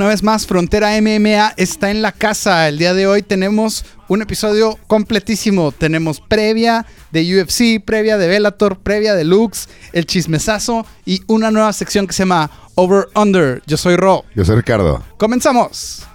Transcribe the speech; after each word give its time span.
Una 0.00 0.08
vez 0.08 0.22
más, 0.22 0.46
Frontera 0.46 0.98
MMA 0.98 1.52
está 1.58 1.90
en 1.90 2.00
la 2.00 2.12
casa. 2.12 2.66
El 2.68 2.78
día 2.78 2.94
de 2.94 3.06
hoy 3.06 3.20
tenemos 3.20 3.84
un 4.08 4.22
episodio 4.22 4.78
completísimo. 4.86 5.72
Tenemos 5.72 6.22
previa 6.22 6.86
de 7.10 7.38
UFC, 7.38 7.84
previa 7.84 8.16
de 8.16 8.26
Bellator, 8.26 8.78
previa 8.78 9.14
de 9.14 9.24
Lux, 9.24 9.68
el 9.92 10.06
chismesazo 10.06 10.86
y 11.04 11.20
una 11.26 11.50
nueva 11.50 11.74
sección 11.74 12.06
que 12.06 12.14
se 12.14 12.22
llama 12.22 12.50
Over 12.76 13.08
Under. 13.14 13.62
Yo 13.66 13.76
soy 13.76 13.96
Ro. 13.96 14.24
Yo 14.34 14.42
soy 14.42 14.56
Ricardo. 14.56 15.04
Comenzamos. 15.18 16.06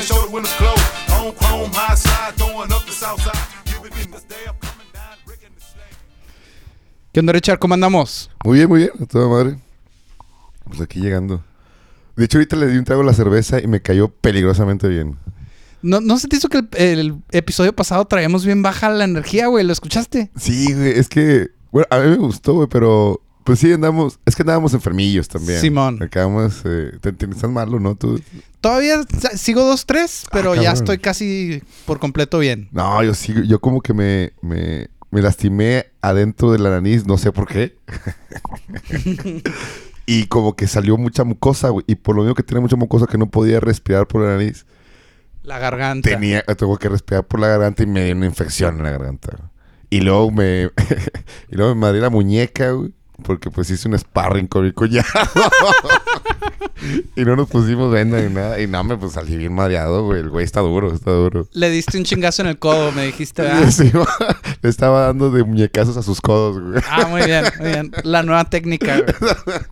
Show 0.00 0.16
the 0.24 0.32
windows 0.32 0.52
closed. 0.56 0.82
On 1.12 1.32
chrome, 1.34 1.70
high 1.72 1.94
side, 1.96 2.34
throwing 2.36 2.72
up 2.72 2.84
the 2.86 2.92
south 2.92 3.20
side. 3.20 3.36
Give 3.66 3.84
it 3.86 4.04
in 4.04 4.10
this 4.10 4.24
day, 4.26 4.36
I'm 4.46 4.56
coming 4.60 4.86
down, 4.92 5.18
Rick 5.26 5.44
and 5.44 5.54
the 5.54 5.60
slang. 5.60 5.92
¿Qué 7.12 7.20
onda, 7.20 7.32
Richard? 7.32 7.58
¿Cómo 7.58 7.74
andamos? 7.74 8.30
Muy 8.44 8.58
bien, 8.58 8.68
muy 8.68 8.78
bien. 8.80 8.90
A 9.00 9.06
toda 9.06 9.28
madre. 9.28 9.58
Pues 10.64 10.80
aquí 10.80 11.00
llegando. 11.00 11.44
De 12.16 12.24
hecho, 12.24 12.38
ahorita 12.38 12.56
le 12.56 12.66
di 12.68 12.78
un 12.78 12.84
trago 12.84 13.02
a 13.02 13.04
la 13.04 13.14
cerveza 13.14 13.60
y 13.60 13.66
me 13.66 13.80
cayó 13.82 14.08
peligrosamente 14.08 14.88
bien. 14.88 15.18
¿No, 15.82 16.00
¿No 16.00 16.18
se 16.18 16.28
te 16.28 16.36
hizo 16.36 16.48
que 16.48 16.58
el, 16.58 16.68
el 16.76 17.16
episodio 17.32 17.74
pasado 17.74 18.04
traíamos 18.04 18.44
bien 18.44 18.62
baja 18.62 18.88
la 18.90 19.04
energía, 19.04 19.48
güey? 19.48 19.64
¿Lo 19.64 19.72
escuchaste? 19.72 20.30
Sí, 20.36 20.72
güey. 20.74 20.98
Es 20.98 21.08
que... 21.08 21.48
Bueno, 21.72 21.88
a 21.90 21.98
mí 21.98 22.10
me 22.10 22.16
gustó, 22.16 22.54
güey, 22.54 22.68
pero... 22.68 23.20
Pues 23.44 23.58
sí, 23.58 23.72
andamos... 23.72 24.18
Es 24.24 24.36
que 24.36 24.42
andábamos 24.42 24.72
enfermillos 24.74 25.28
también. 25.28 25.60
Simón. 25.60 26.02
Acabamos... 26.02 26.62
Eh, 26.64 26.92
te, 27.00 27.12
te- 27.12 27.26
estás 27.26 27.50
malo, 27.50 27.80
¿no? 27.80 27.94
Tú... 27.96 28.20
Todavía 28.60 29.00
sigo 29.34 29.62
2-3, 29.72 30.28
pero 30.32 30.52
Ah, 30.52 30.56
ya 30.56 30.62
cabrón. 30.62 30.74
estoy 30.82 30.98
casi 30.98 31.62
por 31.86 31.98
completo 31.98 32.38
bien. 32.38 32.68
No, 32.72 33.02
yo 33.02 33.14
sí... 33.14 33.34
Yo 33.46 33.60
como 33.60 33.80
que 33.80 33.94
me... 33.94 34.32
Me, 34.42 34.88
me 35.10 35.20
lastimé 35.22 35.86
adentro 36.00 36.52
de 36.52 36.58
la 36.58 36.70
nariz. 36.70 37.06
No 37.06 37.18
sé 37.18 37.32
por 37.32 37.46
qué. 37.48 37.76
y 40.06 40.26
como 40.26 40.56
que 40.56 40.66
salió 40.66 40.96
mucha 40.96 41.24
mucosa, 41.24 41.68
güey. 41.70 41.84
Y 41.88 41.94
por 41.96 42.16
lo 42.16 42.22
mismo 42.22 42.34
que 42.34 42.42
tenía 42.42 42.60
mucha 42.60 42.76
mucosa 42.76 43.06
que 43.06 43.18
no 43.18 43.26
podía 43.30 43.60
respirar 43.60 44.06
por 44.06 44.22
la 44.22 44.28
nariz... 44.32 44.66
La 45.42 45.58
garganta. 45.58 46.08
Tenía, 46.08 46.42
tengo 46.44 46.76
que 46.78 46.88
respirar 46.88 47.26
por 47.26 47.40
la 47.40 47.48
garganta 47.48 47.82
y 47.82 47.86
me 47.86 48.04
dio 48.04 48.14
una 48.14 48.26
infección 48.26 48.76
en 48.76 48.84
la 48.84 48.90
garganta. 48.92 49.50
Y 49.90 50.00
luego 50.00 50.30
me, 50.30 50.70
y 51.50 51.56
luego 51.56 51.74
me 51.74 51.80
madré 51.80 52.00
la 52.00 52.10
muñeca, 52.10 52.70
güey, 52.70 52.94
porque 53.22 53.50
pues 53.50 53.70
hice 53.70 53.88
un 53.88 53.98
sparring 53.98 54.46
con 54.46 54.64
mi 54.64 54.72
cuñado. 54.72 55.06
y 57.16 57.24
no 57.24 57.36
nos 57.36 57.48
pusimos 57.48 57.92
venda 57.92 58.20
ni 58.20 58.32
nada. 58.32 58.60
Y 58.60 58.66
nada, 58.66 58.84
me 58.84 58.96
pues 58.96 59.12
salí 59.12 59.36
bien 59.36 59.54
mareado, 59.54 60.04
güey. 60.04 60.20
El 60.20 60.30
güey 60.30 60.44
está 60.44 60.60
duro, 60.60 60.92
está 60.92 61.10
duro. 61.12 61.46
Le 61.52 61.70
diste 61.70 61.98
un 61.98 62.04
chingazo 62.04 62.42
en 62.42 62.48
el 62.48 62.58
codo, 62.58 62.92
me 62.92 63.06
dijiste, 63.06 63.42
¿verdad? 63.42 63.70
Sí, 63.70 63.90
le 64.62 64.68
estaba 64.68 65.02
dando 65.06 65.30
de 65.30 65.44
muñecazos 65.44 65.96
a 65.96 66.02
sus 66.02 66.20
codos, 66.20 66.60
güey. 66.60 66.82
Ah, 66.90 67.06
muy 67.06 67.22
bien, 67.22 67.44
muy 67.60 67.68
bien. 67.68 67.92
La 68.04 68.22
nueva 68.22 68.44
técnica, 68.44 68.96
güey. 69.00 69.14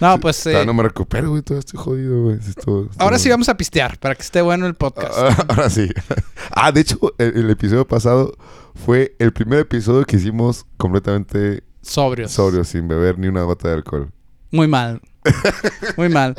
No, 0.00 0.18
pues 0.18 0.46
eh, 0.46 0.64
no 0.64 0.72
me 0.72 0.82
recupero, 0.82 1.28
güey. 1.28 1.42
Todavía 1.42 1.60
estoy 1.60 1.78
jodido, 1.78 2.22
güey. 2.22 2.38
Sí, 2.40 2.52
estoy- 2.56 2.84
estoy- 2.84 2.96
ahora 3.04 3.18
sí 3.18 3.28
vamos 3.28 3.50
a 3.50 3.56
pistear 3.58 3.98
para 3.98 4.14
que 4.14 4.22
esté 4.22 4.40
bueno 4.40 4.66
el 4.66 4.72
podcast. 4.72 5.12
Ah, 5.14 5.44
Ahora 5.50 5.68
sí. 5.68 5.90
Ah, 6.52 6.72
de 6.72 6.80
hecho, 6.80 6.98
el, 7.18 7.36
el 7.36 7.50
episodio 7.50 7.86
pasado 7.86 8.34
fue 8.86 9.14
el 9.18 9.34
primer 9.34 9.58
episodio 9.60 10.06
que 10.06 10.16
hicimos 10.16 10.64
completamente 10.78 11.64
Sobrios. 11.82 12.32
sobrio, 12.32 12.64
sin 12.64 12.88
beber 12.88 13.18
ni 13.18 13.26
una 13.28 13.42
gota 13.42 13.68
de 13.68 13.74
alcohol. 13.74 14.10
Muy 14.50 14.68
mal. 14.68 15.00
Muy 15.96 16.08
mal. 16.08 16.34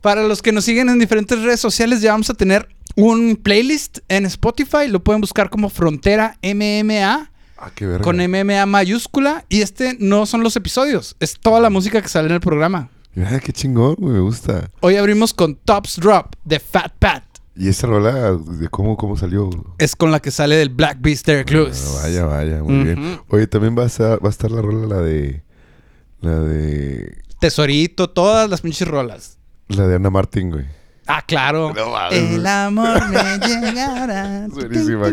Para 0.00 0.22
los 0.22 0.42
que 0.42 0.52
nos 0.52 0.64
siguen 0.64 0.88
en 0.88 0.98
diferentes 0.98 1.40
redes 1.42 1.60
sociales, 1.60 2.00
ya 2.00 2.12
vamos 2.12 2.30
a 2.30 2.34
tener 2.34 2.68
un 2.94 3.36
playlist 3.36 3.98
en 4.08 4.26
Spotify. 4.26 4.86
Lo 4.88 5.02
pueden 5.02 5.20
buscar 5.20 5.50
como 5.50 5.68
Frontera 5.70 6.38
MMA 6.42 7.30
Ah, 7.60 7.70
qué 7.74 7.86
verga. 7.86 8.04
con 8.04 8.16
MMA 8.18 8.66
mayúscula. 8.66 9.44
Y 9.48 9.62
este 9.62 9.96
no 9.98 10.26
son 10.26 10.42
los 10.42 10.54
episodios, 10.56 11.16
es 11.20 11.38
toda 11.40 11.58
la 11.60 11.70
música 11.70 12.00
que 12.00 12.08
sale 12.08 12.28
en 12.28 12.34
el 12.34 12.40
programa. 12.40 12.90
Mira, 13.14 13.40
qué 13.40 13.52
chingón, 13.52 13.96
güey, 13.98 14.14
me 14.14 14.20
gusta. 14.20 14.70
Hoy 14.80 14.94
abrimos 14.94 15.34
con 15.34 15.56
Tops 15.56 15.96
Drop 15.96 16.34
de 16.44 16.60
Fat 16.60 16.92
Pat. 17.00 17.24
Y 17.58 17.68
esa 17.68 17.88
rola, 17.88 18.32
de 18.34 18.68
cómo, 18.68 18.96
cómo 18.96 19.16
salió. 19.16 19.50
Es 19.78 19.96
con 19.96 20.12
la 20.12 20.20
que 20.20 20.30
sale 20.30 20.54
del 20.56 20.68
Black 20.68 20.98
Beast 21.00 21.26
Derek 21.26 21.50
Lewis. 21.50 21.84
Ah, 21.88 22.02
vaya, 22.04 22.24
vaya, 22.24 22.62
muy 22.62 22.84
bien. 22.84 23.20
Oye, 23.28 23.46
también 23.48 23.76
va 23.76 23.82
a, 23.82 23.86
estar, 23.86 24.22
va 24.24 24.28
a 24.28 24.30
estar 24.30 24.50
la 24.50 24.62
rola, 24.62 24.86
la 24.86 25.02
de. 25.02 25.42
La 26.20 26.38
de. 26.40 27.18
Tesorito, 27.40 28.10
todas 28.10 28.48
las 28.48 28.60
pinches 28.60 28.86
rolas. 28.86 29.38
La 29.68 29.86
de 29.88 29.96
Ana 29.96 30.08
Martín, 30.10 30.50
güey. 30.50 30.66
Ah, 31.10 31.22
claro. 31.26 31.72
No. 31.74 32.10
El 32.10 32.46
amor 32.46 33.08
me 33.08 33.38
llegará. 33.48 34.46
Buenísima, 34.50 35.08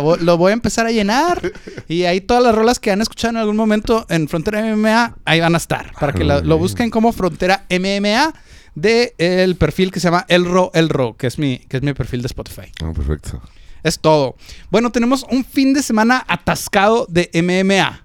vo- 0.00 0.18
lo 0.18 0.36
voy 0.36 0.50
a 0.50 0.54
empezar 0.54 0.84
a 0.86 0.90
llenar. 0.90 1.40
Y 1.88 2.02
ahí 2.04 2.20
todas 2.20 2.42
las 2.42 2.54
rolas 2.54 2.80
que 2.80 2.90
han 2.90 3.00
escuchado 3.00 3.30
en 3.30 3.36
algún 3.36 3.56
momento 3.56 4.04
en 4.08 4.28
Frontera 4.28 4.60
MMA, 4.74 5.16
ahí 5.24 5.40
van 5.40 5.54
a 5.54 5.58
estar. 5.58 5.92
Para 6.00 6.12
que 6.12 6.24
la- 6.24 6.40
Muy 6.40 6.48
lo 6.48 6.58
busquen 6.58 6.90
como 6.90 7.12
Frontera 7.12 7.64
MMA 7.70 8.34
de 8.76 9.14
el 9.18 9.56
perfil 9.56 9.90
que 9.90 9.98
se 9.98 10.06
llama 10.06 10.24
Elro 10.28 10.70
Elro, 10.74 11.16
que 11.16 11.26
es 11.26 11.38
mi, 11.38 11.58
que 11.58 11.78
es 11.78 11.82
mi 11.82 11.94
perfil 11.94 12.22
de 12.22 12.26
Spotify. 12.26 12.70
Ah, 12.84 12.92
perfecto. 12.94 13.42
Es 13.82 13.98
todo. 13.98 14.36
Bueno, 14.70 14.92
tenemos 14.92 15.24
un 15.30 15.44
fin 15.44 15.72
de 15.72 15.82
semana 15.82 16.24
atascado 16.28 17.06
de 17.08 17.30
MMA. 17.34 18.02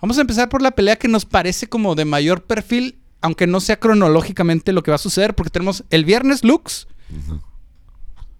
Vamos 0.00 0.18
a 0.18 0.20
empezar 0.22 0.48
por 0.48 0.62
la 0.62 0.70
pelea 0.72 0.96
que 0.96 1.08
nos 1.08 1.24
parece 1.24 1.68
como 1.68 1.94
de 1.94 2.04
mayor 2.04 2.44
perfil, 2.44 2.98
aunque 3.20 3.46
no 3.46 3.60
sea 3.60 3.78
cronológicamente 3.78 4.72
lo 4.72 4.82
que 4.82 4.90
va 4.90 4.96
a 4.96 4.98
suceder, 4.98 5.34
porque 5.34 5.50
tenemos 5.50 5.84
el 5.90 6.04
viernes 6.04 6.44
Lux. 6.44 6.88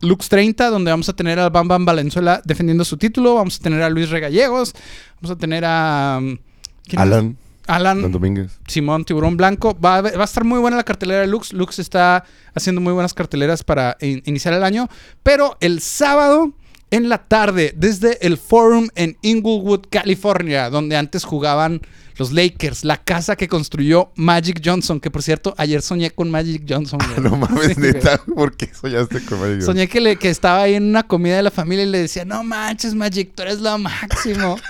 Lux 0.00 0.28
30, 0.28 0.70
donde 0.70 0.91
vamos 0.91 1.09
a 1.09 1.15
tener 1.15 1.38
a 1.38 1.48
Bam 1.50 1.69
Bam 1.69 1.84
Valenzuela 1.84 2.41
defendiendo 2.44 2.84
su 2.84 2.97
título. 2.97 3.34
Vamos 3.34 3.59
a 3.59 3.62
tener 3.62 3.82
a 3.82 3.91
Luis 3.91 4.10
Regallegos. 4.10 4.75
Vamos 5.20 5.36
a 5.36 5.38
tener 5.38 5.65
a... 5.65 6.19
um, 6.20 6.38
¿quién 6.84 7.00
es? 7.00 7.06
Alan, 7.06 7.36
Alan. 7.66 7.99
Alan 7.99 8.12
Domínguez. 8.12 8.59
Simón 8.66 9.04
Tiburón 9.04 9.37
Blanco. 9.37 9.78
Va 9.78 9.97
a, 9.99 10.03
va 10.03 10.22
a 10.22 10.25
estar 10.25 10.44
muy 10.44 10.59
buena 10.59 10.77
la 10.77 10.84
cartelera 10.84 11.21
de 11.21 11.27
Lux. 11.27 11.53
Lux 11.53 11.78
está 11.78 12.25
haciendo 12.54 12.81
muy 12.81 12.93
buenas 12.93 13.15
carteleras 13.15 13.62
para 13.65 13.97
in- 14.00 14.22
iniciar 14.27 14.54
el 14.54 14.65
año. 14.65 14.88
Pero 15.22 15.56
el 15.60 15.81
sábado 15.81 16.53
en 16.91 17.09
la 17.09 17.19
tarde, 17.27 17.75
desde 17.77 18.25
el 18.27 18.38
Forum 18.38 18.88
en 18.94 19.16
Inglewood, 19.22 19.87
California, 19.91 20.71
donde 20.71 20.97
antes 20.97 21.25
jugaban 21.25 21.81
los 22.16 22.32
Lakers, 22.32 22.84
la 22.84 22.97
casa 22.97 23.37
que 23.37 23.47
construyó 23.49 24.12
Magic 24.15 24.62
Johnson. 24.65 25.00
Que 25.00 25.10
por 25.10 25.22
cierto, 25.22 25.53
ayer 25.59 25.83
soñé 25.83 26.12
con 26.12 26.31
Magic 26.31 26.62
Johnson. 26.66 26.98
güey. 27.04 27.21
No 27.28 27.37
mames, 27.37 27.75
Sí, 27.75 27.81
neta, 27.81 28.19
¿por 28.25 28.56
qué 28.56 28.71
soñaste 28.72 29.21
con 29.25 29.41
Magic? 29.41 29.62
Soñé 29.62 29.88
que, 29.88 30.00
le, 30.00 30.16
que 30.16 30.31
estaba 30.31 30.62
ahí 30.62 30.75
en 30.75 30.84
una 30.84 31.03
comida 31.03 31.37
de 31.37 31.43
la 31.43 31.50
familia 31.50 31.84
y 31.84 31.88
le 31.91 31.98
decía, 31.98 32.25
no 32.25 32.43
manches, 32.44 32.94
Magic, 32.94 33.33
tú 33.34 33.43
eres 33.43 33.60
lo 33.60 33.77
máximo. 33.78 34.56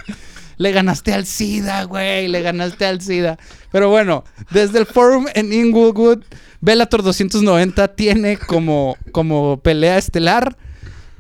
le 0.59 0.73
ganaste 0.73 1.13
al 1.13 1.27
SIDA, 1.27 1.85
güey, 1.85 2.29
le 2.29 2.43
ganaste 2.43 2.87
al 2.87 3.01
SIDA. 3.01 3.39
Pero 3.73 3.89
bueno, 3.91 4.25
desde 4.51 4.79
el 4.79 4.87
forum 4.87 5.27
en 5.35 5.53
Inglewood, 5.53 6.23
Bellator 6.61 7.03
290 7.03 7.89
tiene 7.95 8.39
como, 8.39 8.97
como 9.13 9.61
pelea 9.61 9.99
estelar 9.99 10.57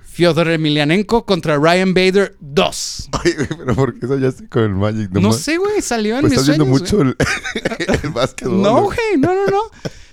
Fyodor 0.04 0.48
Emelianenko 0.48 1.26
contra 1.26 1.58
Ryan 1.58 1.92
Bader 1.92 2.36
2. 2.40 3.10
Oye, 3.22 3.34
güey, 3.34 3.48
pero 3.58 3.74
¿por 3.74 3.98
qué 3.98 4.06
soñaste 4.06 4.48
con 4.48 4.62
el 4.62 4.70
Magic? 4.70 5.10
No, 5.10 5.20
ma- 5.28 5.32
sé, 5.34 5.58
güey, 5.58 5.82
salió 5.82 6.14
en 6.16 6.22
Pues 6.22 6.30
mis 6.32 6.40
estás 6.40 6.56
viendo 6.56 6.78
sueños, 6.78 6.92
mucho 6.92 7.02
el, 7.02 7.98
el 8.02 8.10
básquetbol. 8.10 8.62
No, 8.62 8.82
güey, 8.84 8.96
no, 9.18 9.34
no, 9.34 9.46
no. 9.48 9.60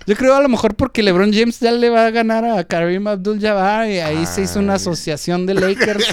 Yo 0.06 0.16
creo 0.16 0.34
a 0.34 0.42
lo 0.42 0.48
mejor 0.48 0.74
porque 0.74 1.02
LeBron 1.02 1.32
James 1.32 1.58
ya 1.60 1.72
le 1.72 1.88
va 1.90 2.06
a 2.06 2.10
ganar 2.10 2.44
a 2.44 2.62
Kareem 2.64 3.06
Abdul-Jabbar 3.06 3.88
y 3.88 3.98
ahí 4.00 4.26
se 4.26 4.42
hizo 4.42 4.58
una 4.60 4.74
asociación 4.74 5.46
de 5.46 5.54
Lakers 5.54 6.04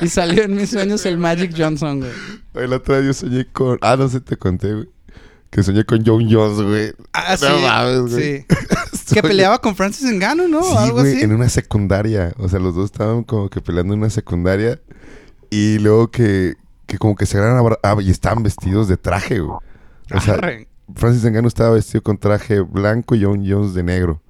y 0.00 0.08
salió 0.08 0.44
en 0.44 0.56
mis 0.56 0.70
sueños 0.70 1.04
el 1.06 1.18
Magic 1.18 1.54
Johnson, 1.56 2.00
güey. 2.00 2.12
El 2.54 2.72
otro 2.72 2.96
día 2.96 3.06
yo 3.08 3.12
soñé 3.12 3.46
con. 3.52 3.78
Ah, 3.82 3.96
no 3.96 4.08
sé, 4.08 4.20
te 4.20 4.36
conté, 4.36 4.72
güey. 4.72 4.88
Que 5.50 5.62
soñé 5.62 5.84
con 5.84 6.02
John 6.04 6.26
Jones, 6.28 6.62
güey. 6.62 6.92
Ah, 7.12 7.36
No 7.40 7.58
mames, 7.60 8.12
güey. 8.12 8.38
sí. 8.40 8.46
Que 9.14 9.22
peleaba 9.22 9.60
con 9.60 9.76
Francis 9.76 10.10
Ngannou, 10.10 10.48
¿no? 10.48 10.62
Sí, 10.62 10.74
Algo 10.76 11.00
güey, 11.00 11.16
así. 11.16 11.24
en 11.24 11.32
una 11.32 11.48
secundaria. 11.48 12.32
O 12.38 12.48
sea, 12.48 12.58
los 12.58 12.74
dos 12.74 12.86
estaban 12.86 13.22
como 13.22 13.50
que 13.50 13.60
peleando 13.60 13.92
en 13.92 14.00
una 14.00 14.10
secundaria. 14.10 14.80
Y 15.50 15.78
luego 15.78 16.10
que, 16.10 16.54
que 16.86 16.96
como 16.98 17.14
que 17.14 17.26
se 17.26 17.36
agarran 17.38 17.64
a 17.64 17.78
ah, 17.82 17.96
y 18.00 18.10
estaban 18.10 18.42
vestidos 18.42 18.88
de 18.88 18.96
traje, 18.96 19.40
güey. 19.40 19.58
O 20.12 20.20
sea, 20.20 20.34
Arre. 20.34 20.68
Francis 20.94 21.24
Ngannou 21.24 21.48
estaba 21.48 21.70
vestido 21.70 22.02
con 22.02 22.18
traje 22.18 22.60
blanco 22.60 23.14
y 23.14 23.24
John 23.24 23.44
Jones 23.48 23.74
de 23.74 23.82
negro. 23.82 24.20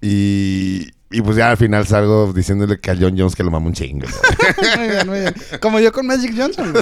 Y, 0.00 0.88
y 1.10 1.22
pues 1.22 1.36
ya 1.36 1.50
al 1.50 1.56
final 1.56 1.86
salgo 1.86 2.32
diciéndole 2.32 2.78
que 2.78 2.90
a 2.90 2.96
John 2.98 3.14
Jones 3.18 3.34
que 3.34 3.42
lo 3.42 3.50
mama 3.50 3.66
un 3.66 3.72
chingo. 3.72 4.06
muy 4.78 4.88
bien, 4.88 5.06
muy 5.08 5.20
bien. 5.20 5.34
Como 5.60 5.80
yo 5.80 5.92
con 5.92 6.06
Magic 6.06 6.34
Johnson. 6.36 6.72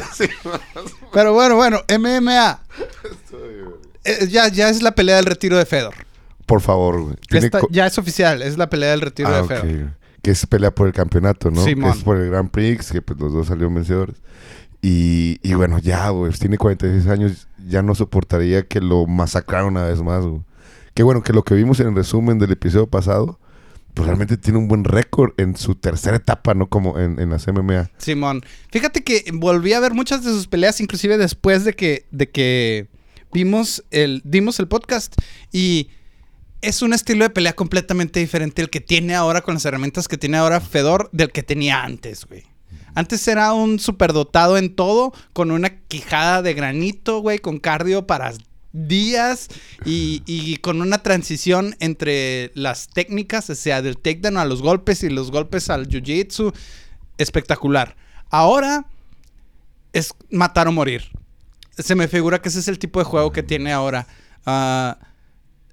Pero 1.13 1.33
bueno, 1.35 1.57
bueno, 1.57 1.81
MMA. 1.89 2.61
Eh, 4.05 4.29
ya, 4.29 4.49
ya 4.49 4.69
es 4.69 4.83
la 4.83 4.95
pelea 4.95 5.17
del 5.17 5.27
retiro 5.27 5.57
de 5.59 5.65
Fedor. 5.67 5.95
Por 6.47 6.61
favor, 6.61 7.01
güey. 7.03 7.17
Esta- 7.31 7.61
ya 7.71 7.87
es 7.87 7.97
oficial, 7.99 8.43
es 8.43 8.59
la 8.59 8.69
pelea 8.69 8.91
del 8.91 9.01
retiro 9.01 9.29
Ah, 9.31 9.37
de 9.37 9.41
ok. 9.43 9.49
Fedor. 9.49 9.91
Que 10.23 10.31
es 10.31 10.47
pelea 10.47 10.71
por 10.75 10.87
el 10.87 10.93
campeonato, 10.93 11.51
¿no? 11.51 11.63
Simón. 11.65 11.93
Que 11.93 11.99
es 11.99 12.05
por 12.05 12.17
el 12.19 12.31
Grand 12.31 12.51
Prix, 12.51 12.93
que 12.93 13.03
pues 13.03 13.19
los 13.21 13.33
dos 13.33 13.47
salieron 13.47 13.75
vencedores. 13.75 14.17
Y, 14.87 15.41
y 15.43 15.55
bueno, 15.55 15.79
ya, 15.79 16.11
güey, 16.11 16.31
tiene 16.33 16.59
46 16.59 17.07
años, 17.07 17.49
ya 17.67 17.81
no 17.81 17.95
soportaría 17.95 18.69
que 18.69 18.83
lo 18.83 19.07
masacraran 19.07 19.69
una 19.69 19.85
vez 19.85 20.03
más, 20.03 20.27
güey. 20.27 20.43
Que 20.93 21.03
bueno, 21.03 21.23
que 21.23 21.33
lo 21.33 21.43
que 21.43 21.55
vimos 21.55 21.81
en 21.81 21.89
el 21.89 21.95
resumen 21.95 22.39
del 22.39 22.53
episodio 22.53 22.87
pasado, 22.87 23.41
pues 23.95 24.07
realmente 24.07 24.37
tiene 24.37 24.59
un 24.59 24.69
buen 24.69 24.85
récord 24.85 25.33
en 25.39 25.57
su 25.57 25.75
tercera 25.75 26.19
etapa, 26.19 26.53
¿no? 26.53 26.69
Como 26.69 26.99
en, 26.99 27.19
en 27.19 27.31
las 27.31 27.49
MMA. 27.49 27.93
Simón. 27.97 28.45
Fíjate 28.73 29.03
que 29.03 29.25
volví 29.33 29.73
a 29.73 29.81
ver 29.81 29.95
muchas 29.95 30.23
de 30.23 30.31
sus 30.33 30.49
peleas, 30.49 30.79
inclusive 30.83 31.17
después 31.17 31.65
de 31.65 31.73
que, 31.73 32.05
de 32.11 32.29
que 32.29 32.89
vimos 33.33 33.83
el, 33.91 34.21
dimos 34.23 34.61
el 34.61 34.69
podcast. 34.69 35.15
Y 35.51 35.89
es 36.61 36.83
un 36.83 36.93
estilo 36.93 37.25
de 37.25 37.31
pelea 37.31 37.55
completamente 37.55 38.21
diferente 38.21 38.61
el 38.61 38.69
que 38.69 38.83
tiene 38.83 39.15
ahora 39.15 39.41
con 39.41 39.55
las 39.55 39.65
herramientas 39.65 40.09
que 40.09 40.19
tiene 40.19 40.37
ahora 40.37 40.61
Fedor 40.61 41.09
del 41.11 41.33
que 41.33 41.43
tenía 41.43 41.85
antes, 41.85 42.27
güey. 42.27 42.45
Antes 42.95 43.27
era 43.29 43.53
un 43.53 43.79
superdotado 43.79 44.57
en 44.57 44.75
todo, 44.75 45.13
con 45.33 45.51
una 45.51 45.81
quijada 45.81 46.43
de 46.43 46.55
granito, 46.55 47.21
güey, 47.21 47.39
con 47.39 47.59
cardio 47.59 48.07
para 48.07 48.33
días 48.73 49.49
y, 49.85 50.57
con 50.59 50.83
una 50.83 51.03
transición 51.03 51.77
entre 51.81 52.51
las 52.55 52.89
técnicas, 52.89 53.49
o 53.51 53.55
sea, 53.55 53.83
del 53.83 53.97
takedown 53.97 54.37
a 54.37 54.45
los 54.45 54.63
golpes 54.63 55.03
y 55.03 55.11
los 55.11 55.31
golpes 55.31 55.71
al 55.71 55.89
jiu-jitsu. 55.89 56.53
Espectacular. 57.19 57.97
Ahora 58.31 58.87
es 59.93 60.13
matar 60.31 60.67
o 60.69 60.73
morir. 60.73 61.05
Se 61.79 61.95
me 61.95 62.09
figura 62.09 62.43
que 62.43 62.49
ese 62.49 62.59
es 62.59 62.69
el 62.69 62.79
tipo 62.79 62.99
de 62.99 63.05
juego 63.05 63.33
que 63.33 63.43
tiene 63.43 63.73
ahora. 63.73 64.07
Ah, 64.45 64.99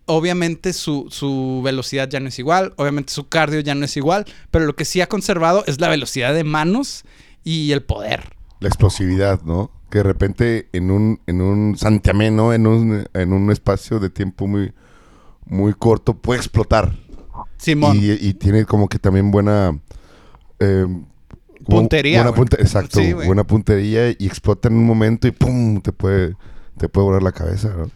obviamente 0.06 0.74
su, 0.74 1.08
su 1.10 1.62
velocidad 1.64 2.10
ya 2.10 2.20
no 2.20 2.28
es 2.30 2.40
igual, 2.40 2.74
obviamente 2.78 3.14
su 3.14 3.28
cardio 3.28 3.60
ya 3.60 3.76
no 3.76 3.86
es 3.86 3.96
igual, 3.98 4.26
pero 4.50 4.66
lo 4.66 4.76
que 4.76 4.86
sí 4.86 5.02
ha 5.02 5.08
conservado 5.08 5.64
es 5.68 5.80
la 5.80 5.90
velocidad 5.90 6.34
de 6.34 6.44
manos 6.44 7.04
y 7.44 7.72
el 7.72 7.84
poder. 7.84 8.36
La 8.60 8.68
explosividad, 8.68 9.42
¿no? 9.44 9.72
Que 9.90 10.00
de 10.00 10.04
repente 10.04 10.70
en 10.74 10.92
un, 10.92 11.20
en 11.28 11.42
un 11.42 11.78
santiamén, 11.78 12.36
¿no? 12.36 12.54
En 12.54 12.68
un, 12.68 13.06
en 13.14 13.34
un 13.34 13.52
espacio 13.52 14.00
de 14.00 14.10
tiempo 14.10 14.48
muy, 14.48 14.74
muy 15.46 15.74
corto 15.74 16.14
puede 16.14 16.40
explotar. 16.40 16.94
Simón. 17.58 17.98
Y, 17.98 18.12
y 18.12 18.34
tiene 18.34 18.66
como 18.66 18.88
que 18.88 19.00
también 19.00 19.32
buena... 19.32 19.80
eh, 20.60 20.86
Puntería, 21.64 22.24
Buena 22.24 22.56
exacto, 22.58 23.00
Sí, 23.00 23.14
buena 23.14 23.44
puntería 23.44 24.10
y 24.10 24.26
explota 24.26 24.68
en 24.68 24.76
un 24.76 24.86
momento 24.86 25.28
y 25.28 25.32
¡pum! 25.32 25.80
Te 25.82 25.92
puede, 25.92 26.36
te 26.78 26.90
puede 26.90 27.06
volar 27.06 27.22
la 27.24 27.32
cabeza, 27.32 27.70
¿no? 27.78 27.92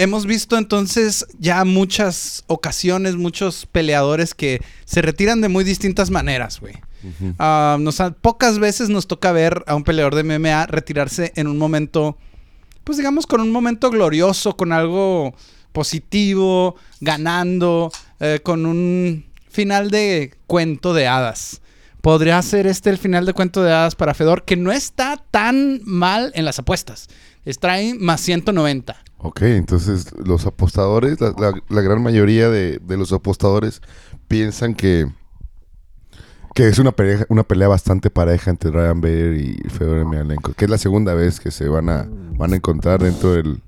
Hemos 0.00 0.24
visto 0.24 0.56
entonces 0.56 1.26
ya 1.38 1.64
muchas 1.64 2.44
ocasiones, 2.46 3.16
muchos 3.16 3.66
peleadores 3.66 4.34
que 4.34 4.60
se 4.86 5.02
retiran 5.02 5.40
de 5.42 5.48
muy 5.48 5.62
distintas 5.62 6.10
maneras, 6.10 6.58
güey. 6.60 6.74
Nos 7.38 8.00
ha- 8.00 8.12
pocas 8.12 8.58
veces 8.58 8.88
nos 8.88 9.06
toca 9.06 9.30
ver 9.32 9.62
a 9.66 9.74
un 9.74 9.84
peleador 9.84 10.14
de 10.14 10.22
MMA 10.24 10.66
retirarse 10.66 11.32
en 11.36 11.46
un 11.48 11.58
momento, 11.58 12.16
pues 12.84 12.96
digamos, 12.98 13.26
con 13.26 13.40
un 13.42 13.50
momento 13.50 13.90
glorioso, 13.90 14.56
con 14.56 14.72
algo 14.72 15.34
positivo, 15.72 16.76
ganando, 17.00 17.90
eh, 18.20 18.40
con 18.42 18.64
un 18.66 19.26
final 19.50 19.90
de 19.90 20.34
cuento 20.46 20.94
de 20.94 21.06
hadas. 21.08 21.60
Podría 22.00 22.40
ser 22.40 22.66
este 22.66 22.88
el 22.88 22.96
final 22.96 23.26
de 23.26 23.34
cuento 23.34 23.62
de 23.62 23.72
hadas 23.72 23.94
para 23.94 24.14
Fedor, 24.14 24.44
que 24.44 24.56
no 24.56 24.72
está 24.72 25.22
tan 25.30 25.80
mal 25.84 26.32
en 26.34 26.46
las 26.46 26.58
apuestas. 26.58 27.08
Ahí 27.62 27.94
más 27.94 28.20
190. 28.20 28.96
Ok, 29.18 29.42
entonces 29.42 30.12
los 30.16 30.46
apostadores, 30.46 31.18
la 31.20 31.80
gran 31.82 32.02
mayoría 32.02 32.48
de, 32.48 32.78
de 32.78 32.96
los 32.96 33.12
apostadores 33.12 33.82
piensan 34.28 34.74
que, 34.74 35.06
que 36.54 36.68
es 36.68 36.78
una 36.78 36.92
pelea, 36.92 37.26
una 37.28 37.42
pelea 37.42 37.68
bastante 37.68 38.10
pareja 38.10 38.50
entre 38.50 38.70
Ryan 38.70 39.00
Bader 39.00 39.34
y 39.34 39.56
Fedor 39.68 39.98
Emelianenko, 39.98 40.54
que 40.54 40.64
es 40.64 40.70
la 40.70 40.78
segunda 40.78 41.14
vez 41.14 41.38
que 41.38 41.50
se 41.50 41.68
van 41.68 41.88
a, 41.90 42.08
van 42.38 42.52
a 42.52 42.56
encontrar 42.56 43.02
dentro 43.02 43.32
del, 43.32 43.62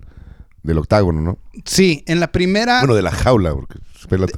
del 0.62 0.78
octágono, 0.78 1.20
¿no? 1.20 1.38
Sí, 1.64 2.04
en 2.06 2.20
la 2.20 2.30
primera... 2.30 2.80
Bueno, 2.80 2.94
de 2.94 3.02
la 3.02 3.10
jaula, 3.10 3.52
porque 3.54 3.78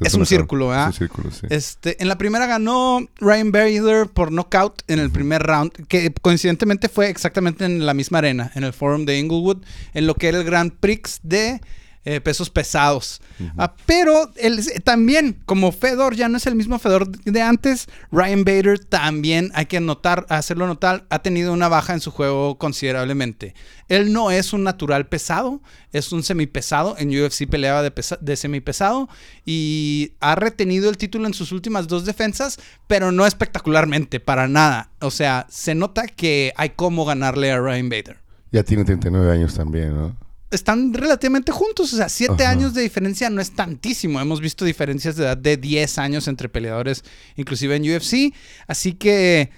Es 0.00 0.15
una 0.15 0.23
un 0.23 0.26
círculo. 0.26 0.69
¿verdad? 0.69 0.88
Es 0.88 0.94
un 0.94 0.99
círculo, 0.99 1.31
sí. 1.31 1.47
Este, 1.50 2.00
en 2.03 2.09
la 2.09 2.17
primera 2.17 2.47
ganó 2.47 3.00
Ryan 3.17 3.53
Bader 3.53 4.06
por 4.09 4.32
knockout 4.32 4.82
en 4.88 4.99
el 4.99 5.11
primer 5.11 5.43
round, 5.43 5.73
que 5.87 6.12
coincidentemente 6.23 6.88
fue 6.88 7.09
exactamente 7.09 7.65
en 7.65 7.85
la 7.85 7.94
misma 7.94 8.19
arena, 8.19 8.50
en 8.55 8.65
el 8.65 8.73
Forum 8.73 9.05
de 9.05 9.19
Inglewood, 9.19 9.59
en 9.93 10.06
lo 10.06 10.15
que 10.15 10.29
era 10.29 10.38
el 10.38 10.44
Grand 10.44 10.73
Prix 10.73 11.21
de 11.23 11.61
eh, 12.05 12.21
pesos 12.21 12.51
pesados. 12.51 13.21
Ah, 13.56 13.75
pero 13.87 14.31
él, 14.37 14.61
también, 14.85 15.39
como 15.47 15.73
Fedor 15.73 16.15
ya 16.15 16.29
no 16.29 16.37
es 16.37 16.47
el 16.47 16.55
mismo 16.55 16.79
Fedor 16.79 17.09
de 17.11 17.43
antes, 17.43 17.89
Ryan 18.12 18.45
Bader 18.45 18.79
también, 18.79 19.51
hay 19.55 19.67
que 19.67 19.81
notar, 19.81 20.27
hacerlo 20.29 20.67
notar, 20.67 21.05
ha 21.11 21.21
tenido 21.21 21.53
una 21.53 21.69
baja 21.69 21.95
en 21.95 22.01
su 22.01 22.11
juego 22.11 22.59
considerablemente. 22.59 23.55
Él 23.89 24.12
no 24.12 24.31
es 24.31 24.53
un 24.53 24.62
natural 24.65 25.06
pesado, 25.09 25.61
es 25.93 26.12
un 26.12 26.23
semipesado. 26.23 26.95
En 26.99 27.09
UFC 27.11 27.47
peleaba 27.49 27.83
de, 27.83 27.91
pesa- 27.91 28.19
de 28.21 28.37
semipesado 28.37 29.09
y 29.45 30.12
ha 30.21 30.35
retenido 30.35 30.89
el 30.91 30.97
título 30.97 31.27
en 31.27 31.35
sus 31.35 31.53
últimas 31.53 31.87
dos 31.89 32.05
defensas, 32.05 32.59
pero 32.87 33.12
no 33.12 33.27
espectacularmente, 33.27 34.21
para 34.21 34.49
nada. 34.49 34.91
O 35.01 35.11
sea, 35.11 35.47
se 35.51 35.75
nota 35.75 36.06
que 36.06 36.53
hay 36.56 36.71
cómo 36.71 37.05
ganarle 37.05 37.51
a 37.53 37.59
Ryan 37.61 37.89
Bader. 37.89 38.19
Ya 38.53 38.62
tiene 38.62 38.85
39 38.85 39.33
años 39.33 39.55
también, 39.55 39.95
¿no? 39.97 40.17
Están 40.55 40.95
relativamente 40.95 41.53
juntos, 41.53 41.93
o 41.93 41.97
sea, 41.97 42.09
siete 42.09 42.45
Ajá. 42.45 42.53
años 42.53 42.75
de 42.75 42.83
diferencia 42.83 43.29
no 43.31 43.41
es 43.41 43.53
tantísimo. 43.53 44.21
Hemos 44.21 44.41
visto 44.41 44.65
diferencias 44.65 45.17
de 45.17 45.25
edad 45.25 45.37
de 45.37 45.56
10 45.56 45.99
años 45.99 46.29
entre 46.29 46.49
peleadores, 46.49 47.05
inclusive 47.37 47.77
en 47.77 47.83
UFC. 47.83 48.35
Así 48.67 48.95
que, 48.95 49.51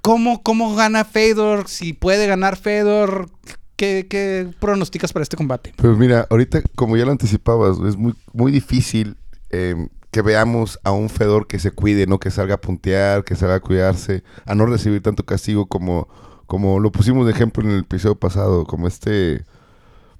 ¿cómo, 0.00 0.42
cómo 0.42 0.74
gana 0.74 1.04
Fedor? 1.04 1.68
Si 1.68 1.92
puede 1.92 2.26
ganar 2.26 2.56
Fedor, 2.56 3.30
¿qué, 3.76 4.06
qué 4.08 4.48
pronosticas 4.60 5.12
para 5.12 5.22
este 5.22 5.36
combate? 5.36 5.72
Pues 5.76 5.96
mira, 5.96 6.26
ahorita, 6.30 6.62
como 6.74 6.96
ya 6.96 7.04
lo 7.04 7.12
anticipabas, 7.12 7.78
es 7.86 7.96
muy, 7.96 8.14
muy 8.32 8.52
difícil 8.52 9.16
eh, 9.50 9.88
que 10.10 10.22
veamos 10.22 10.78
a 10.84 10.92
un 10.92 11.08
Fedor 11.08 11.46
que 11.46 11.58
se 11.58 11.70
cuide, 11.72 12.06
no 12.06 12.18
que 12.18 12.30
salga 12.30 12.54
a 12.54 12.60
puntear, 12.60 13.24
que 13.24 13.34
salga 13.34 13.56
a 13.56 13.60
cuidarse, 13.60 14.22
a 14.46 14.54
no 14.54 14.66
recibir 14.66 15.02
tanto 15.02 15.24
castigo 15.24 15.66
como, 15.66 16.08
como 16.46 16.78
lo 16.78 16.92
pusimos 16.92 17.26
de 17.26 17.32
ejemplo 17.32 17.64
en 17.64 17.70
el 17.70 17.80
episodio 17.80 18.14
pasado, 18.14 18.64
como 18.64 18.86
este... 18.86 19.44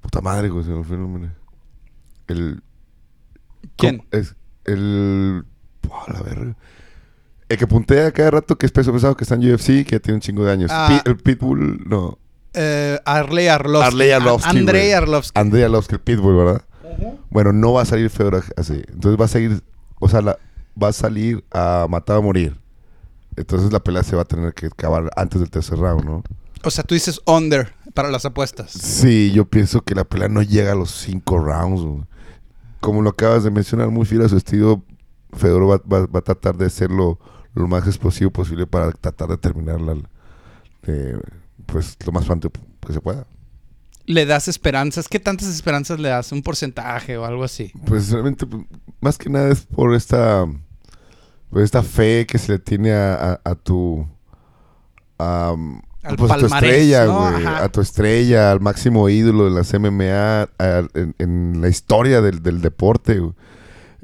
Puta 0.05 0.21
madre, 0.21 0.51
güey, 0.51 0.65
se 0.65 0.71
me 0.71 0.85
fue 0.85 0.97
el 0.97 1.03
nombre. 1.03 1.31
El... 2.29 2.63
¿Quién? 3.77 3.97
¿cómo? 3.99 4.09
Es 4.13 4.37
el... 4.67 5.45
Buah, 5.83 6.13
la 6.13 6.23
verga. 6.23 6.57
El 7.49 7.57
que 7.59 7.67
puntea 7.67 8.13
cada 8.13 8.31
rato, 8.33 8.57
que 8.57 8.67
es 8.67 8.73
peso 8.73 8.93
pesado, 8.93 9.17
que 9.17 9.25
está 9.25 9.35
en 9.35 9.51
UFC, 9.53 9.67
que 9.87 9.93
ya 9.93 9.99
tiene 10.01 10.17
un 10.17 10.21
chingo 10.21 10.45
de 10.45 10.53
años. 10.53 10.71
Ah. 10.73 11.03
El 11.07 11.17
Pitbull, 11.17 11.83
no. 11.89 12.19
Eh, 12.53 12.99
Arley 13.07 13.49
Arlovsky. 13.49 13.87
Arley 13.89 14.11
Arlovsky, 14.11 14.47
A- 14.47 14.51
Andrei. 14.61 14.93
Arlovsky. 14.93 15.39
Andrei 15.41 15.63
Arlovsky, 15.65 15.95
el 15.95 16.01
Pitbull, 16.01 16.37
¿verdad? 16.37 16.63
Bueno, 17.31 17.53
no 17.53 17.73
va 17.73 17.83
a 17.83 17.85
salir 17.87 18.09
Fedor 18.11 18.45
así. 18.57 18.83
Entonces 18.89 19.21
va 19.21 19.25
a 19.25 19.29
seguir, 19.29 19.63
o 20.01 20.09
sea, 20.09 20.21
la- 20.21 20.39
va 20.81 20.89
a 20.89 20.93
salir 20.93 21.43
a 21.51 21.87
matar 21.89 22.19
o 22.19 22.23
morir. 22.23 22.57
Entonces 23.37 23.73
la 23.73 23.81
pelea 23.81 24.03
se 24.05 24.15
va 24.15 24.23
a 24.23 24.27
tener 24.27 24.53
que 24.55 24.67
acabar 24.67 25.11
antes 25.17 25.41
del 25.41 25.51
tercer 25.51 25.79
round, 25.79 26.05
¿no? 26.05 26.23
o 26.67 26.71
sea, 26.71 26.83
tú 26.85 26.95
dices 26.95 27.21
under 27.27 27.75
para 27.95 28.11
las 28.11 28.25
apuestas. 28.25 28.73
Sí, 28.73 29.33
yo 29.33 29.45
pienso 29.49 29.81
que 29.83 29.95
la 29.95 30.05
pelea 30.05 30.29
no 30.29 30.43
llega 30.43 30.73
a 30.73 30.77
los 30.77 30.91
cinco 30.91 31.39
rounds. 31.39 31.81
güey. 31.83 32.03
Como 32.81 33.01
lo 33.03 33.11
acabas 33.11 33.45
de 33.45 33.51
mencionar, 33.51 33.89
muy 33.91 34.05
fiel 34.05 34.23
a 34.23 34.29
su 34.29 34.37
estilo, 34.37 34.83
Fedor 35.33 35.63
va, 35.71 35.77
va- 35.91 36.07
va 36.07 36.19
a 36.19 36.23
tratar 36.23 36.57
de 36.57 36.67
hacerlo 36.67 37.19
lo 37.55 37.67
más 37.69 37.87
explosivo 37.87 38.31
posible 38.31 38.67
para 38.67 38.91
tratar 38.93 39.29
de 39.29 39.39
terminarla 39.39 39.97
eh, 40.87 41.19
pues 41.67 41.97
lo 42.05 42.13
más 42.13 42.25
pronto 42.27 42.51
que 42.87 42.93
se 42.93 43.01
pueda. 43.01 43.27
¿Le 44.07 44.27
das 44.27 44.49
esperanzas? 44.49 45.09
¿Qué 45.09 45.19
tantas 45.19 45.49
esperanzas 45.49 45.99
le 45.99 46.11
das? 46.11 46.31
¿Un 46.33 46.43
porcentaje 46.43 47.17
o 47.17 47.25
algo 47.25 47.43
así? 47.43 47.73
Pues 47.87 48.11
realmente, 48.11 48.45
pues, 48.45 48.65
más 49.01 49.17
que 49.17 49.31
nada 49.31 49.51
es 49.51 49.63
por 49.63 49.95
esta, 49.95 50.45
por 51.49 51.63
esta 51.63 51.83
fe 51.83 52.27
que 52.27 52.37
se 52.39 52.53
le 52.53 52.59
tiene 52.59 52.93
a, 52.93 53.15
a- 53.33 53.41
a 53.45 53.55
tu, 53.55 54.07
a, 55.19 55.55
Al 56.05 56.17
pues, 56.17 56.31
a 56.31 56.37
tu 56.37 56.47
estrella, 56.47 57.07
¿no? 57.07 57.19
güey, 57.31 57.35
Ajá. 57.47 57.65
a 57.65 57.69
tu 57.71 57.81
estrella, 57.81 58.53
al 58.53 58.61
máximo 58.61 59.09
ídolo 59.09 59.45
de 59.47 59.51
las 59.51 59.73
MMA, 59.75 60.43
a- 60.59 60.89
en, 60.95 61.15
en 61.19 61.61
la 61.61 61.69
historia 61.69 62.21
del, 62.21 62.43
del 62.43 62.61
deporte, 62.61 63.19
güey. 63.19 63.33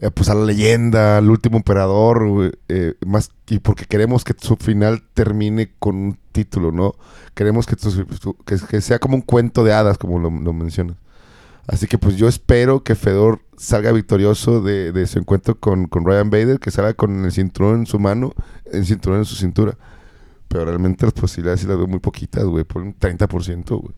Eh, 0.02 0.10
pues 0.10 0.30
a 0.30 0.34
la 0.34 0.46
leyenda, 0.46 1.18
al 1.18 1.28
último 1.30 1.58
emperador, 1.58 2.26
güey, 2.26 2.52
eh, 2.68 2.94
más 3.06 3.32
y 3.48 3.58
porque 3.58 3.84
queremos 3.84 4.24
que 4.24 4.32
su 4.40 4.56
final 4.56 5.02
termine 5.12 5.72
con 5.78 5.94
un 5.96 6.18
título, 6.32 6.72
¿no? 6.72 6.94
Queremos 7.34 7.66
que, 7.66 7.76
tu- 7.76 8.04
tu- 8.06 8.34
que, 8.46 8.56
que 8.66 8.80
sea 8.80 8.98
como 8.98 9.16
un 9.16 9.20
cuento 9.22 9.62
de 9.62 9.74
hadas, 9.74 9.98
como 9.98 10.18
lo, 10.18 10.30
lo 10.30 10.52
mencionas. 10.54 10.96
Así 11.66 11.86
que 11.86 11.98
pues 11.98 12.16
yo 12.16 12.28
espero 12.28 12.82
que 12.82 12.94
Fedor 12.94 13.42
salga 13.58 13.92
victorioso 13.92 14.62
de, 14.62 14.90
de 14.92 15.06
su 15.06 15.18
encuentro 15.18 15.60
con, 15.60 15.86
con 15.86 16.06
Ryan 16.06 16.30
Bader, 16.30 16.58
que 16.60 16.70
salga 16.70 16.94
con 16.94 17.22
el 17.26 17.30
cinturón 17.32 17.80
en 17.80 17.86
su 17.86 17.98
mano, 17.98 18.32
el 18.72 18.86
cinturón 18.86 19.18
en 19.18 19.24
su 19.26 19.36
cintura. 19.36 19.76
Pero 20.50 20.64
realmente 20.64 21.06
las 21.06 21.12
posibilidades 21.14 21.60
sí 21.60 21.66
las 21.68 21.76
veo 21.76 21.86
muy 21.86 22.00
poquitas, 22.00 22.42
güey, 22.44 22.64
por 22.64 22.82
un 22.82 22.92
30%, 22.98 23.80
güey. 23.80 23.94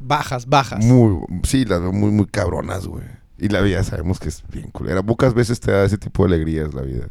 Bajas, 0.00 0.46
bajas. 0.46 0.84
Muy, 0.84 1.18
sí, 1.44 1.64
las 1.64 1.80
veo 1.80 1.92
muy, 1.92 2.10
muy 2.10 2.26
cabronas, 2.26 2.86
güey. 2.86 3.04
Y 3.38 3.48
la 3.48 3.60
vida 3.60 3.82
sabemos 3.84 4.18
que 4.18 4.28
es 4.28 4.42
bien 4.52 4.70
culera. 4.72 5.02
Pocas 5.02 5.34
veces 5.34 5.60
te 5.60 5.70
da 5.70 5.84
ese 5.84 5.96
tipo 5.96 6.26
de 6.26 6.34
alegrías 6.34 6.74
la 6.74 6.82
vida. 6.82 7.08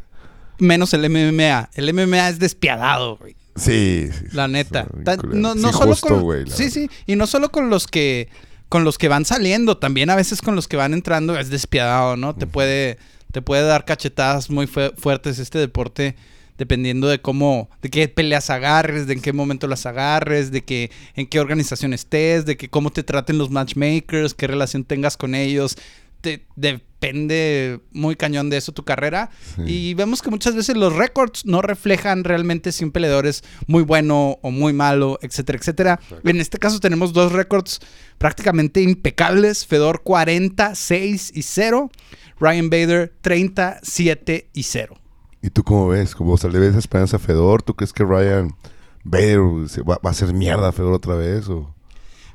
Menos 0.59 0.93
el 0.93 1.09
MMA. 1.09 1.69
El 1.73 1.93
MMA 1.93 2.29
es 2.29 2.39
despiadado, 2.39 3.17
güey. 3.17 3.35
Sí, 3.55 4.09
sí. 4.11 4.25
La 4.33 4.47
neta. 4.49 4.85
No, 5.31 5.53
Sí, 5.53 5.61
solo 5.61 5.87
justo, 5.87 6.07
con, 6.07 6.19
sí, 6.19 6.25
verdad. 6.27 6.55
sí. 6.69 6.89
Y 7.05 7.15
no 7.15 7.25
solo 7.25 7.51
con 7.51 7.69
los 7.69 7.87
que 7.87 8.27
con 8.69 8.83
los 8.83 8.97
que 8.97 9.07
van 9.07 9.23
saliendo, 9.23 9.77
también 9.77 10.09
a 10.09 10.15
veces 10.15 10.41
con 10.41 10.55
los 10.55 10.67
que 10.67 10.75
van 10.77 10.93
entrando 10.93 11.37
es 11.37 11.49
despiadado, 11.51 12.17
¿no? 12.17 12.35
Te 12.35 12.47
puede 12.47 12.97
te 13.31 13.41
puede 13.41 13.63
dar 13.63 13.85
cachetadas 13.85 14.49
muy 14.49 14.65
fue- 14.67 14.93
fuertes 14.97 15.37
este 15.39 15.59
deporte 15.59 16.15
dependiendo 16.57 17.07
de 17.07 17.19
cómo, 17.21 17.69
de 17.81 17.89
qué 17.89 18.07
peleas 18.07 18.49
agarres, 18.49 19.07
de 19.07 19.13
en 19.13 19.21
qué 19.21 19.33
momento 19.33 19.67
las 19.67 19.85
agarres, 19.85 20.51
de 20.51 20.63
que 20.63 20.91
en 21.15 21.27
qué 21.27 21.39
organización 21.39 21.93
estés, 21.93 22.45
de 22.45 22.57
que 22.57 22.69
cómo 22.69 22.91
te 22.91 23.03
traten 23.03 23.37
los 23.37 23.49
matchmakers, 23.49 24.33
qué 24.33 24.47
relación 24.47 24.83
tengas 24.83 25.17
con 25.17 25.35
ellos. 25.35 25.77
Te- 26.21 26.45
depende 26.55 27.81
muy 27.91 28.15
cañón 28.15 28.49
de 28.49 28.55
eso 28.55 28.71
tu 28.71 28.85
carrera. 28.85 29.29
Sí. 29.57 29.63
Y 29.89 29.93
vemos 29.93 30.21
que 30.21 30.29
muchas 30.29 30.55
veces 30.55 30.77
los 30.77 30.93
récords 30.95 31.45
no 31.45 31.61
reflejan 31.61 32.23
realmente 32.23 32.71
si 32.71 32.85
un 32.85 32.91
peleador 32.91 33.25
es 33.27 33.43
muy 33.67 33.83
bueno 33.83 34.39
o 34.41 34.49
muy 34.51 34.71
malo, 34.71 35.19
etcétera, 35.21 35.57
etcétera. 35.59 35.99
En 36.23 36.39
este 36.39 36.59
caso 36.59 36.79
tenemos 36.79 37.11
dos 37.11 37.33
récords 37.33 37.81
prácticamente 38.19 38.81
impecables. 38.81 39.65
Fedor 39.65 40.01
46 40.03 41.31
y 41.35 41.41
0. 41.41 41.91
Ryan 42.39 42.69
Bader 42.69 43.13
37 43.21 44.49
y 44.53 44.63
0. 44.63 44.95
¿Y 45.43 45.49
tú 45.49 45.63
cómo 45.63 45.89
ves? 45.89 46.15
¿Cómo 46.15 46.37
se 46.37 46.49
le 46.49 46.57
ves 46.57 46.73
esperanza 46.75 47.17
a 47.17 47.19
Fedor? 47.19 47.61
¿Tú 47.61 47.75
crees 47.75 47.91
que 47.91 48.03
Ryan 48.05 48.55
Bader 49.03 49.39
va, 49.87 49.99
va 50.03 50.09
a 50.09 50.11
hacer 50.11 50.33
mierda 50.33 50.69
a 50.69 50.71
Fedor 50.71 50.93
otra 50.93 51.15
vez? 51.15 51.49
O... 51.49 51.75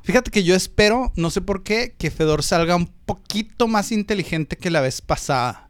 Fíjate 0.03 0.29
que 0.29 0.43
yo 0.43 0.55
espero, 0.55 1.11
no 1.15 1.31
sé 1.31 1.41
por 1.41 1.63
qué, 1.63 1.95
que 1.97 2.11
Fedor 2.11 2.43
salga 2.43 2.75
un 2.75 2.85
poquito 3.07 3.67
más 3.67 3.91
inteligente 3.91 4.57
que 4.57 4.69
la 4.69 4.79
vez 4.79 5.01
pasada. 5.01 5.69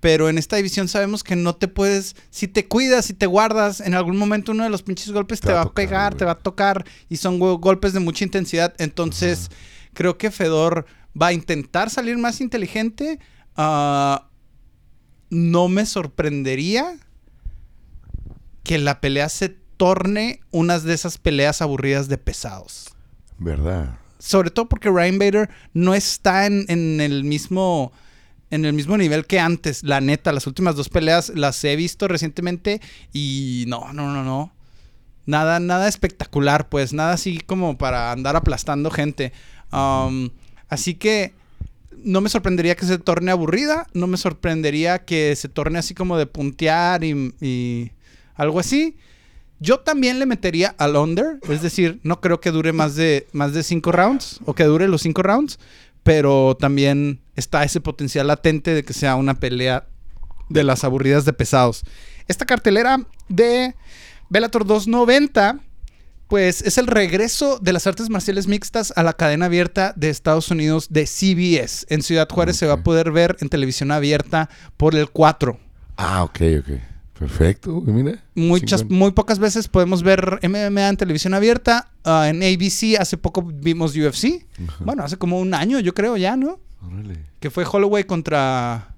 Pero 0.00 0.28
en 0.28 0.36
esta 0.38 0.56
división 0.56 0.88
sabemos 0.88 1.24
que 1.24 1.36
no 1.36 1.54
te 1.56 1.66
puedes, 1.68 2.16
si 2.30 2.48
te 2.48 2.66
cuidas, 2.66 3.04
si 3.06 3.14
te 3.14 3.26
guardas, 3.26 3.80
en 3.80 3.94
algún 3.94 4.16
momento 4.16 4.52
uno 4.52 4.64
de 4.64 4.70
los 4.70 4.82
pinches 4.82 5.10
golpes 5.12 5.40
te, 5.40 5.52
va 5.52 5.60
a 5.60 5.64
tocar, 5.64 5.74
pegar, 5.74 6.12
güey. 6.12 6.18
te 6.18 6.24
va 6.24 6.32
a 6.32 6.38
tocar 6.38 6.84
y 7.08 7.16
son 7.16 7.38
go- 7.38 7.58
golpes 7.58 7.92
de 7.92 8.00
mucha 8.00 8.24
intensidad. 8.24 8.74
Entonces, 8.78 9.50
creo 9.94 10.18
que 10.18 10.30
Fedor 10.32 10.86
va 11.20 11.28
a 11.28 11.32
intentar 11.32 11.90
salir 11.90 12.16
más 12.18 12.40
inteligente. 12.40 13.18
Ah, 13.56 14.27
no 15.30 15.68
me 15.68 15.86
sorprendería 15.86 16.96
que 18.62 18.78
la 18.78 19.00
pelea 19.00 19.28
se 19.28 19.48
torne 19.48 20.40
unas 20.50 20.82
de 20.82 20.94
esas 20.94 21.18
peleas 21.18 21.62
aburridas 21.62 22.08
de 22.08 22.18
pesados. 22.18 22.94
¿Verdad? 23.38 23.98
Sobre 24.18 24.50
todo 24.50 24.68
porque 24.68 24.90
Ryan 24.90 25.18
Bader 25.18 25.50
no 25.72 25.94
está 25.94 26.46
en, 26.46 26.66
en 26.68 27.00
el 27.00 27.24
mismo. 27.24 27.92
En 28.50 28.64
el 28.64 28.72
mismo 28.72 28.96
nivel 28.96 29.26
que 29.26 29.38
antes, 29.40 29.82
la 29.82 30.00
neta, 30.00 30.32
las 30.32 30.46
últimas 30.46 30.74
dos 30.74 30.88
peleas 30.88 31.28
las 31.34 31.62
he 31.64 31.76
visto 31.76 32.08
recientemente 32.08 32.80
y 33.12 33.66
no, 33.68 33.92
no, 33.92 34.10
no, 34.10 34.24
no. 34.24 34.54
Nada, 35.26 35.60
nada 35.60 35.86
espectacular, 35.86 36.70
pues, 36.70 36.94
nada 36.94 37.12
así 37.12 37.40
como 37.40 37.76
para 37.76 38.10
andar 38.10 38.36
aplastando 38.36 38.90
gente. 38.90 39.34
Um, 39.70 40.30
así 40.70 40.94
que 40.94 41.34
no 42.04 42.20
me 42.20 42.28
sorprendería 42.28 42.74
que 42.74 42.86
se 42.86 42.98
torne 42.98 43.30
aburrida, 43.30 43.86
no 43.94 44.06
me 44.06 44.16
sorprendería 44.16 45.04
que 45.04 45.34
se 45.36 45.48
torne 45.48 45.78
así 45.78 45.94
como 45.94 46.16
de 46.18 46.26
puntear 46.26 47.04
y, 47.04 47.92
algo 48.34 48.60
así. 48.60 48.96
Yo 49.60 49.80
también 49.80 50.18
le 50.18 50.26
metería 50.26 50.74
al 50.78 50.96
under, 50.96 51.40
es 51.48 51.62
decir, 51.62 51.98
no 52.04 52.20
creo 52.20 52.40
que 52.40 52.52
dure 52.52 52.72
más 52.72 52.94
de, 52.94 53.26
más 53.32 53.52
de 53.52 53.64
cinco 53.64 53.90
rounds 53.90 54.40
o 54.44 54.54
que 54.54 54.64
dure 54.64 54.86
los 54.86 55.02
cinco 55.02 55.22
rounds, 55.22 55.58
pero 56.04 56.56
también 56.58 57.20
está 57.34 57.64
ese 57.64 57.80
potencial 57.80 58.28
latente 58.28 58.72
de 58.72 58.84
que 58.84 58.92
sea 58.92 59.16
una 59.16 59.34
pelea 59.34 59.86
de 60.48 60.64
las 60.64 60.84
aburridas 60.84 61.24
de 61.24 61.32
pesados. 61.32 61.82
Esta 62.28 62.46
cartelera 62.46 63.00
de 63.28 63.74
Bellator 64.28 64.64
290, 64.64 65.58
pues 66.28 66.62
es 66.62 66.78
el 66.78 66.86
regreso 66.86 67.58
de 67.58 67.72
las 67.72 67.86
artes 67.86 68.10
marciales 68.10 68.46
mixtas 68.46 68.92
a 68.96 69.02
la 69.02 69.14
cadena 69.14 69.46
abierta 69.46 69.94
de 69.96 70.10
Estados 70.10 70.50
Unidos 70.50 70.88
de 70.90 71.06
CBS. 71.06 71.86
En 71.88 72.02
Ciudad 72.02 72.28
Juárez 72.30 72.56
se 72.56 72.66
va 72.66 72.74
a 72.74 72.82
poder 72.82 73.10
ver 73.10 73.36
en 73.40 73.48
televisión 73.48 73.90
abierta 73.90 74.50
por 74.76 74.94
el 74.94 75.08
4. 75.10 75.58
Ah, 75.96 76.22
ok, 76.22 76.40
ok. 76.60 76.80
Perfecto, 77.18 77.80
mira. 77.80 78.22
Muchas, 78.34 78.84
muy 78.88 79.10
pocas 79.10 79.40
veces 79.40 79.66
podemos 79.66 80.04
ver 80.04 80.38
MMA 80.48 80.88
en 80.88 80.96
televisión 80.96 81.34
abierta. 81.34 81.90
Ah, 82.04 82.28
en 82.28 82.42
ABC 82.42 83.00
hace 83.00 83.16
poco 83.16 83.42
vimos 83.42 83.96
UFC. 83.96 84.46
Bueno, 84.80 85.02
hace 85.02 85.16
como 85.16 85.40
un 85.40 85.52
año, 85.54 85.80
yo 85.80 85.94
creo 85.94 86.16
ya, 86.16 86.36
¿no? 86.36 86.60
Órale. 86.80 87.24
Que 87.40 87.50
fue 87.50 87.64
Holloway 87.64 88.04
contra 88.04 88.94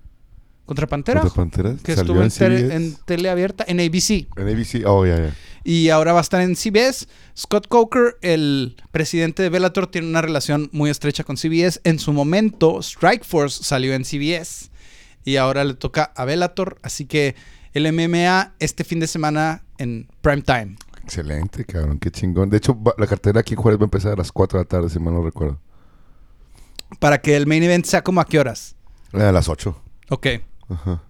contra 0.67 0.87
Pantera. 0.87 1.23
¿Contra 1.23 1.37
Panteras? 1.37 1.83
Que 1.83 1.97
¿Salió 1.97 2.23
estuvo 2.23 2.47
en, 2.47 2.55
en 2.55 2.61
tele, 2.61 2.75
en 2.75 2.97
tele 3.05 3.31
abierta 3.31 3.65
en 3.67 3.81
ABC. 3.81 4.29
En 4.37 4.49
ABC. 4.49 4.85
Oh, 4.87 5.07
ya, 5.07 5.17
ya. 5.17 5.35
Y 5.64 5.90
ahora 5.90 6.12
va 6.12 6.21
a 6.21 6.23
estar 6.23 6.40
en 6.40 6.57
CBS. 6.57 7.07
Scott 7.37 7.69
Coker, 7.69 8.17
el 8.23 8.76
presidente 8.90 9.43
de 9.43 9.50
Bellator, 9.50 9.87
tiene 9.87 10.09
una 10.09 10.23
relación 10.23 10.69
muy 10.73 10.90
estrecha 10.90 11.25
con 11.25 11.37
CBS. 11.37 11.81
En 11.85 11.99
su 11.99 12.12
momento, 12.12 12.83
Strikeforce 12.83 13.62
salió 13.62 13.95
en 13.95 14.05
CBS. 14.05 14.71
Y 15.25 15.37
ahora 15.37 15.64
le 15.64 15.75
toca 15.75 16.12
a 16.17 16.25
Bellator. 16.25 16.79
Así 16.83 17.05
que 17.05 17.35
el 17.73 17.93
MMA 17.93 18.55
este 18.59 18.85
fin 18.85 19.00
de 19.00 19.07
semana 19.07 19.62
en 19.79 20.09
prime 20.23 20.43
time. 20.43 20.76
Excelente, 21.02 21.64
cabrón. 21.64 21.99
Qué 21.99 22.11
chingón. 22.11 22.50
De 22.50 22.57
hecho, 22.57 22.79
la 22.97 23.07
cartera 23.07 23.40
aquí 23.40 23.55
en 23.55 23.61
Juárez 23.61 23.81
va 23.81 23.85
a 23.85 23.87
empezar 23.87 24.12
a 24.12 24.17
las 24.17 24.33
4 24.33 24.59
de 24.59 24.64
la 24.64 24.69
tarde, 24.69 24.88
si 24.88 24.99
mal 24.99 25.14
no 25.14 25.23
recuerdo. 25.23 25.61
Para 26.99 27.21
que 27.21 27.37
el 27.37 27.47
main 27.47 27.62
event 27.62 27.85
sea 27.85 28.02
como 28.02 28.21
a 28.21 28.25
qué 28.25 28.38
horas. 28.38 28.76
A 29.12 29.33
las 29.33 29.49
8. 29.49 29.76
Ok. 30.11 30.26
Ajá. 30.69 31.02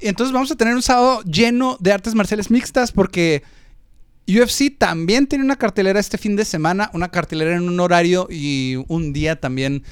Entonces 0.00 0.32
vamos 0.32 0.50
a 0.50 0.56
tener 0.56 0.74
un 0.74 0.82
sábado 0.82 1.22
lleno 1.22 1.76
de 1.80 1.92
artes 1.92 2.14
marciales 2.14 2.50
mixtas 2.50 2.92
porque 2.92 3.42
UFC 4.28 4.76
también 4.78 5.26
tiene 5.26 5.44
una 5.44 5.56
cartelera 5.56 5.98
este 6.00 6.16
fin 6.18 6.36
de 6.36 6.44
semana, 6.44 6.90
una 6.94 7.08
cartelera 7.10 7.56
en 7.56 7.68
un 7.68 7.80
horario 7.80 8.28
y 8.30 8.76
un 8.88 9.12
día 9.12 9.40
también 9.40 9.82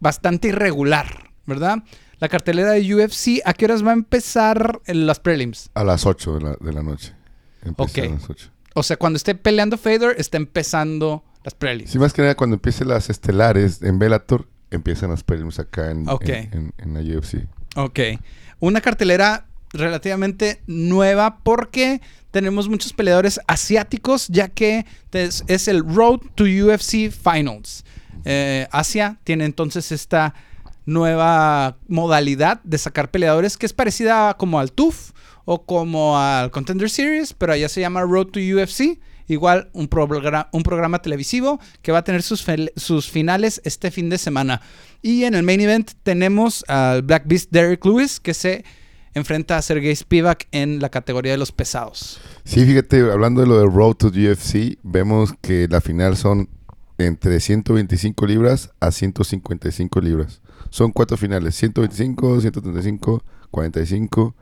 bastante 0.00 0.48
irregular, 0.48 1.30
¿verdad? 1.46 1.82
La 2.20 2.28
cartelera 2.28 2.72
de 2.72 2.94
UFC, 2.94 3.40
¿a 3.44 3.52
qué 3.54 3.64
horas 3.64 3.84
va 3.84 3.90
a 3.90 3.94
empezar 3.94 4.80
en 4.86 5.06
las 5.06 5.20
prelims? 5.20 5.70
A 5.74 5.84
las 5.84 6.06
8 6.06 6.36
de 6.38 6.40
la, 6.42 6.56
de 6.60 6.72
la 6.72 6.82
noche. 6.82 7.12
Empieza 7.64 8.00
Ok. 8.02 8.06
a 8.08 8.12
las 8.14 8.30
8. 8.30 8.50
O 8.74 8.82
sea, 8.82 8.96
cuando 8.96 9.16
esté 9.16 9.34
peleando 9.34 9.76
Fader, 9.78 10.14
está 10.18 10.36
empezando 10.36 11.24
las 11.44 11.54
prelims. 11.54 11.90
Sí, 11.90 11.98
más 11.98 12.12
que 12.12 12.22
nada 12.22 12.34
cuando 12.36 12.54
empiecen 12.54 12.88
las 12.88 13.10
estelares 13.10 13.82
en 13.82 13.98
Bellator, 13.98 14.48
empiezan 14.70 15.10
las 15.10 15.22
prelims 15.22 15.58
acá 15.58 15.90
en, 15.90 16.06
en- 16.08 16.72
en 16.78 16.94
la 16.94 17.00
UFC. 17.18 17.46
Ok. 17.76 17.98
Una 18.64 18.80
cartelera 18.80 19.46
relativamente 19.74 20.62
nueva 20.66 21.38
porque 21.42 22.00
tenemos 22.30 22.68
muchos 22.68 22.92
peleadores 22.94 23.38
asiáticos, 23.46 24.28
ya 24.28 24.48
que 24.48 24.86
es, 25.12 25.68
el 25.68 25.84
Road 25.84 26.20
to 26.34 26.44
UFC 26.44 27.10
Finals. 27.10 27.84
Eh, 28.24 28.66
Asia 28.70 29.18
tiene 29.24 29.44
entonces 29.44 29.92
esta 29.92 30.34
nueva 30.86 31.76
modalidad 31.88 32.62
de 32.62 32.78
sacar 32.78 33.10
peleadores 33.10 33.56
que 33.56 33.66
es 33.66 33.72
parecida 33.72 34.34
como 34.34 34.58
al 34.60 34.72
TUF 34.72 35.12
o 35.44 35.64
como 35.66 36.18
al 36.18 36.50
Contender 36.50 36.88
Series, 36.88 37.34
pero 37.34 37.52
allá 37.52 37.68
se 37.68 37.80
llama 37.82 38.00
Road 38.02 38.28
to 38.28 38.40
UFC. 38.40 38.98
Igual 39.26 39.70
un, 39.72 39.88
progra- 39.88 40.48
un 40.52 40.62
programa 40.62 41.00
televisivo 41.00 41.58
que 41.80 41.92
va 41.92 41.98
a 41.98 42.04
tener 42.04 42.22
sus, 42.22 42.44
sus 42.76 43.10
finales 43.10 43.60
este 43.64 43.90
fin 43.90 44.10
de 44.10 44.18
semana. 44.18 44.60
Y 45.06 45.24
en 45.24 45.34
el 45.34 45.42
main 45.42 45.60
event 45.60 45.90
tenemos 46.02 46.64
al 46.66 47.02
Black 47.02 47.24
Beast 47.26 47.50
Derek 47.50 47.84
Lewis 47.84 48.20
que 48.20 48.32
se 48.32 48.64
enfrenta 49.12 49.58
a 49.58 49.60
Sergey 49.60 49.94
Spivak 49.94 50.48
en 50.50 50.80
la 50.80 50.88
categoría 50.88 51.32
de 51.32 51.36
los 51.36 51.52
pesados. 51.52 52.22
Sí, 52.44 52.64
fíjate, 52.64 53.02
hablando 53.12 53.42
de 53.42 53.46
lo 53.46 53.58
de 53.58 53.66
Road 53.66 53.96
to 53.96 54.06
UFC, 54.06 54.78
vemos 54.82 55.34
que 55.42 55.68
la 55.68 55.82
final 55.82 56.16
son 56.16 56.48
entre 56.96 57.38
125 57.38 58.24
libras 58.24 58.70
a 58.80 58.90
155 58.90 60.00
libras. 60.00 60.40
Son 60.70 60.90
cuatro 60.90 61.18
finales, 61.18 61.54
125, 61.54 62.40
135, 62.40 63.22
45 63.50 64.34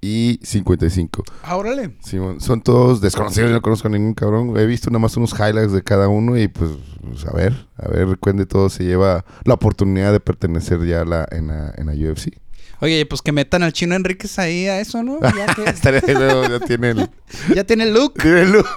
y 0.00 0.40
55. 0.42 1.24
Ah, 1.42 1.56
órale. 1.56 1.96
Simón, 2.02 2.40
son 2.40 2.62
todos 2.62 3.00
desconocidos, 3.00 3.50
yo 3.50 3.54
no 3.54 3.62
conozco 3.62 3.88
a 3.88 3.90
ningún 3.90 4.14
cabrón. 4.14 4.56
He 4.56 4.66
visto 4.66 4.90
nada 4.90 5.00
más 5.00 5.16
unos 5.16 5.32
highlights 5.32 5.72
de 5.72 5.82
cada 5.82 6.08
uno 6.08 6.38
y 6.38 6.48
pues, 6.48 6.70
pues, 7.02 7.26
a 7.26 7.32
ver, 7.32 7.66
a 7.76 7.88
ver 7.88 8.16
cuál 8.18 8.36
de 8.36 8.46
todos 8.46 8.72
se 8.72 8.84
lleva 8.84 9.24
la 9.44 9.54
oportunidad 9.54 10.12
de 10.12 10.20
pertenecer 10.20 10.84
ya 10.86 11.02
a 11.02 11.04
la, 11.04 11.28
en, 11.30 11.48
la, 11.48 11.74
en 11.76 11.86
la 11.86 11.92
UFC. 11.92 12.38
Oye, 12.80 13.04
pues 13.06 13.22
que 13.22 13.32
metan 13.32 13.62
al 13.62 13.72
chino 13.72 13.94
Enríquez 13.94 14.38
ahí 14.38 14.66
a 14.66 14.80
eso, 14.80 15.02
¿no? 15.02 15.18
Ya, 15.36 15.46
que- 15.54 16.60
tiene 16.66 16.90
el... 16.90 17.10
ya 17.54 17.64
tiene 17.64 17.84
el 17.84 17.94
look. 17.94 18.14
Tiene 18.14 18.42
el 18.42 18.52
look. 18.52 18.66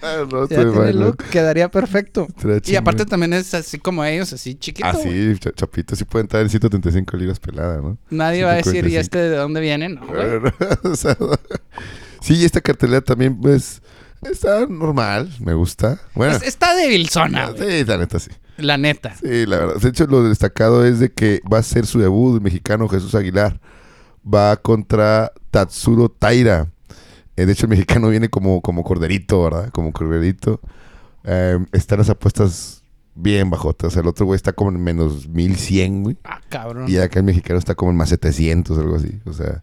Ya 0.00 0.46
tiene 0.46 0.90
el 0.90 1.00
look. 1.00 1.16
Quedaría 1.30 1.68
perfecto. 1.70 2.28
Y 2.66 2.76
aparte 2.76 3.04
también 3.04 3.32
es 3.32 3.52
así 3.52 3.78
como 3.78 4.04
ellos, 4.04 4.32
así 4.32 4.54
chiquito. 4.54 4.86
Ah, 4.88 4.92
güey. 4.92 5.34
sí, 5.34 5.38
cha- 5.40 5.50
Chapito 5.52 5.96
sí 5.96 6.04
puede 6.04 6.22
entrar 6.22 6.42
en 6.42 6.48
135 6.50 7.16
libras 7.16 7.40
pelada, 7.40 7.78
¿no? 7.78 7.98
Nadie 8.10 8.44
va 8.44 8.52
a 8.52 8.54
decir, 8.56 8.86
¿y 8.86 8.90
145? 8.92 9.00
este 9.00 9.18
de 9.18 9.36
dónde 9.36 9.60
viene? 9.60 9.88
No, 9.88 10.06
güey. 10.06 10.52
O 10.84 10.94
sea, 10.94 11.16
sí, 12.20 12.44
esta 12.44 12.60
cartelera 12.60 13.00
también, 13.00 13.40
pues, 13.40 13.82
está 14.22 14.66
normal, 14.68 15.28
me 15.40 15.54
gusta. 15.54 16.00
Bueno, 16.14 16.36
Es- 16.36 16.42
está 16.44 16.74
débil 16.76 17.08
zona, 17.08 17.50
sí, 17.58 17.84
la 17.84 17.96
neta 17.98 18.20
sí. 18.20 18.30
La 18.60 18.78
neta. 18.78 19.14
Sí, 19.16 19.46
la 19.46 19.58
verdad. 19.58 19.76
De 19.76 19.88
hecho, 19.88 20.06
lo 20.06 20.22
destacado 20.22 20.84
es 20.84 21.00
de 21.00 21.12
que 21.12 21.40
va 21.50 21.58
a 21.58 21.62
ser 21.62 21.86
su 21.86 21.98
debut 21.98 22.36
el 22.36 22.40
mexicano 22.40 22.88
Jesús 22.88 23.14
Aguilar. 23.14 23.60
Va 24.22 24.56
contra 24.56 25.32
Tatsuro 25.50 26.08
Taira. 26.10 26.68
Eh, 27.36 27.46
de 27.46 27.52
hecho, 27.52 27.66
el 27.66 27.70
mexicano 27.70 28.08
viene 28.08 28.28
como, 28.28 28.60
como 28.60 28.84
corderito, 28.84 29.42
¿verdad? 29.42 29.70
Como 29.70 29.92
corderito. 29.92 30.60
Eh, 31.24 31.58
están 31.72 31.98
las 31.98 32.10
apuestas 32.10 32.82
bien 33.14 33.50
bajota. 33.50 33.86
O 33.86 33.90
sea, 33.90 34.02
el 34.02 34.08
otro 34.08 34.26
güey 34.26 34.36
está 34.36 34.52
como 34.52 34.70
en 34.70 34.82
menos 34.82 35.28
1100, 35.28 36.02
güey. 36.02 36.16
Ah, 36.24 36.40
cabrón. 36.48 36.88
Y 36.88 36.98
acá 36.98 37.18
el 37.20 37.24
mexicano 37.24 37.58
está 37.58 37.74
como 37.74 37.90
en 37.90 37.96
más 37.96 38.08
700, 38.10 38.78
algo 38.78 38.96
así. 38.96 39.20
O 39.24 39.32
sea, 39.32 39.62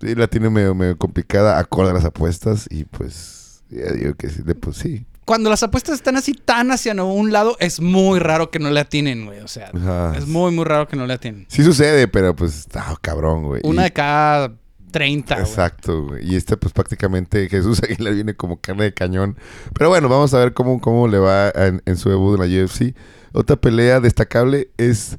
sí, 0.00 0.14
la 0.14 0.26
tiene 0.28 0.50
medio, 0.50 0.74
medio 0.74 0.96
complicada, 0.96 1.58
acorde 1.58 1.90
a 1.90 1.94
las 1.94 2.04
apuestas. 2.04 2.66
Y 2.70 2.84
pues, 2.84 3.62
ya 3.70 3.92
digo 3.92 4.14
que 4.14 4.28
sí, 4.28 4.42
pues 4.42 4.76
sí. 4.76 5.06
Cuando 5.28 5.50
las 5.50 5.62
apuestas 5.62 5.96
están 5.96 6.16
así 6.16 6.32
tan 6.32 6.70
hacia 6.70 6.94
un 7.04 7.32
lado, 7.32 7.58
es 7.60 7.80
muy 7.82 8.18
raro 8.18 8.50
que 8.50 8.58
no 8.58 8.70
le 8.70 8.80
atinen, 8.80 9.26
güey. 9.26 9.40
O 9.40 9.46
sea, 9.48 9.70
Ajá. 9.74 10.14
es 10.16 10.26
muy, 10.26 10.52
muy 10.52 10.64
raro 10.64 10.88
que 10.88 10.96
no 10.96 11.04
le 11.06 11.12
atinen. 11.12 11.44
Sí 11.50 11.62
sucede, 11.62 12.08
pero 12.08 12.34
pues 12.34 12.56
está 12.60 12.96
cabrón, 13.02 13.42
güey. 13.42 13.60
Una 13.62 13.82
Y- 13.82 13.84
de 13.84 13.92
cada 13.92 14.54
30, 14.90 15.34
güey. 15.34 15.46
Exacto, 15.46 16.04
güey. 16.06 16.32
Y 16.32 16.34
este, 16.34 16.56
pues 16.56 16.72
prácticamente 16.72 17.46
Jesús 17.50 17.78
Aguilar 17.82 18.14
viene 18.14 18.34
como 18.36 18.58
carne 18.58 18.84
de 18.84 18.94
cañón. 18.94 19.36
Pero 19.74 19.90
bueno, 19.90 20.08
vamos 20.08 20.32
a 20.32 20.38
ver 20.38 20.54
cómo, 20.54 20.80
cómo 20.80 21.08
le 21.08 21.18
va 21.18 21.50
en, 21.50 21.82
en 21.84 21.96
su 21.98 22.08
debut 22.08 22.40
en 22.40 22.50
la 22.58 22.64
UFC. 22.64 22.96
Otra 23.34 23.56
pelea 23.56 24.00
destacable 24.00 24.70
es 24.78 25.18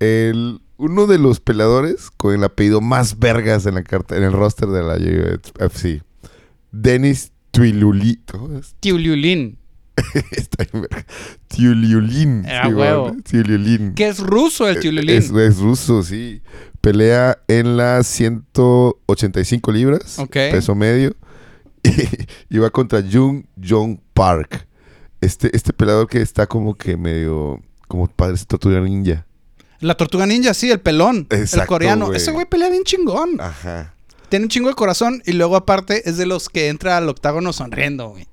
el 0.00 0.62
uno 0.78 1.06
de 1.06 1.18
los 1.18 1.40
peleadores 1.40 2.10
con 2.16 2.34
el 2.34 2.42
apellido 2.44 2.80
más 2.80 3.18
vergas 3.18 3.66
en 3.66 3.74
la 3.74 3.82
carta, 3.82 4.16
en 4.16 4.22
el 4.22 4.32
roster 4.32 4.68
de 4.70 4.82
la 4.82 4.94
UFC. 4.94 6.02
Denis 6.72 7.30
Tuiluli. 7.54 8.20
¿Cómo 8.30 8.58
es? 8.58 8.74
Tiuliulin, 8.80 9.58
Está 10.32 10.64
bien 10.64 10.82
verga. 10.82 11.06
Tiuliulin. 11.46 12.44
Ah, 12.48 12.64
sí, 12.66 12.74
huevo. 12.74 13.16
que 13.94 14.08
es 14.08 14.18
ruso 14.18 14.68
el 14.68 14.80
Tiuliulin. 14.80 15.16
Es, 15.16 15.30
es 15.30 15.58
ruso, 15.58 16.02
sí. 16.02 16.42
Pelea 16.80 17.38
en 17.46 17.76
las 17.76 18.06
185 18.08 19.72
libras, 19.72 20.18
peso 20.30 20.74
medio. 20.74 21.14
Y, 22.48 22.56
va 22.56 22.70
contra 22.70 23.02
Jung 23.02 23.44
Jong 23.62 23.98
Park. 24.14 24.66
Este, 25.20 25.54
este 25.54 25.74
peleador 25.74 26.08
que 26.08 26.22
está 26.22 26.46
como 26.46 26.74
que 26.74 26.96
medio. 26.96 27.60
Como 27.88 28.08
parece 28.08 28.46
tortuga 28.46 28.80
ninja. 28.80 29.26
La 29.80 29.94
tortuga 29.94 30.24
ninja, 30.24 30.54
sí, 30.54 30.70
el 30.70 30.80
pelón. 30.80 31.26
el 31.28 31.66
coreano. 31.66 32.14
Ese 32.14 32.32
güey 32.32 32.46
pelea 32.46 32.70
bien 32.70 32.84
chingón. 32.84 33.38
Ajá. 33.38 33.93
Tiene 34.34 34.46
un 34.46 34.48
chingo 34.48 34.68
de 34.68 34.74
corazón 34.74 35.22
y 35.24 35.30
luego 35.34 35.54
aparte 35.54 36.10
es 36.10 36.16
de 36.16 36.26
los 36.26 36.48
que 36.48 36.66
entra 36.66 36.96
al 36.96 37.08
octágono 37.08 37.52
sonriendo, 37.52 38.08
güey. 38.08 38.26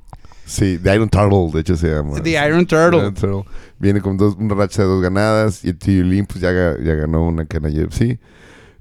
Sí, 0.48 0.80
The 0.82 0.96
Iron 0.96 1.08
Turtle, 1.10 1.52
de 1.54 1.60
hecho 1.60 1.76
se 1.76 1.90
llama. 1.92 2.20
The 2.20 2.44
Iron 2.44 2.66
Turtle. 2.66 3.02
Iron 3.02 3.14
Turtle. 3.14 3.44
Viene 3.78 4.02
con 4.02 4.18
dos, 4.18 4.36
una 4.40 4.56
racha 4.56 4.82
de 4.82 4.88
dos 4.88 5.00
ganadas. 5.00 5.64
Y 5.64 5.70
el 5.70 5.78
Tiulin, 5.78 6.26
pues 6.26 6.40
ya, 6.40 6.52
ya 6.52 6.96
ganó 6.96 7.28
una 7.28 7.46
la 7.48 7.70
UFC. 7.70 8.20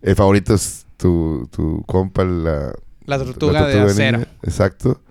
El 0.01 0.17
favorito 0.17 0.55
es 0.55 0.87
tu, 0.97 1.47
tu 1.53 1.83
compa, 1.87 2.25
la, 2.25 2.73
La 3.05 3.19
tortuga, 3.19 3.53
La 3.53 3.67
de 3.67 3.81
acero. 3.83 4.21
Exacto. 4.43 5.03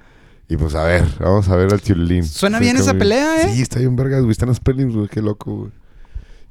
Y 0.48 0.58
pues 0.58 0.74
a 0.74 0.86
ver, 0.86 1.06
vamos 1.20 1.48
a 1.48 1.56
ver 1.58 1.72
al 1.72 1.80
Tiulín. 1.80 2.24
Suena 2.24 2.58
bien 2.58 2.76
esa 2.76 2.96
pelea, 2.96 3.44
¿eh? 3.44 3.54
Sí, 3.54 3.62
está 3.62 3.78
bien 3.78 3.96
vergas, 3.96 4.22
güey. 4.22 4.32
Están 4.32 4.50
los 4.50 4.60
prelims, 4.60 4.96
güey. 4.96 5.10
Qué 5.10 5.22
loco, 5.22 5.56
güey. 5.56 5.72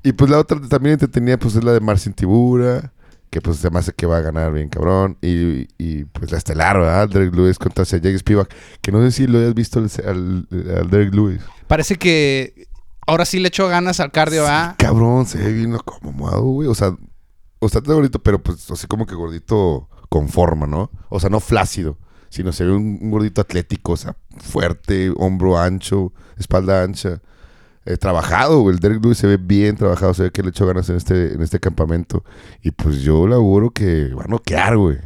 Y 0.04 0.12
pues 0.12 0.30
la 0.30 0.38
otra 0.38 0.60
también 0.68 0.92
entretenida, 0.92 1.36
pues 1.36 1.56
es 1.56 1.64
la 1.64 1.72
de 1.72 1.80
Marcin 1.80 2.12
Tibura. 2.12 2.92
Que 3.30 3.40
pues 3.40 3.58
se 3.58 3.70
me 3.70 3.78
hace 3.78 3.92
que 3.92 4.06
va 4.06 4.18
a 4.18 4.20
ganar 4.20 4.52
bien 4.52 4.68
cabrón. 4.68 5.18
Y, 5.20 5.68
y 5.78 6.04
pues 6.04 6.30
la 6.32 6.38
estelar, 6.38 6.78
¿verdad? 6.78 7.08
Derek 7.08 7.34
Lewis 7.34 7.58
contra 7.58 7.84
Sergey 7.84 8.16
Spivak. 8.18 8.54
Que 8.80 8.92
no 8.92 9.02
sé 9.02 9.12
si 9.12 9.26
lo 9.26 9.38
hayas 9.38 9.54
visto 9.54 9.78
al, 9.78 9.90
al, 10.06 10.46
al 10.78 10.90
Derek 10.90 11.14
Lewis. 11.14 11.40
Parece 11.66 11.96
que 11.96 12.68
ahora 13.06 13.24
sí 13.24 13.38
le 13.38 13.48
echó 13.48 13.68
ganas 13.68 14.00
al 14.00 14.12
cardio, 14.12 14.46
¿ah? 14.46 14.74
Cabrón, 14.78 15.26
se 15.26 15.38
ve 15.38 15.52
bien 15.52 15.74
acomodado, 15.74 16.42
güey. 16.42 16.68
O 16.68 16.74
sea, 16.74 16.96
o 17.58 17.66
está 17.66 17.82
todo 17.82 17.96
gordito, 17.96 18.18
pero 18.22 18.42
pues 18.42 18.70
así 18.70 18.86
como 18.86 19.06
que 19.06 19.14
gordito 19.14 19.88
con 20.08 20.28
forma, 20.28 20.66
¿no? 20.66 20.90
O 21.08 21.20
sea, 21.20 21.28
no 21.28 21.40
flácido, 21.40 21.98
sino 22.30 22.52
se 22.52 22.64
ve 22.64 22.72
un, 22.72 22.98
un 23.02 23.10
gordito 23.10 23.40
atlético, 23.40 23.92
o 23.92 23.96
sea, 23.96 24.16
fuerte, 24.38 25.12
hombro 25.16 25.58
ancho, 25.58 26.12
espalda 26.38 26.82
ancha. 26.82 27.20
Eh, 27.88 27.96
trabajado. 27.96 28.68
El 28.68 28.80
Derek 28.80 29.02
Lewis 29.02 29.16
se 29.16 29.26
ve 29.26 29.38
bien 29.38 29.74
trabajado, 29.74 30.12
se 30.12 30.24
ve 30.24 30.30
que 30.30 30.42
le 30.42 30.50
echó 30.50 30.66
ganas 30.66 30.90
en 30.90 30.96
este, 30.96 31.32
en 31.32 31.40
este 31.40 31.58
campamento. 31.58 32.22
Y 32.62 32.70
pues 32.70 33.00
yo 33.00 33.26
le 33.26 33.34
auguro 33.34 33.70
que 33.70 34.12
va 34.12 34.24
a 34.24 34.28
noquear, 34.28 34.76
güey. 34.76 34.98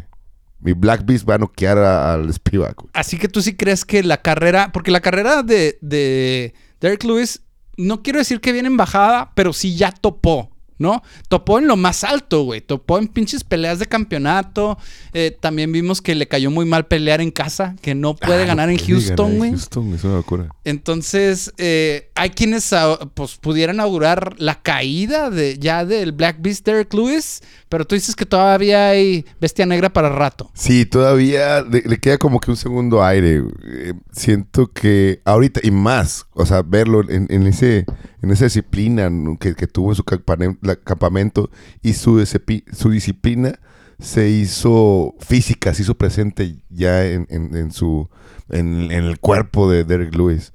Mi 0.58 0.72
Black 0.72 1.04
Beast 1.06 1.28
va 1.28 1.36
a 1.36 1.38
noquear 1.38 1.78
al 1.78 2.32
Spivak. 2.32 2.82
Así 2.92 3.18
que 3.18 3.28
tú 3.28 3.40
sí 3.40 3.54
crees 3.54 3.84
que 3.84 4.02
la 4.02 4.20
carrera, 4.20 4.72
porque 4.72 4.90
la 4.90 5.00
carrera 5.00 5.44
de, 5.44 5.78
de 5.80 6.54
Derek 6.80 7.04
Lewis, 7.04 7.42
no 7.76 8.02
quiero 8.02 8.18
decir 8.18 8.40
que 8.40 8.50
viene 8.50 8.66
en 8.66 8.76
bajada, 8.76 9.30
pero 9.36 9.52
sí 9.52 9.76
ya 9.76 9.92
topó, 9.92 10.50
¿no? 10.82 11.02
Topó 11.28 11.58
en 11.58 11.66
lo 11.66 11.76
más 11.76 12.04
alto, 12.04 12.42
güey. 12.42 12.60
Topó 12.60 12.98
en 12.98 13.08
pinches 13.08 13.44
peleas 13.44 13.78
de 13.78 13.86
campeonato. 13.86 14.76
Eh, 15.14 15.34
también 15.40 15.72
vimos 15.72 16.02
que 16.02 16.14
le 16.14 16.28
cayó 16.28 16.50
muy 16.50 16.66
mal 16.66 16.86
pelear 16.86 17.20
en 17.22 17.30
casa, 17.30 17.76
que 17.80 17.94
no 17.94 18.14
puede 18.14 18.42
Ah, 18.42 18.46
ganar 18.46 18.68
no 18.68 18.74
en 18.74 18.78
Houston, 18.86 19.38
güey. 19.38 19.50
Houston, 19.52 19.94
es 19.94 20.04
una 20.04 20.14
locura. 20.16 20.48
Entonces, 20.64 21.52
eh, 21.58 22.10
hay 22.14 22.30
quienes 22.30 22.72
ah, 22.72 22.98
pues, 23.14 23.36
pudieran 23.36 23.78
augurar 23.80 24.34
la 24.38 24.60
caída 24.60 25.30
de, 25.30 25.58
ya 25.58 25.84
del 25.84 26.12
Black 26.12 26.38
Beast 26.40 26.66
Derek 26.66 26.92
Lewis, 26.92 27.40
pero 27.68 27.86
tú 27.86 27.94
dices 27.94 28.16
que 28.16 28.26
todavía 28.26 28.88
hay 28.88 29.24
bestia 29.40 29.64
negra 29.64 29.92
para 29.92 30.08
rato. 30.08 30.50
Sí, 30.54 30.84
todavía 30.84 31.62
le, 31.62 31.82
le 31.82 31.98
queda 31.98 32.18
como 32.18 32.40
que 32.40 32.50
un 32.50 32.56
segundo 32.56 33.04
aire. 33.04 33.42
Eh, 33.64 33.94
siento 34.10 34.72
que 34.72 35.20
ahorita, 35.24 35.60
y 35.62 35.70
más, 35.70 36.26
o 36.34 36.46
sea, 36.46 36.62
verlo 36.62 37.08
en, 37.10 37.26
en 37.30 37.46
ese, 37.46 37.84
en 38.22 38.30
esa 38.30 38.44
disciplina 38.44 39.10
que, 39.38 39.54
que 39.54 39.66
tuvo 39.66 39.90
en 39.90 39.94
su 39.96 40.04
campamento 40.04 41.50
y 41.82 41.92
su, 41.94 42.24
su 42.72 42.90
disciplina 42.90 43.58
se 43.98 44.30
hizo 44.30 45.14
física, 45.20 45.74
se 45.74 45.82
hizo 45.82 45.94
presente 45.96 46.56
ya 46.70 47.06
en, 47.06 47.26
en- 47.30 47.54
en 47.56 47.70
su 47.72 48.08
en, 48.48 48.90
en 48.90 49.04
el 49.04 49.18
cuerpo 49.20 49.70
de 49.70 49.84
Derek 49.84 50.14
Lewis. 50.14 50.52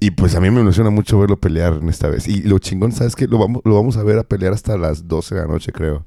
Y 0.00 0.12
pues 0.12 0.34
a 0.34 0.40
mí 0.40 0.50
me 0.50 0.60
emociona 0.60 0.90
mucho 0.90 1.18
verlo 1.18 1.38
pelear 1.38 1.74
en 1.80 1.88
esta 1.88 2.08
vez. 2.08 2.26
Y 2.26 2.42
lo 2.42 2.58
chingón, 2.58 2.92
¿sabes 2.92 3.14
qué? 3.14 3.28
Lo 3.28 3.38
vamos, 3.38 3.62
lo 3.64 3.74
vamos 3.74 3.96
a 3.96 4.02
ver 4.02 4.18
a 4.18 4.24
pelear 4.24 4.52
hasta 4.52 4.76
las 4.78 5.06
12 5.06 5.34
de 5.34 5.40
la 5.42 5.46
noche, 5.46 5.70
creo 5.72 6.06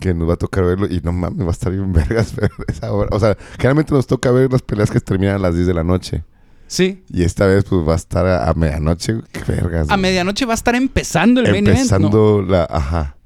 que 0.00 0.14
nos 0.14 0.28
va 0.28 0.34
a 0.34 0.36
tocar 0.36 0.64
verlo 0.64 0.86
y 0.86 1.00
no 1.04 1.12
mames, 1.12 1.44
va 1.44 1.48
a 1.48 1.52
estar 1.52 1.70
bien 1.72 1.92
vergas 1.92 2.34
ver 2.34 2.50
esa 2.68 2.92
hora. 2.92 3.10
O 3.12 3.20
sea, 3.20 3.36
generalmente 3.56 3.92
nos 3.94 4.06
toca 4.06 4.30
ver 4.32 4.50
las 4.50 4.62
peleas 4.62 4.90
que 4.90 5.00
terminan 5.00 5.36
a 5.36 5.38
las 5.38 5.54
10 5.54 5.66
de 5.66 5.74
la 5.74 5.84
noche. 5.84 6.24
Sí. 6.72 7.04
Y 7.12 7.22
esta 7.22 7.44
vez 7.46 7.64
pues 7.64 7.86
va 7.86 7.92
a 7.92 7.96
estar 7.96 8.24
a, 8.26 8.48
a 8.48 8.54
medianoche. 8.54 9.16
Qué 9.30 9.40
vergas. 9.46 9.82
A 9.90 9.94
güey. 9.94 10.00
medianoche 10.00 10.46
va 10.46 10.52
a 10.52 10.54
estar 10.54 10.74
empezando 10.74 11.42
el 11.42 11.50
main 11.50 11.66
event, 11.66 11.66
¿no? 11.76 11.82
Empezando 11.82 12.42
la... 12.42 12.64
Ajá. 12.70 13.16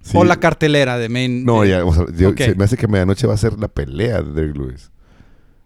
Sí. 0.00 0.16
O 0.16 0.22
la 0.22 0.36
cartelera 0.36 0.96
de 0.96 1.08
main. 1.08 1.44
No, 1.44 1.64
ya, 1.64 1.84
o 1.84 1.92
sea, 1.92 2.04
yo- 2.14 2.28
Ok. 2.28 2.38
se 2.38 2.54
me 2.54 2.62
hace 2.64 2.76
que 2.76 2.86
medianoche 2.86 3.26
va 3.26 3.34
a 3.34 3.36
ser 3.36 3.58
la 3.58 3.66
pelea 3.66 4.22
de 4.22 4.32
Derek 4.32 4.56
Lewis. 4.56 4.92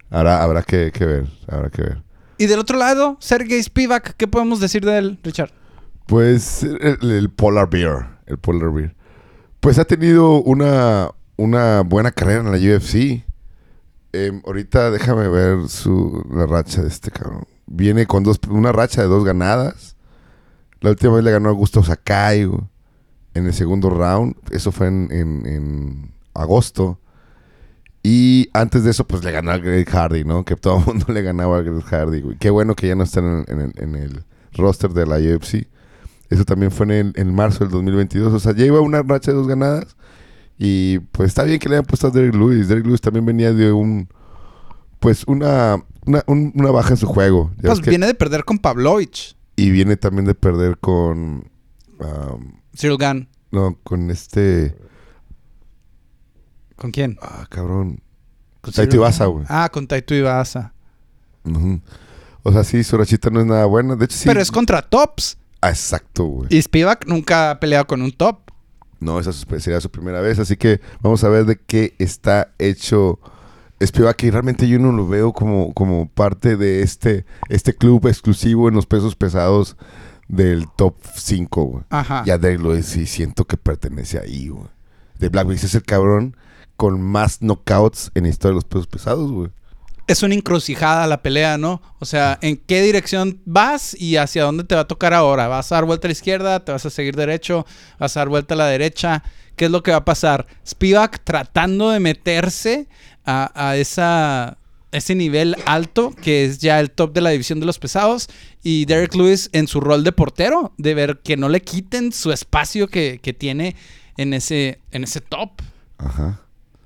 Habrá, 0.09 0.43
habrá 0.43 0.63
que, 0.63 0.91
que 0.91 1.05
ver, 1.05 1.27
habrá 1.49 1.69
que 1.69 1.83
ver. 1.83 2.03
Y 2.39 2.47
del 2.47 2.59
otro 2.59 2.79
lado, 2.79 3.19
Sergey 3.21 3.63
Spivak, 3.63 4.15
¿qué 4.17 4.27
podemos 4.27 4.59
decir 4.59 4.83
de 4.85 4.97
él, 4.97 5.19
Richard? 5.23 5.51
Pues 6.07 6.63
el, 6.63 7.11
el 7.11 7.29
Polar 7.29 7.69
Bear, 7.69 8.21
el 8.27 8.39
Polar 8.39 8.73
Bear. 8.73 8.95
Pues 9.61 9.79
ha 9.79 9.85
tenido 9.85 10.43
una, 10.43 11.11
una 11.37 11.83
buena 11.83 12.11
carrera 12.11 12.41
en 12.41 12.51
la 12.53 12.57
UFC. 12.77 13.23
Em, 14.13 14.43
ahorita 14.45 14.91
déjame 14.91 15.29
ver 15.29 15.69
su, 15.69 16.25
la 16.35 16.47
racha 16.47 16.83
de 16.83 16.89
este 16.89 17.11
cabrón. 17.11 17.45
Viene 17.67 18.07
con 18.07 18.23
dos, 18.25 18.39
una 18.51 18.73
racha 18.73 19.03
de 19.03 19.09
dos 19.09 19.25
ganadas. 19.25 19.97
La 20.81 20.91
última 20.91 21.15
vez 21.15 21.25
le 21.25 21.31
ganó 21.31 21.49
a 21.49 21.53
Augusto 21.53 21.83
Sakai 21.83 22.43
en 23.35 23.47
el 23.47 23.55
segundo 23.55 23.89
round. 23.89 24.35
Eso 24.51 24.73
fue 24.73 24.89
en, 24.89 25.09
en- 25.11 26.13
agosto. 26.35 26.99
Y 28.03 28.49
antes 28.53 28.83
de 28.85 28.91
eso, 28.91 29.07
pues 29.07 29.23
le 29.23 29.31
ganó 29.31 29.53
a 29.53 29.59
Greg 29.59 29.89
Hardy, 29.89 30.25
¿no? 30.25 30.45
Que 30.45 30.57
todo 30.57 30.79
el 30.79 30.85
mundo 30.87 31.07
le 31.13 31.23
ganaba 31.23 31.59
a 31.59 31.63
Greg 31.63 31.85
Hardy, 31.85 32.21
güey. 32.21 32.37
Qué 32.37 32.51
bueno 32.51 32.75
que 32.75 32.89
ya 32.89 32.95
no 32.95 33.05
está 33.05 33.21
en 33.21 33.27
el, 33.27 33.45
en 33.49 33.61
el- 33.61 33.73
en 33.77 33.95
el 33.95 34.25
roster 34.55 34.91
de 34.93 35.07
la 35.07 35.17
UFC. 35.17 35.69
Eso 36.29 36.45
también 36.45 36.71
fue 36.73 36.87
en, 36.87 36.91
el- 36.93 37.13
en 37.17 37.35
marzo 37.35 37.61
del 37.65 37.71
2022. 37.71 38.33
O 38.33 38.41
sea, 38.41 38.55
ya 38.55 38.65
iba 38.67 38.81
una 38.81 39.03
racha 39.03 39.31
de 39.31 39.37
dos 39.37 39.47
ganadas. 39.47 39.97
Y 40.59 40.99
pues 40.99 41.29
está 41.29 41.43
bien 41.45 41.59
que 41.59 41.69
le 41.69 41.77
hayan 41.77 41.87
puesto 41.87 42.07
a 42.07 42.11
Derek 42.11 42.35
Lewis. 42.35 42.69
Derek 42.69 42.87
Lewis 42.87 43.01
también 43.01 43.25
venía 43.27 43.53
de 43.53 43.73
un. 43.73 44.09
Pues 45.01 45.25
una. 45.27 45.83
Una, 46.05 46.23
un- 46.27 46.53
una 46.57 46.71
baja 46.73 46.91
en 46.91 46.97
su 46.97 47.07
juego. 47.07 47.53
Ya 47.59 47.69
Pues 47.71 47.81
que- 47.81 47.91
viene 47.91 48.07
de 48.07 48.15
perder 48.15 48.45
con 48.45 48.59
Pavlovich, 48.59 49.37
y 49.55 49.71
viene 49.71 49.97
también 49.97 50.25
de 50.25 50.35
perder 50.35 50.79
con. 50.79 51.49
um, 52.01 52.53
Cyril 52.77 52.97
Gunn. 52.99 53.29
no, 53.53 53.79
con 53.85 54.11
este. 54.11 54.77
¿Con 56.77 56.91
quién? 56.91 57.19
Ah, 57.23 57.47
cabrón. 57.49 58.01
Con 58.61 58.73
Taito 58.73 59.01
Gane. 59.01 59.27
güey. 59.27 59.45
Ah, 59.49 59.69
con 59.73 59.87
Taito 59.87 60.15
Ibaza. 60.15 60.73
Ujú. 61.45 61.81
O 62.43 62.53
sea, 62.53 62.65
sí, 62.65 62.83
su 62.83 62.97
rachita 62.97 63.31
no 63.31 63.41
es 63.41 63.47
nada 63.47 63.67
buena. 63.67 63.95
De 63.97 64.05
hecho, 64.05 64.17
sí. 64.17 64.25
Pero 64.27 64.41
es 64.41 64.51
contra 64.51 64.83
tops. 64.83 65.37
Ah, 65.61 65.71
exacto, 65.71 66.25
güey. 66.25 66.49
Y 66.51 66.61
Spivak 66.61 67.07
nunca 67.07 67.53
ha 67.53 67.61
peleado 67.61 67.87
con 67.87 68.03
un 68.03 68.11
top. 68.13 68.42
No, 69.03 69.19
esa 69.21 69.33
sería 69.33 69.81
su 69.81 69.91
primera 69.91 70.21
vez. 70.21 70.39
Así 70.39 70.57
que 70.57 70.81
vamos 71.01 71.25
a 71.25 71.29
ver 71.29 71.45
de 71.45 71.57
qué 71.57 71.95
está 71.99 72.53
hecho 72.59 73.19
Spivak. 73.85 74.17
Que 74.17 74.31
realmente 74.31 74.69
yo 74.69 74.79
no 74.79 74.93
lo 74.93 75.07
veo 75.07 75.33
como, 75.33 75.73
como 75.75 76.09
parte 76.09 76.57
de 76.57 76.83
este, 76.83 77.25
este 77.49 77.75
club 77.75 78.07
exclusivo 78.07 78.69
en 78.69 78.75
los 78.75 78.87
pesos 78.87 79.17
pesados 79.17 79.77
del 80.29 80.67
top 80.77 80.97
5, 81.15 81.65
güey. 81.65 81.85
Ajá. 81.91 82.25
Ya 82.25 82.39
Derek 82.39 82.61
Lewis 82.61 82.87
sí 82.87 83.07
siento 83.07 83.45
que 83.45 83.57
pertenece 83.57 84.19
ahí, 84.19 84.49
güey. 84.49 84.69
De 85.19 85.29
Black 85.29 85.47
Beast 85.47 85.65
es 85.65 85.75
el 85.75 85.83
cabrón 85.83 86.37
con 86.77 87.01
más 87.01 87.41
knockouts 87.41 88.11
en 88.15 88.25
la 88.25 88.31
historia 88.31 88.53
de 88.53 88.55
los 88.57 88.65
pesos 88.65 88.87
pesados, 88.87 89.31
güey. 89.31 89.51
Es 90.07 90.23
una 90.23 90.35
encrucijada 90.35 91.07
la 91.07 91.23
pelea, 91.23 91.59
¿no? 91.59 91.81
O 91.99 92.05
sea, 92.05 92.39
¿en 92.43 92.57
qué 92.57 92.83
dirección 92.83 93.41
vas 93.45 93.95
y 93.99 94.17
hacia 94.17 94.45
dónde 94.45 94.65
te 94.65 94.75
va 94.75 94.83
a 94.83 94.89
tocar 94.89 95.15
ahora? 95.15 95.49
¿Vas 95.49 95.71
a 95.71 95.77
dar 95.77 95.85
vuelta 95.85 96.07
a 96.07 96.11
la 96.11 96.13
izquierda? 96.13 96.65
¿Te 96.65 96.73
vas 96.73 96.85
a 96.85 96.91
seguir 96.91 97.17
derecho? 97.17 97.67
¿Vas 97.99 98.17
a 98.17 98.21
dar 98.21 98.29
vuelta 98.29 98.55
a 98.55 98.57
la 98.57 98.67
derecha? 98.67 99.23
¿Qué 99.57 99.67
es 99.67 99.71
lo 99.71 99.83
que 99.83 99.93
va 99.93 99.99
a 99.99 100.05
pasar? 100.05 100.47
Spivak 100.67 101.23
tratando 101.25 101.91
de 101.91 102.01
meterse 102.01 102.89
a, 103.25 103.77
ese 103.77 105.15
nivel 105.15 105.57
alto, 105.65 106.11
que 106.11 106.45
es 106.45 106.59
ya 106.59 106.81
el 106.81 106.91
top 106.91 107.15
de 107.15 107.21
la 107.21 107.31
división 107.31 107.61
de 107.61 107.67
los 107.67 107.79
pesados, 107.79 108.29
y 108.63 108.85
Derek 108.85 109.15
Lewis 109.15 109.49
en 109.53 109.69
su 109.69 109.81
rol 109.81 110.05
de 110.05 110.13
portero, 110.13 110.75
de 110.77 110.95
ver 110.95 111.21
que 111.23 111.37
no 111.37 111.49
le 111.49 111.63
quiten 111.63 112.13
su 112.13 112.33
espacio 112.33 112.89
que, 112.89 113.21
que 113.23 113.33
tiene 113.33 113.77
en 114.17 114.35
ese, 114.35 114.81
en 114.91 115.05
ese 115.05 115.21
top. 115.21 115.63
Ajá. 115.99 116.42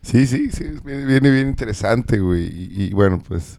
Sí, 0.07 0.27
sí, 0.27 0.51
sí. 0.53 0.65
Viene, 0.85 1.31
bien 1.31 1.49
interesante, 1.49 2.21
güey. 2.21 2.45
Y, 2.47 2.85
y 2.85 2.93
bueno, 2.95 3.21
pues, 3.27 3.59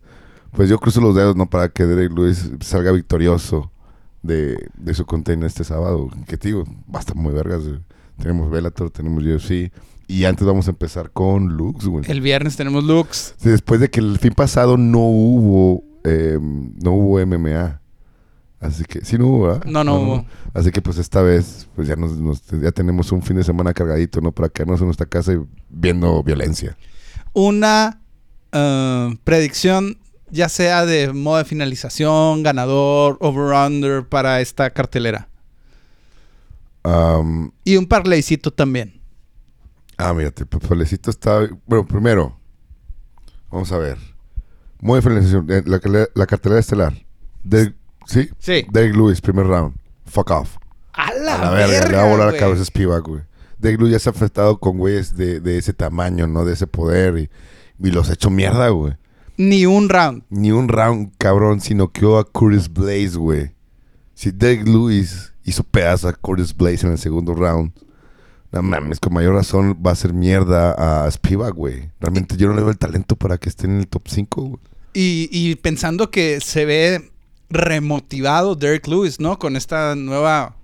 pues 0.51 0.69
yo 0.69 0.79
cruzo 0.79 1.01
los 1.01 1.13
dedos, 1.13 1.35
¿no? 1.35 1.49
Para 1.49 1.67
que 1.69 1.85
Derek 1.85 2.11
Lewis 2.13 2.49
salga 2.61 2.91
victorioso 2.93 3.71
de, 4.23 4.69
de 4.77 4.93
su 4.93 5.05
container 5.05 5.45
este 5.45 5.65
sábado. 5.65 6.09
Que 6.25 6.37
te 6.37 6.47
digo, 6.47 6.63
va 6.93 6.99
a 6.99 7.01
estar 7.01 7.15
muy 7.17 7.33
vergas. 7.33 7.67
güey. 7.67 7.81
Tenemos 8.17 8.49
Bellator, 8.49 8.89
tenemos 8.91 9.23
UFC. 9.23 9.71
Y 10.07 10.23
antes 10.23 10.47
vamos 10.47 10.67
a 10.67 10.71
empezar 10.71 11.11
con 11.11 11.57
Lux, 11.57 11.85
güey. 11.85 12.05
El 12.09 12.21
viernes 12.21 12.55
tenemos. 12.55 12.85
Sí, 13.37 13.49
después 13.49 13.81
de 13.81 13.89
que 13.89 13.99
el 13.99 14.17
fin 14.19 14.33
pasado 14.33 14.77
no 14.77 14.99
hubo, 14.99 15.83
eh, 16.05 16.39
no 16.41 16.93
hubo 16.93 17.19
MMA. 17.25 17.81
Así 18.59 18.83
que, 18.85 19.05
sí, 19.05 19.17
no 19.19 19.27
hubo, 19.27 19.43
¿verdad? 19.47 19.65
No, 19.65 19.83
no 19.83 19.95
hubo. 19.99 20.25
Así 20.53 20.71
que, 20.71 20.81
pues, 20.81 20.97
esta 20.97 21.21
vez, 21.21 21.67
pues, 21.75 21.87
ya, 21.87 21.95
nos, 21.95 22.13
nos- 22.17 22.41
ya 22.47 22.71
tenemos 22.71 23.11
un 23.11 23.21
fin 23.21 23.37
de 23.37 23.43
semana 23.43 23.73
cargadito, 23.73 24.19
¿no? 24.21 24.31
Para 24.31 24.49
quedarnos 24.49 24.79
en 24.81 24.87
nuestra 24.87 25.05
casa 25.05 25.33
y 25.33 25.37
viendo 25.69 26.23
violencia. 26.23 26.75
Una 27.33 28.01
eh, 28.51 29.17
predicción, 29.23 29.99
ya 30.31 30.49
sea 30.49 30.85
de 30.87 31.13
modo 31.13 31.37
de 31.37 31.45
finalización, 31.45 32.41
ganador, 32.41 33.17
over-under 33.21 34.07
para 34.07 34.41
esta 34.41 34.71
cartelera. 34.71 35.29
Am, 36.83 37.51
Y 37.63 37.77
un 37.77 37.85
parleycito 37.85 38.51
también. 38.51 38.99
ah, 39.97 40.13
mírate, 40.13 40.43
el 40.43 40.47
papelecito 40.47 41.09
está... 41.11 41.47
Bueno, 41.65 41.85
primero, 41.85 42.39
vamos 43.51 43.71
a 43.71 43.77
ver. 43.77 43.97
Muy 44.79 45.01
finalización. 45.01 45.45
eh, 45.49 45.63
La, 45.65 46.07
la, 46.15 46.25
cartelera 46.25 46.59
estelar. 46.59 46.93
Derek- 47.43 47.75
¿Sí? 48.07 48.29
Sí. 48.39 48.65
Derek 48.71 48.95
Lewis, 48.95 49.21
primer 49.21 49.45
round. 49.45 49.75
Fuck 50.05 50.31
off. 50.31 50.57
A 50.93 51.13
la, 51.13 51.35
A 51.35 51.45
la 51.45 51.51
verga, 51.51 51.89
le 51.89 51.97
va 51.97 52.03
a 52.03 52.09
volar 52.09 52.33
la 52.33 52.39
cabeza 52.39 52.61
a 52.61 52.65
Spivak, 52.65 53.05
güey. 53.05 53.21
Derek 53.59 53.79
Lewis 53.79 53.91
ya 53.93 53.99
se 53.99 54.09
ha 54.09 54.13
enfrentado 54.13 54.59
con 54.59 54.77
güeyes 54.77 55.15
de, 55.15 55.39
de 55.39 55.57
ese 55.57 55.73
tamaño, 55.73 56.25
¿no? 56.27 56.45
De 56.45 56.53
ese 56.53 56.67
poder 56.67 57.17
y, 57.17 57.29
y 57.85 57.91
los 57.91 58.09
ha 58.09 58.13
hecho 58.13 58.29
mierda, 58.29 58.69
güey. 58.69 58.93
Ni 59.37 59.65
un 59.65 59.89
round. 59.89 60.23
Ni 60.29 60.51
un 60.51 60.67
round, 60.67 61.11
cabrón, 61.17 61.61
sino 61.61 61.91
que 61.91 62.05
a 62.05 62.23
Curtis 62.23 62.71
Blaze, 62.71 63.17
güey. 63.17 63.51
Si 64.15 64.31
Derek 64.31 64.67
Lewis 64.67 65.33
hizo 65.43 65.63
pedazo 65.63 66.07
a 66.07 66.13
Curtis 66.13 66.55
Blaze 66.55 66.85
en 66.87 66.93
el 66.93 66.97
segundo 66.97 67.35
round, 67.35 67.71
no 68.51 68.61
mames, 68.63 68.99
con 68.99 69.13
mayor 69.13 69.35
razón 69.35 69.77
va 69.85 69.91
a 69.91 69.95
ser 69.95 70.13
mierda 70.13 71.05
a 71.05 71.11
Spivak, 71.11 71.53
güey. 71.53 71.91
Realmente 71.99 72.37
yo 72.37 72.47
no 72.47 72.55
le 72.55 72.61
veo 72.61 72.71
el 72.71 72.77
talento 72.77 73.15
para 73.15 73.37
que 73.37 73.49
esté 73.49 73.67
en 73.67 73.79
el 73.79 73.87
top 73.87 74.07
5, 74.07 74.41
güey. 74.41 74.59
Y, 74.93 75.29
y 75.31 75.55
pensando 75.55 76.09
que 76.09 76.39
se 76.39 76.65
ve 76.65 77.11
remotivado 77.49 78.55
Derek 78.55 78.87
Lewis, 78.87 79.19
¿no? 79.19 79.37
Con 79.39 79.55
esta 79.55 79.95
nueva... 79.95 80.55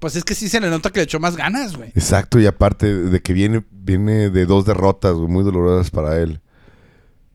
Pues 0.00 0.16
es 0.16 0.24
que 0.24 0.34
sí 0.34 0.48
se 0.50 0.60
le 0.60 0.68
nota 0.68 0.90
que 0.90 1.00
le 1.00 1.04
echó 1.04 1.18
más 1.18 1.34
ganas, 1.36 1.76
güey. 1.76 1.88
Exacto, 1.94 2.38
y 2.38 2.46
aparte 2.46 2.92
de 2.92 3.22
que 3.22 3.32
viene, 3.32 3.64
viene 3.70 4.28
de 4.28 4.44
dos 4.44 4.66
derrotas, 4.66 5.14
güey, 5.14 5.28
muy 5.28 5.42
dolorosas 5.44 5.90
para 5.90 6.18
él. 6.20 6.40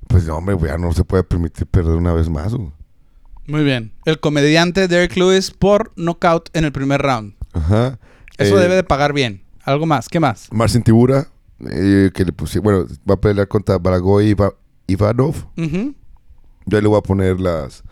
Pues 0.08 0.26
no, 0.26 0.38
hombre, 0.38 0.54
güey, 0.54 0.72
ya 0.72 0.78
no 0.78 0.92
se 0.94 1.04
puede 1.04 1.24
permitir 1.24 1.66
perder 1.66 1.96
una 1.96 2.14
vez 2.14 2.30
más, 2.30 2.54
güey. 2.54 2.72
Muy 3.48 3.64
bien. 3.64 3.92
El 4.06 4.20
comediante 4.20 4.88
Derek 4.88 5.16
Lewis 5.18 5.50
por 5.50 5.92
knockout 5.96 6.50
en 6.54 6.66
el 6.66 6.72
primer 6.72 7.02
round. 7.02 7.34
Ajá. 7.54 7.98
Eso 8.38 8.60
Eh, 8.60 8.62
debe 8.62 8.76
de 8.76 8.84
pagar 8.84 9.14
bien. 9.14 9.44
¿Algo 9.64 9.88
más? 9.88 10.08
¿Qué 10.08 10.20
más? 10.20 10.48
Marcin 10.52 10.84
Tibura, 10.84 11.28
eh, 11.72 12.12
que 12.14 12.24
le 12.24 12.32
pusieron, 12.34 12.64
bueno, 12.64 12.86
va 13.10 13.16
a 13.16 13.22
pelear 13.22 13.48
contra 13.48 13.80
Baragoy 13.80 14.30
Iva- 14.36 14.54
Ivanov. 14.86 15.36
Ujú. 15.58 15.96
Yo 16.68 16.82
le 16.82 16.88
voy 16.88 17.00
a 17.00 17.02
poner 17.02 17.40
las, 17.40 17.84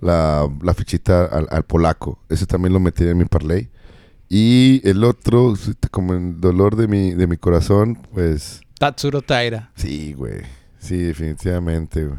la, 0.00 0.48
la 0.62 0.74
fichita 0.74 1.24
al, 1.26 1.46
al 1.50 1.62
polaco. 1.64 2.18
Ese 2.28 2.46
también 2.46 2.72
lo 2.72 2.80
metí 2.80 3.04
en 3.04 3.18
mi 3.18 3.24
parlay. 3.24 3.70
Y 4.28 4.80
el 4.88 5.02
otro, 5.04 5.54
como 5.90 6.14
el 6.14 6.40
dolor 6.40 6.76
de 6.76 6.86
mi, 6.86 7.12
de 7.14 7.26
mi 7.26 7.36
corazón, 7.36 7.98
pues 8.12 8.60
Tatsuro 8.78 9.22
Taira. 9.22 9.72
sí, 9.76 10.12
güey. 10.14 10.42
Sí, 10.78 10.96
definitivamente, 10.96 12.06
güey. 12.06 12.18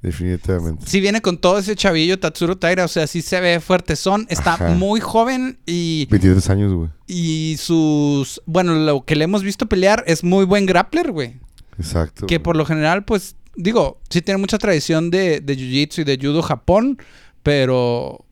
Definitivamente. 0.00 0.84
Sí 0.84 1.00
viene 1.00 1.22
con 1.22 1.38
todo 1.38 1.58
ese 1.58 1.76
chavillo 1.76 2.18
Tatsuro 2.18 2.58
Taira. 2.58 2.84
O 2.84 2.88
sea, 2.88 3.06
sí 3.06 3.22
se 3.22 3.40
ve 3.40 3.60
fuertezón. 3.60 4.26
Está 4.28 4.54
Ajá. 4.54 4.70
muy 4.70 4.98
joven 4.98 5.60
y, 5.64 6.06
23 6.10 6.50
años, 6.50 6.74
güey. 6.74 6.90
y 7.06 7.56
sus... 7.60 8.42
Bueno, 8.44 8.74
lo 8.74 9.04
que 9.04 9.14
le 9.14 9.24
hemos 9.24 9.44
visto 9.44 9.66
pelear 9.66 10.02
es 10.08 10.24
muy 10.24 10.44
buen 10.44 10.66
grappler, 10.66 11.12
güey. 11.12 11.38
Exacto. 11.78 12.26
Que 12.26 12.38
güey. 12.38 12.42
por 12.42 12.56
lo 12.56 12.64
general, 12.66 13.04
pues, 13.04 13.36
digo, 13.56 14.00
sí 14.08 14.22
tiene 14.22 14.38
mucha 14.38 14.58
tradición 14.58 15.10
de, 15.10 15.40
de 15.40 15.56
Jiu-Jitsu 15.56 16.00
y 16.00 16.04
de 16.04 16.18
Judo 16.20 16.42
Japón, 16.42 16.98
pero, 17.42 18.24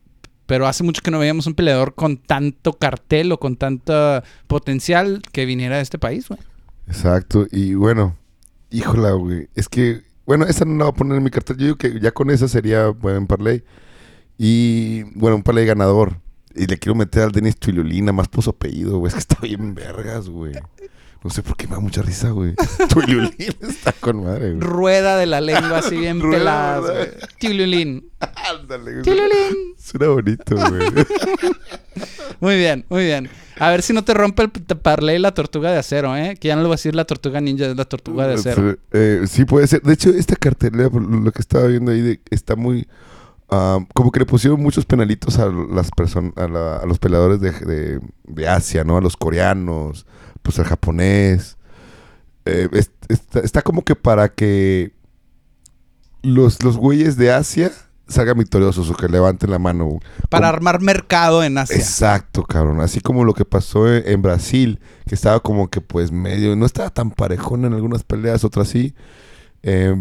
pero 0.45 0.67
hace 0.67 0.83
mucho 0.83 1.01
que 1.01 1.11
no 1.11 1.19
veíamos 1.19 1.47
un 1.47 1.55
peleador 1.55 1.95
con 1.95 2.17
tanto 2.17 2.73
cartel 2.73 3.31
o 3.31 3.39
con 3.39 3.55
tanto 3.55 4.23
potencial 4.47 5.21
que 5.31 5.45
viniera 5.45 5.77
de 5.77 5.83
este 5.83 5.99
país, 5.99 6.27
güey. 6.27 6.39
Exacto. 6.87 7.47
Y 7.51 7.73
bueno, 7.73 8.17
híjola, 8.69 9.11
güey. 9.11 9.49
Es 9.55 9.69
que, 9.69 10.01
bueno, 10.25 10.45
esa 10.45 10.65
no 10.65 10.77
la 10.77 10.85
voy 10.85 10.91
a 10.91 10.95
poner 10.95 11.17
en 11.17 11.23
mi 11.23 11.29
cartel. 11.29 11.57
Yo 11.57 11.65
digo 11.65 11.77
que 11.77 11.99
ya 11.99 12.11
con 12.11 12.29
esa 12.29 12.47
sería 12.47 12.87
buen 12.87 13.27
parlay. 13.27 13.63
Y, 14.37 15.03
bueno, 15.15 15.37
un 15.37 15.43
parlay 15.43 15.65
ganador. 15.65 16.19
Y 16.53 16.65
le 16.65 16.77
quiero 16.77 16.95
meter 16.95 17.23
al 17.23 17.31
Denis 17.31 17.57
Tuilulina, 17.57 18.11
más 18.11 18.27
puso 18.27 18.49
apellido, 18.49 18.97
güey. 18.97 19.09
Es 19.09 19.13
que 19.13 19.19
está 19.19 19.37
bien 19.41 19.73
vergas, 19.73 20.27
güey. 20.27 20.53
No 21.23 21.29
sé 21.29 21.43
por 21.43 21.55
qué 21.55 21.67
me 21.67 21.75
da 21.75 21.79
mucha 21.79 22.01
risa, 22.01 22.31
güey. 22.31 22.55
Tuilulina 22.89 23.31
está 23.61 23.91
con 23.93 24.23
madre, 24.23 24.53
güey. 24.55 24.59
Rueda 24.59 25.17
de 25.17 25.27
la 25.27 25.39
lengua 25.39 25.77
así 25.79 25.95
bien 25.97 26.19
¿verdad? 26.29 26.81
güey. 26.81 27.09
Tiululín. 27.39 28.09
Ándale, 28.59 28.91
güey. 28.91 29.03
Tiululín. 29.03 29.75
Suena 29.77 30.07
bonito, 30.07 30.55
güey. 30.55 31.05
Muy 32.39 32.55
bien, 32.57 32.85
muy 32.89 33.03
bien. 33.03 33.29
A 33.59 33.69
ver 33.69 33.83
si 33.83 33.93
no 33.93 34.03
te 34.03 34.13
rompe 34.15 34.41
el 34.43 34.49
p- 34.49 34.75
parlay 34.75 35.19
la 35.19 35.33
tortuga 35.33 35.71
de 35.71 35.77
acero, 35.77 36.15
¿eh? 36.17 36.35
Que 36.39 36.47
ya 36.47 36.55
no 36.55 36.61
le 36.61 36.67
voy 36.67 36.73
a 36.73 36.77
decir 36.77 36.95
la 36.95 37.05
tortuga 37.05 37.39
ninja, 37.39 37.65
es 37.67 37.75
la 37.77 37.85
tortuga 37.85 38.27
de 38.27 38.33
acero. 38.35 38.77
Eh, 38.91 39.21
sí, 39.27 39.45
puede 39.45 39.67
ser. 39.67 39.81
De 39.83 39.93
hecho, 39.93 40.09
esta 40.09 40.35
cartelera, 40.35 40.89
lo 40.91 41.31
que 41.31 41.41
estaba 41.41 41.67
viendo 41.67 41.91
ahí, 41.91 42.01
de- 42.01 42.21
está 42.31 42.55
muy. 42.55 42.87
ah, 43.49 43.77
como 43.93 44.11
que 44.11 44.21
le 44.21 44.25
pusieron 44.25 44.59
muchos 44.59 44.85
penalitos 44.85 45.37
a 45.37 45.45
las 45.47 45.91
personas, 45.91 46.33
a, 46.37 46.47
la- 46.47 46.77
a 46.77 46.85
los 46.87 46.97
peleadores 46.97 47.39
de, 47.39 47.51
de- 47.51 47.99
de 48.23 48.47
Asia, 48.47 48.83
¿no? 48.83 48.97
A 48.97 49.01
los 49.01 49.15
coreanos, 49.15 50.07
pues 50.41 50.59
al 50.59 50.65
japonés. 50.65 51.57
Eh, 52.45 52.67
es- 52.73 52.91
está, 53.07 53.39
está 53.41 53.61
como 53.61 53.83
que 53.83 53.95
para 53.95 54.29
que 54.29 54.93
los, 56.23 56.63
los 56.63 56.77
güeyes 56.77 57.17
de 57.17 57.31
Asia 57.31 57.71
salgan 58.07 58.37
victoriosos 58.37 58.89
o 58.89 58.93
que 58.95 59.07
levanten 59.07 59.49
la 59.51 59.59
mano. 59.59 59.99
Para 60.29 60.47
Como- 60.47 60.55
armar 60.57 60.81
mercado 60.81 61.43
en 61.43 61.57
Asia. 61.57 61.77
Exacto, 61.77 62.43
cabrón. 62.43 62.81
Así 62.81 62.99
como 62.99 63.23
lo 63.23 63.33
que 63.33 63.45
pasó 63.45 63.91
en, 63.93 64.03
en 64.05 64.21
Brasil, 64.21 64.79
que 65.07 65.15
estaba 65.15 65.39
como 65.39 65.69
que 65.69 65.81
pues 65.81 66.11
medio, 66.11 66.55
no 66.55 66.65
estaba 66.65 66.89
tan 66.89 67.11
parejón 67.11 67.65
en 67.65 67.73
algunas 67.73 68.03
peleas, 68.03 68.43
otras 68.43 68.67
sí. 68.67 68.93
Eh, 69.63 69.95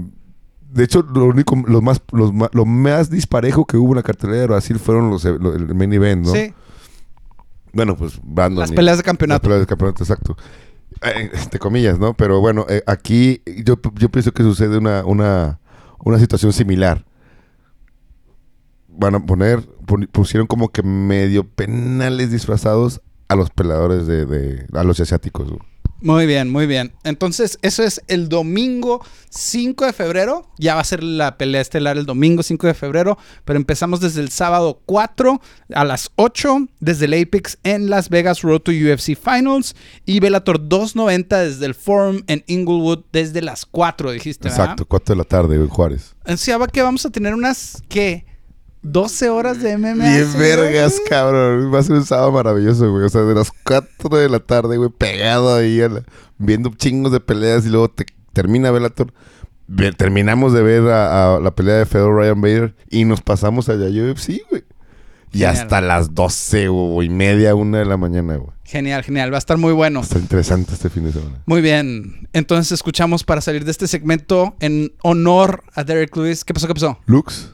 de 0.72 0.84
hecho, 0.84 1.02
lo 1.02 1.24
único, 1.26 1.56
los 1.66 1.82
más, 1.82 2.00
los 2.12 2.32
lo 2.52 2.64
más 2.64 3.10
disparejo 3.10 3.64
que 3.66 3.76
hubo 3.76 3.90
en 3.92 3.96
la 3.96 4.02
cartelera 4.02 4.40
de 4.42 4.46
Brasil 4.46 4.78
fueron 4.78 5.10
los, 5.10 5.24
eh, 5.24 5.36
lo- 5.38 5.54
el 5.54 5.74
main 5.74 5.92
event, 5.92 6.26
¿no? 6.26 6.32
Sí, 6.32 6.52
Bueno, 7.72 7.96
pues 7.96 8.18
Brandon. 8.22 8.60
las 8.60 8.70
peleas 8.72 8.96
de 8.96 9.02
las 9.02 9.04
campeonato. 9.04 9.42
peleas 9.42 9.60
de 9.60 9.66
campeonato, 9.66 10.02
exacto. 10.02 10.36
Eh, 11.02 11.30
entre 11.32 11.58
comillas, 11.58 11.98
¿no? 11.98 12.14
Pero 12.14 12.40
bueno, 12.40 12.66
eh, 12.68 12.82
aquí 12.86 13.42
yo, 13.64 13.76
yo 13.94 14.08
pienso 14.10 14.32
que 14.32 14.42
sucede 14.42 14.76
una, 14.78 15.04
una, 15.04 15.60
una 16.04 16.18
situación 16.18 16.52
similar. 16.52 17.04
Van 18.88 19.14
a 19.14 19.24
poner, 19.24 19.60
pon- 19.86 20.08
pusieron 20.10 20.46
como 20.46 20.68
que 20.70 20.82
medio 20.82 21.44
penales 21.48 22.30
disfrazados 22.30 23.00
a 23.28 23.36
los 23.36 23.50
peleadores 23.50 24.06
de, 24.06 24.26
de- 24.26 24.66
a 24.78 24.82
los 24.84 24.98
asiáticos. 25.00 25.48
güey. 25.48 25.60
Muy 26.02 26.26
bien, 26.26 26.50
muy 26.50 26.66
bien. 26.66 26.92
Entonces, 27.04 27.58
eso 27.62 27.82
es 27.82 28.02
el 28.08 28.28
domingo 28.28 29.04
5 29.30 29.86
de 29.86 29.92
febrero. 29.92 30.48
Ya 30.58 30.74
va 30.74 30.80
a 30.80 30.84
ser 30.84 31.02
la 31.02 31.36
pelea 31.36 31.60
estelar 31.60 31.98
el 31.98 32.06
domingo 32.06 32.42
5 32.42 32.66
de 32.66 32.74
febrero. 32.74 33.18
Pero 33.44 33.58
empezamos 33.58 34.00
desde 34.00 34.20
el 34.20 34.30
sábado 34.30 34.80
4 34.86 35.40
a 35.74 35.84
las 35.84 36.10
8 36.16 36.68
desde 36.80 37.04
el 37.04 37.22
Apex 37.22 37.58
en 37.64 37.90
Las 37.90 38.08
Vegas 38.08 38.42
Road 38.42 38.60
to 38.60 38.72
UFC 38.72 39.16
Finals. 39.16 39.76
Y 40.06 40.20
Bellator 40.20 40.68
290 40.68 41.38
desde 41.40 41.66
el 41.66 41.74
Forum 41.74 42.22
en 42.26 42.44
Inglewood 42.46 43.00
desde 43.12 43.42
las 43.42 43.66
4, 43.66 44.12
dijiste. 44.12 44.48
¿verdad? 44.48 44.64
Exacto, 44.64 44.86
4 44.86 45.14
de 45.14 45.18
la 45.18 45.24
tarde, 45.24 45.66
Juárez. 45.68 46.14
O 46.26 46.36
sea, 46.36 46.58
va 46.58 46.66
que 46.66 46.82
vamos 46.82 47.04
a 47.04 47.10
tener 47.10 47.34
unas, 47.34 47.82
¿qué? 47.88 48.24
12 48.82 49.28
horas 49.28 49.62
de 49.62 49.76
MMA. 49.76 49.94
Bien 50.04 50.26
¿sí, 50.32 50.38
vergas, 50.38 50.94
güey? 50.96 51.08
cabrón. 51.08 51.72
Va 51.72 51.80
a 51.80 51.82
ser 51.82 51.96
un 51.96 52.04
sábado 52.04 52.32
maravilloso, 52.32 52.90
güey. 52.90 53.04
O 53.04 53.08
sea, 53.08 53.22
de 53.22 53.34
las 53.34 53.50
4 53.64 54.16
de 54.18 54.28
la 54.28 54.40
tarde, 54.40 54.76
güey, 54.78 54.90
pegado 54.90 55.54
ahí, 55.54 55.80
a 55.82 55.88
la- 55.88 56.02
viendo 56.38 56.70
chingos 56.76 57.12
de 57.12 57.20
peleas 57.20 57.66
y 57.66 57.68
luego 57.68 57.88
te 57.90 58.06
termina 58.32 58.70
Bellator. 58.70 59.12
ve- 59.66 59.92
terminamos 59.92 60.52
de 60.52 60.62
ver 60.62 60.88
a, 60.88 61.36
a 61.36 61.40
la 61.40 61.50
pelea 61.54 61.76
de 61.76 61.86
Fedor 61.86 62.16
Ryan 62.16 62.40
Bader 62.40 62.74
y 62.88 63.04
nos 63.04 63.20
pasamos 63.20 63.68
allá 63.68 63.86
a 63.86 64.10
UFC, 64.10 64.40
güey. 64.50 64.64
Y 65.32 65.38
Genial. 65.38 65.56
hasta 65.56 65.80
las 65.80 66.12
12 66.14 66.66
o 66.70 67.02
y 67.04 67.08
media, 67.08 67.54
una 67.54 67.78
de 67.78 67.84
la 67.84 67.96
mañana, 67.96 68.34
güey. 68.36 68.50
Genial, 68.64 69.04
genial. 69.04 69.30
Va 69.32 69.36
a 69.36 69.38
estar 69.38 69.58
muy 69.58 69.72
bueno. 69.72 70.00
Está 70.00 70.18
interesante 70.18 70.72
este 70.74 70.90
fin 70.90 71.04
de 71.04 71.12
semana. 71.12 71.40
Muy 71.46 71.60
bien. 71.60 72.28
Entonces 72.32 72.72
escuchamos 72.72 73.22
para 73.22 73.40
salir 73.40 73.64
de 73.64 73.70
este 73.70 73.86
segmento 73.86 74.56
en 74.58 74.92
honor 75.02 75.62
a 75.74 75.84
Derek 75.84 76.16
Lewis. 76.16 76.44
¿Qué 76.44 76.52
pasó? 76.54 76.66
¿Qué 76.66 76.74
pasó? 76.74 76.98
Lux. 77.06 77.52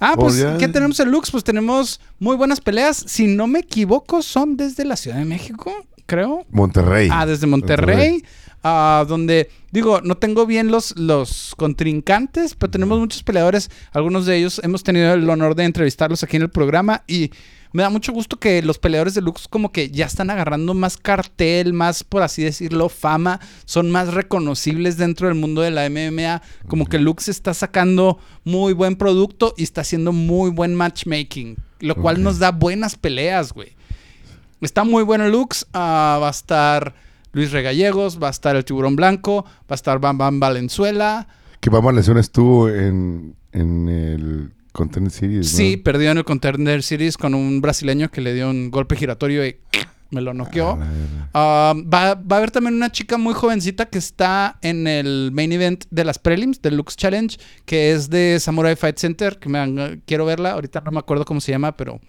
Ah, 0.00 0.14
Oh, 0.16 0.20
pues, 0.20 0.38
ya. 0.38 0.56
¿qué 0.58 0.68
tenemos 0.68 0.98
en 1.00 1.10
Lux? 1.10 1.30
Pues 1.30 1.44
tenemos 1.44 2.00
muy 2.18 2.36
buenas 2.36 2.60
peleas. 2.60 2.96
Si 3.06 3.26
no 3.26 3.46
me 3.46 3.60
equivoco, 3.60 4.22
son 4.22 4.56
desde 4.56 4.84
la 4.84 4.96
Ciudad 4.96 5.18
de 5.18 5.24
México, 5.24 5.72
creo. 6.06 6.44
Monterrey. 6.50 7.08
Ah, 7.12 7.26
desde 7.26 7.46
Monterrey. 7.46 8.22
ah, 8.62 9.04
donde, 9.08 9.50
digo, 9.72 10.00
no 10.00 10.16
tengo 10.16 10.46
bien 10.46 10.68
los, 10.68 10.96
los 10.98 11.54
contrincantes, 11.56 12.54
pero 12.54 12.70
tenemos 12.70 12.98
muchos 12.98 13.22
peleadores. 13.22 13.70
Algunos 13.92 14.26
de 14.26 14.36
ellos 14.38 14.60
hemos 14.64 14.82
tenido 14.82 15.12
el 15.14 15.28
honor 15.28 15.54
de 15.54 15.64
entrevistarlos 15.64 16.22
aquí 16.22 16.36
en 16.36 16.42
el 16.42 16.50
programa. 16.50 17.02
Y 17.06 17.30
me 17.74 17.82
da 17.82 17.90
mucho 17.90 18.12
gusto 18.12 18.38
que 18.38 18.62
los 18.62 18.78
peleadores 18.78 19.14
de 19.14 19.20
Lux 19.20 19.48
como 19.48 19.72
que 19.72 19.90
ya 19.90 20.06
están 20.06 20.30
agarrando 20.30 20.74
más 20.74 20.96
cartel, 20.96 21.72
más, 21.72 22.04
por 22.04 22.22
así 22.22 22.44
decirlo, 22.44 22.88
fama. 22.88 23.40
Son 23.64 23.90
más 23.90 24.14
reconocibles 24.14 24.96
dentro 24.96 25.26
del 25.26 25.36
mundo 25.36 25.60
de 25.60 25.72
la 25.72 25.90
MMA. 25.90 26.40
Como 26.68 26.86
que 26.86 27.00
Lux 27.00 27.28
está 27.28 27.52
sacando 27.52 28.20
muy 28.44 28.74
buen 28.74 28.94
producto 28.94 29.54
y 29.56 29.64
está 29.64 29.80
haciendo 29.80 30.12
muy 30.12 30.52
buen 30.52 30.76
matchmaking. 30.76 31.56
Lo 31.80 31.96
cual 31.96 32.22
nos 32.22 32.38
da 32.38 32.52
buenas 32.52 32.94
peleas, 32.94 33.52
güey. 33.52 33.74
Está 34.60 34.84
muy 34.84 35.02
bueno 35.02 35.28
Lux. 35.28 35.66
ah, 35.72 36.20
va 36.22 36.28
a 36.28 36.30
estar 36.30 36.94
Luis 37.32 37.50
Regallegos, 37.50 38.22
va 38.22 38.28
a 38.28 38.30
estar 38.30 38.54
el 38.54 38.64
Tiburón 38.64 38.94
Blanco, 38.94 39.46
va 39.62 39.70
a 39.70 39.74
estar 39.74 39.98
Bam 39.98 40.16
Bam 40.16 40.38
Valenzuela. 40.38 41.26
Que 41.58 41.70
Bama 41.70 41.90
Lesión 41.90 42.18
estuvo 42.18 42.68
en, 42.68 43.34
en 43.50 43.88
el 43.88 44.52
Content 44.74 45.08
Series, 45.10 45.52
¿no? 45.52 45.56
Sí, 45.56 45.76
perdió 45.76 46.10
en 46.10 46.18
el 46.18 46.24
Contender 46.24 46.82
Series 46.82 47.16
con 47.16 47.32
un 47.34 47.60
brasileño 47.60 48.10
que 48.10 48.20
le 48.20 48.34
dio 48.34 48.50
un 48.50 48.72
golpe 48.72 48.96
giratorio 48.96 49.46
y 49.46 49.56
me 50.10 50.20
lo 50.20 50.34
noqueó. 50.34 50.76
Ah. 50.80 51.28
Ah, 51.32 51.74
va, 51.76 52.14
va 52.16 52.36
a 52.36 52.38
haber 52.38 52.50
también 52.50 52.74
una 52.74 52.90
chica 52.90 53.16
muy 53.16 53.34
jovencita 53.34 53.86
que 53.86 53.98
está 53.98 54.58
en 54.62 54.88
el 54.88 55.30
main 55.32 55.52
event 55.52 55.84
de 55.92 56.04
las 56.04 56.18
prelims 56.18 56.60
del 56.60 56.76
Lux 56.76 56.96
Challenge, 56.96 57.38
que 57.64 57.92
es 57.92 58.10
de 58.10 58.38
Samurai 58.40 58.74
Fight 58.74 58.98
Center, 58.98 59.38
que 59.38 59.48
me 59.48 60.00
quiero 60.06 60.26
verla, 60.26 60.50
ahorita 60.50 60.80
no 60.80 60.90
me 60.90 60.98
acuerdo 60.98 61.24
cómo 61.24 61.40
se 61.40 61.52
llama, 61.52 61.76
pero 61.76 62.00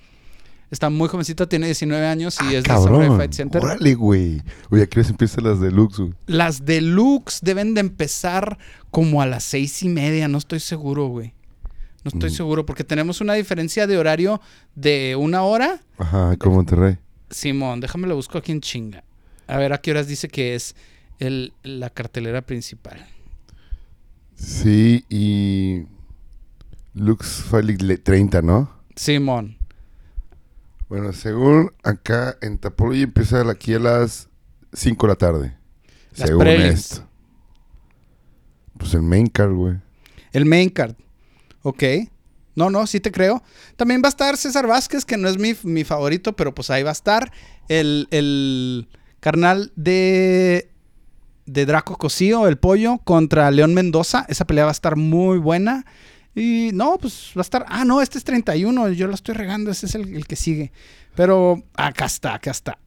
está 0.71 0.89
muy 0.89 1.07
jovencita, 1.07 1.47
tiene 1.47 1.67
19 1.67 2.03
años 2.03 2.35
y 2.49 2.55
es 2.55 2.63
de 2.63 2.69
Samurai. 2.69 3.09
Fight 3.15 3.33
Center. 3.33 3.63
Órale, 3.63 3.93
güey. 3.93 4.41
Oye, 4.71 4.81
aquí 4.81 4.97
les 4.97 5.11
empiezan 5.11 5.43
las 5.43 5.59
de 5.59 5.69
Lux, 5.69 5.99
güey. 5.99 6.13
Las 6.25 6.65
deluxe 6.65 7.41
deben 7.43 7.75
de 7.75 7.81
empezar 7.81 8.57
como 8.89 9.21
a 9.21 9.27
las 9.27 9.43
seis 9.43 9.83
y 9.83 9.89
media, 9.89 10.27
no 10.27 10.39
estoy 10.39 10.59
seguro, 10.59 11.05
güey. 11.09 11.34
No 12.05 12.09
estoy 12.09 12.29
seguro, 12.29 12.67
porque 12.67 12.83
tenemos 12.83 13.19
una 13.19 13.33
diferencia 13.33 13.87
de 13.87 13.97
horario 13.97 14.39
de 14.75 15.15
una 15.15 15.41
hora. 15.41 15.81
Ajá, 15.97 16.37
con 16.37 16.53
Monterrey. 16.53 16.99
Simón, 17.31 17.79
déjame 17.79 18.07
lo 18.07 18.15
busco 18.15 18.37
aquí 18.37 18.51
en 18.51 18.61
chinga. 18.61 19.03
A 19.47 19.57
ver 19.57 19.73
a 19.73 19.79
qué 19.79 19.89
horas 19.89 20.07
dice 20.07 20.27
que 20.27 20.53
es 20.53 20.75
el, 21.17 21.51
la 21.63 21.89
cartelera 21.89 22.43
principal. 22.43 23.03
Sí, 24.35 25.03
y. 25.09 25.87
Lux 26.93 27.51
el 27.53 28.01
30, 28.01 28.43
¿no? 28.43 28.71
Simón. 28.95 29.57
Bueno, 30.87 31.11
según 31.11 31.71
acá 31.83 32.37
en 32.39 32.59
Tapology 32.59 33.01
empieza 33.01 33.49
aquí 33.49 33.73
a 33.73 33.79
las 33.79 34.29
5 34.73 35.07
de 35.07 35.11
la 35.11 35.15
tarde. 35.15 35.57
Las 36.15 36.29
según 36.29 36.47
esto. 36.47 37.09
Pues 38.77 38.93
el 38.93 39.01
main 39.01 39.25
card, 39.25 39.53
güey. 39.53 39.77
El 40.31 40.45
main 40.45 40.69
card. 40.69 40.95
Ok. 41.65 41.83
No, 42.55 42.69
no, 42.69 42.85
sí 42.87 42.99
te 42.99 43.11
creo. 43.11 43.41
También 43.75 44.01
va 44.03 44.07
a 44.07 44.09
estar 44.09 44.37
César 44.37 44.67
Vázquez, 44.67 45.03
que 45.03 45.17
no 45.17 45.27
es 45.27 45.37
mi, 45.39 45.55
mi 45.63 45.83
favorito, 45.83 46.35
pero 46.35 46.53
pues 46.53 46.69
ahí 46.69 46.83
va 46.83 46.91
a 46.91 46.93
estar. 46.93 47.31
El, 47.67 48.07
el 48.11 48.87
carnal 49.19 49.73
de, 49.75 50.69
de 51.47 51.65
Draco 51.65 51.97
Cosío, 51.97 52.47
el 52.47 52.57
pollo, 52.57 52.99
contra 52.99 53.49
León 53.49 53.73
Mendoza. 53.73 54.25
Esa 54.29 54.45
pelea 54.45 54.65
va 54.65 54.69
a 54.69 54.73
estar 54.73 54.95
muy 54.95 55.39
buena. 55.39 55.85
Y 56.35 56.69
no, 56.73 56.97
pues 56.97 57.31
va 57.35 57.41
a 57.41 57.47
estar. 57.47 57.65
Ah, 57.67 57.83
no, 57.83 58.01
este 58.01 58.19
es 58.19 58.23
31. 58.23 58.89
Yo 58.89 59.07
lo 59.07 59.15
estoy 59.15 59.33
regando. 59.35 59.71
Ese 59.71 59.87
es 59.87 59.95
el, 59.95 60.15
el 60.15 60.27
que 60.27 60.35
sigue. 60.35 60.71
Pero 61.15 61.63
acá 61.75 62.05
está, 62.05 62.35
acá 62.35 62.51
está. 62.51 62.77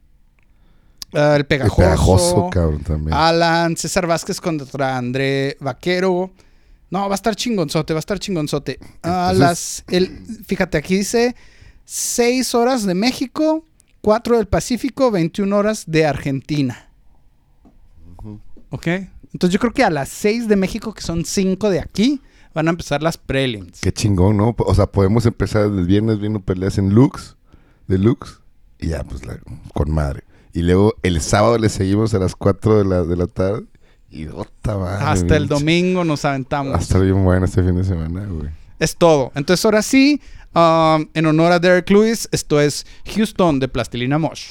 Ah, 1.13 1.33
el 1.35 1.41
El 1.41 1.45
pegajoso. 1.45 1.77
pegajoso, 1.77 2.49
cabrón, 2.49 2.81
también. 2.83 3.13
Alan, 3.15 3.75
César 3.75 4.07
Vázquez 4.07 4.39
contra 4.41 4.97
André 4.97 5.57
Vaquero. 5.59 6.31
No, 6.91 7.07
va 7.07 7.13
a 7.13 7.15
estar 7.15 7.35
chingonzote, 7.35 7.93
va 7.93 7.99
a 7.99 8.01
estar 8.01 8.19
chingonzote. 8.19 8.79
A 9.03 9.31
Entonces- 9.31 9.39
las, 9.39 9.83
el, 9.89 10.25
fíjate, 10.45 10.77
aquí 10.77 10.95
dice 10.97 11.35
6 11.85 12.55
horas 12.55 12.85
de 12.85 12.95
México, 12.95 13.63
4 14.01 14.37
del 14.37 14.47
Pacífico, 14.47 15.11
21 15.11 15.55
horas 15.55 15.83
de 15.87 16.05
Argentina. 16.05 16.89
¿Ok? 18.71 18.87
Entonces 19.33 19.53
yo 19.53 19.59
creo 19.59 19.73
que 19.73 19.83
a 19.83 19.89
las 19.89 20.09
6 20.09 20.47
de 20.47 20.55
México, 20.55 20.93
que 20.93 21.01
son 21.01 21.25
5 21.25 21.69
de 21.69 21.79
aquí, 21.79 22.21
van 22.53 22.67
a 22.67 22.71
empezar 22.71 23.03
las 23.03 23.17
prelims. 23.17 23.79
Qué 23.81 23.91
chingón, 23.91 24.37
¿no? 24.37 24.55
O 24.57 24.75
sea, 24.75 24.87
podemos 24.87 25.25
empezar 25.25 25.65
el 25.65 25.85
viernes 25.85 26.19
viendo 26.19 26.39
peleas 26.39 26.77
en 26.77 26.89
Lux, 26.93 27.35
de 27.87 27.97
Lux, 27.99 28.39
y 28.79 28.87
ya, 28.89 29.03
pues, 29.03 29.25
la- 29.25 29.39
con 29.73 29.91
madre. 29.91 30.23
Y 30.53 30.61
luego 30.63 30.95
el 31.03 31.21
sábado 31.21 31.57
le 31.59 31.69
seguimos 31.69 32.13
a 32.15 32.19
las 32.19 32.35
4 32.35 32.79
de 32.79 32.85
la, 32.85 33.03
de 33.03 33.15
la 33.15 33.27
tarde, 33.27 33.65
y 34.11 34.27
otra 34.27 34.77
madre. 34.77 35.05
Hasta 35.05 35.37
el 35.37 35.47
domingo 35.47 36.03
nos 36.03 36.25
aventamos. 36.25 36.75
Hasta 36.75 36.99
bien 36.99 37.23
bueno 37.23 37.45
este 37.45 37.63
fin 37.63 37.75
de 37.75 37.83
semana, 37.83 38.25
güey. 38.25 38.49
Es 38.79 38.95
todo. 38.95 39.31
Entonces 39.35 39.63
ahora 39.65 39.81
sí, 39.81 40.21
um, 40.55 41.07
en 41.13 41.25
honor 41.25 41.51
a 41.51 41.59
Derek 41.59 41.89
Lewis, 41.89 42.29
esto 42.31 42.59
es 42.59 42.85
Houston 43.13 43.59
de 43.59 43.67
Plastilina 43.67 44.17
Mosh. 44.17 44.47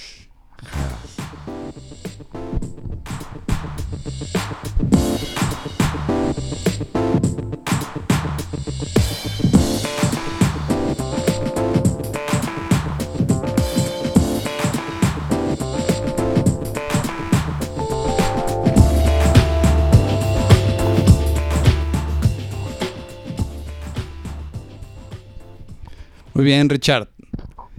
Muy 26.39 26.45
bien, 26.45 26.69
Richard. 26.69 27.09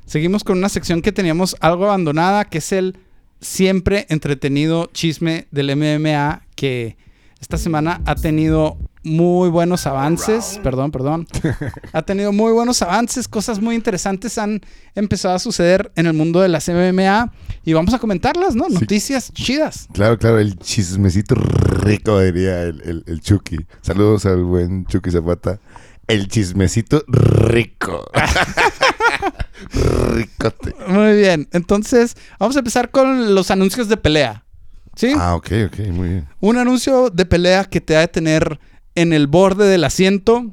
Seguimos 0.05 0.43
con 0.43 0.57
una 0.57 0.67
sección 0.67 1.01
que 1.01 1.13
teníamos 1.13 1.55
algo 1.61 1.85
abandonada, 1.85 2.43
que 2.43 2.57
es 2.57 2.73
el 2.73 2.97
siempre 3.39 4.05
entretenido 4.09 4.89
chisme 4.91 5.47
del 5.49 5.73
MMA, 5.77 6.41
que 6.55 6.97
esta 7.39 7.57
semana 7.57 8.01
ha 8.05 8.15
tenido 8.15 8.77
muy 9.01 9.47
buenos 9.49 9.87
avances. 9.87 10.59
Perdón, 10.61 10.91
perdón. 10.91 11.25
Ha 11.93 12.01
tenido 12.01 12.33
muy 12.33 12.51
buenos 12.51 12.81
avances, 12.81 13.29
cosas 13.29 13.61
muy 13.61 13.75
interesantes 13.75 14.37
han 14.37 14.59
empezado 14.93 15.35
a 15.35 15.39
suceder 15.39 15.93
en 15.95 16.07
el 16.07 16.13
mundo 16.13 16.41
de 16.41 16.49
las 16.49 16.67
MMA 16.67 17.31
y 17.63 17.71
vamos 17.71 17.93
a 17.93 17.99
comentarlas, 17.99 18.55
¿no? 18.55 18.65
Sí. 18.65 18.73
Noticias 18.73 19.31
chidas. 19.31 19.87
Claro, 19.93 20.19
claro, 20.19 20.37
el 20.37 20.59
chismecito 20.59 21.33
rico, 21.35 22.19
diría 22.19 22.63
el, 22.63 22.81
el, 22.81 23.03
el 23.07 23.21
Chucky. 23.21 23.55
Saludos 23.79 24.25
al 24.25 24.43
buen 24.43 24.85
Chucky 24.85 25.11
Zapata. 25.11 25.61
El 26.09 26.27
chismecito 26.27 27.03
rico. 27.07 28.09
Ricote. 30.15 30.73
Muy 30.87 31.17
bien. 31.17 31.47
Entonces, 31.51 32.17
vamos 32.39 32.55
a 32.55 32.59
empezar 32.59 32.89
con 32.89 33.35
los 33.35 33.51
anuncios 33.51 33.89
de 33.89 33.95
pelea. 33.95 34.43
¿Sí? 34.95 35.13
Ah, 35.15 35.35
ok, 35.35 35.51
ok, 35.67 35.79
muy 35.91 36.09
bien. 36.09 36.27
Un 36.39 36.57
anuncio 36.57 37.11
de 37.11 37.27
pelea 37.27 37.65
que 37.65 37.79
te 37.79 37.95
ha 37.95 37.99
de 37.99 38.07
tener 38.07 38.59
en 38.95 39.13
el 39.13 39.27
borde 39.27 39.67
del 39.67 39.83
asiento 39.83 40.51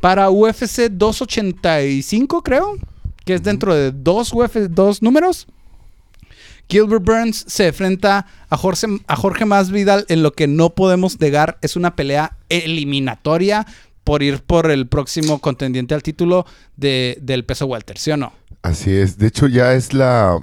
para 0.00 0.30
UFC 0.30 0.88
285, 0.90 2.42
creo, 2.42 2.76
que 3.24 3.34
es 3.34 3.42
dentro 3.44 3.76
de 3.76 3.92
dos 3.92 4.32
UFC, 4.32 4.68
dos 4.68 5.00
números. 5.00 5.46
Gilbert 6.68 7.04
Burns 7.04 7.44
se 7.46 7.68
enfrenta 7.68 8.26
a 8.48 8.56
Jorge, 8.56 8.88
a 9.06 9.14
Jorge 9.14 9.44
Masvidal 9.44 10.06
en 10.08 10.24
lo 10.24 10.32
que 10.32 10.48
no 10.48 10.70
podemos 10.70 11.20
negar 11.20 11.58
es 11.62 11.76
una 11.76 11.94
pelea 11.94 12.36
eliminatoria 12.48 13.64
por 14.04 14.22
ir 14.22 14.42
por 14.42 14.70
el 14.70 14.88
próximo 14.88 15.38
contendiente 15.38 15.94
al 15.94 16.02
título 16.02 16.46
de- 16.76 17.18
del 17.20 17.44
peso 17.44 17.66
welter, 17.66 17.98
¿sí 17.98 18.10
o 18.10 18.16
no? 18.16 18.32
Así 18.62 18.92
es. 18.96 19.18
De 19.18 19.26
hecho, 19.26 19.46
ya 19.46 19.74
es 19.74 19.92
la. 19.92 20.38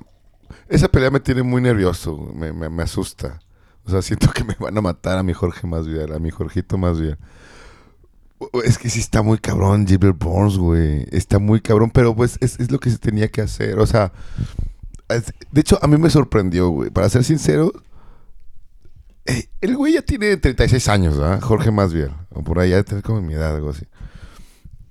Esa 0.67 0.88
pelea 0.88 1.10
me 1.12 1.19
tiene 1.19 1.43
muy 1.43 1.62
nervioso. 1.62 2.17
Me, 2.36 2.52
me, 2.52 2.84
asusta. 2.84 3.39
O 3.86 3.89
sea, 3.89 4.02
siento 4.02 4.32
que 4.32 4.43
me 4.43 4.56
van 4.60 4.78
a 4.78 4.82
matar 4.82 5.17
a 5.17 5.24
mi 5.24 5.34
Jorge 5.34 5.67
bien, 5.88 6.13
a 6.13 6.19
mi 6.19 6.30
Jorgito 6.30 6.78
más 6.78 7.00
bien. 7.00 7.17
Es 8.63 8.78
que 8.78 8.89
sí 8.89 9.00
está 9.00 9.22
muy 9.22 9.38
cabrón, 9.38 9.86
Gilbert 9.88 10.17
Burns, 10.17 10.58
güey. 10.58 11.06
Está 11.12 11.39
muy 11.39 11.60
cabrón, 11.60 11.91
pero 11.91 12.15
pues 12.15 12.38
es, 12.39 12.60
es 12.60 12.72
lo 12.72 12.80
que 12.80 12.89
se 12.89 12.98
tenía 12.98 13.28
que 13.30 13.41
hacer. 13.41 13.80
O 13.80 13.86
sea, 13.88 14.12
de 15.52 15.62
hecho, 15.62 15.80
a 15.82 15.88
mí 15.88 15.98
me 15.98 16.10
sorprendió, 16.10 16.69
güey. 16.69 16.89
Para 16.89 17.10
ser 17.10 17.24
sincero, 17.24 17.74
eh, 19.30 19.50
el 19.62 19.76
güey 19.78 19.94
ya 19.94 20.02
tiene 20.02 20.36
36 20.38 20.88
años, 20.89 21.18
¿verdad? 21.18 21.39
Jorge 21.42 21.72
Masvidal. 21.72 22.15
O 22.32 22.44
por 22.44 22.60
ahí, 22.60 22.72
ya 22.72 22.84
tiene 22.84 23.02
como 23.02 23.22
mi 23.22 23.34
edad, 23.34 23.56
algo 23.56 23.70
así. 23.70 23.86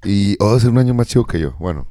Y 0.04 0.36
o 0.40 0.48
debe 0.48 0.60
ser 0.60 0.70
un 0.70 0.78
año 0.78 0.94
más 0.94 1.06
chico 1.08 1.26
que 1.26 1.40
yo. 1.40 1.54
Bueno. 1.58 1.86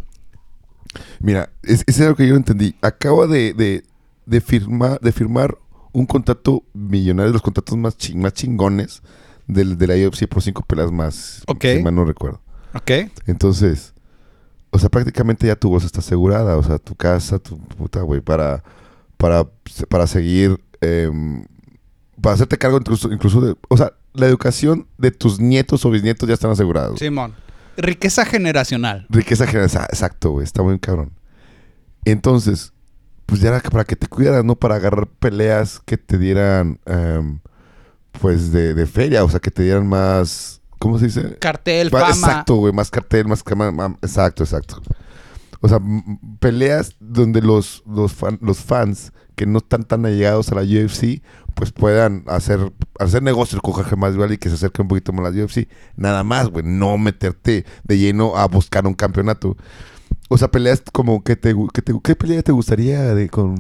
Mira, 1.19 1.49
es, 1.63 1.83
es 1.87 1.99
algo 2.01 2.15
que 2.15 2.27
yo 2.27 2.35
entendí. 2.35 2.75
Acaba 2.81 3.27
de, 3.27 3.53
de, 3.53 3.83
de, 4.25 4.41
firma- 4.41 4.97
de 5.01 5.11
firmar 5.11 5.57
un 5.91 6.05
contrato 6.05 6.63
millonario, 6.73 7.27
de 7.31 7.33
los 7.33 7.41
contratos 7.41 7.77
más, 7.77 7.97
ching- 7.97 8.15
más 8.17 8.33
chingones 8.33 9.01
del, 9.47 9.77
de 9.77 9.87
la 9.87 10.07
UFC 10.07 10.27
por 10.27 10.41
cinco 10.41 10.63
pelas 10.65 10.91
más. 10.91 11.43
Ok. 11.47 11.63
Si 11.75 11.83
mal 11.83 11.95
no 11.95 12.05
recuerdo. 12.05 12.41
Ok. 12.73 12.91
Entonces, 13.25 13.93
o 14.71 14.79
sea, 14.79 14.89
prácticamente 14.89 15.47
ya 15.47 15.55
tu 15.55 15.69
voz 15.69 15.83
está 15.83 15.99
asegurada. 15.99 16.57
O 16.57 16.63
sea, 16.63 16.77
tu 16.79 16.95
casa, 16.95 17.39
tu 17.39 17.57
puta, 17.59 18.01
güey, 18.01 18.21
para, 18.21 18.63
para, 19.17 19.47
para 19.89 20.07
seguir, 20.07 20.63
em, 20.81 21.45
para 22.21 22.35
hacerte 22.35 22.57
cargo 22.57 22.77
incluso, 22.77 23.11
incluso 23.11 23.41
de, 23.41 23.55
o 23.69 23.77
sea, 23.77 23.93
la 24.13 24.25
educación 24.25 24.87
de 24.97 25.11
tus 25.11 25.39
nietos 25.39 25.85
o 25.85 25.89
bisnietos 25.91 26.27
ya 26.27 26.33
están 26.33 26.51
asegurados. 26.51 26.99
Simón. 26.99 27.35
Riqueza 27.77 28.25
generacional. 28.25 29.05
Riqueza 29.09 29.45
general, 29.45 29.69
exa- 29.69 29.85
exacto, 29.89 30.31
güey, 30.31 30.43
está 30.43 30.63
muy 30.63 30.79
cabrón. 30.79 31.11
Entonces, 32.05 32.73
pues 33.25 33.41
ya 33.41 33.49
era 33.49 33.59
para 33.59 33.83
que 33.83 33.95
te 33.95 34.07
cuidaras, 34.07 34.43
¿no? 34.45 34.55
Para 34.55 34.75
agarrar 34.75 35.07
peleas 35.07 35.81
que 35.85 35.97
te 35.97 36.17
dieran, 36.17 36.79
em, 36.85 37.39
pues, 38.19 38.51
de, 38.51 38.73
de 38.73 38.85
feria, 38.87 39.23
o 39.23 39.29
sea, 39.29 39.39
que 39.39 39.51
te 39.51 39.63
dieran 39.63 39.85
más, 39.87 40.61
¿cómo 40.79 40.97
se 40.97 41.05
dice? 41.05 41.37
Cartel, 41.39 41.89
fama. 41.91 42.09
Exacto, 42.09 42.55
güey, 42.55 42.73
más 42.73 42.89
cartel, 42.89 43.27
más 43.27 43.43
exacto, 44.01 44.43
exacto. 44.43 44.81
O 45.61 45.67
sea, 45.67 45.79
peleas 46.39 46.95
donde 46.99 47.41
los, 47.41 47.83
los, 47.87 48.13
fan- 48.13 48.39
los 48.41 48.59
fans 48.59 49.11
que 49.35 49.45
no 49.45 49.59
están 49.59 49.83
tan 49.83 50.05
allegados 50.05 50.51
a 50.51 50.55
la 50.55 50.61
UFC, 50.61 51.21
pues 51.55 51.71
puedan 51.71 52.23
hacer, 52.27 52.71
hacer 52.99 53.23
negocios 53.23 53.61
con 53.61 53.73
Jorge 53.73 53.95
Masvidal 53.95 54.33
y 54.33 54.37
que 54.37 54.49
se 54.49 54.55
acerquen 54.55 54.83
un 54.83 54.87
poquito 54.89 55.13
más 55.13 55.25
a 55.25 55.31
la 55.31 55.43
UFC. 55.43 55.67
Nada 55.95 56.23
más, 56.23 56.47
güey, 56.49 56.63
no 56.65 56.97
meterte 56.97 57.65
de 57.83 57.97
lleno 57.97 58.35
a 58.37 58.47
buscar 58.47 58.85
un 58.87 58.93
campeonato. 58.93 59.57
O 60.29 60.37
sea, 60.37 60.49
peleas 60.49 60.83
como 60.91 61.23
que 61.23 61.35
te, 61.35 61.55
que 61.73 61.81
te 61.81 61.93
¿qué 62.03 62.15
pelea 62.15 62.41
te 62.43 62.51
gustaría 62.51 63.13
de 63.15 63.29
con 63.29 63.55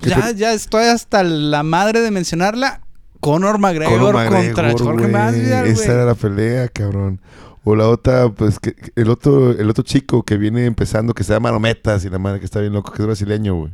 Ya, 0.00 0.30
ya 0.32 0.52
estoy 0.52 0.84
hasta 0.84 1.22
la 1.24 1.62
madre 1.62 2.00
de 2.00 2.10
mencionarla. 2.10 2.82
Conor 3.20 3.58
McGregor, 3.58 3.98
Conor 3.98 4.14
McGregor, 4.14 4.54
contra 4.54 4.72
Jorge. 4.72 5.08
Masvidal, 5.08 5.66
Esa 5.66 5.92
era 5.92 6.04
la 6.06 6.14
pelea, 6.14 6.68
cabrón. 6.68 7.20
O 7.64 7.76
la 7.76 7.88
otra, 7.88 8.30
pues, 8.30 8.58
que, 8.58 8.74
el 8.96 9.10
otro 9.10 9.50
el 9.52 9.68
otro 9.68 9.84
chico 9.84 10.22
que 10.22 10.36
viene 10.38 10.64
empezando, 10.64 11.12
que 11.12 11.24
se 11.24 11.32
llama 11.34 11.48
Marometas 11.50 12.04
y 12.04 12.08
la 12.10 12.18
madre 12.18 12.38
que 12.38 12.46
está 12.46 12.60
bien 12.60 12.72
loco, 12.72 12.90
que 12.92 13.02
es 13.02 13.06
brasileño, 13.06 13.54
güey. 13.54 13.72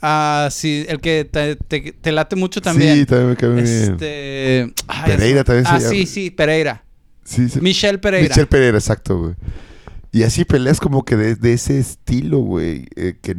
Ah, 0.00 0.48
sí, 0.52 0.86
el 0.88 1.00
que 1.00 1.24
te, 1.24 1.56
te- 1.56 1.92
te 1.92 2.12
late 2.12 2.36
mucho 2.36 2.60
también. 2.60 2.94
Sí, 2.96 3.06
también 3.06 3.30
me 3.30 3.36
cae 3.36 3.48
bien. 3.50 3.64
Este. 3.66 4.72
ay, 4.86 5.10
Pereira 5.10 5.40
es- 5.40 5.46
también 5.46 5.64
se 5.64 5.70
Ah, 5.72 5.78
llama. 5.78 5.90
sí, 5.90 6.06
sí, 6.06 6.30
Pereira. 6.30 6.84
Sí. 7.24 7.48
Michelle 7.60 7.98
Pereira. 7.98 8.28
Michelle 8.28 8.46
Pereira, 8.46 8.78
exacto, 8.78 9.18
güey. 9.18 9.34
Y 10.12 10.22
así 10.22 10.44
peleas 10.44 10.78
como 10.80 11.04
que 11.04 11.16
de, 11.16 11.34
de 11.34 11.52
ese 11.52 11.78
estilo, 11.78 12.38
güey. 12.38 12.86
eh, 12.96 13.16
que 13.20 13.34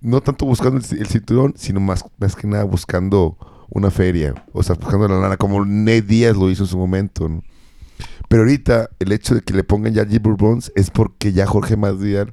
no 0.00 0.20
tanto 0.22 0.46
buscando 0.46 0.78
el, 0.78 0.84
ci- 0.84 0.98
el 1.00 1.06
cinturón, 1.08 1.54
sino 1.56 1.80
más, 1.80 2.04
más 2.18 2.36
que 2.36 2.46
nada 2.46 2.62
buscando 2.64 3.36
una 3.68 3.90
feria. 3.90 4.34
O 4.52 4.62
sea, 4.62 4.76
buscando 4.76 5.08
la 5.08 5.18
lana, 5.18 5.36
como 5.36 5.64
Nate 5.64 6.02
Díaz 6.02 6.36
lo 6.36 6.48
hizo 6.50 6.62
en 6.62 6.68
su 6.68 6.78
momento, 6.78 7.28
¿no? 7.28 7.42
Pero 8.28 8.42
ahorita, 8.42 8.90
el 8.98 9.12
hecho 9.12 9.34
de 9.34 9.40
que 9.42 9.54
le 9.54 9.64
pongan 9.64 9.94
ya 9.94 10.04
Gilbert 10.06 10.38
Burns 10.38 10.70
es 10.76 10.90
porque 10.90 11.32
ya 11.32 11.46
Jorge 11.46 11.76
Masvidal 11.76 12.32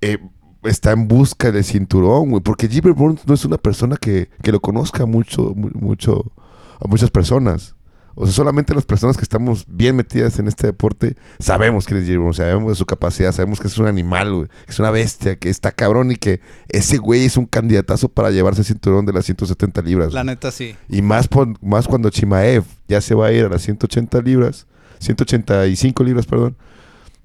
eh, 0.00 0.18
está 0.64 0.92
en 0.92 1.08
busca 1.08 1.50
del 1.52 1.64
cinturón, 1.64 2.30
güey. 2.30 2.42
Porque 2.42 2.68
Gilbert 2.68 2.96
Burns 2.96 3.26
no 3.26 3.34
es 3.34 3.44
una 3.44 3.58
persona 3.58 3.96
que, 3.96 4.28
que 4.42 4.52
lo 4.52 4.60
conozca 4.60 5.06
mucho, 5.06 5.54
mu- 5.54 5.70
mucho, 5.74 6.32
a 6.80 6.86
muchas 6.88 7.10
personas. 7.10 7.74
O 8.18 8.24
sea, 8.24 8.34
solamente 8.34 8.74
las 8.74 8.86
personas 8.86 9.16
que 9.18 9.22
estamos 9.22 9.66
bien 9.68 9.94
metidas 9.94 10.38
en 10.38 10.48
este 10.48 10.66
deporte 10.68 11.16
sabemos 11.38 11.84
quién 11.84 12.00
es 12.00 12.16
Burns, 12.16 12.36
sabemos 12.36 12.70
de 12.70 12.74
su 12.74 12.86
capacidad, 12.86 13.30
sabemos 13.30 13.60
que 13.60 13.68
es 13.68 13.76
un 13.76 13.86
animal, 13.86 14.32
güey, 14.34 14.48
que 14.64 14.72
es 14.72 14.78
una 14.78 14.90
bestia, 14.90 15.36
que 15.36 15.50
está 15.50 15.70
cabrón 15.70 16.10
y 16.12 16.16
que 16.16 16.40
ese 16.68 16.96
güey 16.96 17.26
es 17.26 17.36
un 17.36 17.44
candidatazo 17.44 18.08
para 18.08 18.30
llevarse 18.30 18.62
el 18.62 18.66
cinturón 18.66 19.04
de 19.04 19.12
las 19.12 19.26
170 19.26 19.82
libras. 19.82 20.14
La 20.14 20.24
neta, 20.24 20.50
sí. 20.50 20.74
Y 20.88 21.02
más, 21.02 21.28
pon- 21.28 21.58
más 21.60 21.86
cuando 21.86 22.08
Chimaev 22.08 22.64
ya 22.88 23.02
se 23.02 23.14
va 23.14 23.26
a 23.26 23.32
ir 23.32 23.44
a 23.44 23.48
las 23.50 23.60
180 23.62 24.22
libras, 24.22 24.66
185 24.98 26.04
libras, 26.04 26.26
perdón. 26.26 26.56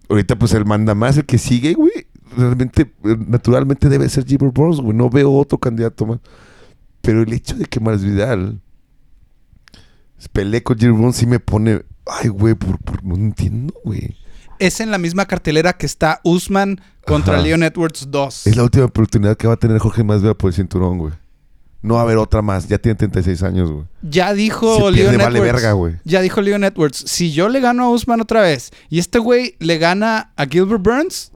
Ahorita 0.10 0.38
pues 0.38 0.54
el 0.54 0.66
manda 0.66 0.94
más, 0.96 1.18
el 1.18 1.26
que 1.26 1.38
sigue, 1.38 1.74
güey, 1.74 1.92
realmente, 2.38 2.82
eh, 3.04 3.18
naturalmente 3.28 3.88
debe 3.90 4.10
ser 4.10 4.26
Gilbert 4.26 4.54
Burns, 4.54 4.82
güey. 4.82 4.96
No 4.96 5.10
veo 5.10 5.32
otro 5.34 5.58
candidato 5.58 6.06
más. 6.06 6.20
Pero 7.02 7.22
el 7.22 7.32
hecho 7.34 7.56
de 7.56 7.66
que 7.66 7.80
Masvidal 7.80 8.60
pelee 10.34 10.62
con 10.64 10.78
Gilbert 10.78 11.00
Burns 11.00 11.16
sí 11.16 11.26
me 11.26 11.40
pone, 11.40 11.84
ay, 12.06 12.30
güey, 12.30 12.54
por, 12.56 12.78
por- 12.80 13.04
no 13.04 13.16
entiendo, 13.16 13.74
güey. 13.84 14.16
Es 14.60 14.80
en 14.80 14.92
la 14.92 15.00
misma 15.00 15.26
cartelera 15.26 15.74
que 15.74 15.88
está 15.88 16.22
Usman 16.24 16.80
contra 17.06 17.36
Ajá. 17.36 17.44
Leon 17.44 17.64
Edwards 17.64 18.08
2. 18.12 18.48
Es 18.48 18.56
la 18.56 18.64
última 18.64 18.86
oportunidad 18.86 19.36
que 19.36 19.48
va 19.48 19.56
a 19.56 19.58
tener 19.58 19.80
Jorge 19.80 20.04
Masvidal 20.04 20.36
por 20.36 20.50
el 20.50 20.54
cinturón, 20.54 21.00
güey. 21.00 21.14
No 21.82 21.96
va 21.96 22.02
a 22.02 22.04
haber 22.04 22.18
otra 22.18 22.42
más. 22.42 22.68
Ya 22.68 22.78
tiene 22.78 22.96
36 22.96 23.42
años, 23.44 23.72
güey. 23.72 23.86
Ya 24.04 24.34
dijo 24.34 24.88
Si 24.90 24.94
pierde, 24.94 25.18
Leon 25.18 25.24
vale 25.24 25.40
Edwards. 25.40 25.54
verga, 25.54 25.72
güey. 25.74 25.96
Ya 26.04 26.22
dijo 26.22 26.42
Leon 26.42 26.64
Edwards. 26.64 27.04
Si 27.08 27.32
yo 27.32 27.50
le 27.50 27.60
gano 27.60 27.84
a 27.86 27.90
Usman 27.90 28.22
otra 28.22 28.42
vez 28.42 28.72
y 28.90 29.00
este 29.00 29.18
güey 29.20 29.56
le 29.60 29.78
gana 29.80 30.32
a 30.36 30.46
Gilbert 30.46 30.82
Burns, 30.84 31.32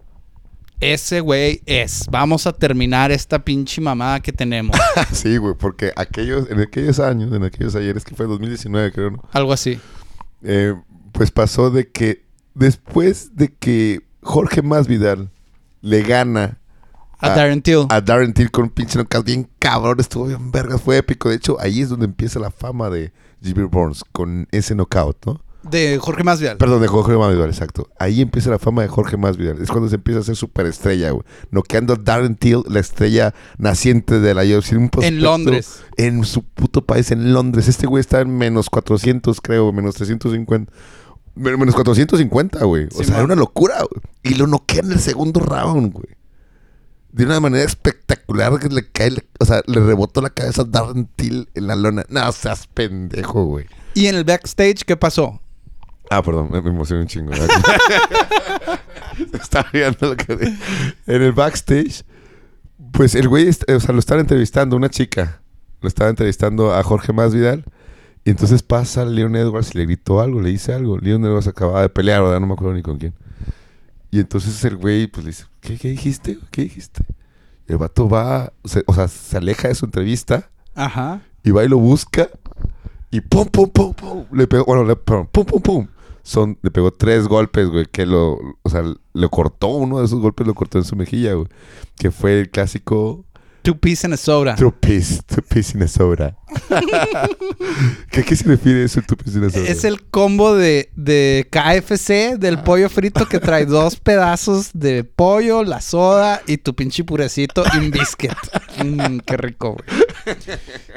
ese 0.79 1.19
güey 1.21 1.61
es. 1.65 2.05
Vamos 2.11 2.45
a 2.45 2.53
terminar 2.53 3.11
esta 3.11 3.43
pinche 3.43 3.81
mamada 3.81 4.19
que 4.19 4.31
tenemos. 4.31 4.77
Sí, 5.11 5.37
güey, 5.37 5.55
porque 5.57 5.91
aquellos, 5.95 6.49
en 6.49 6.59
aquellos 6.59 6.99
años, 6.99 7.33
en 7.33 7.43
aquellos 7.43 7.75
ayeres, 7.75 8.03
que 8.03 8.15
fue 8.15 8.25
2019, 8.27 8.91
creo, 8.91 9.11
¿no? 9.11 9.23
Algo 9.31 9.53
así. 9.53 9.79
Eh, 10.43 10.75
pues 11.11 11.31
pasó 11.31 11.69
de 11.71 11.89
que 11.89 12.25
después 12.53 13.35
de 13.35 13.53
que 13.53 14.01
Jorge 14.21 14.61
Masvidal 14.61 15.31
le 15.81 16.01
gana 16.03 16.59
A 17.31 17.35
Darren 17.35 17.61
Till. 17.61 17.85
a 17.89 18.01
Darren 18.01 18.33
Till 18.33 18.51
con 18.51 18.65
un 18.65 18.69
pinche 18.69 18.97
knockout 18.97 19.25
bien 19.25 19.47
cabrón, 19.59 19.99
estuvo 19.99 20.25
bien 20.27 20.51
vergas, 20.51 20.81
fue 20.81 20.97
épico. 20.97 21.29
De 21.29 21.35
hecho, 21.35 21.57
ahí 21.59 21.81
es 21.81 21.89
donde 21.89 22.05
empieza 22.05 22.39
la 22.39 22.51
fama 22.51 22.89
de 22.89 23.11
Gilbert 23.41 23.71
Burns 23.71 24.03
con 24.11 24.47
ese 24.51 24.75
knockout, 24.75 25.25
¿no? 25.25 25.41
de 25.63 25.97
Jorge 25.99 26.23
Masvidal. 26.23 26.57
Perdón, 26.57 26.79
de 26.79 26.87
Jorge 26.87 27.17
Masvidal, 27.17 27.49
exacto. 27.49 27.89
Ahí 27.97 28.21
empieza 28.21 28.51
la 28.51 28.59
fama 28.59 28.83
de 28.83 28.87
Jorge 28.87 29.17
Masvidal. 29.17 29.59
Es 29.59 29.71
cuando 29.71 29.89
se 29.89 29.95
empieza 29.95 30.19
a 30.19 30.21
hacer 30.21 30.35
superestrella, 30.35 31.09
güey. 31.09 31.23
Noqueando 31.49 31.93
a 31.93 31.95
Darren 31.95 32.35
Till, 32.35 32.61
la 32.69 32.79
estrella 32.79 33.33
naciente 33.57 34.19
de 34.19 34.35
la 34.35 34.43
UFC. 34.43 34.73
un 34.73 34.89
prospecto 34.89 35.23
Londres. 35.23 35.79
En 35.97 36.23
su 36.23 36.43
puto 36.43 36.85
país, 36.85 37.09
en 37.09 37.33
Londres. 37.33 37.67
Este 37.67 37.87
güey 37.87 37.99
está 38.01 38.21
en 38.21 38.37
menos 38.37 38.69
400, 38.69 39.41
creo, 39.41 39.71
menos 39.73 39.95
350. 39.95 40.71
Men- 41.33 41.59
Menos 41.59 41.73
450, 41.73 42.63
güey. 42.63 42.85
O 42.85 42.89
Sí, 42.99 43.05
sea, 43.05 43.15
man. 43.15 43.15
era 43.15 43.25
una 43.25 43.35
locura, 43.35 43.77
güey. 43.79 44.01
Y 44.21 44.35
lo 44.37 44.45
noquea 44.45 44.81
en 44.81 44.91
el 44.91 44.99
segundo 44.99 45.39
round, 45.39 45.93
güey. 45.93 46.14
De 47.15 47.23
una 47.23 47.39
manera 47.39 47.63
espectacular 47.63 48.59
que 48.59 48.67
le 48.67 48.89
cae, 48.89 49.13
o 49.39 49.45
sea, 49.45 49.61
le 49.67 49.79
rebotó 49.79 50.21
la 50.21 50.29
cabeza 50.29 50.63
a 50.63 50.65
Darren 50.65 51.07
Till 51.15 51.47
en 51.53 51.67
la 51.67 51.77
lona. 51.77 52.03
No 52.09 52.29
seas 52.33 52.67
pendejo, 52.67 53.45
güey. 53.45 53.67
Y 53.93 54.07
en 54.07 54.15
el 54.15 54.25
backstage, 54.25 54.83
¿qué 54.83 54.97
pasó? 54.97 55.39
Ah, 56.09 56.21
perdón, 56.21 56.49
me, 56.51 56.61
me 56.61 56.71
emocioné 56.71 57.03
un 57.03 57.07
chingo. 57.07 57.31
Estaba 59.33 59.69
viendo 59.71 60.09
lo 60.09 60.17
que 60.17 60.33
En 60.33 61.21
el 61.21 61.31
backstage, 61.31 62.03
pues 62.91 63.15
el 63.15 63.29
güey, 63.29 63.47
o 63.47 63.79
sea, 63.79 63.93
lo 63.93 63.99
estaba 63.99 64.19
entrevistando 64.19 64.75
una 64.75 64.89
chica. 64.89 65.39
Lo 65.79 65.87
estaba 65.87 66.09
entrevistando 66.09 66.73
a 66.73 66.83
Jorge 66.83 67.13
Masvidal. 67.13 67.63
Y 68.25 68.31
entonces 68.31 68.61
pasa 68.61 69.05
Leon 69.05 69.37
Edwards 69.37 69.73
y 69.73 69.77
le 69.77 69.85
gritó 69.85 70.19
algo, 70.19 70.41
le 70.41 70.49
dice 70.49 70.73
algo. 70.73 70.97
Leon 70.97 71.23
Edwards 71.23 71.47
acababa 71.47 71.81
de 71.81 71.87
pelear, 71.87 72.23
¿verdad? 72.23 72.41
No 72.41 72.47
me 72.47 72.55
acuerdo 72.55 72.73
ni 72.73 72.81
con 72.81 72.97
quién. 72.97 73.13
Y 74.15 74.19
entonces 74.21 74.63
el 74.63 74.77
güey, 74.77 75.07
pues 75.07 75.25
le 75.25 75.31
dice, 75.31 75.43
¿qué, 75.59 75.77
qué 75.77 75.89
dijiste? 75.89 76.37
¿Qué 76.49 76.61
dijiste? 76.61 77.01
Y 77.67 77.73
el 77.73 77.77
vato 77.77 78.07
va, 78.07 78.53
se- 78.63 78.83
o 78.87 78.93
sea, 78.93 79.09
se 79.09 79.35
aleja 79.35 79.67
de 79.67 79.75
su 79.75 79.83
entrevista 79.83 80.49
Ajá. 80.73 81.21
y 81.43 81.51
va 81.51 81.65
y 81.65 81.67
lo 81.67 81.77
busca 81.79 82.29
y 83.11 83.19
pum, 83.19 83.45
pum, 83.47 83.69
pum, 83.69 83.93
pum. 83.93 84.23
Le 84.31 84.47
pegó, 84.47 84.63
bueno, 84.63 84.85
le, 84.85 84.95
perdón, 84.95 85.27
pum, 85.31 85.43
pum, 85.45 85.61
pum. 85.61 85.87
Son, 86.23 86.57
le 86.61 86.71
pegó 86.71 86.91
tres 86.91 87.27
golpes, 87.27 87.67
güey, 87.67 87.87
que 87.91 88.05
lo, 88.05 88.37
o 88.61 88.69
sea, 88.69 88.83
lo 89.13 89.29
cortó, 89.29 89.67
uno 89.67 89.99
de 89.99 90.05
esos 90.05 90.21
golpes 90.21 90.47
lo 90.47 90.53
cortó 90.53 90.77
en 90.77 90.85
su 90.85 90.95
mejilla, 90.95 91.33
güey. 91.33 91.47
Que 91.97 92.09
fue 92.09 92.39
el 92.39 92.49
clásico 92.49 93.24
Two 93.65 93.77
piece 93.79 94.05
and 94.05 94.13
a 94.13 94.17
soda. 94.17 94.55
two 94.55 94.71
piece, 94.71 95.21
two 95.27 95.41
piece 95.41 95.75
in 95.75 95.81
a 95.83 95.87
soda. 95.87 96.37
¿Qué, 98.11 98.23
¿Qué 98.23 98.35
se 98.35 98.43
refiere 98.45 98.83
eso, 98.83 99.01
two 99.01 99.17
piece 99.17 99.37
in 99.37 99.43
a 99.45 99.49
soda? 99.49 99.67
Es 99.67 99.83
el 99.83 100.03
combo 100.03 100.55
de, 100.55 100.89
de 100.95 101.47
KFC 101.49 102.37
del 102.39 102.59
pollo 102.59 102.89
frito 102.89 103.27
que 103.27 103.39
trae 103.39 103.65
dos 103.65 103.95
pedazos 103.97 104.69
de 104.73 105.03
pollo, 105.03 105.63
la 105.63 105.81
soda 105.81 106.41
y 106.47 106.57
tu 106.57 106.75
pinche 106.75 107.03
purecito 107.03 107.63
in 107.75 107.91
biscuit. 107.91 108.31
Mm, 108.83 109.17
qué 109.25 109.37
rico, 109.37 109.73
güey. 109.77 110.37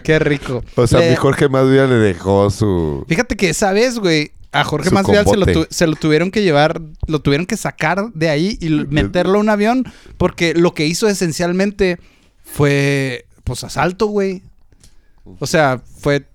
Qué 0.04 0.18
rico. 0.18 0.62
O 0.76 0.86
sea, 0.86 1.00
Le- 1.00 1.10
mi 1.10 1.16
Jorge 1.16 1.48
Masvidal 1.48 1.90
le 1.90 1.96
dejó 1.96 2.50
su... 2.50 3.04
Fíjate 3.08 3.36
que 3.36 3.50
esa 3.50 3.72
vez, 3.72 3.98
güey, 3.98 4.32
a 4.52 4.64
Jorge 4.64 4.90
Masvidal 4.90 5.26
se 5.26 5.36
lo, 5.36 5.46
tu- 5.46 5.66
se 5.70 5.86
lo 5.86 5.96
tuvieron 5.96 6.30
que 6.30 6.42
llevar, 6.42 6.80
lo 7.06 7.20
tuvieron 7.20 7.46
que 7.46 7.56
sacar 7.56 8.12
de 8.14 8.28
ahí 8.30 8.58
y 8.60 8.68
meterlo 8.70 9.38
a 9.38 9.40
un 9.40 9.48
avión 9.48 9.84
porque 10.16 10.54
lo 10.54 10.72
que 10.74 10.86
hizo 10.86 11.08
esencialmente 11.08 11.98
fue, 12.52 13.26
pues, 13.44 13.64
asalto, 13.64 14.06
güey. 14.06 14.42
O 15.38 15.46
sea, 15.46 15.82
fue 16.00 16.26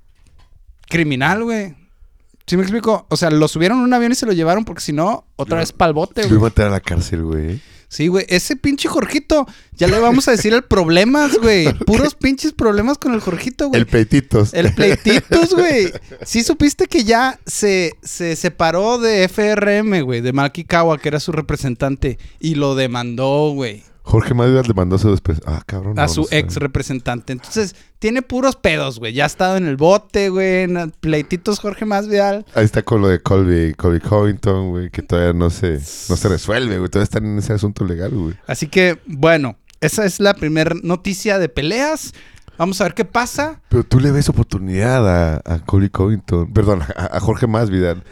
criminal, 0.88 1.44
güey. 1.44 1.76
¿Sí 2.46 2.58
me 2.58 2.64
explico? 2.64 3.06
O 3.10 3.18
sea, 3.18 3.30
lo 3.30 3.48
subieron 3.48 3.80
a 3.80 3.84
un 3.84 3.94
avión 3.94 4.12
y 4.12 4.16
se 4.16 4.26
lo 4.26 4.34
llevaron 4.34 4.66
porque 4.66 4.82
si 4.82 4.92
no, 4.94 5.26
otra 5.38 5.60
vez 5.60 5.72
pa'l 5.72 5.94
bote, 5.94 6.22
Lo 6.24 6.28
iba 6.28 6.36
a 6.36 6.40
güey. 6.40 6.52
meter 6.52 6.66
a 6.66 6.70
la 6.70 6.80
cárcel, 6.82 7.24
güey. 7.24 7.62
Sí, 7.88 8.08
güey. 8.08 8.26
Ese 8.28 8.56
pinche 8.56 8.90
Jorgito, 8.90 9.46
ya 9.74 9.88
le 9.88 10.00
vamos 10.00 10.28
a 10.28 10.32
decir 10.32 10.52
el 10.54 10.64
problemas, 10.64 11.38
güey. 11.38 11.72
Puros 11.86 12.16
pinches 12.16 12.52
problemas 12.52 12.98
con 12.98 13.14
el 13.14 13.22
Jorgito, 13.22 13.70
güey. 13.70 13.80
El 13.80 13.88
peititos. 13.88 14.54
El 14.54 14.74
pleititos, 14.74 15.54
güey. 15.54 15.92
Sí 16.26 16.44
supiste 16.44 16.88
que 16.88 17.04
ya 17.04 17.40
se, 17.46 17.94
se 18.02 18.36
separó 18.36 18.98
de 18.98 19.24
FRM, 19.30 20.02
güey, 20.02 20.22
de 20.22 20.34
Malky 20.34 20.64
Kawa, 20.66 20.98
que 20.98 21.08
era 21.10 21.20
su 21.20 21.32
representante, 21.32 22.18
y 22.40 22.56
lo 22.56 22.74
demandó, 22.76 23.52
güey, 23.52 23.84
Jorge 24.06 24.34
Madrid 24.34 24.60
le 24.68 24.74
mandó 24.74 24.98
a 24.98 25.00
su 25.00 25.10
después. 25.10 25.42
Ah, 25.46 25.64
cabrón. 25.66 25.98
a 25.98 26.04
no, 26.04 26.08
su 26.10 26.22
no 26.22 26.28
sé. 26.28 26.40
ex 26.40 26.58
representante. 26.58 27.32
Entonces, 27.34 27.76
tiene 28.00 28.22
puros 28.22 28.58
pedos, 28.58 29.00
güey. 29.00 29.14
Ya 29.14 29.24
ha 29.24 29.28
estado 29.28 29.56
en 29.56 29.66
el 29.66 29.78
bote, 29.78 30.30
güey, 30.30 30.64
en 30.64 30.92
pleititos 31.00 31.60
Jorge 31.60 31.86
Masvidal. 31.86 32.46
Ahí 32.54 32.66
está 32.66 32.84
con 32.84 33.02
lo 33.02 33.08
de 33.08 33.22
Colby, 33.22 33.74
Colby 33.76 34.02
Covington, 34.02 34.70
güey, 34.72 34.90
que 34.90 35.02
todavía 35.02 35.34
no 35.34 35.50
se, 35.50 35.80
no 36.10 36.18
se 36.18 36.28
resuelve, 36.28 36.78
güey. 36.78 36.90
Todavía 36.90 37.06
están 37.06 37.26
en 37.26 37.38
ese 37.38 37.54
asunto 37.54 37.86
legal, 37.86 38.12
güey. 38.12 38.36
Así 38.46 38.68
que, 38.68 39.00
bueno, 39.08 39.56
esa 39.80 40.06
es 40.06 40.20
la 40.20 40.34
primera 40.34 40.76
noticia 40.84 41.40
de 41.40 41.48
peleas. 41.48 42.14
Vamos 42.58 42.82
a 42.82 42.84
ver 42.84 42.94
qué 42.94 43.06
pasa. 43.06 43.62
Pero 43.70 43.84
tú 43.84 44.00
le 44.00 44.12
ves 44.12 44.28
oportunidad 44.30 45.08
a, 45.08 45.42
a 45.46 45.60
Colby 45.60 45.90
Covington, 45.90 46.52
perdón, 46.54 46.82
a, 46.96 47.18
a 47.18 47.20
Jorge 47.20 47.48
Masvidal 47.48 48.04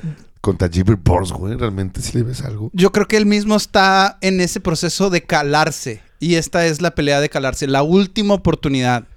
contra 0.42 0.68
Gilbert 0.68 1.02
Burns, 1.04 1.32
güey. 1.32 1.56
¿Realmente 1.56 2.02
sí 2.02 2.18
le 2.18 2.24
ves 2.24 2.42
algo? 2.42 2.72
Yo 2.74 2.92
creo 2.92 3.08
que 3.08 3.18
él 3.18 3.26
mismo 3.26 3.56
está 3.56 4.18
en 4.22 4.42
ese 4.42 4.60
proceso 4.60 5.10
de 5.10 5.24
calarse. 5.24 6.02
Y 6.20 6.36
esta 6.36 6.66
es 6.66 6.82
la 6.82 6.94
pelea 6.94 7.22
de 7.22 7.30
calarse, 7.30 7.68
la 7.68 7.84
última 7.84 8.34
oportunidad. 8.34 9.08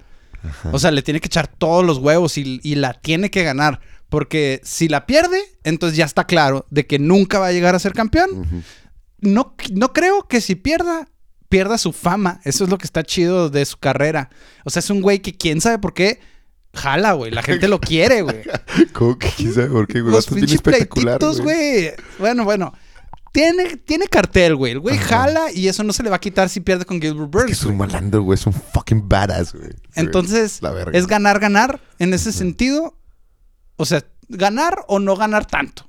O 0.72 0.78
sea, 0.78 0.90
le 0.90 1.02
tiene 1.02 1.20
que 1.20 1.26
echar 1.26 1.46
todos 1.46 1.84
los 1.84 1.98
huevos 1.98 2.36
y, 2.36 2.60
y 2.62 2.74
la 2.74 2.92
tiene 2.92 3.30
que 3.30 3.42
ganar. 3.42 3.80
Porque 4.10 4.60
si 4.62 4.88
la 4.88 5.06
pierde, 5.06 5.38
entonces 5.64 5.96
ya 5.96 6.04
está 6.04 6.24
claro 6.26 6.66
de 6.70 6.86
que 6.86 6.98
nunca 6.98 7.38
va 7.38 7.48
a 7.48 7.52
llegar 7.52 7.74
a 7.74 7.78
ser 7.78 7.92
campeón. 7.94 8.64
No, 9.20 9.54
no 9.72 9.92
creo 9.92 10.28
que 10.28 10.40
si 10.40 10.54
pierda, 10.54 11.08
pierda 11.48 11.78
su 11.78 11.92
fama. 11.92 12.40
Eso 12.44 12.64
es 12.64 12.70
lo 12.70 12.78
que 12.78 12.84
está 12.84 13.02
chido 13.02 13.48
de 13.48 13.64
su 13.64 13.78
carrera. 13.78 14.30
O 14.64 14.70
sea, 14.70 14.80
es 14.80 14.90
un 14.90 15.00
güey 15.00 15.20
que 15.20 15.34
quién 15.36 15.60
sabe 15.60 15.78
por 15.78 15.94
qué 15.94 16.20
jala, 16.74 17.12
güey. 17.12 17.30
La 17.30 17.42
gente 17.42 17.68
lo 17.68 17.80
quiere, 17.80 18.22
güey. 18.22 18.42
¿Cómo 18.92 19.18
que 19.18 19.28
sabe 19.52 19.68
por 19.68 19.86
qué, 19.86 20.00
güey? 20.00 20.12
Los 20.14 20.26
pinches 20.26 20.52
espectacular, 20.54 21.18
pleititos, 21.18 21.40
güey. 21.40 21.92
Bueno, 22.18 22.44
bueno. 22.44 22.72
Tiene, 23.32 23.76
tiene 23.78 24.06
cartel, 24.06 24.54
güey. 24.54 24.72
El 24.72 24.78
güey 24.78 24.96
jala 24.96 25.50
y 25.52 25.66
eso 25.66 25.82
no 25.82 25.92
se 25.92 26.04
le 26.04 26.10
va 26.10 26.16
a 26.16 26.20
quitar 26.20 26.48
si 26.48 26.60
pierde 26.60 26.84
con 26.84 27.00
Gilbert 27.00 27.24
Es 27.24 27.30
que 27.32 27.38
Burns. 27.38 27.50
es 27.58 27.64
un 27.64 27.76
malandro, 27.76 28.22
güey. 28.22 28.38
Es 28.38 28.46
un 28.46 28.52
fucking 28.52 29.08
badass, 29.08 29.54
güey. 29.54 29.70
Entonces, 29.96 30.62
La 30.62 30.70
verga. 30.70 30.96
es 30.96 31.08
ganar, 31.08 31.40
ganar 31.40 31.80
en 31.98 32.14
ese 32.14 32.30
sentido. 32.32 32.96
O 33.76 33.86
sea, 33.86 34.04
ganar 34.28 34.84
o 34.86 35.00
no 35.00 35.16
ganar 35.16 35.46
tanto. 35.46 35.84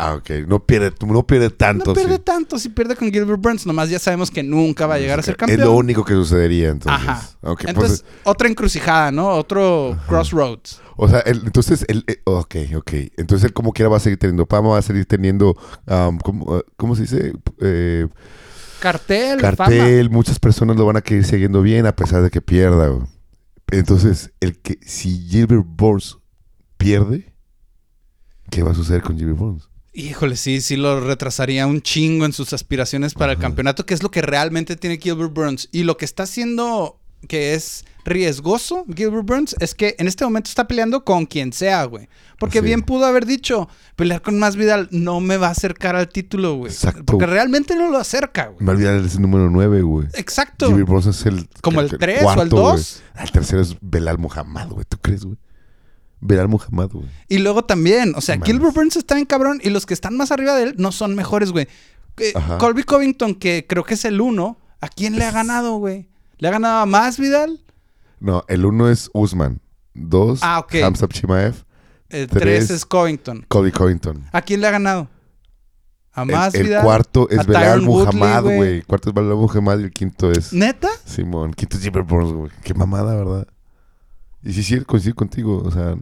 Ah, 0.00 0.14
ok. 0.14 0.30
No 0.46 0.64
pierde, 0.64 0.94
no 1.04 1.26
pierde 1.26 1.50
tanto. 1.50 1.86
no 1.86 1.94
pierde 1.94 2.16
sí. 2.16 2.22
tanto 2.24 2.56
si 2.58 2.68
pierde 2.68 2.94
con 2.94 3.10
Gilbert 3.10 3.40
Burns. 3.40 3.66
Nomás 3.66 3.90
ya 3.90 3.98
sabemos 3.98 4.30
que 4.30 4.44
nunca 4.44 4.86
va 4.86 4.94
a 4.94 4.98
llegar 4.98 5.18
a 5.18 5.22
ser 5.22 5.36
campeón. 5.36 5.58
Es 5.60 5.66
lo 5.66 5.74
único 5.74 6.04
que 6.04 6.14
sucedería, 6.14 6.68
entonces. 6.68 7.08
Ajá. 7.08 7.28
Ok, 7.42 7.62
pues, 7.62 7.68
entonces, 7.68 8.04
otra 8.22 8.48
encrucijada, 8.48 9.10
¿no? 9.10 9.28
Otro 9.30 9.98
crossroads. 10.06 10.80
o 10.96 11.08
sea, 11.08 11.18
el- 11.20 11.42
entonces, 11.44 11.84
el, 11.88 12.04
eh, 12.06 12.20
ok, 12.24 12.56
ok. 12.76 12.92
Entonces, 13.16 13.46
él 13.46 13.52
como 13.52 13.72
quiera 13.72 13.88
va 13.88 13.96
a 13.96 14.00
seguir 14.00 14.20
teniendo 14.20 14.46
fama, 14.46 14.68
va 14.68 14.78
a 14.78 14.82
seguir 14.82 15.04
teniendo, 15.04 15.56
um, 15.86 16.18
¿cómo, 16.18 16.44
uh, 16.56 16.62
cómo 16.76 16.94
se 16.94 17.02
dice? 17.02 17.32
Eh, 17.60 18.06
Cartel, 18.78 19.40
fama. 19.40 19.56
cartel, 19.56 20.10
muchas 20.10 20.38
personas 20.38 20.76
lo 20.76 20.86
van 20.86 20.96
a 20.96 21.00
querer 21.00 21.24
siguiendo 21.24 21.60
bien 21.60 21.86
a 21.86 21.96
pesar 21.96 22.22
de 22.22 22.30
que 22.30 22.40
pierda. 22.40 22.96
Entonces, 23.72 24.30
el 24.38 24.60
que 24.60 24.78
si 24.80 25.26
Gilbert 25.28 25.64
Burns 25.66 26.18
pierde, 26.76 27.34
¿qué 28.50 28.62
va 28.62 28.70
a 28.70 28.74
suceder 28.74 29.02
con 29.02 29.16
Gilbert 29.18 29.38
Burns? 29.38 29.68
Híjole, 29.92 30.36
sí, 30.36 30.60
sí 30.60 30.76
lo 30.76 31.00
retrasaría 31.00 31.66
un 31.66 31.80
chingo 31.82 32.24
en 32.24 32.32
sus 32.32 32.52
aspiraciones 32.52 33.14
para 33.14 33.32
el 33.32 33.38
campeonato, 33.38 33.84
que 33.86 33.94
es 33.94 34.02
lo 34.02 34.10
que 34.10 34.22
realmente 34.22 34.76
tiene 34.76 34.98
Gilbert 34.98 35.32
Burns. 35.32 35.68
Y 35.72 35.82
lo 35.84 35.96
que 35.96 36.04
está 36.04 36.22
haciendo 36.24 37.00
que 37.26 37.54
es 37.54 37.84
riesgoso 38.04 38.84
Gilbert 38.94 39.26
Burns 39.26 39.56
es 39.58 39.74
que 39.74 39.96
en 39.98 40.06
este 40.06 40.24
momento 40.24 40.48
está 40.48 40.68
peleando 40.68 41.04
con 41.04 41.26
quien 41.26 41.52
sea, 41.52 41.82
güey. 41.84 42.08
Porque 42.38 42.60
Sí. 42.60 42.64
bien 42.66 42.82
pudo 42.82 43.06
haber 43.06 43.26
dicho, 43.26 43.68
pelear 43.96 44.22
con 44.22 44.38
más 44.38 44.54
Vidal 44.54 44.88
no 44.92 45.18
me 45.20 45.36
va 45.36 45.48
a 45.48 45.50
acercar 45.50 45.96
al 45.96 46.08
título, 46.08 46.54
güey. 46.54 46.70
Exacto. 46.72 47.04
Porque 47.04 47.26
realmente 47.26 47.74
no 47.74 47.90
lo 47.90 47.98
acerca, 47.98 48.46
güey. 48.46 48.64
Me 48.64 48.70
olvidé 48.70 48.96
el 48.96 49.20
número 49.20 49.50
9, 49.50 49.82
güey. 49.82 50.06
Exacto. 50.14 50.68
Gilbert 50.68 50.86
Burns 50.88 51.06
es 51.06 51.26
el... 51.26 51.48
Como 51.60 51.80
el 51.80 51.90
tres 51.98 52.22
o 52.22 52.28
el 52.30 52.34
cuarto, 52.36 52.56
güey. 52.56 52.76
dos. 52.76 53.02
Ah, 53.16 53.24
El 53.24 53.32
tercero 53.32 53.62
es 53.62 53.76
Belal 53.80 54.18
Muhammad, 54.18 54.68
güey. 54.68 54.84
¿Tú 54.88 54.96
crees, 55.02 55.24
güey? 55.24 55.36
Belal 56.20 56.48
Muhammad, 56.48 56.90
güey. 56.92 57.06
Y 57.28 57.38
luego 57.38 57.64
también, 57.64 58.14
o 58.16 58.20
sea, 58.20 58.36
Mames. 58.36 58.46
Gilbert 58.46 58.74
Burns 58.74 58.96
está 58.96 59.14
bien 59.14 59.26
cabrón 59.26 59.60
y 59.62 59.70
los 59.70 59.86
que 59.86 59.94
están 59.94 60.16
más 60.16 60.30
arriba 60.32 60.54
de 60.56 60.64
él 60.64 60.74
no 60.78 60.90
son 60.92 61.14
mejores, 61.14 61.52
güey. 61.52 61.68
Eh. 62.18 62.32
Colby 62.58 62.82
Covington, 62.82 63.34
que 63.36 63.66
creo 63.68 63.84
que 63.84 63.94
es 63.94 64.04
el 64.04 64.20
uno, 64.20 64.58
¿a 64.80 64.88
quién 64.88 65.16
le 65.16 65.24
ha 65.24 65.30
ganado, 65.30 65.76
güey? 65.76 66.08
¿Le 66.38 66.48
ha 66.48 66.50
ganado 66.50 66.78
a 66.80 66.86
más 66.86 67.18
Vidal? 67.18 67.60
No, 68.20 68.44
el 68.48 68.64
uno 68.64 68.88
es 68.90 69.10
Usman. 69.14 69.60
Dos, 69.94 70.40
Ah, 70.42 70.58
ok. 70.58 70.74
Hamzat 70.84 71.12
Chimaev. 71.12 71.54
El 72.08 72.26
Tres. 72.26 72.42
tres 72.42 72.70
es 72.70 72.84
Covington. 72.86 73.44
Colby 73.48 73.70
Covington. 73.70 74.24
¿A 74.32 74.42
quién 74.42 74.60
le 74.60 74.66
ha 74.66 74.70
ganado? 74.72 75.08
¿A 76.12 76.22
El, 76.22 76.28
más 76.32 76.54
el 76.54 76.64
Vidal? 76.64 76.82
cuarto 76.82 77.28
es 77.30 77.38
¿A 77.38 77.42
Belal 77.44 77.82
Muhammad, 77.82 78.42
güey? 78.42 78.56
güey. 78.56 78.82
Cuarto 78.82 79.10
es 79.10 79.14
Belal 79.14 79.34
Muhammad 79.36 79.78
y 79.78 79.82
el 79.84 79.92
quinto 79.92 80.32
es 80.32 80.52
¿Neta? 80.52 80.88
Simón. 81.04 81.52
Quinto 81.54 81.76
es 81.76 81.82
Gilbert 81.84 82.08
Burns, 82.08 82.32
güey. 82.32 82.50
Qué 82.64 82.74
mamada, 82.74 83.14
¿verdad? 83.14 83.46
Y 84.44 84.52
sí, 84.52 84.62
sí, 84.62 84.80
coincido 84.82 85.14
contigo. 85.14 85.62
O 85.64 85.70
sea, 85.70 85.96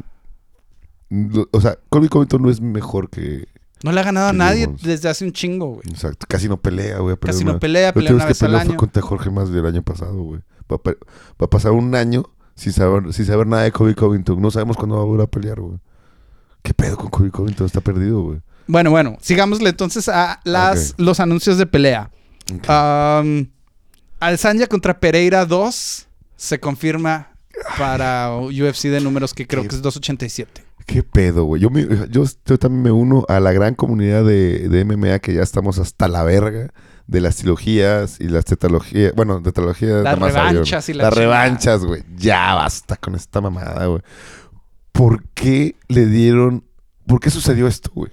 lo- 1.11 1.49
o 1.53 1.61
sea, 1.61 1.79
Colby 1.89 2.09
Covington 2.09 2.43
no 2.43 2.51
es 2.51 2.61
mejor 2.61 3.09
que... 3.11 3.47
No 3.83 3.93
le 3.93 4.01
ha 4.01 4.05
ganado 4.05 4.29
a 4.29 4.33
nadie 4.33 4.69
desde 4.83 5.09
hace 5.09 5.25
un 5.25 5.33
chingo, 5.33 5.67
güey. 5.75 5.83
Exacto. 5.91 6.27
Casi 6.29 6.49
no 6.49 6.57
pelea, 6.57 6.99
güey. 6.99 7.17
Casi 7.19 7.45
no 7.45 7.59
pelea, 7.61 7.93
pelea 7.93 8.15
una 8.15 8.25
que 8.25 8.29
vez 8.29 8.43
al 8.43 8.67
fue 8.67 8.77
contra 8.77 9.03
Jorge 9.03 9.31
más 9.31 9.51
del 9.51 9.67
año 9.67 9.83
pasado, 9.83 10.15
güey. 10.23 10.41
Va, 10.71 10.77
a 10.77 10.79
pe- 10.83 10.97
va 11.41 11.45
a 11.45 11.51
pasar 11.51 11.73
un 11.73 11.95
año 11.95 12.25
sin 12.55 12.73
saber, 12.73 13.13
sin 13.13 13.27
saber 13.27 13.47
nada 13.47 13.65
de 13.65 13.73
Kobe 13.73 13.95
Covington. 13.95 14.41
No 14.41 14.51
sabemos 14.51 14.77
cuándo 14.77 14.97
va 14.97 15.03
a 15.03 15.05
volver 15.05 15.25
a 15.27 15.31
pelear, 15.31 15.61
güey. 15.61 15.79
¿Qué 16.63 16.73
pedo 16.75 16.97
con 16.97 17.11
Kobe 17.11 17.31
Covington? 17.31 17.67
Está 17.67 17.81
perdido, 17.83 18.23
güey. 18.23 18.41
Bueno, 18.67 18.91
bueno, 18.91 19.19
sigámosle 19.21 19.69
entonces 19.69 20.09
a 20.09 20.41
las, 20.45 20.95
los 20.97 21.21
anuncios 21.21 21.59
de 21.59 21.67
pelea. 21.67 22.11
Ok. 22.53 22.69
Um, 22.69 23.47
Alzanya 24.19 24.67
contra 24.67 24.99
Pereira 24.99 25.45
2 25.45 26.09
se 26.35 26.59
confirma 26.59 27.36
para 27.79 28.37
UFC 28.37 28.85
de 28.89 29.01
números 29.01 29.35
que 29.35 29.47
creo 29.47 29.63
Qué- 29.63 29.69
que 29.69 29.77
es 29.77 29.83
287. 29.83 30.63
¿Qué 30.87 31.03
pedo, 31.03 31.45
güey? 31.45 31.61
Yo, 31.63 31.69
yo, 32.11 32.25
yo 32.45 32.59
también 32.59 32.83
me 32.83 32.91
uno 32.93 33.25
a 33.29 33.41
la 33.41 33.53
gran 33.53 33.75
comunidad 33.75 34.25
de, 34.25 34.69
de 34.69 34.85
MMA 34.85 35.19
que 35.19 35.35
ya 35.35 35.43
estamos 35.43 35.79
hasta 35.81 36.07
la 36.07 36.23
verga 36.23 36.73
de 37.09 37.21
las 37.21 37.37
trilogías 37.37 38.21
y 38.21 38.29
las 38.29 38.45
tetralogías. 38.45 39.13
Bueno, 39.17 39.43
tetralogías. 39.43 40.05
Las 40.05 40.17
revanchas 40.19 40.89
y 40.89 40.95
la 40.95 41.05
Las 41.05 41.15
chingada. 41.15 41.33
revanchas, 41.45 41.85
güey. 41.85 42.05
Ya 42.17 42.55
basta 42.55 42.97
con 42.97 43.17
esta 43.17 43.41
mamada, 43.41 43.87
güey. 43.87 44.01
¿Por 44.93 45.25
qué 45.31 45.75
le 45.89 46.07
dieron... 46.07 46.65
¿Por 47.07 47.21
qué 47.21 47.31
sucedió 47.31 47.67
esto, 47.67 47.91
güey? 47.95 48.13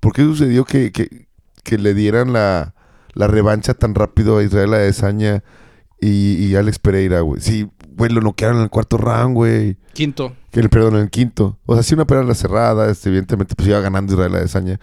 ¿Por 0.00 0.12
qué 0.12 0.22
sucedió 0.22 0.64
que, 0.64 0.90
que, 0.92 1.28
que 1.62 1.78
le 1.78 1.94
dieran 1.94 2.32
la, 2.32 2.74
la 3.14 3.28
revancha 3.28 3.74
tan 3.74 3.94
rápido 3.94 4.38
a 4.38 4.42
Israel 4.42 4.74
Adesanya 4.74 5.42
y, 6.02 6.46
y 6.46 6.56
Alex 6.56 6.78
Pereira, 6.78 7.20
güey? 7.20 7.40
Sí, 7.40 7.68
güey, 7.96 8.10
lo 8.10 8.20
noquearon 8.20 8.58
en 8.58 8.64
el 8.64 8.70
cuarto 8.70 8.98
round, 8.98 9.34
güey. 9.34 9.78
Quinto. 9.94 10.34
Que 10.50 10.60
le 10.60 10.68
perdón, 10.68 10.96
en 10.96 11.02
el 11.02 11.10
quinto. 11.10 11.58
O 11.64 11.74
sea, 11.74 11.82
sí 11.82 11.94
una 11.94 12.06
pelea 12.06 12.34
cerrada, 12.34 12.90
este, 12.90 13.08
evidentemente 13.08 13.54
pues 13.54 13.68
iba 13.68 13.80
ganando 13.80 14.12
Israel 14.12 14.34
Adesanya. 14.34 14.80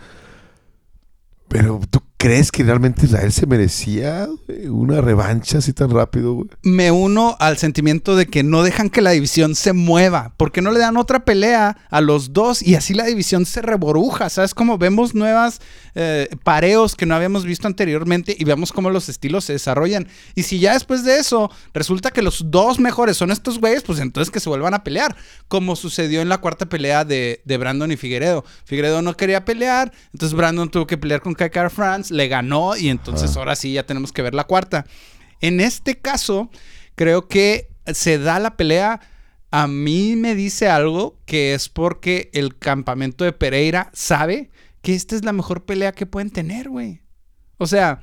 Pero, 1.49 1.81
¿tú 1.89 1.99
crees 2.19 2.51
que 2.51 2.63
realmente 2.63 3.05
Israel 3.05 3.31
se 3.31 3.47
merecía 3.47 4.27
una 4.67 4.99
revancha 4.99 5.59
así 5.59 5.71
tan 5.71 5.89
rápido, 5.89 6.33
güey? 6.33 6.49
Me 6.63 6.91
uno 6.91 7.37
al 7.39 7.57
sentimiento 7.57 8.17
de 8.17 8.27
que 8.27 8.43
no 8.43 8.61
dejan 8.61 8.89
que 8.89 9.01
la 9.01 9.11
división 9.11 9.55
se 9.55 9.71
mueva. 9.71 10.33
porque 10.35 10.61
no 10.61 10.71
le 10.71 10.79
dan 10.79 10.97
otra 10.97 11.23
pelea 11.23 11.77
a 11.89 12.01
los 12.01 12.33
dos 12.33 12.61
y 12.61 12.75
así 12.75 12.93
la 12.93 13.05
división 13.05 13.45
se 13.45 13.61
reboruja? 13.61 14.29
¿Sabes? 14.29 14.53
Como 14.53 14.77
vemos 14.77 15.15
nuevas 15.15 15.61
eh, 15.95 16.27
pareos 16.43 16.95
que 16.95 17.05
no 17.05 17.15
habíamos 17.15 17.45
visto 17.45 17.67
anteriormente 17.67 18.35
y 18.37 18.43
vemos 18.43 18.73
cómo 18.73 18.89
los 18.89 19.07
estilos 19.07 19.45
se 19.45 19.53
desarrollan. 19.53 20.09
Y 20.35 20.43
si 20.43 20.59
ya 20.59 20.73
después 20.73 21.05
de 21.05 21.19
eso 21.19 21.49
resulta 21.73 22.11
que 22.11 22.21
los 22.21 22.51
dos 22.51 22.79
mejores 22.81 23.15
son 23.15 23.31
estos 23.31 23.59
güeyes, 23.59 23.83
pues 23.83 23.99
entonces 23.99 24.29
que 24.29 24.41
se 24.41 24.49
vuelvan 24.49 24.73
a 24.73 24.83
pelear. 24.83 25.15
Como 25.47 25.77
sucedió 25.77 26.21
en 26.21 26.27
la 26.27 26.39
cuarta 26.39 26.65
pelea 26.65 27.05
de, 27.05 27.41
de 27.45 27.57
Brandon 27.57 27.93
y 27.93 27.95
Figueredo. 27.95 28.43
Figueredo 28.65 29.01
no 29.01 29.15
quería 29.15 29.45
pelear, 29.45 29.93
entonces 30.11 30.35
Brandon 30.35 30.69
tuvo 30.69 30.85
que 30.85 30.97
pelear 30.97 31.21
con 31.21 31.33
Kai 31.33 31.49
Kara 31.49 31.69
Le 32.11 32.27
ganó 32.27 32.75
y 32.75 32.89
entonces 32.89 33.35
ahora 33.37 33.55
sí 33.55 33.73
ya 33.73 33.85
tenemos 33.85 34.11
que 34.11 34.21
ver 34.21 34.33
la 34.33 34.45
cuarta. 34.45 34.85
En 35.41 35.59
este 35.59 35.97
caso, 35.99 36.49
creo 36.95 37.27
que 37.27 37.69
se 37.85 38.17
da 38.17 38.39
la 38.39 38.57
pelea. 38.57 38.99
A 39.51 39.67
mí 39.67 40.15
me 40.15 40.35
dice 40.35 40.69
algo 40.69 41.17
que 41.25 41.53
es 41.53 41.69
porque 41.69 42.29
el 42.33 42.57
campamento 42.57 43.23
de 43.23 43.33
Pereira 43.33 43.89
sabe 43.93 44.51
que 44.81 44.95
esta 44.95 45.15
es 45.15 45.25
la 45.25 45.33
mejor 45.33 45.65
pelea 45.65 45.91
que 45.91 46.05
pueden 46.05 46.29
tener, 46.29 46.69
güey. 46.69 47.01
O 47.57 47.67
sea, 47.67 48.01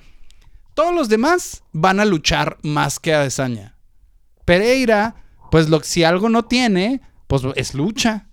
todos 0.74 0.94
los 0.94 1.08
demás 1.08 1.62
van 1.72 2.00
a 2.00 2.04
luchar 2.04 2.58
más 2.62 2.98
que 2.98 3.14
Adesanya. 3.14 3.76
Pereira, 4.44 5.16
pues 5.50 5.68
lo, 5.68 5.82
si 5.82 6.04
algo 6.04 6.28
no 6.28 6.44
tiene, 6.44 7.00
pues 7.26 7.42
es 7.54 7.74
lucha. 7.74 8.25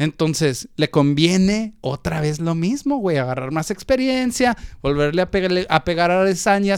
Entonces, 0.00 0.70
le 0.76 0.88
conviene 0.88 1.74
otra 1.82 2.22
vez 2.22 2.40
lo 2.40 2.54
mismo, 2.54 2.96
güey, 2.96 3.18
agarrar 3.18 3.52
más 3.52 3.70
experiencia, 3.70 4.56
volverle 4.80 5.20
a, 5.20 5.30
pegarle- 5.30 5.66
a 5.68 5.84
pegar 5.84 6.10
a 6.10 6.24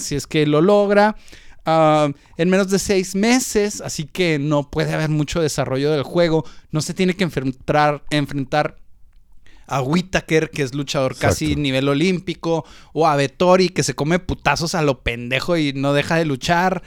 si 0.01 0.17
es 0.17 0.27
que 0.27 0.45
lo 0.45 0.61
logra. 0.61 1.15
ah, 1.65 2.11
en 2.37 2.51
menos 2.51 2.69
de 2.69 2.81
seis 2.81 3.15
meses, 3.15 3.81
así 3.81 4.07
que 4.07 4.41
no 4.41 4.69
puede 4.69 4.93
haber 4.93 5.09
mucho 5.09 5.41
desarrollo 5.41 5.93
del 5.93 6.03
juego. 6.03 6.45
No 6.73 6.81
se 6.81 6.95
tiene 6.95 7.15
que 7.15 7.23
enfrentar, 7.23 8.03
enfrentar 8.11 8.77
a 9.69 9.81
Whittaker, 9.83 10.51
que 10.51 10.63
es 10.65 10.75
luchador 10.75 11.17
casi 11.17 11.45
Exacto. 11.45 11.63
nivel 11.63 11.89
olímpico, 11.89 12.65
o 12.93 13.07
a 13.07 13.15
Vettori, 13.15 13.69
que 13.69 13.85
se 13.85 13.95
come 13.95 14.19
putazos 14.19 14.75
a 14.75 14.83
lo 14.83 15.03
pendejo 15.05 15.57
y 15.57 15.73
no 15.75 15.93
deja 15.93 16.17
de 16.17 16.25
luchar. 16.25 16.83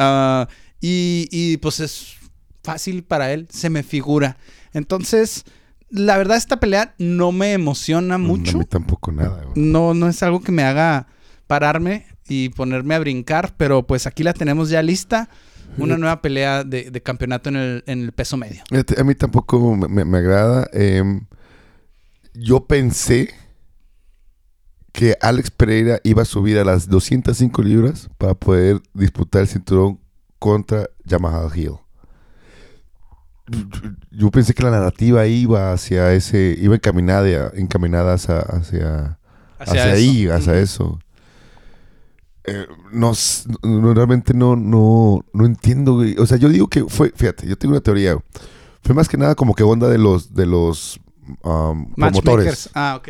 Ah, 0.00 0.48
y, 0.80 1.28
y, 1.30 1.58
pues 1.58 1.78
es 1.78 2.16
fácil 2.64 3.04
para 3.04 3.32
él, 3.32 3.46
se 3.52 3.70
me 3.70 3.84
figura. 3.84 4.36
Entonces, 4.72 5.44
la 5.90 6.16
verdad, 6.18 6.36
esta 6.36 6.58
pelea 6.60 6.94
no 6.98 7.32
me 7.32 7.52
emociona 7.52 8.16
A 8.16 8.18
mucho. 8.18 8.58
mí 8.58 8.64
tampoco 8.64 9.12
nada, 9.12 9.44
güey. 9.44 9.52
No, 9.64 9.94
no 9.94 10.08
es 10.08 10.22
algo 10.22 10.40
que 10.40 10.52
me 10.52 10.62
haga 10.64 11.06
pararme 11.46 12.06
y 12.28 12.48
ponerme 12.50 12.94
a 12.94 12.98
brincar, 12.98 13.54
pero 13.56 13.86
pues 13.86 14.06
aquí 14.06 14.22
la 14.22 14.32
tenemos 14.32 14.68
ya 14.70 14.82
lista. 14.82 15.28
Una 15.78 15.98
nueva 15.98 16.22
pelea 16.22 16.64
de, 16.64 16.90
de 16.90 17.02
campeonato 17.02 17.50
en 17.50 17.56
el, 17.56 17.84
en 17.86 18.00
el 18.02 18.12
peso 18.12 18.36
medio. 18.38 18.62
Fíjate, 18.70 18.98
A 19.00 19.04
mí 19.04 19.14
tampoco 19.14 19.74
me, 19.76 19.88
me- 19.88 20.04
me 20.06 20.18
agrada. 20.18 20.68
Em, 20.72 21.26
yo 22.34 22.64
pensé 22.66 23.28
que 24.92 25.16
Alex 25.20 25.50
Pereira 25.50 26.00
iba 26.04 26.22
a 26.22 26.24
subir 26.24 26.58
a 26.58 26.64
las 26.64 26.88
205 26.88 27.62
libras 27.62 28.08
para 28.16 28.34
poder 28.34 28.80
disputar 28.94 29.42
el 29.42 29.48
cinturón 29.48 30.00
contra 30.38 30.88
Yamaha 31.04 31.48
Hill. 31.54 31.72
Yo 34.10 34.30
pensé 34.30 34.54
que 34.54 34.62
la 34.62 34.70
narrativa 34.70 35.26
iba 35.26 35.72
hacia 35.72 36.12
ese, 36.12 36.56
iba 36.60 36.74
encaminada, 36.74 37.52
encaminada 37.54 38.14
hacia, 38.14 38.40
hacia, 38.40 39.18
hacia, 39.58 39.86
eso. 39.86 39.94
ahí, 39.94 40.26
hacia 40.28 40.58
eso. 40.58 40.98
Eh, 42.44 42.66
no, 42.92 43.12
no, 43.62 43.94
realmente 43.94 44.32
no, 44.32 44.56
no, 44.56 45.24
no 45.32 45.46
entiendo, 45.46 45.94
güey. 45.94 46.16
O 46.18 46.26
sea, 46.26 46.38
yo 46.38 46.48
digo 46.48 46.68
que 46.68 46.84
fue, 46.84 47.12
fíjate, 47.14 47.46
yo 47.46 47.56
tengo 47.56 47.74
una 47.74 47.80
teoría. 47.80 48.14
güey. 48.14 48.24
Fue 48.82 48.94
más 48.94 49.08
que 49.08 49.16
nada 49.16 49.34
como 49.34 49.54
que 49.54 49.64
onda 49.64 49.88
de 49.88 49.98
los, 49.98 50.32
de 50.34 50.46
los 50.46 51.00
um, 51.42 51.92
promotores. 51.94 52.70
Ah, 52.74 52.96
ok. 52.98 53.08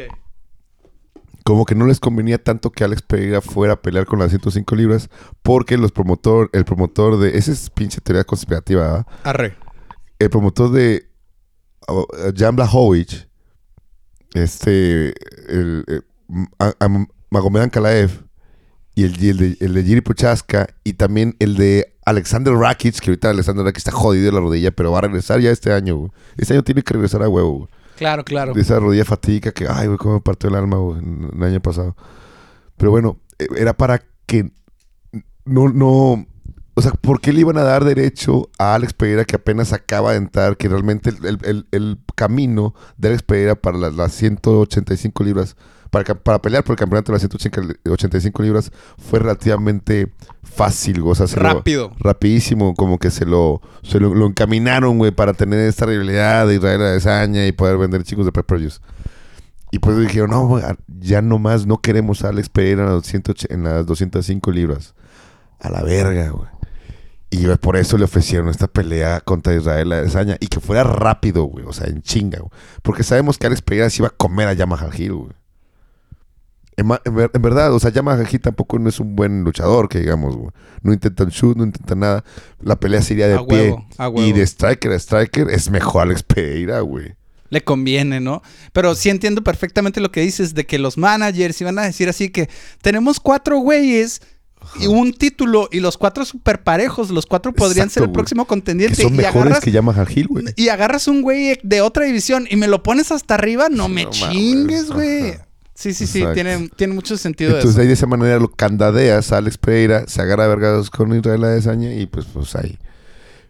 Como 1.45 1.65
que 1.65 1.75
no 1.75 1.87
les 1.87 2.01
convenía 2.01 2.43
tanto 2.43 2.71
que 2.71 2.83
Alex 2.83 3.03
Pereira 3.03 3.41
fuera 3.41 3.75
a 3.75 3.83
pelear 3.83 4.07
con 4.07 4.19
las 4.19 4.31
105 4.31 4.75
libras 4.75 5.11
porque 5.43 5.77
los 5.77 5.93
promotor, 5.93 6.51
el 6.55 6.65
promotor 6.65 7.19
de, 7.19 7.37
esa 7.39 7.53
es 7.53 7.71
pinche 7.71 8.01
teoría 8.01 8.25
conspirativa, 8.25 8.83
¿verdad? 8.83 9.07
Arre. 9.23 9.66
El 10.19 10.31
promotor 10.31 10.71
de 10.73 11.09
uh, 11.89 12.05
Jan 12.37 12.57
Blachowicz, 12.57 13.27
este, 14.35 15.09
el, 15.49 15.85
eh, 15.87 16.01
a- 16.59 16.75
a- 16.81 17.07
Magomed 17.31 17.61
Ankalaev 17.63 18.11
y 18.95 19.05
el, 19.05 19.23
el 19.25 19.37
de, 19.39 19.57
el 19.61 19.75
de 19.75 20.03
Prochaska 20.03 20.69
y 20.85 20.95
también 20.95 21.37
el 21.39 21.57
de 21.57 21.95
Alexander 22.05 22.55
Rakic, 22.55 22.99
que 23.01 23.11
ahorita 23.11 23.31
Alexander 23.31 23.65
Rakic 23.65 23.79
está 23.79 23.93
jodido 23.93 24.27
de 24.27 24.33
la 24.33 24.41
rodilla, 24.41 24.71
pero 24.71 24.93
va 24.93 24.99
a 24.99 25.03
regresar 25.03 25.41
ya 25.41 25.51
este 25.51 25.73
año. 25.73 25.97
güey. 25.97 26.11
Este 26.37 26.55
año 26.55 26.63
tiene 26.63 26.83
que 26.83 26.95
regresar 26.95 27.23
a 27.23 27.29
huevo. 27.29 27.59
güey. 27.59 27.69
Claro, 27.97 28.25
claro. 28.25 28.53
De 28.55 28.61
esa 28.61 28.79
rodilla 28.79 29.05
fatídica 29.05 29.53
que, 29.53 29.67
ay, 29.69 29.87
güey, 29.87 29.99
cómo 29.99 30.15
me 30.15 30.21
partió 30.21 30.49
el 30.49 30.55
alma 30.55 30.77
güey, 30.79 30.99
en- 31.01 31.31
el 31.37 31.43
año 31.43 31.61
pasado. 31.61 31.97
Pero 32.77 32.91
bueno, 32.91 33.19
eh, 33.39 33.47
era 33.57 33.75
para 33.77 34.03
que 34.27 34.51
no, 35.45 35.69
no, 35.69 36.27
o 36.79 36.83
sea, 36.83 36.93
¿por 36.93 37.21
qué 37.21 37.33
le 37.33 37.41
iban 37.41 37.57
a 37.59 37.63
dar 37.63 37.85
derecho 37.85 38.51
a 38.59 38.75
Alex 38.75 38.93
Pereira 38.93 39.25
que 39.25 39.37
apenas 39.37 39.73
acaba 39.73 40.13
de 40.13 40.19
entrar, 40.19 40.57
que 40.57 40.69
realmente 40.69 41.11
el, 41.11 41.25
el- 41.25 41.39
el- 41.45 41.67
el 41.73 41.99
camino 42.15 42.75
de 42.99 43.09
Alex 43.09 43.23
Pereira 43.23 43.55
para 43.57 43.79
las, 43.79 43.95
las 43.95 44.13
185 44.13 45.25
libras, 45.25 45.57
para, 45.91 46.15
para 46.15 46.43
pelear 46.43 46.65
por 46.65 46.75
el 46.75 46.79
campeonato 46.79 47.13
de 47.13 47.15
las 47.17 47.23
185 47.23 48.43
libras 48.43 48.71
fue 48.99 49.19
relativamente 49.21 50.13
fácil, 50.43 51.03
o 51.05 51.15
sea, 51.15 51.27
se 51.27 51.37
lo- 51.37 51.43
Rápido. 51.45 51.93
rapidísimo, 51.99 52.75
como 52.75 52.99
que 52.99 53.11
se 53.11 53.25
lo, 53.25 53.61
se 53.83 53.99
lo, 53.99 54.15
lo 54.15 54.27
encaminaron, 54.27 54.99
güey, 54.99 55.13
para 55.13 55.33
tener 55.33 55.61
esta 55.61 55.87
rivalidad 55.87 56.47
de 56.47 56.57
Israel 56.57 56.83
Adesanya 56.83 57.47
y 57.47 57.53
poder 57.53 57.79
vender 57.79 58.03
chicos 58.05 58.27
de 58.27 58.33
pay-per-views. 58.33 58.81
Y 59.73 59.79
pues 59.79 59.99
dijeron, 59.99 60.31
no, 60.31 60.61
ya 61.01 61.23
nomás 61.23 61.67
no 61.67 61.79
queremos 61.79 62.25
a 62.25 62.29
Alex 62.29 62.49
Pereira 62.49 62.85
en 62.85 62.95
las, 62.97 63.07
180 63.07 63.55
en 63.55 63.65
las 63.65 63.87
205 63.87 64.51
libras. 64.51 64.95
A 65.61 65.71
la 65.71 65.83
verga, 65.83 66.29
güey. 66.31 66.49
Y 67.31 67.45
güey, 67.45 67.57
por 67.57 67.77
eso 67.77 67.99
le 67.99 68.05
ofrecieron 68.05 68.49
esta 68.49 68.69
pelea 68.69 69.21
contra 69.21 69.55
Israel 69.55 69.93
Adesanya. 69.93 70.37
Y 70.41 70.47
que 70.47 70.61
fuera 70.61 70.85
rápido, 70.85 71.45
güey. 71.45 71.65
O 71.67 71.73
sea, 71.73 71.87
en 71.89 72.03
chinga, 72.03 72.39
güey. 72.39 72.51
Porque 72.83 73.03
sabemos 73.03 73.37
que 73.37 73.47
Alex 73.47 73.63
Pereira 73.63 73.91
se 73.91 74.03
iba 74.03 74.09
a 74.09 74.11
comer 74.17 74.49
a 74.49 74.53
Yamaha 74.53 74.91
Hill, 74.97 75.13
güey. 75.15 75.33
En 76.79 77.43
verdad, 77.43 77.73
o 77.73 77.81
sea, 77.81 77.91
Yamaha 77.91 78.23
Hill 78.31 78.41
tampoco 78.41 78.79
no 78.79 78.91
es 78.91 79.01
un 79.01 79.17
buen 79.17 79.45
luchador, 79.45 79.89
que 79.89 79.99
digamos, 80.01 80.37
güey. 80.37 80.51
No 80.83 80.93
intentan 80.93 81.29
shoot, 81.31 81.57
no 81.57 81.65
intentan 81.65 82.01
nada. 82.01 82.25
La 82.61 82.77
pelea 82.77 83.01
sería 83.01 83.27
de 83.29 83.35
A 83.35 83.47
pie. 83.47 83.71
huevo, 83.71 83.87
a 83.97 84.09
huevo. 84.09 84.29
Y 84.29 84.33
de 84.33 84.43
striker 84.47 84.93
a 84.93 84.97
striker 84.99 85.49
es 85.49 85.71
mejor 85.71 86.03
Alex 86.03 86.23
Pereira, 86.23 86.81
güey. 86.81 87.15
Le 87.49 87.65
conviene, 87.65 88.21
¿no? 88.21 88.43
Pero 88.73 88.95
sí 88.95 89.09
entiendo 89.09 89.43
perfectamente 89.43 90.01
lo 90.01 90.13
que 90.13 90.21
dices 90.21 90.53
de 90.55 90.67
que 90.67 90.79
los 90.79 90.99
managers 90.99 91.61
iban 91.61 91.79
a 91.79 91.83
decir 91.83 92.09
así 92.09 92.29
que 92.29 92.51
tenemos 92.83 93.21
cuatro 93.21 93.59
güeyes 93.59 94.21
y 94.81 94.87
un 94.87 95.13
título 95.13 95.69
y 95.71 95.81
los 95.81 95.97
cuatro 95.99 96.25
super 96.25 96.63
parejos, 96.63 97.11
los 97.11 97.27
cuatro 97.27 97.53
podrían 97.53 97.89
Exacto, 97.89 98.01
ser 98.01 98.03
el 98.05 98.13
próximo 98.13 98.45
Que 98.45 98.49
contendiente 98.49 99.03
son 99.03 99.15
y 99.15 99.17
mejores 99.19 99.37
agarras 99.43 99.61
que 99.65 99.71
Yamaha 99.71 100.05
Hill, 100.15 100.27
güey. 100.29 100.45
y 100.57 100.69
agarras 100.69 101.09
un 101.09 101.23
güey 101.23 101.59
de 101.63 101.81
otra 101.81 102.05
división 102.07 102.47
y 102.51 102.57
me 102.57 102.69
lo 102.69 102.83
pones 102.83 103.13
hasta 103.13 103.35
arriba, 103.35 103.69
no 103.71 103.89
me 103.89 104.05
No 104.05 104.11
chingues, 104.11 104.91
güey. 104.91 105.35
Sí, 105.75 105.93
sí, 105.93 106.07
sí, 106.07 106.25
tiene, 106.33 106.71
tiene 106.75 106.95
mucho 106.95 107.19
sentido 107.19 107.51
Entonces 107.51 107.73
eso. 107.73 107.81
ahí 107.83 107.87
de 107.87 107.93
esa 107.93 108.07
manera 108.07 108.39
lo 108.39 108.51
candadeas 108.51 109.31
a 109.33 109.37
Alex 109.37 109.59
Pereira, 109.59 110.05
se 110.07 110.23
agarra 110.23 110.45
a 110.45 110.49
vergados 110.49 110.89
con 110.89 111.15
Israel 111.15 111.45
Adesanya 111.45 111.95
y 111.95 112.07
pues 112.07 112.25
pues 112.33 112.57
ahí. 112.57 112.79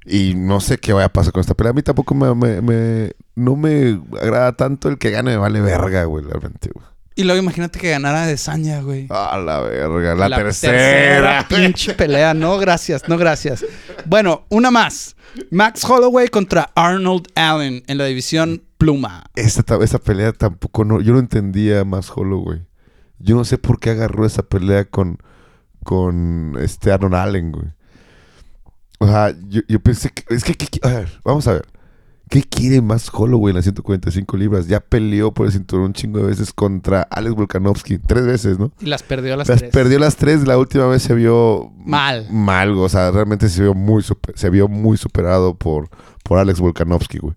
Y 0.05 0.35
no 0.37 0.61
sé 0.61 0.79
qué 0.79 0.93
vaya 0.93 1.07
a 1.07 1.13
pasar 1.13 1.33
con 1.33 1.41
esta 1.41 1.55
pelea. 1.55 1.71
A 1.71 1.75
mí 1.75 1.83
tampoco 1.83 2.15
me, 2.15 2.35
me- 2.35 2.61
me- 2.63 3.13
no 3.35 3.55
me 3.57 4.01
agrada 4.21 4.53
tanto 4.57 4.89
el 4.89 4.99
que 4.99 5.11
gane, 5.11 5.33
me 5.33 5.37
vale 5.37 5.61
verga, 5.61 6.05
güey, 6.05 6.25
realmente, 6.25 6.71
güey. 6.73 6.87
Y 7.17 7.25
luego 7.25 7.41
imagínate 7.43 7.79
que 7.79 7.91
ganara 7.91 8.27
de 8.27 8.37
Saña, 8.37 8.81
güey. 8.83 9.07
A 9.11 9.39
la 9.39 9.61
verga, 9.61 10.15
la, 10.15 10.37
tercera. 10.37 11.47
pinche 11.49 11.95
pelea. 11.95 12.35
No, 12.35 12.59
gracias, 12.59 13.09
no, 13.09 13.17
gracias. 13.17 13.65
Bueno, 14.05 14.45
una 14.51 14.71
más. 14.71 15.17
Max 15.51 15.83
Holloway 15.85 16.29
contra 16.29 16.71
Arnold 16.75 17.29
Allen 17.35 17.83
en 17.87 17.99
la 17.99 18.05
división 18.05 18.63
Pluma. 18.79 19.25
Esta, 19.35 19.63
ta- 19.63 19.83
esa 19.83 19.99
pelea 19.99 20.33
tampoco, 20.33 20.85
no, 20.85 21.01
yo 21.01 21.15
no 21.15 21.19
entendía 21.19 21.85
más 21.87 22.11
Holloway. 22.15 22.63
Yo 23.19 23.35
no 23.35 23.45
sé 23.47 23.57
por 23.57 23.81
qué 23.81 23.91
agarró 23.91 24.27
esa 24.27 24.43
pelea 24.43 24.85
con, 24.85 25.19
con 25.83 26.55
este 26.61 26.93
Arnold 26.93 27.15
Allen, 27.15 27.53
güey. 27.53 27.67
O 28.99 29.07
sea, 29.07 29.35
yo, 29.49 29.63
yo 29.69 29.81
pensé 29.81 30.11
que, 30.11 30.35
es 30.35 30.45
que, 30.45 30.55
que- 30.55 30.67
que- 30.67 30.87
a 30.87 30.93
ver, 30.93 31.21
vamos 31.25 31.47
a 31.49 31.55
ver. 31.55 31.67
¿Qué 32.29 32.43
quiere 32.43 32.83
más 32.83 33.09
Holloway 33.13 33.51
en 33.53 33.57
las 33.57 33.65
145 33.67 34.37
libras? 34.37 34.67
Ya 34.67 34.81
peleó 34.81 35.33
por 35.33 35.47
el 35.47 35.53
cinturón 35.53 35.87
un 35.87 35.93
chingo 35.93 36.19
de 36.19 36.25
veces 36.27 36.53
contra 36.53 37.03
Alex 37.03 37.37
Volkanovski. 37.37 37.99
Tres 37.99 38.27
veces, 38.27 38.59
¿no? 38.59 38.73
Y 38.81 38.87
las 38.87 39.05
perdió 39.05 39.35
a 39.35 39.37
las, 39.37 39.49
Las 39.49 39.59
tres. 39.61 39.71
perdió 39.71 39.99
las 40.01 40.17
tres. 40.17 40.45
La 40.47 40.59
última 40.59 40.87
vez 40.87 41.03
se 41.03 41.15
vio 41.15 41.73
Mal. 41.85 42.27
Mal, 42.31 42.71
o 42.77 42.89
sea, 42.89 43.13
realmente 43.13 43.49
se 43.49 43.63
vio 43.63 43.75
muy, 43.75 44.03
super- 44.03 44.37
se 44.37 44.51
vio 44.51 44.67
muy 44.67 44.97
superado 44.97 45.55
por, 45.55 45.89
por 46.25 46.39
Alex 46.41 46.59
Volkanovski, 46.59 47.19
güey. 47.19 47.35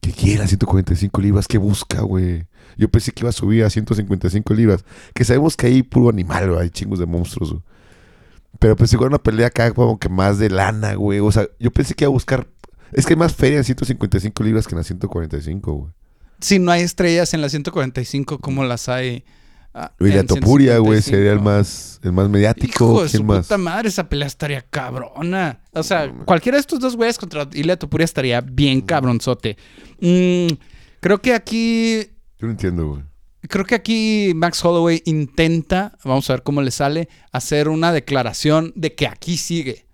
¿Qué 0.00 0.10
quiere 0.12 0.42
a 0.42 0.48
145 0.48 1.20
libras? 1.20 1.46
¿Qué 1.46 1.58
busca, 1.58 2.00
güey? 2.00 2.46
Yo 2.76 2.88
pensé 2.88 3.12
que 3.12 3.20
iba 3.22 3.28
a 3.28 3.32
subir 3.32 3.62
a 3.64 3.70
155 3.70 4.54
libras. 4.54 4.84
Que 5.14 5.24
sabemos 5.24 5.56
que 5.56 5.66
hay 5.68 5.82
puro 5.84 6.08
animal, 6.08 6.48
güey. 6.50 6.62
Hay 6.62 6.70
chingos 6.70 6.98
de 6.98 7.06
monstruos, 7.06 7.50
güey. 7.52 7.62
Pero 8.58 8.74
pensé 8.74 8.96
que 8.96 9.04
era 9.04 9.08
una 9.08 9.22
pelea 9.22 9.46
acá 9.46 9.70
como 9.72 9.98
que 10.00 10.08
más 10.08 10.38
de 10.38 10.50
lana, 10.50 10.94
güey. 10.94 11.20
O 11.20 11.30
sea, 11.30 11.46
yo 11.60 11.70
pensé 11.70 11.94
que 11.94 12.04
iba 12.04 12.08
a 12.10 12.12
buscar... 12.12 12.48
Es 12.92 13.06
que 13.06 13.12
hay 13.14 13.18
más 13.18 13.34
feria 13.34 13.58
en 13.58 13.64
155 13.64 14.42
libras 14.42 14.66
que 14.66 14.74
en 14.74 14.78
las 14.78 14.86
145, 14.86 15.72
güey. 15.72 15.92
Si 16.40 16.58
no 16.58 16.72
hay 16.72 16.82
estrellas 16.82 17.34
en 17.34 17.42
la 17.42 17.48
145 17.48 18.38
como 18.38 18.64
las 18.64 18.88
hay. 18.88 19.24
ah, 19.74 19.92
William 20.00 20.20
en 20.20 20.26
Topuria, 20.26 20.78
güey, 20.78 21.00
155. 21.02 21.16
sería 21.16 21.32
el 21.32 21.40
más, 21.40 22.00
el 22.02 22.12
más 22.12 22.28
mediático. 22.28 22.84
Hijo 22.84 23.02
de 23.04 23.10
¿Quién 23.10 23.20
su 23.22 23.24
más? 23.24 23.46
puta 23.46 23.58
madre, 23.58 23.88
esa 23.88 24.08
pelea 24.08 24.26
estaría 24.26 24.62
cabrona. 24.62 25.60
O 25.72 25.82
sea, 25.82 26.10
cualquiera 26.24 26.56
de 26.56 26.60
estos 26.60 26.80
dos 26.80 26.96
güeyes 26.96 27.18
contra 27.18 27.46
Ilya 27.52 27.76
Topuria 27.78 28.04
estaría 28.04 28.40
bien 28.40 28.80
cabronzote. 28.80 29.56
Mm, 30.00 30.48
creo 31.00 31.20
que 31.20 31.34
aquí 31.34 32.00
Yo 32.38 32.46
no 32.46 32.50
entiendo, 32.52 32.86
güey. 32.88 33.02
Creo 33.48 33.64
que 33.64 33.74
aquí 33.74 34.32
Max 34.34 34.62
Holloway 34.64 35.02
intenta, 35.06 35.96
vamos 36.04 36.28
a 36.28 36.34
ver 36.34 36.42
cómo 36.42 36.60
le 36.60 36.70
sale, 36.70 37.08
hacer 37.32 37.68
una 37.68 37.90
declaración 37.92 38.72
de 38.76 38.94
que 38.94 39.06
aquí 39.06 39.36
sigue. 39.38 39.86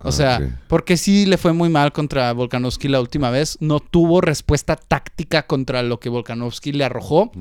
O 0.00 0.08
Ah, 0.08 0.12
sea, 0.12 0.60
porque 0.68 0.96
sí 0.96 1.26
le 1.26 1.38
fue 1.38 1.52
muy 1.52 1.68
mal 1.70 1.92
contra 1.92 2.32
Volkanovski 2.32 2.88
la 2.88 3.00
última 3.00 3.30
vez. 3.30 3.56
No 3.60 3.80
tuvo 3.80 4.20
respuesta 4.20 4.76
táctica 4.76 5.46
contra 5.46 5.82
lo 5.82 5.98
que 5.98 6.08
Volkanovski 6.08 6.72
le 6.72 6.84
arrojó. 6.84 7.32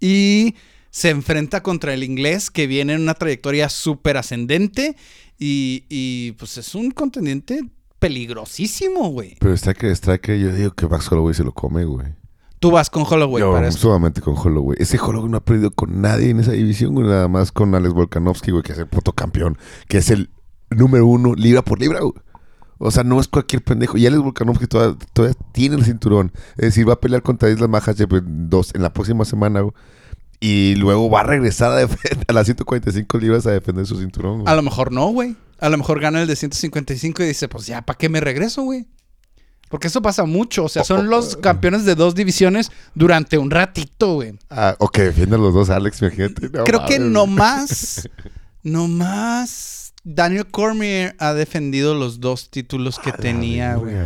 Y 0.00 0.54
se 0.90 1.10
enfrenta 1.10 1.62
contra 1.62 1.94
el 1.94 2.02
inglés 2.04 2.50
que 2.50 2.66
viene 2.66 2.94
en 2.94 3.02
una 3.02 3.14
trayectoria 3.14 3.68
súper 3.68 4.16
ascendente. 4.16 4.96
Y, 5.38 5.84
y, 5.88 6.32
pues 6.32 6.58
es 6.58 6.74
un 6.74 6.90
contendiente 6.90 7.62
peligrosísimo, 7.98 9.08
güey. 9.10 9.36
Pero 9.40 9.54
Striker, 9.54 9.90
Striker, 9.90 10.38
yo 10.38 10.52
digo 10.52 10.70
que 10.72 10.86
Max 10.86 11.10
Holloway 11.10 11.34
se 11.34 11.44
lo 11.44 11.52
come, 11.52 11.84
güey. 11.84 12.06
Tú 12.58 12.70
vas 12.70 12.90
con 12.90 13.04
Holloway 13.08 13.40
Yo 13.40 13.52
para 13.52 13.72
sumamente 13.72 14.20
con 14.20 14.36
Holloway. 14.36 14.76
Ese 14.78 14.98
Holloway 14.98 15.30
no 15.30 15.38
ha 15.38 15.44
perdido 15.44 15.70
con 15.70 16.02
nadie 16.02 16.28
en 16.28 16.40
esa 16.40 16.52
división, 16.52 16.92
güey. 16.94 17.06
Nada 17.06 17.26
más 17.26 17.52
con 17.52 17.74
Alex 17.74 17.94
Volkanovski, 17.94 18.50
güey, 18.50 18.62
que 18.62 18.72
es 18.72 18.78
el 18.78 18.86
puto 18.86 19.12
campeón. 19.14 19.56
Que 19.88 19.98
es 19.98 20.10
el 20.10 20.28
número 20.70 21.06
uno 21.06 21.34
libra 21.34 21.62
por 21.62 21.80
libra, 21.80 22.00
güey. 22.00 22.14
O 22.82 22.90
sea, 22.90 23.04
no 23.04 23.20
es 23.20 23.28
cualquier 23.28 23.62
pendejo. 23.62 23.98
Y 23.98 24.06
Alex 24.06 24.22
Volkanovski 24.22 24.66
todavía, 24.66 24.96
todavía 25.12 25.36
tiene 25.52 25.76
el 25.76 25.84
cinturón. 25.84 26.32
Es 26.56 26.66
decir, 26.66 26.88
va 26.88 26.94
a 26.94 27.00
pelear 27.00 27.22
contra 27.22 27.50
Islas 27.50 27.68
Makhachev 27.68 28.14
en 28.16 28.48
dos 28.48 28.74
en 28.74 28.82
la 28.82 28.92
próxima 28.92 29.26
semana, 29.26 29.60
güey. 29.60 29.74
Y 30.40 30.76
luego 30.76 31.10
va 31.10 31.20
a 31.20 31.24
regresar 31.24 31.72
a, 31.72 31.86
a 32.28 32.32
las 32.32 32.46
145 32.46 33.18
libras 33.18 33.46
a 33.46 33.50
defender 33.50 33.86
su 33.86 33.98
cinturón, 34.00 34.40
güey. 34.40 34.50
A 34.52 34.56
lo 34.56 34.62
mejor 34.62 34.92
no, 34.92 35.08
güey. 35.08 35.36
A 35.58 35.68
lo 35.68 35.76
mejor 35.76 36.00
gana 36.00 36.22
el 36.22 36.26
de 36.26 36.36
155 36.36 37.22
y 37.22 37.26
dice, 37.26 37.48
pues 37.48 37.66
ya, 37.66 37.82
¿para 37.82 37.98
qué 37.98 38.08
me 38.08 38.20
regreso, 38.20 38.62
güey? 38.62 38.86
Porque 39.68 39.88
eso 39.88 40.00
pasa 40.00 40.24
mucho. 40.24 40.64
O 40.64 40.68
sea, 40.70 40.82
son 40.82 41.10
los 41.10 41.36
campeones 41.36 41.84
de 41.84 41.94
dos 41.94 42.14
divisiones 42.14 42.72
durante 42.94 43.36
un 43.36 43.50
ratito, 43.50 44.14
güey. 44.14 44.38
Ah, 44.48 44.74
o 44.78 44.88
que 44.88 45.02
defiendan 45.02 45.42
los 45.42 45.52
dos, 45.52 45.68
Alex, 45.68 46.00
imagínate. 46.00 46.48
No 46.48 46.64
Creo 46.64 46.86
que 46.86 46.98
mames. 46.98 47.12
nomás, 47.12 48.08
nomás 48.62 49.89
Daniel 50.02 50.46
Cormier 50.46 51.14
ha 51.18 51.34
defendido 51.34 51.94
los 51.94 52.20
dos 52.20 52.50
títulos 52.50 52.98
que 52.98 53.10
A 53.10 53.16
tenía, 53.16 53.74
güey. 53.76 53.96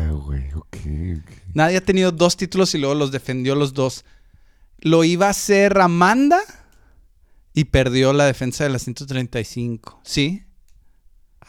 Nadie 1.52 1.76
ha 1.76 1.80
tenido 1.80 2.10
dos 2.10 2.36
títulos 2.36 2.74
y 2.74 2.78
luego 2.78 2.94
los 2.94 3.12
defendió 3.12 3.54
los 3.54 3.74
dos. 3.74 4.04
Lo 4.80 5.04
iba 5.04 5.28
a 5.28 5.30
hacer 5.30 5.78
Amanda 5.80 6.40
y 7.54 7.64
perdió 7.66 8.12
la 8.12 8.26
defensa 8.26 8.64
de 8.64 8.70
la 8.70 8.78
135. 8.78 10.00
¿Sí? 10.02 10.44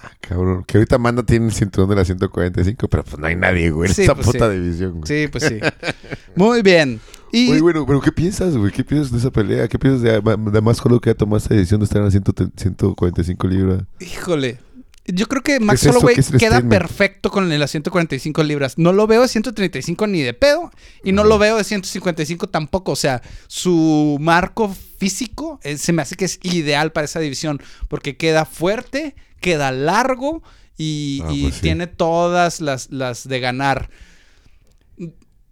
Ah, 0.06 0.12
cabrón. 0.20 0.64
Que 0.66 0.78
ahorita 0.78 0.96
Amanda 0.96 1.24
tiene 1.24 1.48
el 1.48 1.54
cinturón 1.54 1.90
de 1.90 1.96
la 1.96 2.06
145, 2.06 2.88
pero 2.88 3.04
pues 3.04 3.18
no 3.18 3.26
hay 3.28 3.36
nadie, 3.36 3.72
güey. 3.72 3.90
En 3.90 3.96
Sí, 3.96 4.04
esa 4.04 4.16
pues 4.16 4.28
puta 4.28 4.52
sí. 4.52 4.60
división, 4.60 5.02
güey. 5.02 5.04
Sí, 5.08 5.28
pues 5.28 5.44
sí. 5.46 5.60
Muy 6.36 6.62
bien. 6.62 7.00
Y 7.32 7.52
Oye, 7.52 7.62
bueno, 7.62 7.86
pero 7.86 8.00
¿qué 8.02 8.12
piensas, 8.12 8.56
güey? 8.56 8.72
¿Qué 8.72 8.84
piensas 8.84 9.12
de 9.12 9.18
esa 9.18 9.32
pelea? 9.32 9.68
¿Qué 9.68 9.78
piensas 9.80 10.02
de, 10.02 10.12
de 10.22 10.62
más 10.62 10.80
Holloway 10.80 11.02
que 11.02 11.10
ha 11.10 11.16
tomado 11.16 11.38
esta 11.38 11.54
decisión 11.54 11.80
de 11.80 11.86
estar 11.86 11.98
en 12.00 12.06
la 12.06 12.12
100 12.12 12.24
145 12.56 13.48
libras? 13.48 13.84
Híjole. 14.00 14.60
Yo 15.08 15.28
creo 15.28 15.44
que 15.44 15.60
Max? 15.60 15.86
Holloway 15.86 16.16
¿Qué 16.16 16.22
es 16.22 16.32
el 16.32 16.40
queda 16.40 16.58
statement? 16.58 16.82
perfecto 16.82 17.30
con 17.30 17.48
las 17.60 17.70
145 17.70 18.44
libras. 18.44 18.78
No 18.80 18.92
lo 18.92 19.06
veo 19.06 19.22
de 19.22 19.28
135 19.28 20.08
ni 20.08 20.22
de 20.22 20.34
pedo. 20.34 20.72
Y 21.04 21.12
no 21.12 21.24
lo 21.24 21.38
veo 21.38 21.58
de 21.58 21.64
155 21.64 22.48
tampoco. 22.50 22.94
O 22.94 22.96
sea, 22.96 23.22
su 23.48 24.18
marco 24.20 24.76
físico 25.10 25.60
eh, 25.64 25.78
se 25.78 25.94
me 25.94 26.02
hace 26.02 26.16
que 26.16 26.26
es 26.26 26.40
ideal 26.44 26.92
para 26.92 27.06
esa 27.06 27.20
división. 27.20 27.62
Porque 27.88 28.18
queda 28.18 28.46
fuerte, 28.46 29.16
queda 29.40 29.72
largo 29.72 30.42
y, 30.78 31.22
Ah, 31.24 31.32
y 31.32 31.44
pues 31.44 31.56
sí. 31.56 31.62
tiene 31.62 31.88
todas 31.88 32.60
las, 32.62 32.90
las 32.92 33.28
de 33.28 33.40
ganar. 33.40 33.90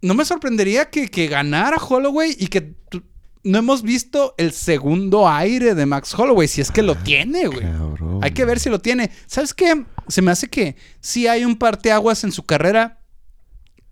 No 0.02 0.14
me 0.14 0.24
sorprendería 0.24 0.90
que, 0.90 1.08
que 1.08 1.28
ganara 1.28 1.76
Holloway 1.78 2.36
y 2.38 2.48
que 2.48 2.74
no 3.42 3.58
hemos 3.58 3.82
visto 3.82 4.34
el 4.38 4.52
segundo 4.52 5.28
aire 5.28 5.74
de 5.74 5.86
Max 5.86 6.14
Holloway. 6.18 6.48
Si 6.48 6.60
es 6.60 6.70
que 6.70 6.82
lo 6.82 6.94
tiene, 6.96 7.46
güey. 7.46 7.60
Cabrón. 7.62 8.20
Hay 8.22 8.32
que 8.32 8.44
ver 8.44 8.58
si 8.58 8.68
lo 8.70 8.80
tiene. 8.80 9.10
¿Sabes 9.26 9.54
qué? 9.54 9.84
Se 10.08 10.20
me 10.20 10.30
hace 10.30 10.48
que 10.48 10.76
sí 11.00 11.26
hay 11.26 11.44
un 11.44 11.56
parteaguas 11.56 12.24
en 12.24 12.32
su 12.32 12.44
carrera 12.44 13.00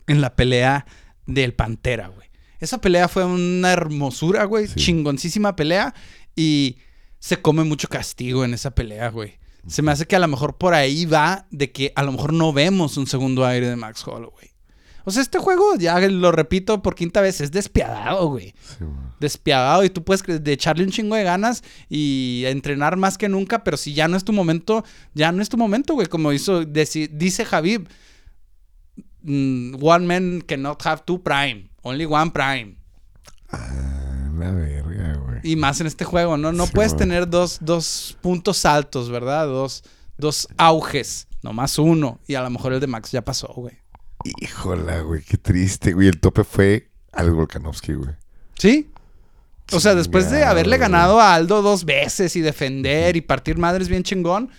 en 0.07 0.21
la 0.21 0.35
pelea 0.35 0.85
del 1.27 1.55
Pantera, 1.55 2.09
güey. 2.09 2.22
Esa 2.63 2.81
pelea 2.81 3.09
fue 3.09 3.25
una 3.25 3.73
hermosura, 3.73 4.45
güey. 4.45 4.69
Sí. 4.69 4.77
Chingoncísima 4.77 5.57
pelea. 5.57 5.93
Y 6.37 6.77
se 7.19 7.43
come 7.43 7.65
mucho 7.65 7.89
castigo 7.89 8.45
en 8.45 8.55
esa 8.55 8.73
pelea, 8.73 9.11
güey. 9.11 9.35
Se 9.67 9.83
me 9.83 9.91
hace 9.91 10.07
que 10.07 10.15
a 10.15 10.21
lo 10.21 10.29
mejor 10.29 10.57
por 10.59 10.73
ahí 10.73 11.05
va 11.05 11.47
de 11.51 11.73
que 11.73 11.93
a 11.97 12.05
lo 12.05 12.13
mejor 12.13 12.33
no 12.33 12.53
vemos 12.53 12.97
un 12.97 13.09
segundo 13.09 13.45
aire 13.45 13.69
de 13.69 13.75
Max 13.75 14.07
Holloway. 14.07 14.51
O 15.05 15.11
sea, 15.11 15.23
este 15.23 15.41
juego, 15.41 15.75
ya 15.75 15.99
lo 15.99 16.31
repito 16.31 16.83
por 16.83 16.95
quinta 16.95 17.21
vez, 17.21 17.41
es 17.41 17.51
despiadado, 17.51 18.29
güey 18.29 18.55
Sí, 18.63 18.85
despiadado 19.19 19.83
y 19.83 19.91
tú 19.91 20.05
puedes 20.05 20.23
de 20.23 20.53
echarle 20.53 20.85
un 20.85 20.91
chingo 20.91 21.17
de 21.17 21.25
ganas 21.25 21.65
y 21.89 22.45
entrenar 22.47 22.97
más 22.97 23.19
que 23.19 23.29
nunca, 23.29 23.65
pero 23.65 23.77
si 23.77 23.93
ya 23.93 24.07
no 24.07 24.17
es 24.17 24.23
tu 24.23 24.33
momento, 24.33 24.85
ya 25.15 25.33
no 25.33 25.43
es 25.43 25.49
tu 25.49 25.57
momento, 25.57 25.95
güey. 25.95 26.07
Como 26.07 26.33
hizo, 26.33 26.65
dice 26.65 27.45
Javib, 27.45 27.89
mm, 29.23 29.83
one 29.83 30.07
man 30.07 30.45
cannot 30.47 30.87
have 30.87 31.03
two 31.05 31.21
prime, 31.21 31.72
only 31.83 32.05
one 32.07 32.31
prime. 32.31 32.77
Ah, 33.51 34.31
la 34.39 34.51
verga, 34.53 35.15
güey. 35.17 35.41
Y 35.45 35.57
más 35.57 35.81
en 35.81 35.87
este 35.87 36.05
juego, 36.05 36.37
¿no? 36.37 36.53
No 36.53 36.67
Sí, 36.67 36.73
puedes 36.75 36.93
güey. 36.93 37.01
tener 37.01 37.29
dos, 37.29 37.59
dos 37.61 38.17
puntos 38.21 38.65
altos, 38.65 39.11
¿verdad? 39.11 39.47
Dos, 39.47 39.83
dos 40.17 40.49
auges, 40.57 41.29
nomás 41.43 41.79
uno. 41.79 42.19
Y 42.27 42.35
a 42.35 42.43
lo 42.43 42.51
mejor 42.51 42.73
el 42.73 42.81
de 42.81 42.87
Max 42.87 43.11
ya 43.13 43.23
pasó, 43.23 43.49
güey. 43.55 43.77
Híjola, 44.41 45.01
güey. 45.01 45.23
Qué 45.23 45.37
triste, 45.37 45.93
güey. 45.93 46.09
El 46.09 46.21
tope 46.21 46.45
fue 46.45 46.91
Alex 47.13 47.35
Volkanovski, 47.35 47.95
güey. 47.95 48.11
¿Sí? 48.57 48.89
O 49.73 49.81
sea, 49.81 49.95
después 49.95 50.31
de 50.31 50.45
haberle 50.45 50.77
ganado 50.79 51.19
a 51.21 51.35
Aldo 51.35 51.63
dos 51.63 51.85
veces 51.85 52.37
y 52.37 52.41
defender 52.41 53.17
y 53.17 53.21
partir 53.23 53.57
madres 53.59 53.89
bien 53.89 54.03
chingón, 54.03 54.51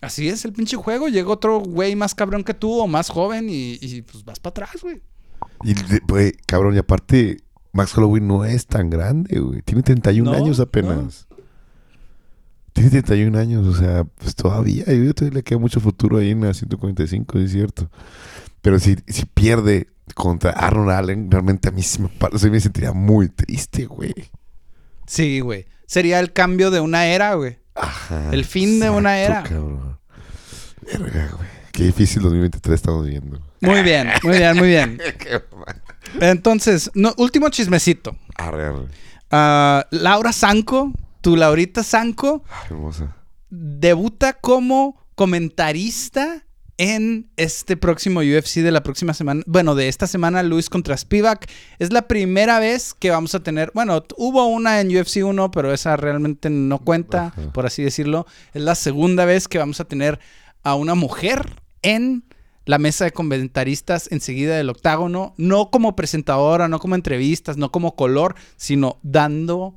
así 0.00 0.28
es 0.28 0.44
el 0.44 0.52
pinche 0.52 0.76
juego. 0.76 1.08
Llega 1.08 1.30
otro 1.30 1.60
güey 1.60 1.94
más 1.96 2.14
cabrón 2.14 2.42
que 2.44 2.54
tú 2.54 2.78
o 2.78 2.86
más 2.88 3.08
joven 3.08 3.48
y, 3.48 3.78
y, 3.80 4.02
pues 4.02 4.24
vas 4.24 4.40
para 4.40 4.50
atrás, 4.64 4.82
güey. 4.82 5.00
Y, 5.64 5.74
güey, 6.08 6.32
cabrón, 6.46 6.74
y 6.74 6.78
aparte, 6.78 7.38
Max 7.72 7.96
Holloway 7.96 8.20
no 8.20 8.44
es 8.44 8.66
tan 8.66 8.90
grande, 8.90 9.38
güey. 9.40 9.62
Tiene 9.62 9.82
31 9.82 10.30
No, 10.30 10.36
años 10.36 10.60
apenas. 10.60 11.26
Tiene 12.72 12.90
31 12.90 13.36
años, 13.38 13.66
o 13.66 13.74
sea, 13.74 14.04
pues 14.04 14.34
todavía, 14.36 14.84
yo 14.84 15.12
todavía 15.14 15.38
le 15.38 15.42
queda 15.42 15.58
mucho 15.58 15.80
futuro 15.80 16.18
ahí 16.18 16.30
en 16.30 16.42
la 16.42 16.54
145, 16.54 17.38
es 17.40 17.50
cierto. 17.50 17.90
Pero 18.62 18.78
si, 18.78 18.96
si 19.08 19.24
pierde 19.24 19.88
contra 20.14 20.50
Arnold 20.52 20.90
Allen, 20.90 21.30
realmente 21.30 21.68
a 21.68 21.72
mí 21.72 21.82
sí 21.82 22.00
me, 22.00 22.10
o 22.30 22.38
sea, 22.38 22.50
me 22.50 22.60
sentiría 22.60 22.92
muy 22.92 23.28
triste, 23.28 23.86
güey. 23.86 24.14
Sí, 25.06 25.40
güey. 25.40 25.66
Sería 25.86 26.20
el 26.20 26.32
cambio 26.32 26.70
de 26.70 26.80
una 26.80 27.06
era, 27.06 27.34
güey. 27.34 27.58
Ajá. 27.74 28.30
El 28.32 28.44
fin 28.44 28.78
de 28.78 28.90
una 28.90 29.18
era. 29.18 29.42
cabrón. 29.42 29.98
Verga, 30.82 31.30
güey. 31.36 31.48
Qué 31.78 31.84
difícil 31.84 32.22
2023 32.22 32.74
estamos 32.74 33.06
viendo. 33.06 33.40
Muy 33.60 33.84
bien, 33.84 34.08
muy 34.24 34.36
bien, 34.36 34.56
muy 34.56 34.66
bien. 34.66 34.98
Entonces, 36.20 36.90
no, 36.94 37.14
último 37.18 37.50
chismecito. 37.50 38.16
Arre, 38.34 38.64
arre. 38.64 38.86
Ah, 39.30 39.86
Laura 39.92 40.32
Sanco, 40.32 40.90
tu 41.20 41.36
Laurita 41.36 41.84
Sanco, 41.84 42.42
Ay, 42.50 42.66
hermosa. 42.70 43.14
debuta 43.48 44.32
como 44.32 45.06
comentarista 45.14 46.44
en 46.78 47.30
este 47.36 47.76
próximo 47.76 48.22
UFC 48.22 48.56
de 48.56 48.72
la 48.72 48.82
próxima 48.82 49.14
semana. 49.14 49.44
Bueno, 49.46 49.76
de 49.76 49.86
esta 49.86 50.08
semana, 50.08 50.42
Luis 50.42 50.68
contra 50.68 50.96
Spivak. 50.96 51.48
Es 51.78 51.92
la 51.92 52.08
primera 52.08 52.58
vez 52.58 52.92
que 52.92 53.12
vamos 53.12 53.36
a 53.36 53.40
tener. 53.44 53.70
Bueno, 53.72 54.04
hubo 54.16 54.46
una 54.46 54.80
en 54.80 54.88
UFC 54.88 55.18
1, 55.24 55.52
pero 55.52 55.72
esa 55.72 55.96
realmente 55.96 56.50
no 56.50 56.80
cuenta, 56.80 57.26
Ajá. 57.26 57.52
por 57.52 57.66
así 57.66 57.84
decirlo. 57.84 58.26
Es 58.52 58.62
la 58.62 58.74
segunda 58.74 59.26
vez 59.26 59.46
que 59.46 59.58
vamos 59.58 59.78
a 59.78 59.84
tener 59.84 60.18
a 60.64 60.74
una 60.74 60.96
mujer 60.96 61.62
en 61.82 62.24
la 62.64 62.78
mesa 62.78 63.04
de 63.04 63.12
comentaristas 63.12 64.08
enseguida 64.12 64.56
del 64.56 64.68
octágono. 64.70 65.34
No 65.38 65.70
como 65.70 65.96
presentadora, 65.96 66.68
no 66.68 66.78
como 66.80 66.94
entrevistas, 66.94 67.56
no 67.56 67.70
como 67.72 67.96
color, 67.96 68.34
sino 68.56 68.98
dando 69.02 69.74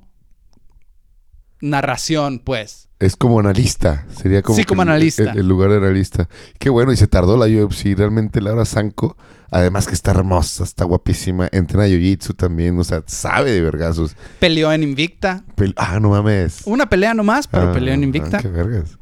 narración, 1.61 2.39
pues. 2.39 2.89
Es 2.99 3.15
como 3.15 3.39
analista, 3.39 4.05
sería 4.15 4.41
como, 4.41 4.57
Sí, 4.57 4.63
como 4.63 4.81
analista. 4.83 5.31
El, 5.31 5.39
el 5.39 5.47
lugar 5.47 5.71
de 5.71 5.77
analista. 5.77 6.27
Qué 6.59 6.69
bueno, 6.69 6.91
y 6.91 6.97
se 6.97 7.07
tardó 7.07 7.37
la 7.37 7.45
UFC. 7.45 7.95
Realmente 7.97 8.41
Laura 8.41 8.65
Sanko, 8.65 9.17
además 9.49 9.87
que 9.87 9.93
está 9.93 10.11
hermosa, 10.11 10.63
está 10.63 10.85
guapísima, 10.85 11.47
entrena 11.51 11.87
Jiu-Jitsu 11.87 12.35
también, 12.35 12.77
o 12.79 12.83
sea, 12.83 13.03
sabe 13.07 13.51
de 13.51 13.61
vergazos. 13.61 14.15
Peleó 14.39 14.71
en 14.71 14.83
Invicta. 14.83 15.43
Ah, 15.77 15.99
no 15.99 16.09
mames. 16.09 16.61
Una 16.65 16.89
pelea 16.89 17.13
nomás, 17.13 17.47
pero 17.47 17.69
Ah, 17.69 17.73
peleó 17.73 17.93
en 17.93 18.01
ah, 18.01 18.05
Invicta. 18.05 18.37
qué 18.39 18.49
vergas. 18.49 18.97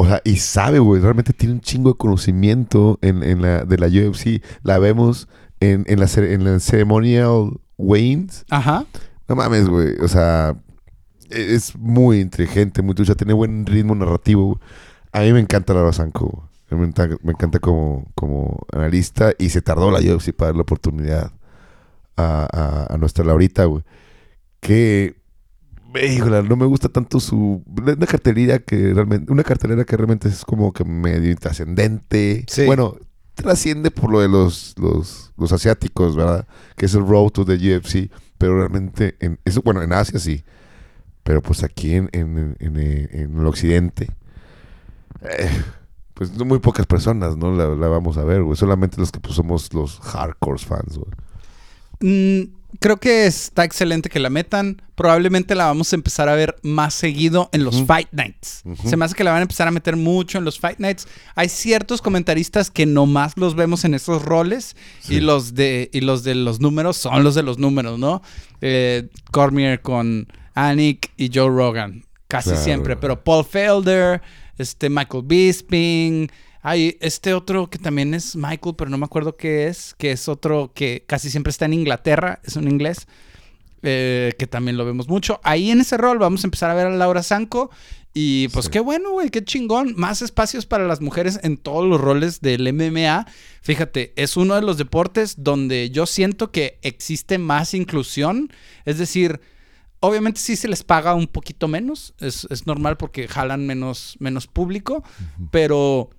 O 0.00 0.06
sea, 0.06 0.20
y 0.24 0.36
sabe, 0.36 0.78
güey, 0.78 1.00
realmente 1.02 1.32
tiene 1.32 1.54
un 1.54 1.60
chingo 1.60 1.90
de 1.90 1.96
conocimiento 1.96 2.98
en, 3.02 3.22
en 3.24 3.42
la, 3.42 3.64
de 3.64 3.78
la 3.78 3.86
UFC. 3.88 4.42
La 4.62 4.78
vemos 4.78 5.28
en, 5.60 5.84
en, 5.88 5.98
la, 5.98 6.06
en 6.16 6.44
la 6.44 6.60
ceremonial 6.60 7.58
Waynes. 7.78 8.44
Ajá. 8.50 8.84
No 9.28 9.34
mames, 9.36 9.68
güey. 9.68 9.94
O 10.00 10.06
sea, 10.08 10.56
e- 11.30 11.54
es 11.54 11.74
muy 11.76 12.20
inteligente, 12.20 12.80
muy 12.82 12.94
trucha, 12.94 13.14
tiene 13.16 13.32
buen 13.32 13.66
ritmo 13.66 13.94
narrativo. 13.96 14.44
güey. 14.46 14.58
A 15.12 15.20
mí 15.22 15.32
me 15.32 15.40
encanta 15.40 15.74
Laura 15.74 15.92
Sanko. 15.92 16.48
Me 16.70 16.84
encanta, 16.84 17.16
me 17.22 17.32
encanta 17.32 17.58
como, 17.58 18.06
como 18.14 18.66
analista 18.72 19.32
y 19.38 19.48
se 19.48 19.62
tardó 19.62 19.90
la 19.90 19.98
UFC 20.00 20.32
para 20.32 20.50
dar 20.50 20.56
la 20.56 20.62
oportunidad 20.62 21.32
a, 22.16 22.46
a- 22.52 22.94
a 22.94 22.98
nuestra 22.98 23.24
Laurita, 23.24 23.64
güey. 23.64 23.82
Que, 24.60 25.16
híjole, 25.94 26.42
no 26.42 26.56
me 26.56 26.66
gusta 26.66 26.88
tanto 26.88 27.18
su... 27.20 27.62
Una 27.66 28.06
cartelera 28.06 28.58
que 28.58 28.92
realmente... 28.94 29.32
Una 29.32 29.42
cartelera 29.44 29.84
que 29.84 29.96
realmente 29.96 30.28
es 30.28 30.44
como 30.44 30.72
que 30.72 30.84
medio 30.84 31.34
trascendente. 31.36 32.44
Sí. 32.48 32.66
Bueno, 32.66 32.96
trasciende 33.34 33.90
por 33.90 34.10
lo 34.10 34.20
de 34.20 34.28
los, 34.28 34.74
los, 34.78 35.32
los 35.36 35.52
asiáticos, 35.52 36.16
¿verdad? 36.16 36.46
Que 36.76 36.86
es 36.86 36.94
el 36.94 37.06
road 37.06 37.30
to 37.30 37.44
the 37.44 37.54
UFC. 37.54 38.10
Pero 38.36 38.56
realmente, 38.58 39.16
en, 39.20 39.38
eso, 39.44 39.62
bueno, 39.62 39.82
en 39.82 39.92
Asia 39.92 40.18
sí. 40.18 40.44
Pero 41.22 41.42
pues 41.42 41.62
aquí 41.64 41.94
en, 41.94 42.08
en, 42.12 42.56
en- 42.60 42.76
en- 42.78 43.08
en 43.12 43.38
el 43.38 43.46
occidente, 43.46 44.08
eh, 45.22 45.50
pues 46.14 46.32
muy 46.38 46.58
pocas 46.58 46.86
personas, 46.86 47.36
¿no? 47.36 47.54
La, 47.54 47.68
la 47.68 47.88
vamos 47.88 48.16
a 48.16 48.24
ver, 48.24 48.42
güey. 48.42 48.56
Solamente 48.56 48.98
los 48.98 49.10
que 49.12 49.20
pues, 49.20 49.34
somos 49.34 49.72
los 49.74 49.98
hardcore 50.00 50.58
fans, 50.58 50.96
güey. 50.98 51.10
Mm, 52.00 52.40
creo 52.80 52.96
que 52.98 53.26
está 53.26 53.64
excelente 53.64 54.08
que 54.08 54.20
la 54.20 54.30
metan. 54.30 54.82
Probablemente 54.94 55.54
la 55.54 55.66
vamos 55.66 55.92
a 55.92 55.96
empezar 55.96 56.28
a 56.28 56.34
ver 56.34 56.56
más 56.62 56.92
seguido 56.94 57.48
en 57.52 57.64
los 57.64 57.84
Fight 57.84 58.08
Nights. 58.12 58.62
Se 58.84 58.96
me 58.96 59.04
hace 59.04 59.14
que 59.14 59.22
la 59.24 59.30
van 59.30 59.38
a 59.40 59.42
empezar 59.42 59.68
a 59.68 59.70
meter 59.70 59.96
mucho 59.96 60.38
en 60.38 60.44
los 60.44 60.58
Fight 60.58 60.78
Nights. 60.78 61.06
Hay 61.36 61.48
ciertos 61.48 62.02
comentaristas 62.02 62.70
que 62.70 62.84
nomás 62.84 63.36
los 63.36 63.54
vemos 63.54 63.84
en 63.84 63.94
esos 63.94 64.22
roles 64.24 64.74
y, 65.08 65.20
los 65.20 65.54
de, 65.54 65.88
y 65.92 66.00
los 66.00 66.24
de 66.24 66.34
los 66.34 66.60
números 66.60 66.96
son 66.96 67.22
los 67.22 67.34
de 67.36 67.42
los 67.44 67.58
números, 67.58 67.98
¿no? 67.98 68.22
Eh, 68.60 69.08
Cormier 69.30 69.80
con 69.82 70.26
Anik 70.54 71.12
y 71.16 71.30
Joe 71.32 71.48
Rogan. 71.48 72.04
Casi 72.26 72.50
Claro. 72.50 72.64
siempre. 72.64 72.96
Pero 72.96 73.22
Paul 73.22 73.44
Felder, 73.44 74.20
este 74.58 74.90
Michael 74.90 75.22
Bisping. 75.24 76.28
Hay 76.68 76.96
este 77.00 77.32
otro 77.34 77.68
que 77.70 77.78
también 77.78 78.12
es 78.14 78.36
Michael, 78.36 78.74
pero 78.76 78.90
no 78.90 78.98
me 78.98 79.04
acuerdo 79.06 79.36
qué 79.36 79.66
es. 79.68 79.94
Que 79.96 80.10
es 80.12 80.28
otro 80.28 80.72
que 80.74 81.04
casi 81.06 81.30
siempre 81.30 81.50
está 81.50 81.64
en 81.64 81.72
Inglaterra. 81.72 82.40
Es 82.44 82.56
un 82.56 82.68
inglés. 82.68 83.06
eh, 83.82 84.32
que 84.40 84.48
también 84.48 84.76
lo 84.76 84.84
vemos 84.84 85.06
mucho. 85.08 85.40
Ahí 85.44 85.70
en 85.70 85.80
ese 85.80 85.96
rol 85.96 86.18
vamos 86.18 86.42
a 86.42 86.48
empezar 86.48 86.68
a 86.68 86.74
ver 86.74 86.86
a 86.88 86.90
Laura 86.90 87.22
Sanko. 87.22 87.70
Y 88.12 88.48
pues 88.48 88.64
Sí. 88.64 88.72
qué 88.72 88.80
bueno, 88.80 89.12
güey, 89.12 89.30
qué 89.30 89.44
chingón. 89.44 89.94
Más 89.96 90.20
espacios 90.20 90.66
para 90.66 90.84
las 90.88 91.00
mujeres 91.00 91.38
en 91.44 91.56
todos 91.58 91.88
los 91.88 92.00
roles 92.00 92.40
del 92.40 92.66
MMA. 92.72 93.26
Fíjate, 93.62 94.12
es 94.16 94.36
uno 94.36 94.56
de 94.56 94.62
los 94.62 94.78
deportes 94.78 95.44
donde 95.44 95.90
yo 95.90 96.06
siento 96.06 96.50
que 96.50 96.80
existe 96.82 97.38
más 97.38 97.72
inclusión. 97.72 98.52
Es 98.84 98.98
decir, 98.98 99.40
obviamente 100.00 100.40
sí 100.40 100.56
se 100.56 100.66
les 100.66 100.82
paga 100.82 101.14
un 101.14 101.28
poquito 101.28 101.68
menos. 101.68 102.14
Es, 102.18 102.48
es 102.50 102.66
normal 102.66 102.96
porque 102.96 103.28
jalan 103.28 103.64
menos, 103.64 104.16
menos 104.18 104.48
público. 104.48 105.04
Pero 105.52 106.10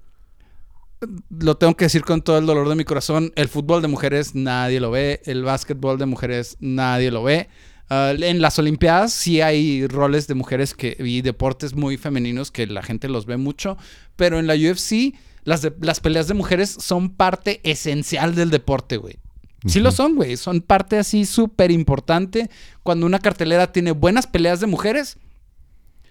lo 1.30 1.56
tengo 1.58 1.76
que 1.78 1.86
decir 1.86 2.04
con 2.04 2.22
todo 2.22 2.38
el 2.38 2.46
dolor 2.46 2.68
de 2.70 2.76
mi 2.76 2.84
corazón. 2.84 3.32
El 3.36 3.48
fútbol 3.48 3.82
de 3.82 3.88
mujeres 3.88 4.36
nadie 4.36 4.80
lo 4.80 4.92
ve. 4.92 5.22
El 5.26 5.44
básquetbol 5.44 5.98
de 5.98 6.06
mujeres 6.06 6.58
nadie 6.60 7.12
lo 7.12 7.24
ve. 7.24 7.48
Ah, 7.90 8.14
en 8.18 8.42
las 8.42 8.60
Olimpiadas 8.60 9.14
sí 9.14 9.42
hay 9.42 9.88
roles 9.88 10.28
de 10.28 10.36
mujeres 10.36 10.74
que, 10.74 10.96
y 11.00 11.22
deportes 11.22 11.74
muy 11.74 11.98
femeninos 11.98 12.52
que 12.52 12.68
la 12.68 12.84
gente 12.84 13.08
los 13.10 13.26
ve 13.26 13.38
mucho. 13.38 13.78
Pero 14.16 14.40
en 14.40 14.48
la 14.48 14.56
UFC 14.56 15.16
las, 15.46 15.62
de- 15.62 15.74
las 15.82 16.00
peleas 16.00 16.28
de 16.28 16.34
mujeres 16.34 16.70
son 16.80 17.10
parte 17.10 17.62
esencial 17.64 18.36
del 18.36 18.50
deporte, 18.50 18.98
güey. 18.98 19.18
Sí 19.66 19.80
lo 19.82 19.92
son, 19.92 20.16
güey. 20.16 20.38
Son 20.38 20.62
parte 20.62 20.98
así 20.98 21.26
súper 21.26 21.70
importante. 21.72 22.50
Cuando 22.84 23.06
una 23.06 23.20
cartelera 23.20 23.72
tiene 23.74 23.92
buenas 23.92 24.26
peleas 24.26 24.60
de 24.62 24.68
mujeres, 24.68 25.18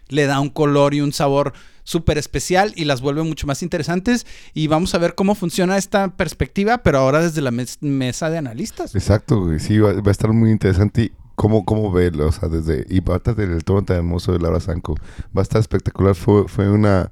le 0.08 0.26
da 0.26 0.40
un 0.40 0.50
color 0.50 0.94
y 0.94 1.00
un 1.00 1.12
sabor 1.12 1.52
súper 1.84 2.18
especial 2.18 2.72
y 2.76 2.84
las 2.84 3.00
vuelve 3.00 3.22
mucho 3.22 3.46
más 3.46 3.62
interesantes. 3.62 4.26
Y 4.54 4.66
vamos 4.66 4.94
a 4.94 4.98
ver 4.98 5.14
cómo 5.14 5.34
funciona 5.34 5.76
esta 5.78 6.08
perspectiva, 6.16 6.78
pero 6.78 6.98
ahora 6.98 7.22
desde 7.22 7.40
la 7.40 7.50
mes- 7.50 7.78
mesa 7.80 8.28
de 8.30 8.38
analistas. 8.38 8.94
Exacto. 8.94 9.46
Sí, 9.58 9.78
va, 9.78 9.92
va 9.94 10.08
a 10.08 10.10
estar 10.10 10.32
muy 10.32 10.50
interesante. 10.50 11.02
y 11.04 11.12
¿Cómo, 11.34 11.64
cómo 11.64 11.90
verlo? 11.92 12.26
O 12.26 12.32
sea, 12.32 12.48
desde. 12.48 12.84
Y 12.90 12.98
aparte 12.98 13.32
del 13.34 13.62
tono 13.64 13.84
tan 13.84 13.98
hermoso 13.98 14.32
de 14.32 14.40
Laura 14.40 14.60
Sanko. 14.60 14.96
Va 15.36 15.40
a 15.40 15.42
estar 15.42 15.60
espectacular. 15.60 16.14
Fue, 16.14 16.48
fue 16.48 16.68
una. 16.70 17.10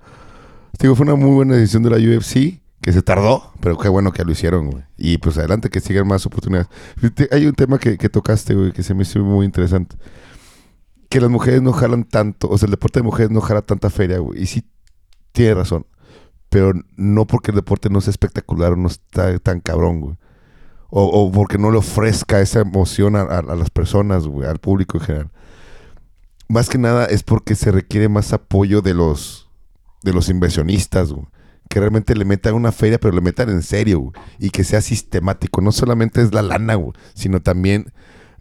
Digo, 0.81 0.95
fue 0.95 1.05
una 1.07 1.15
muy 1.15 1.31
buena 1.31 1.55
decisión 1.55 1.83
de 1.85 1.91
la 1.91 1.97
UFC. 1.97 2.61
Que 2.83 2.93
se 2.93 3.03
tardó, 3.03 3.53
pero 3.61 3.79
qué 3.79 3.89
bueno 3.89 4.13
que 4.13 4.23
lo 4.25 4.31
hicieron, 4.31 4.71
güey. 4.71 4.85
Y 4.97 5.19
pues 5.19 5.37
adelante, 5.39 5.71
que 5.71 5.81
sigan 5.81 6.07
más 6.07 6.25
oportunidades. 6.27 6.69
Hay 7.33 7.47
un 7.47 7.55
tema 7.55 7.79
que, 7.79 7.97
que 7.99 8.09
tocaste, 8.09 8.55
güey, 8.55 8.71
que 8.71 8.83
se 8.85 8.95
me 8.95 9.03
hizo 9.03 9.19
muy 9.21 9.45
interesante. 9.47 9.97
Que 11.09 11.21
las 11.21 11.31
mujeres 11.31 11.63
no 11.63 11.73
jalan 11.73 12.05
tanto, 12.05 12.49
o 12.49 12.59
sea, 12.59 12.67
el 12.67 12.73
deporte 12.73 12.99
de 13.01 13.05
mujeres 13.05 13.31
no 13.31 13.41
jala 13.41 13.63
tanta 13.63 13.91
feria, 13.91 14.19
güey. 14.19 14.43
Y 14.43 14.47
sí, 14.47 14.65
tiene 15.33 15.55
razón. 15.55 15.87
Pero 16.49 16.73
no 16.97 17.27
porque 17.27 17.51
el 17.53 17.57
deporte 17.57 17.91
no 17.91 18.01
sea 18.01 18.11
espectacular 18.11 18.73
o 18.73 18.77
no 18.77 18.89
está 18.89 19.39
tan 19.39 19.61
cabrón, 19.61 20.01
güey. 20.01 20.17
O, 20.91 21.05
o 21.05 21.33
porque 21.33 21.59
no 21.59 21.71
le 21.71 21.79
ofrezca 21.79 22.41
esa 22.41 22.61
emoción 22.61 23.17
a, 23.17 23.23
a- 23.23 23.43
las 23.43 23.71
personas, 23.71 24.27
güey, 24.27 24.49
al 24.49 24.59
público 24.59 24.99
en 24.99 25.05
general. 25.05 25.31
Más 26.49 26.69
que 26.69 26.79
nada 26.79 27.07
es 27.07 27.23
porque 27.25 27.55
se 27.57 27.73
requiere 27.73 28.09
más 28.09 28.33
apoyo 28.33 28.81
de 28.83 28.95
los, 28.95 29.51
de 30.03 30.13
los 30.13 30.29
inversionistas, 30.29 31.13
güey. 31.13 31.27
Que 31.69 31.81
realmente 31.81 32.15
le 32.15 32.25
metan 32.25 32.55
una 32.55 32.71
feria, 32.71 32.99
pero 33.01 33.13
le 33.13 33.21
metan 33.21 33.49
en 33.51 33.63
serio, 33.63 33.99
güey. 33.99 34.13
Y 34.39 34.51
que 34.51 34.63
sea 34.63 34.81
sistemático. 34.81 35.61
No 35.61 35.73
solamente 35.73 36.23
es 36.23 36.33
la 36.33 36.43
lana, 36.43 36.77
güey, 36.77 36.93
sino 37.15 37.43
también 37.43 37.93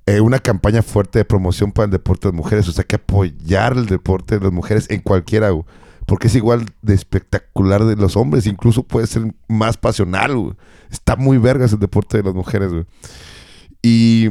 eh, 0.05 0.21
una 0.21 0.39
campaña 0.39 0.81
fuerte 0.83 1.19
de 1.19 1.25
promoción 1.25 1.71
para 1.71 1.85
el 1.85 1.91
deporte 1.91 2.27
de 2.27 2.31
las 2.33 2.37
mujeres. 2.37 2.67
O 2.67 2.71
sea, 2.71 2.83
que 2.83 2.97
apoyar 2.97 3.73
el 3.73 3.85
deporte 3.87 4.37
de 4.37 4.43
las 4.45 4.53
mujeres 4.53 4.89
en 4.89 5.01
cualquiera. 5.01 5.49
Porque 6.05 6.27
es 6.27 6.35
igual 6.35 6.65
de 6.83 6.93
espectacular 6.93 7.83
de 7.85 7.95
los 7.95 8.15
hombres. 8.15 8.45
Incluso 8.45 8.83
puede 8.83 9.07
ser 9.07 9.33
más 9.47 9.77
pasional. 9.77 10.55
Está 10.91 11.15
muy 11.15 11.37
vergas 11.37 11.73
el 11.73 11.79
deporte 11.79 12.17
de 12.17 12.23
las 12.23 12.33
mujeres. 12.35 12.71
Y 13.81 14.27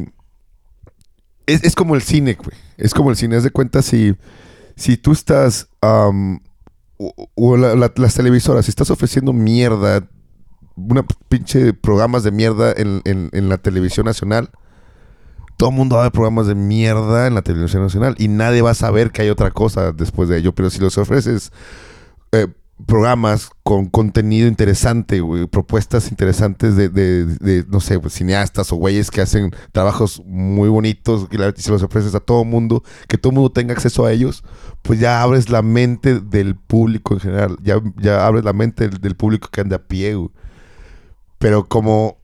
es, 1.47 1.65
es 1.65 1.75
como 1.75 1.95
el 1.95 2.03
cine, 2.03 2.35
güey. 2.35 2.57
Es 2.77 2.95
como 2.95 3.11
el 3.11 3.17
cine. 3.17 3.37
Haz 3.37 3.43
de 3.45 3.51
cuenta 3.51 3.83
si, 3.83 4.15
si 4.77 4.97
tú 4.97 5.13
estás... 5.13 5.69
am, 5.81 6.41
o, 7.35 7.57
la- 7.57 7.75
las 7.97 8.15
televisoras, 8.15 8.65
si 8.67 8.71
estás 8.71 8.89
ofreciendo 8.91 9.33
mierda, 9.33 10.09
una 10.77 11.05
pinche 11.29 11.73
programas 11.73 12.23
de 12.23 12.31
mierda 12.31 12.73
en, 12.77 13.03
en- 13.05 13.31
en 13.33 13.49
la 13.49 13.59
televisión 13.59 14.07
nacional, 14.07 14.51
todo 15.57 15.71
el 15.71 15.77
mundo 15.77 15.97
va 15.97 16.03
a 16.03 16.05
ver 16.07 16.13
programas 16.13 16.47
de 16.47 16.55
mierda 16.55 17.27
en 17.27 17.35
la 17.35 17.43
televisión 17.43 17.83
nacional 17.83 18.15
y 18.19 18.29
nadie 18.29 18.63
va 18.63 18.71
a 18.71 18.75
saber 18.75 19.11
que 19.13 19.23
hay 19.23 19.31
otra 19.31 19.51
cosa 19.51 19.93
después 19.93 20.29
de 20.29 20.39
ello. 20.39 20.55
Pero 20.55 20.71
si 20.71 20.81
los 20.81 20.99
ofreces 20.99 21.53
eh, 22.33 22.49
programas 22.87 23.51
con 23.63 23.87
contenido 23.87 24.49
interesante, 24.49 25.23
propuestas 25.51 26.11
interesantes 26.11 26.75
de, 26.77 27.65
no 27.69 27.79
sé, 27.79 28.01
pues, 28.01 28.15
cineastas 28.15 28.73
o 28.73 28.77
güeyes 28.77 29.13
que 29.13 29.21
hacen 29.21 29.53
trabajos 29.71 30.21
muy 30.27 30.69
bonitos 30.69 31.29
y 31.31 31.37
la- 31.37 31.53
se 31.57 31.71
los 31.71 31.85
ofreces 31.85 32.17
a 32.17 32.21
todo 32.21 32.45
mundo, 32.45 32.83
que 33.07 33.17
todo 33.17 33.33
mundo 33.33 33.53
tenga 33.53 33.75
acceso 33.75 34.05
a 34.05 34.13
ellos, 34.13 34.43
pues 34.83 34.99
ya 34.99 35.23
abres 35.23 35.51
la 35.51 35.63
mente 35.63 36.19
del 36.19 36.57
público 36.57 37.15
en 37.15 37.21
general, 37.21 37.57
ya, 37.63 37.81
ya 37.97 38.27
abres 38.27 38.45
la 38.45 38.53
mente 38.53 38.89
del, 38.89 39.01
del 39.01 39.15
público 39.15 39.49
que 39.53 39.61
anda 39.61 39.77
a 39.77 39.83
pie, 39.83 40.17
güey. 40.17 40.31
Pero 41.39 41.67
como 41.69 42.19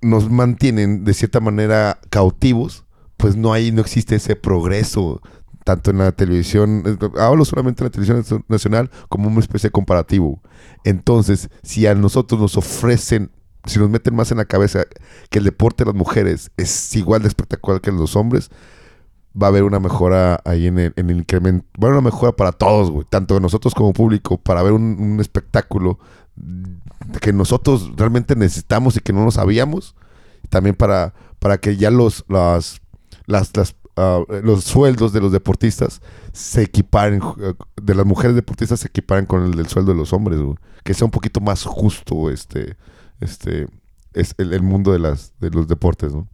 nos 0.00 0.30
mantienen 0.30 1.04
de 1.04 1.14
cierta 1.14 1.40
manera 1.40 1.98
cautivos, 2.10 2.84
pues 3.16 3.36
no 3.36 3.52
hay, 3.52 3.72
no 3.72 3.80
existe 3.80 4.16
ese 4.16 4.36
progreso 4.36 5.20
tanto 5.64 5.90
en 5.90 5.98
la 5.98 6.12
televisión, 6.12 6.82
eh, 6.86 7.20
hablo 7.20 7.44
solamente 7.44 7.82
en 7.82 7.86
la 7.86 7.90
televisión 7.90 8.44
nacional 8.48 8.90
como 9.10 9.28
una 9.28 9.40
especie 9.40 9.68
de 9.68 9.72
comparativo. 9.72 10.40
Entonces, 10.82 11.50
si 11.62 11.86
a 11.86 11.94
nosotros 11.94 12.40
nos 12.40 12.56
ofrecen, 12.56 13.30
si 13.66 13.78
nos 13.78 13.90
meten 13.90 14.14
más 14.14 14.30
en 14.30 14.38
la 14.38 14.46
cabeza 14.46 14.86
que 15.28 15.40
el 15.40 15.44
deporte 15.44 15.84
de 15.84 15.90
las 15.90 15.98
mujeres 15.98 16.50
es 16.56 16.96
igual 16.96 17.20
de 17.20 17.28
espectacular 17.28 17.82
que 17.82 17.90
el 17.90 17.96
de 17.96 18.00
los 18.00 18.16
hombres, 18.16 18.50
va 19.40 19.48
a 19.48 19.50
haber 19.50 19.64
una 19.64 19.78
mejora 19.78 20.40
ahí 20.46 20.68
en 20.68 20.78
el, 20.78 20.94
en 20.96 21.10
el 21.10 21.18
incremento, 21.18 21.66
va 21.78 21.88
a 21.88 21.90
haber 21.90 22.00
una 22.00 22.10
mejora 22.10 22.32
para 22.32 22.52
todos, 22.52 22.90
güey, 22.90 23.06
tanto 23.08 23.34
de 23.34 23.40
nosotros 23.40 23.74
como 23.74 23.92
público, 23.92 24.38
para 24.38 24.62
ver 24.62 24.72
un, 24.72 24.96
un 24.98 25.20
espectáculo 25.20 25.98
que 27.20 27.32
nosotros 27.32 27.92
realmente 27.96 28.36
necesitamos 28.36 28.96
y 28.96 29.00
que 29.00 29.12
no 29.12 29.24
lo 29.24 29.30
sabíamos, 29.30 29.94
también 30.48 30.74
para, 30.74 31.14
para 31.38 31.58
que 31.58 31.76
ya 31.76 31.90
los, 31.90 32.24
las, 32.28 32.80
las, 33.26 33.52
ah, 33.96 34.22
los 34.42 34.64
sueldos 34.64 35.12
de 35.12 35.20
los 35.20 35.32
deportistas 35.32 36.00
se 36.32 36.62
equiparen, 36.62 37.22
eh, 37.40 37.54
de 37.82 37.94
las 37.94 38.06
mujeres 38.06 38.36
deportistas 38.36 38.80
se 38.80 38.88
equiparen 38.88 39.26
con 39.26 39.44
el 39.44 39.52
del 39.52 39.68
sueldo 39.68 39.92
de 39.92 39.98
los 39.98 40.12
hombres, 40.12 40.40
que 40.84 40.94
sea 40.94 41.04
un 41.04 41.10
poquito 41.10 41.40
más 41.40 41.64
justo 41.64 42.30
este, 42.30 42.76
este, 43.20 43.68
es 44.14 44.34
el, 44.38 44.52
el 44.52 44.62
mundo 44.62 44.92
de, 44.92 44.98
las, 44.98 45.32
de 45.40 45.50
los 45.50 45.68
deportes, 45.68 46.12
¿no? 46.12 46.28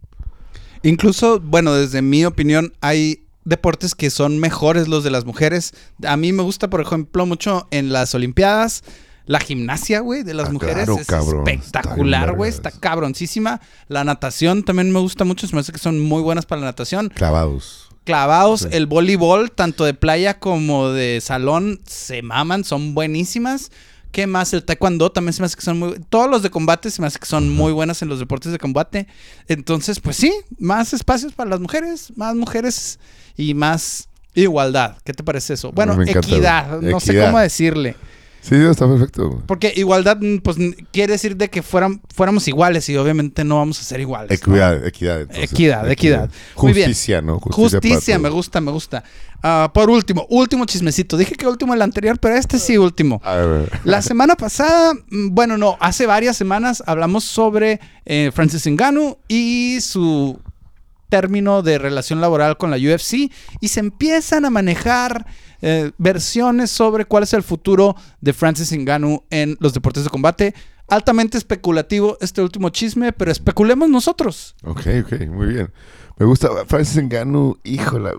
Incluso, 0.83 1.39
bueno, 1.39 1.73
desde 1.73 2.03
mi 2.03 2.25
opinión, 2.25 2.73
hay 2.79 3.25
deportes 3.43 3.95
que 3.95 4.11
son 4.11 4.39
mejores 4.39 4.87
los 4.87 5.03
de 5.03 5.09
las 5.09 5.25
mujeres. 5.25 5.73
A 6.05 6.15
mí 6.15 6.31
me 6.31 6.43
gusta, 6.43 6.69
por 6.69 6.81
ejemplo, 6.81 7.25
mucho 7.25 7.67
en 7.71 7.91
las 7.91 8.13
Olimpiadas. 8.13 8.83
La 9.27 9.39
gimnasia, 9.39 10.01
güey, 10.01 10.23
de 10.23 10.33
las 10.35 10.49
Ah, 10.49 10.51
mujeres 10.51 10.75
claro, 10.85 10.97
es 10.99 11.07
cabrón. 11.07 11.47
espectacular, 11.47 12.23
Está 12.25 12.35
güey. 12.35 12.49
Está 12.49 12.61
vergas. 12.69 12.79
cabroncísima. 12.79 13.59
La 13.87 14.03
natación 14.03 14.63
también 14.63 14.91
me 14.91 14.99
gusta 14.99 15.23
mucho. 15.25 15.47
Se 15.47 15.55
me 15.55 15.61
hace 15.61 15.71
que 15.71 15.79
son 15.79 15.99
muy 15.99 16.21
buenas 16.21 16.45
para 16.45 16.61
la 16.61 16.67
natación. 16.67 17.09
Clavados. 17.09 17.89
Clavados, 18.03 18.61
Sí. 18.61 18.67
el 18.71 18.85
voleibol, 18.85 19.51
tanto 19.51 19.83
de 19.83 19.95
playa 19.95 20.37
como 20.39 20.89
de 20.89 21.21
salón, 21.21 21.81
se 21.87 22.21
maman, 22.21 22.63
son 22.63 22.93
buenísimas. 22.93 23.71
¿Qué 24.11 24.27
más? 24.27 24.53
El 24.53 24.63
taekwondo 24.63 25.11
también 25.11 25.33
se 25.33 25.41
me 25.41 25.47
hace 25.47 25.55
que 25.55 25.63
son 25.63 25.79
muy... 25.79 25.99
Todos 26.09 26.29
los 26.29 26.43
de 26.43 26.49
combate 26.51 26.91
se 26.91 27.01
me 27.01 27.07
hace 27.07 27.17
que 27.19 27.25
son 27.25 27.49
muy 27.49 27.73
buenas 27.73 28.01
en 28.03 28.07
los 28.07 28.19
deportes 28.19 28.51
de 28.51 28.59
combate. 28.59 29.07
Entonces, 29.47 29.99
pues 29.99 30.15
sí, 30.17 30.31
más 30.59 30.93
espacios 30.93 31.33
para 31.33 31.49
las 31.49 31.59
mujeres, 31.59 32.13
más 32.15 32.35
mujeres 32.35 32.99
y 33.35 33.55
más 33.55 34.07
igualdad. 34.35 34.97
¿Qué 35.03 35.13
te 35.13 35.23
parece 35.23 35.55
eso? 35.55 35.71
Bueno, 35.71 35.93
encanta, 35.93 36.19
equidad, 36.19 36.79
no 36.81 36.99
sé 36.99 37.19
cómo 37.19 37.39
decirle. 37.39 37.95
Sí, 38.47 38.53
está 38.55 38.87
perfecto. 38.87 39.27
güey. 39.27 39.41
Porque 39.47 39.73
igualdad, 39.75 40.17
mm, 40.21 40.37
pues 40.37 40.57
quiere 40.91 41.13
decir 41.13 41.35
de 41.35 41.49
que 41.49 41.63
fueran, 41.63 41.99
fuéramos 42.13 42.47
iguales 42.47 42.87
y 42.89 42.95
obviamente 42.95 43.43
no 43.43 43.57
vamos 43.57 43.79
a 43.79 43.83
ser 43.83 43.99
iguales. 43.99 44.29
¿no? 44.45 44.53
Equidad, 44.53 44.85
equidad. 44.85 45.21
entonces, 45.21 45.51
Equidad, 45.51 45.91
equidad. 45.91 46.29
Muy 46.57 46.73
bien. 46.73 46.89
Justicia, 46.89 47.23
¿no? 47.23 47.39
Justicia, 47.39 48.15
para 48.15 48.19
me 48.19 48.29
gusta, 48.29 48.61
me 48.61 48.71
gusta. 48.71 49.03
Ah, 49.41 49.71
por 49.73 49.89
último, 49.89 50.27
último 50.29 50.65
chismecito. 50.65 51.17
Dije 51.17 51.33
que 51.33 51.47
último 51.47 51.73
el 51.73 51.81
anterior, 51.81 52.19
pero 52.19 52.35
este 52.35 52.59
sí 52.59 52.77
último. 52.77 53.19
A 53.23 53.35
ver. 53.35 53.71
La 53.83 54.03
semana 54.03 54.35
pasada, 54.35 54.93
mm, 54.93 55.29
bueno, 55.33 55.57
no, 55.57 55.75
hace 55.79 56.05
varias 56.05 56.37
semanas 56.37 56.83
hablamos 56.85 57.23
sobre 57.23 57.79
eh, 58.05 58.29
Francis 58.31 58.67
Ngannou 58.67 59.17
y 59.27 59.79
su 59.81 60.39
término 61.09 61.63
de 61.63 61.79
relación 61.79 62.21
laboral 62.21 62.57
con 62.57 62.69
la 62.69 62.77
UFC 62.77 63.31
y 63.59 63.67
se 63.69 63.79
empiezan 63.79 64.45
a 64.45 64.51
manejar 64.51 65.25
eh, 65.61 65.91
versiones 65.97 66.69
sobre 66.71 67.05
cuál 67.05 67.23
es 67.23 67.33
el 67.33 67.43
futuro 67.43 67.95
de 68.21 68.33
Francis 68.33 68.71
Ngannou 68.71 69.23
en 69.29 69.57
los 69.59 69.73
deportes 69.73 70.03
de 70.03 70.09
combate. 70.09 70.53
Altamente 70.87 71.37
especulativo 71.37 72.17
este 72.21 72.41
último 72.41 72.69
chisme, 72.69 73.11
pero 73.11 73.31
especulemos 73.31 73.89
nosotros. 73.89 74.55
Ok, 74.63 74.81
ok, 75.03 75.27
muy 75.29 75.47
bien. 75.47 75.73
Me 76.17 76.25
gusta 76.25 76.49
Francis 76.67 77.01
Ngannou, 77.03 77.57
híjola. 77.63 78.13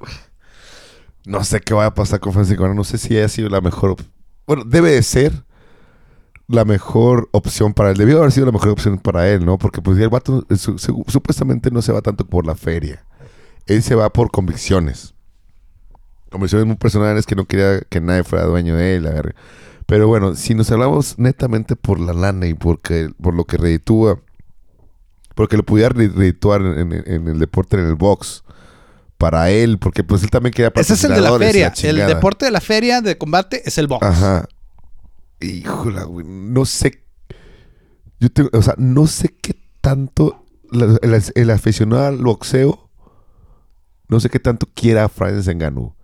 No 1.24 1.42
sé 1.44 1.60
qué 1.60 1.74
va 1.74 1.86
a 1.86 1.94
pasar 1.94 2.20
con 2.20 2.32
Francis 2.32 2.56
Ngannou. 2.58 2.74
No 2.76 2.84
sé 2.84 2.98
si 2.98 3.16
haya 3.16 3.28
sido 3.28 3.48
la 3.48 3.60
mejor... 3.60 3.96
Bueno, 4.46 4.62
debe 4.64 4.92
de 4.92 5.02
ser 5.02 5.44
la 6.48 6.64
mejor 6.64 7.28
opción 7.32 7.74
para 7.74 7.90
él. 7.90 7.96
Debió 7.96 8.18
haber 8.18 8.30
sido 8.30 8.46
la 8.46 8.52
mejor 8.52 8.68
opción 8.68 8.98
para 8.98 9.28
él, 9.28 9.44
¿no? 9.44 9.58
Porque 9.58 9.82
pues 9.82 9.98
el 9.98 10.08
vato 10.08 10.44
eh, 10.48 10.56
su- 10.56 10.78
su- 10.78 11.04
supuestamente 11.08 11.72
no 11.72 11.82
se 11.82 11.90
va 11.92 12.00
tanto 12.02 12.24
por 12.26 12.46
la 12.46 12.54
feria. 12.54 13.04
Él 13.66 13.82
se 13.82 13.96
va 13.96 14.12
por 14.12 14.30
convicciones. 14.30 15.14
Convicciones 16.30 16.66
muy 16.66 16.76
personales 16.76 17.26
que 17.26 17.34
no 17.36 17.44
quería 17.46 17.80
que 17.80 18.00
nadie 18.00 18.24
fuera 18.24 18.44
dueño 18.46 18.76
de 18.76 18.96
él. 18.96 19.34
Pero 19.86 20.08
bueno, 20.08 20.34
si 20.34 20.54
nos 20.54 20.70
hablamos 20.72 21.18
netamente 21.18 21.76
por 21.76 22.00
la 22.00 22.12
lana 22.12 22.46
y 22.46 22.54
porque, 22.54 23.10
por 23.22 23.34
lo 23.34 23.44
que 23.44 23.56
reditúa, 23.56 24.20
porque 25.34 25.56
lo 25.56 25.62
pudiera 25.64 25.90
re- 25.90 26.08
redituar 26.08 26.60
en, 26.62 26.92
en- 26.92 27.04
en 27.06 27.28
el 27.28 27.38
deporte, 27.38 27.76
en 27.78 27.86
el 27.86 27.94
box, 27.94 28.42
para 29.18 29.50
él, 29.50 29.78
porque 29.78 30.02
pues 30.04 30.22
él 30.24 30.30
también 30.30 30.52
quería 30.52 30.72
Ese 30.74 30.94
es 30.94 31.04
el 31.04 31.14
de 31.14 31.20
la 31.20 31.38
feria. 31.38 31.72
El 31.82 31.96
deporte 32.14 32.44
de 32.46 32.50
la 32.50 32.60
feria 32.60 33.00
de 33.00 33.16
combate 33.16 33.62
es 33.64 33.78
el 33.78 33.86
box. 33.86 34.04
Ajá. 34.06 34.48
Híjola, 35.40 36.04
güey. 36.04 36.26
No 36.26 36.64
sé. 36.64 37.02
Yo 38.20 38.30
tengo, 38.30 38.50
o 38.52 38.62
sea, 38.62 38.74
no 38.78 39.06
sé 39.06 39.28
qué 39.40 39.54
tanto 39.80 40.44
la- 40.70 40.98
el, 41.02 41.22
el 41.34 41.50
aficionado 41.50 42.06
al 42.06 42.18
boxeo, 42.18 42.90
no 44.08 44.20
sé 44.20 44.28
qué 44.30 44.38
tanto 44.40 44.66
quiera 44.74 45.04
a 45.04 45.08
Francis 45.08 45.54
Ngannou. 45.54 45.94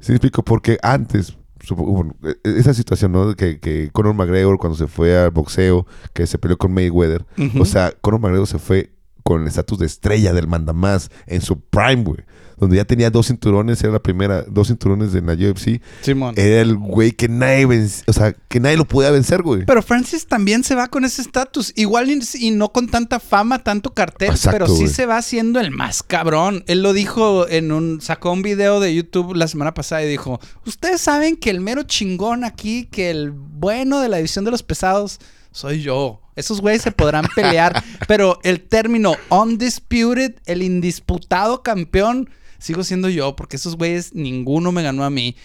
¿Sí 0.00 0.12
explico? 0.12 0.42
Porque 0.42 0.78
antes, 0.82 1.36
bueno, 1.76 2.14
e- 2.22 2.36
esa 2.58 2.74
situación, 2.74 3.12
¿no? 3.12 3.34
Que, 3.34 3.60
que 3.60 3.90
Conor 3.92 4.14
McGregor 4.14 4.58
cuando 4.58 4.76
se 4.78 4.86
fue 4.86 5.16
al 5.18 5.30
boxeo, 5.30 5.86
que 6.14 6.26
se 6.26 6.38
peleó 6.38 6.56
con 6.58 6.72
Mayweather, 6.72 7.26
o 7.60 7.64
sea, 7.64 7.92
Conor 8.00 8.20
McGregor 8.20 8.46
se 8.46 8.58
fue 8.58 8.92
con 9.22 9.42
el 9.42 9.48
estatus 9.48 9.78
de 9.78 9.86
estrella 9.86 10.32
del 10.32 10.46
mandamás 10.48 11.10
en 11.26 11.40
su 11.42 11.60
prime, 11.60 12.02
güey. 12.04 12.18
Donde 12.58 12.76
ya 12.76 12.84
tenía 12.84 13.08
dos 13.08 13.28
cinturones, 13.28 13.82
era 13.82 13.90
la 13.94 14.02
primera, 14.02 14.42
dos 14.42 14.68
cinturones 14.68 15.14
en 15.14 15.24
la 15.24 15.32
UFC. 15.32 15.80
Simón. 16.02 16.34
Era 16.36 16.60
el 16.60 16.76
güey 16.76 17.12
que 17.12 17.26
nadie 17.26 17.66
venc- 17.66 18.02
o 18.06 18.12
sea, 18.12 18.34
que 18.34 18.60
nadie 18.60 18.76
lo 18.76 18.84
podía 18.84 19.10
vencer, 19.10 19.40
güey. 19.40 19.64
Pero 19.64 19.80
Francis 19.82 20.26
también 20.26 20.62
se 20.62 20.74
va 20.74 20.88
con 20.88 21.06
ese 21.06 21.22
estatus. 21.22 21.72
Igual 21.74 22.10
y, 22.10 22.20
y 22.38 22.50
no 22.50 22.70
con 22.70 22.88
tanta 22.90 23.18
fama, 23.18 23.60
tanto 23.64 23.94
cartel, 23.94 24.28
Exacto, 24.32 24.50
pero 24.58 24.66
sí 24.66 24.82
güey. 24.82 24.88
se 24.88 25.06
va 25.06 25.16
haciendo 25.16 25.58
el 25.58 25.70
más 25.70 26.02
cabrón. 26.02 26.62
Él 26.66 26.82
lo 26.82 26.92
dijo 26.92 27.48
en 27.48 27.72
un. 27.72 28.02
Sacó 28.02 28.30
un 28.32 28.42
video 28.42 28.78
de 28.78 28.94
YouTube 28.94 29.34
la 29.36 29.48
semana 29.48 29.72
pasada 29.72 30.02
y 30.02 30.08
dijo: 30.10 30.38
Ustedes 30.66 31.00
saben 31.00 31.36
que 31.36 31.48
el 31.48 31.62
mero 31.62 31.84
chingón 31.84 32.44
aquí, 32.44 32.84
que 32.90 33.08
el 33.10 33.30
bueno 33.30 34.00
de 34.00 34.10
la 34.10 34.18
división 34.18 34.44
de 34.44 34.50
los 34.50 34.62
pesados, 34.62 35.18
soy 35.52 35.82
yo. 35.82 36.20
Esos 36.36 36.60
güeyes 36.60 36.82
se 36.82 36.92
podrán 36.92 37.26
pelear, 37.34 37.82
pero 38.08 38.38
el 38.44 38.60
término 38.62 39.14
undisputed, 39.28 40.36
el 40.46 40.62
indisputado 40.62 41.62
campeón, 41.62 42.30
sigo 42.58 42.82
siendo 42.84 43.08
yo, 43.08 43.36
porque 43.36 43.56
esos 43.56 43.76
güeyes 43.76 44.14
ninguno 44.14 44.72
me 44.72 44.82
ganó 44.82 45.04
a 45.04 45.10
mí. 45.10 45.36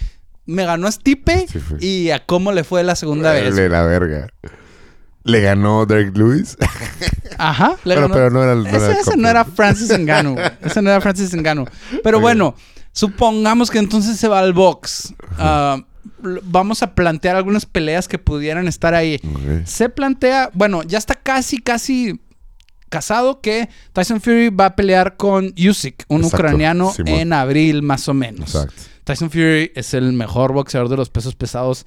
Me 0.45 0.63
ganó 0.63 0.85
a 0.87 0.91
Stipe 0.91 1.47
Sí, 1.47 1.59
y 1.79 2.11
a 2.11 2.23
cómo 2.25 2.51
le 2.51 2.63
fue 2.63 2.83
la 2.83 2.95
segunda 2.95 3.31
vez. 3.33 3.55
De 3.55 3.67
la 3.67 3.81
verga. 3.83 4.27
Le 5.23 5.41
ganó 5.41 5.87
Derek 5.87 6.15
Lewis. 6.15 6.55
Ajá. 7.39 7.75
le 7.83 7.95
Pero- 7.95 8.01
ganó- 8.07 8.13
pero 8.13 8.29
no 8.29 8.43
era 8.43 8.53
el- 8.53 8.63
no 8.63 8.69
ese, 8.69 8.77
era 8.77 8.99
ese 8.99 9.17
no 9.17 9.27
era 9.27 9.43
Francis 9.43 9.87
güey. 9.89 10.45
Ese 10.61 10.81
no 10.83 10.91
era 10.91 11.01
Francis 11.01 11.33
Ngannou. 11.35 11.67
Pero 12.03 12.19
bueno, 12.19 12.55
supongamos 12.91 13.71
que 13.71 13.79
entonces 13.79 14.17
se 14.17 14.27
va 14.27 14.37
al 14.39 14.53
box. 14.53 15.13
L- 15.39 15.85
vamos 16.43 16.84
a 16.84 16.95
plantear 16.95 17.36
algunas 17.36 17.65
peleas 17.65 18.07
que 18.07 18.19
pudieran 18.19 18.67
estar 18.67 18.93
ahí. 18.93 19.19
Se 19.65 19.89
plantea, 19.89 20.49
bueno, 20.53 20.84
ya 20.84 20.97
está 20.97 21.15
casi, 21.15 21.59
casi 21.59 22.19
casado 22.89 23.41
que 23.41 23.69
Tyson 23.93 24.21
Fury 24.21 24.49
va 24.49 24.67
a 24.67 24.76
pelear 24.76 25.17
con 25.17 25.53
Usyk, 25.57 26.05
un 26.07 26.23
Exacto, 26.23 26.38
ucraniano, 26.38 26.93
Simón. 26.93 27.13
en 27.13 27.34
abril 27.34 27.82
más 27.82 28.07
o 28.07 28.13
menos. 28.13 28.55
Exacto. 28.55 28.82
Tyson 29.03 29.30
Fury 29.30 29.71
es 29.76 29.93
el 29.93 30.13
mejor 30.13 30.53
boxeador 30.53 30.89
de 30.89 30.97
los 30.97 31.09
pesos 31.09 31.36
pesados 31.36 31.86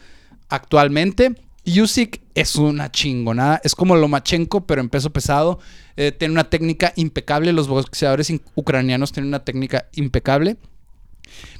actualmente. 0.48 1.34
Usyk 1.66 2.22
es 2.34 2.56
una 2.56 2.90
chingonada. 2.90 3.60
Es 3.64 3.74
como 3.74 3.96
Lomachenko, 3.96 4.66
pero 4.66 4.80
en 4.80 4.88
peso 4.88 5.10
pesado. 5.12 5.58
Eh, 5.96 6.12
tiene 6.12 6.32
una 6.32 6.48
técnica 6.48 6.92
impecable. 6.96 7.52
Los 7.52 7.68
boxeadores 7.68 8.32
ucranianos 8.54 9.12
tienen 9.12 9.28
una 9.28 9.44
técnica 9.44 9.88
impecable. 9.94 10.56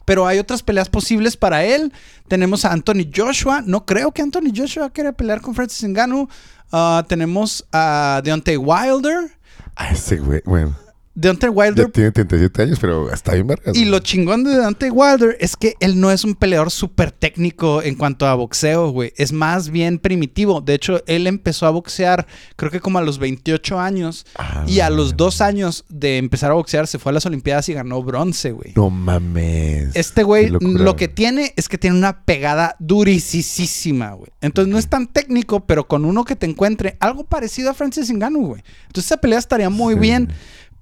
Pero 0.05 0.27
hay 0.27 0.39
otras 0.39 0.63
peleas 0.63 0.89
posibles 0.89 1.37
para 1.37 1.65
él. 1.65 1.93
Tenemos 2.29 2.65
a 2.65 2.73
Anthony 2.73 3.11
Joshua. 3.15 3.63
No 3.65 3.85
creo 3.85 4.13
que 4.13 4.23
Anthony 4.23 4.53
Joshua 4.55 4.91
quiera 4.91 5.13
pelear 5.13 5.41
con 5.41 5.55
Francis 5.55 5.89
Ngannou. 5.89 6.29
Ah, 6.73 7.05
tenemos 7.09 7.67
a 7.73 8.21
Deontay 8.25 8.57
Wilder. 8.57 9.31
Ah, 9.77 9.91
ese 9.91 10.17
güey, 10.17 10.43
bueno. 10.45 10.77
Deontay 11.21 11.51
Ya 11.51 11.55
Wilder 11.57 11.91
tiene 11.91 12.13
37 12.13 12.63
años, 12.63 12.79
pero 12.81 13.11
está 13.13 13.35
bien 13.35 13.49
vergas. 13.49 13.77
Y 13.77 13.87
lo 13.87 13.99
chingón 13.99 14.45
de 14.45 14.57
Dante 14.57 14.89
Wilder 14.91 15.37
es 15.41 15.57
que 15.57 15.75
él 15.81 15.99
no 16.01 16.13
es 16.13 16.23
un 16.23 16.37
peleador 16.37 16.71
súper 16.71 17.11
técnico 17.11 17.83
en 17.83 17.97
cuanto 17.97 18.25
a 18.27 18.35
boxeo, 18.37 18.91
güey. 18.91 19.13
Es 19.17 19.33
más 19.33 19.71
bien 19.71 19.99
primitivo. 19.99 20.61
De 20.61 20.75
hecho, 20.75 21.03
él 21.07 21.27
empezó 21.27 21.67
a 21.67 21.71
boxear 21.71 22.27
creo 22.55 22.71
que 22.71 22.79
como 22.79 22.99
a 22.99 23.03
los 23.03 23.19
28 23.19 23.81
años. 23.81 24.27
Ah, 24.37 24.65
y 24.69 24.79
a 24.79 24.91
los 24.91 25.17
dos 25.17 25.41
años 25.41 25.85
de 25.89 26.19
empezar 26.19 26.53
a 26.53 26.55
boxear 26.55 26.87
se 26.87 27.01
fue 27.01 27.11
a 27.11 27.15
las 27.15 27.27
Olimpiadas 27.27 27.69
y 27.69 27.73
ganó 27.73 28.01
bronce, 28.03 28.53
güey. 28.53 28.73
No 28.77 28.89
mames. 28.89 29.97
Este 29.97 30.23
güey 30.23 30.51
lo 30.61 30.95
que 30.95 31.09
tiene 31.09 31.53
es 31.57 31.69
que 31.69 31.79
tiene 31.79 31.97
una 31.99 32.25
pegada 32.25 32.77
durisísima, 32.79 34.13
güey. 34.13 34.31
Entonces 34.41 34.73
no 34.73 34.79
es 34.79 34.89
tan 34.89 35.07
técnico, 35.07 35.67
pero 35.67 35.89
con 35.89 36.05
uno 36.05 36.25
que 36.25 36.37
te 36.37 36.47
encuentre 36.47 36.97
algo 37.01 37.25
parecido 37.25 37.71
a 37.71 37.75
Francis 37.75 38.11
Ngannou, 38.13 38.47
güey. 38.47 38.63
Entonces 38.87 39.07
esa 39.07 39.17
pelea 39.17 39.39
estaría 39.39 39.69
muy 39.71 39.95
Sí. 39.95 40.01
bien. 40.01 40.29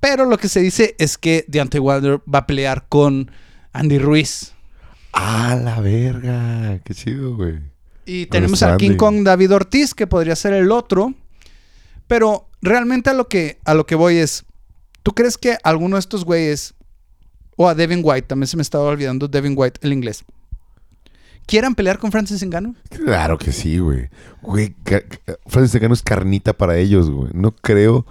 Pero 0.08 0.24
lo 0.24 0.38
que 0.38 0.48
se 0.48 0.60
dice 0.60 0.94
es 0.98 1.18
que 1.18 1.44
Deontay 1.48 1.80
Wilder 1.80 2.20
va 2.32 2.38
a 2.38 2.46
pelear 2.46 2.86
con 2.88 3.28
Andy 3.72 3.98
Ruiz. 3.98 4.52
Ah, 5.12 5.58
la 5.60 5.80
verga. 5.80 6.78
Qué 6.84 6.94
chido, 6.94 7.34
güey. 7.34 7.58
Y 8.04 8.26
tenemos 8.26 8.62
a. 8.62 8.76
King 8.76 8.96
Kong 8.96 9.24
David 9.24 9.52
Ortiz, 9.52 9.94
que 9.94 10.06
podría 10.06 10.36
ser 10.36 10.52
el 10.52 10.70
otro. 10.70 11.12
Pero 12.06 12.48
realmente 12.62 13.10
a 13.10 13.14
lo 13.14 13.26
que, 13.26 13.58
a 13.64 13.74
lo 13.74 13.84
que 13.84 13.96
voy 13.96 14.18
es, 14.18 14.44
¿tú 15.02 15.12
crees 15.12 15.38
que 15.38 15.58
alguno 15.64 15.96
de 15.96 16.00
estos 16.00 16.24
güeyes, 16.24 16.74
o 17.56 17.68
a 17.68 17.74
Devin 17.74 18.02
White, 18.04 18.28
también 18.28 18.46
se 18.46 18.56
me 18.56 18.62
estaba 18.62 18.84
olvidando 18.84 19.26
Devin 19.26 19.54
White, 19.56 19.80
el 19.82 19.92
inglés, 19.92 20.24
quieran 21.46 21.74
pelear 21.74 21.98
con 21.98 22.12
Francis 22.12 22.44
Ngannou? 22.44 22.76
Claro 22.90 23.38
que 23.38 23.50
sí, 23.50 23.78
güey. 23.78 24.08
Güey, 24.40 24.72
Francis 25.48 25.80
Ngannou 25.80 25.94
es 25.94 26.02
carnita 26.02 26.52
para 26.52 26.78
ellos, 26.78 27.10
güey. 27.10 27.32
No 27.34 27.50
creo 27.56 28.06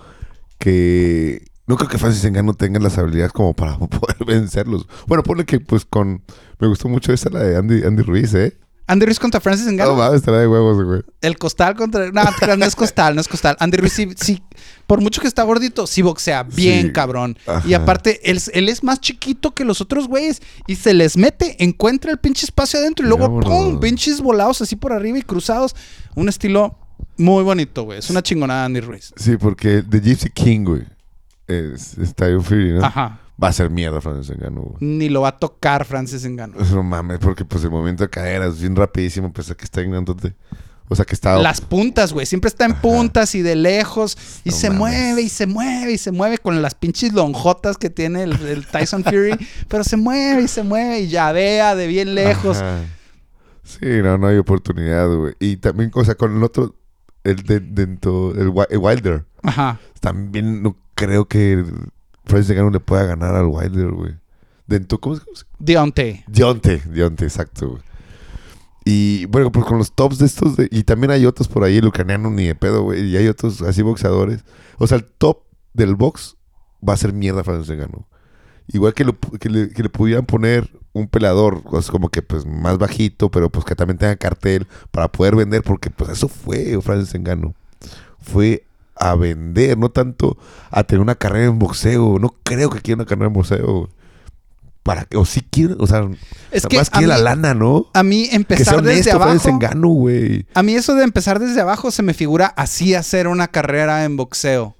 que... 0.59 1.54
No 1.67 1.75
creo 1.77 1.89
que 1.89 1.97
Francis 1.97 2.23
Ngannou 2.29 2.53
tenga 2.53 2.79
las 2.79 2.97
habilidades 2.97 3.31
como 3.33 3.53
para 3.55 3.77
poder 3.79 4.17
vencerlos. 4.25 4.87
Bueno, 5.07 5.23
ponle 5.23 5.45
que 5.45 5.59
pues 5.59 5.85
con... 5.85 6.21
Me 6.59 6.67
gustó 6.67 6.87
mucho 6.89 7.11
esa 7.11 7.29
la 7.29 7.39
de 7.39 7.57
Andy, 7.57 7.83
Andy 7.83 8.03
Ruiz, 8.03 8.33
¿eh? 8.35 8.57
Andy 8.87 9.07
Ruiz 9.07 9.19
contra 9.19 9.41
Francis 9.41 9.65
No 9.65 9.71
Ngannou. 9.73 9.95
mames, 9.95 10.17
estará 10.17 10.37
de 10.37 10.47
huevos, 10.47 10.83
güey. 10.83 11.01
el 11.21 11.39
costal 11.39 11.75
contra... 11.75 12.11
No, 12.11 12.23
no 12.55 12.65
es 12.65 12.75
costal, 12.75 13.15
no 13.15 13.21
es 13.21 13.27
costal. 13.27 13.57
Andy 13.59 13.77
Ruiz 13.77 13.93
sí, 13.93 14.07
sí, 14.15 14.43
por 14.85 15.01
mucho 15.01 15.21
que 15.21 15.27
está 15.27 15.41
gordito, 15.41 15.87
sí 15.87 16.03
boxea 16.03 16.43
bien 16.43 16.87
Sí. 16.87 16.93
cabrón. 16.93 17.35
Ajá. 17.47 17.67
Y 17.67 17.73
aparte, 17.73 18.29
él, 18.29 18.39
él 18.53 18.69
es 18.69 18.83
más 18.83 19.01
chiquito 19.01 19.55
que 19.55 19.65
los 19.65 19.81
otros 19.81 20.07
güeyes 20.07 20.43
y 20.67 20.75
se 20.75 20.93
les 20.93 21.17
mete, 21.17 21.63
encuentra 21.63 22.11
el 22.11 22.19
pinche 22.19 22.45
espacio 22.45 22.79
adentro 22.79 23.03
y 23.03 23.09
luego 23.09 23.23
Vámonos. 23.23 23.49
¡pum! 23.49 23.79
Pinches 23.79 24.21
volados 24.21 24.61
así 24.61 24.75
por 24.75 24.93
arriba 24.93 25.17
y 25.17 25.23
cruzados. 25.23 25.75
Un 26.13 26.29
estilo 26.29 26.77
muy 27.17 27.43
bonito, 27.43 27.83
güey. 27.85 27.97
Es 27.97 28.11
una 28.11 28.21
chingonada 28.21 28.65
Andy 28.65 28.81
Ruiz. 28.81 29.13
Sí, 29.15 29.35
porque 29.37 29.81
The 29.81 29.99
Gypsy 29.99 30.29
King, 30.29 30.63
güey, 30.63 30.83
es, 31.47 31.97
es 31.97 32.15
Tyron 32.15 32.43
Fury, 32.43 32.73
¿no? 32.73 32.85
Ajá. 32.85 33.19
Va 33.41 33.49
a 33.49 33.53
ser 33.53 33.69
mierda 33.69 33.99
Francis 33.99 34.33
güey. 34.37 34.75
Ni 34.79 35.09
lo 35.09 35.21
va 35.21 35.29
a 35.29 35.37
tocar 35.37 35.85
Francis 35.85 36.25
Ngannou. 36.25 36.63
No 36.71 36.83
mames, 36.83 37.19
porque 37.19 37.43
pues 37.43 37.63
el 37.63 37.71
movimiento 37.71 38.03
de 38.03 38.09
cadera 38.09 38.47
es 38.47 38.59
bien 38.59 38.75
rapidísimo, 38.75 39.31
pues 39.33 39.53
que 39.53 39.65
está 39.65 39.81
ignorándote. 39.81 40.35
O 40.87 40.95
sea 40.95 41.03
que 41.03 41.15
está... 41.15 41.37
Las 41.39 41.61
puntas, 41.61 42.13
güey. 42.13 42.27
Siempre 42.27 42.47
está 42.47 42.65
en 42.65 42.75
puntas 42.75 43.33
y 43.33 43.41
de 43.41 43.55
lejos. 43.55 44.15
Y 44.43 44.51
No 44.51 44.55
se 44.55 44.69
mames. 44.69 44.79
mueve 44.79 45.21
y 45.23 45.29
se 45.29 45.47
mueve 45.47 45.91
y 45.93 45.97
se 45.97 46.11
mueve 46.11 46.37
con 46.37 46.61
las 46.61 46.75
pinches 46.75 47.11
lonjotas 47.11 47.77
que 47.77 47.89
tiene 47.89 48.23
el, 48.23 48.33
el 48.45 48.67
Tyson 48.67 49.03
Fury. 49.03 49.35
pero 49.67 49.83
se 49.83 49.97
mueve 49.97 50.43
y 50.43 50.47
se 50.47 50.61
mueve 50.61 50.99
y 50.99 51.07
llavea 51.07 51.75
de 51.75 51.87
bien 51.87 52.13
lejos. 52.13 52.57
Ajá. 52.57 52.83
Sí, 53.63 53.79
no, 54.03 54.19
no 54.19 54.27
hay 54.27 54.37
oportunidad, 54.37 55.07
güey. 55.13 55.33
Y 55.39 55.57
también, 55.57 55.89
o 55.95 56.05
sea, 56.05 56.13
con 56.13 56.37
el 56.37 56.43
otro, 56.43 56.75
el 57.23 57.37
de, 57.37 57.59
dentro, 57.59 58.31
el, 58.35 58.53
el 58.69 58.77
Wilder. 58.77 59.25
Ajá. 59.41 59.79
También 59.99 60.61
no 60.61 60.77
creo 60.95 61.25
que 61.27 61.63
Francis 62.25 62.51
Ngannou 62.55 62.71
le 62.71 62.79
pueda 62.79 63.03
ganar 63.05 63.35
al 63.35 63.45
Wilder, 63.45 63.91
güey. 63.91 64.15
¿cómo 64.99 65.15
se 65.15 65.21
llama? 65.25 65.37
Deontay. 65.59 66.23
Dionte, 66.27 66.81
Dionte, 66.91 67.25
exacto, 67.25 67.69
güey. 67.69 67.81
Y 68.83 69.25
bueno, 69.25 69.51
pues 69.51 69.65
con 69.65 69.77
los 69.79 69.93
tops 69.93 70.19
de 70.19 70.25
estos, 70.27 70.57
de- 70.57 70.67
y 70.71 70.83
también 70.83 71.11
hay 71.11 71.25
otros 71.25 71.47
por 71.47 71.63
ahí, 71.63 71.77
el 71.77 71.87
ucraniano 71.87 72.29
ni 72.29 72.45
de 72.45 72.55
pedo, 72.55 72.83
güey, 72.83 73.01
y 73.09 73.17
hay 73.17 73.27
otros 73.27 73.61
así 73.61 73.81
boxeadores. 73.81 74.43
O 74.77 74.85
sea, 74.87 74.97
el 74.97 75.05
top 75.05 75.43
del 75.73 75.95
box 75.95 76.37
va 76.87 76.93
a 76.93 76.97
ser 76.97 77.13
mierda 77.13 77.43
Francis 77.43 77.75
Ngannou. 77.75 78.05
Igual 78.67 78.93
que, 78.93 79.05
lo- 79.05 79.17
que 79.19 79.49
le, 79.49 79.69
que 79.69 79.83
le 79.83 79.89
pudieran 79.89 80.25
poner 80.25 80.69
un 80.93 81.07
pelador, 81.07 81.61
pues, 81.63 81.89
como 81.91 82.09
que 82.09 82.21
pues 82.21 82.45
más 82.45 82.77
bajito, 82.77 83.29
pero 83.29 83.49
pues 83.49 83.65
que 83.65 83.75
también 83.75 83.97
tenga 83.97 84.15
cartel 84.15 84.67
para 84.91 85.11
poder 85.11 85.35
vender, 85.35 85.61
porque 85.63 85.89
pues 85.89 86.09
eso 86.11 86.27
fue 86.27 86.79
Francis 86.81 87.19
Ngannou. 87.19 87.53
Fue 88.19 88.65
a 88.95 89.15
vender, 89.15 89.77
no 89.77 89.89
tanto 89.89 90.37
a 90.71 90.83
tener 90.83 91.01
una 91.01 91.15
carrera 91.15 91.45
en 91.47 91.59
boxeo. 91.59 92.17
No 92.19 92.35
creo 92.43 92.69
que 92.69 92.81
quiera 92.81 92.97
una 93.01 93.05
carrera 93.05 93.27
en 93.27 93.33
boxeo. 93.33 93.89
Para 94.83 95.03
que, 95.05 95.17
o 95.17 95.25
si 95.25 95.41
quiere, 95.41 95.73
o 95.79 95.87
sea, 95.87 96.07
Es 96.51 96.67
que 96.67 96.77
más 96.77 96.91
quiere 96.91 97.07
la 97.07 97.17
lana, 97.17 97.55
¿no? 97.55 97.87
A 97.95 98.03
mí 98.03 98.29
Que 98.29 98.35
empezar 98.35 98.83
desde 98.83 99.11
abajo. 99.11 99.57
Güey. 99.73 100.45
A 100.53 100.61
mí 100.61 100.75
eso 100.75 100.93
de 100.93 101.03
empezar 101.03 101.39
desde 101.39 101.59
abajo 101.59 101.89
se 101.89 102.03
me 102.03 102.13
figura 102.13 102.45
así 102.55 102.93
hacer 102.93 103.27
una 103.27 103.47
carrera 103.47 104.05
en 104.05 104.15
boxeo. 104.15 104.75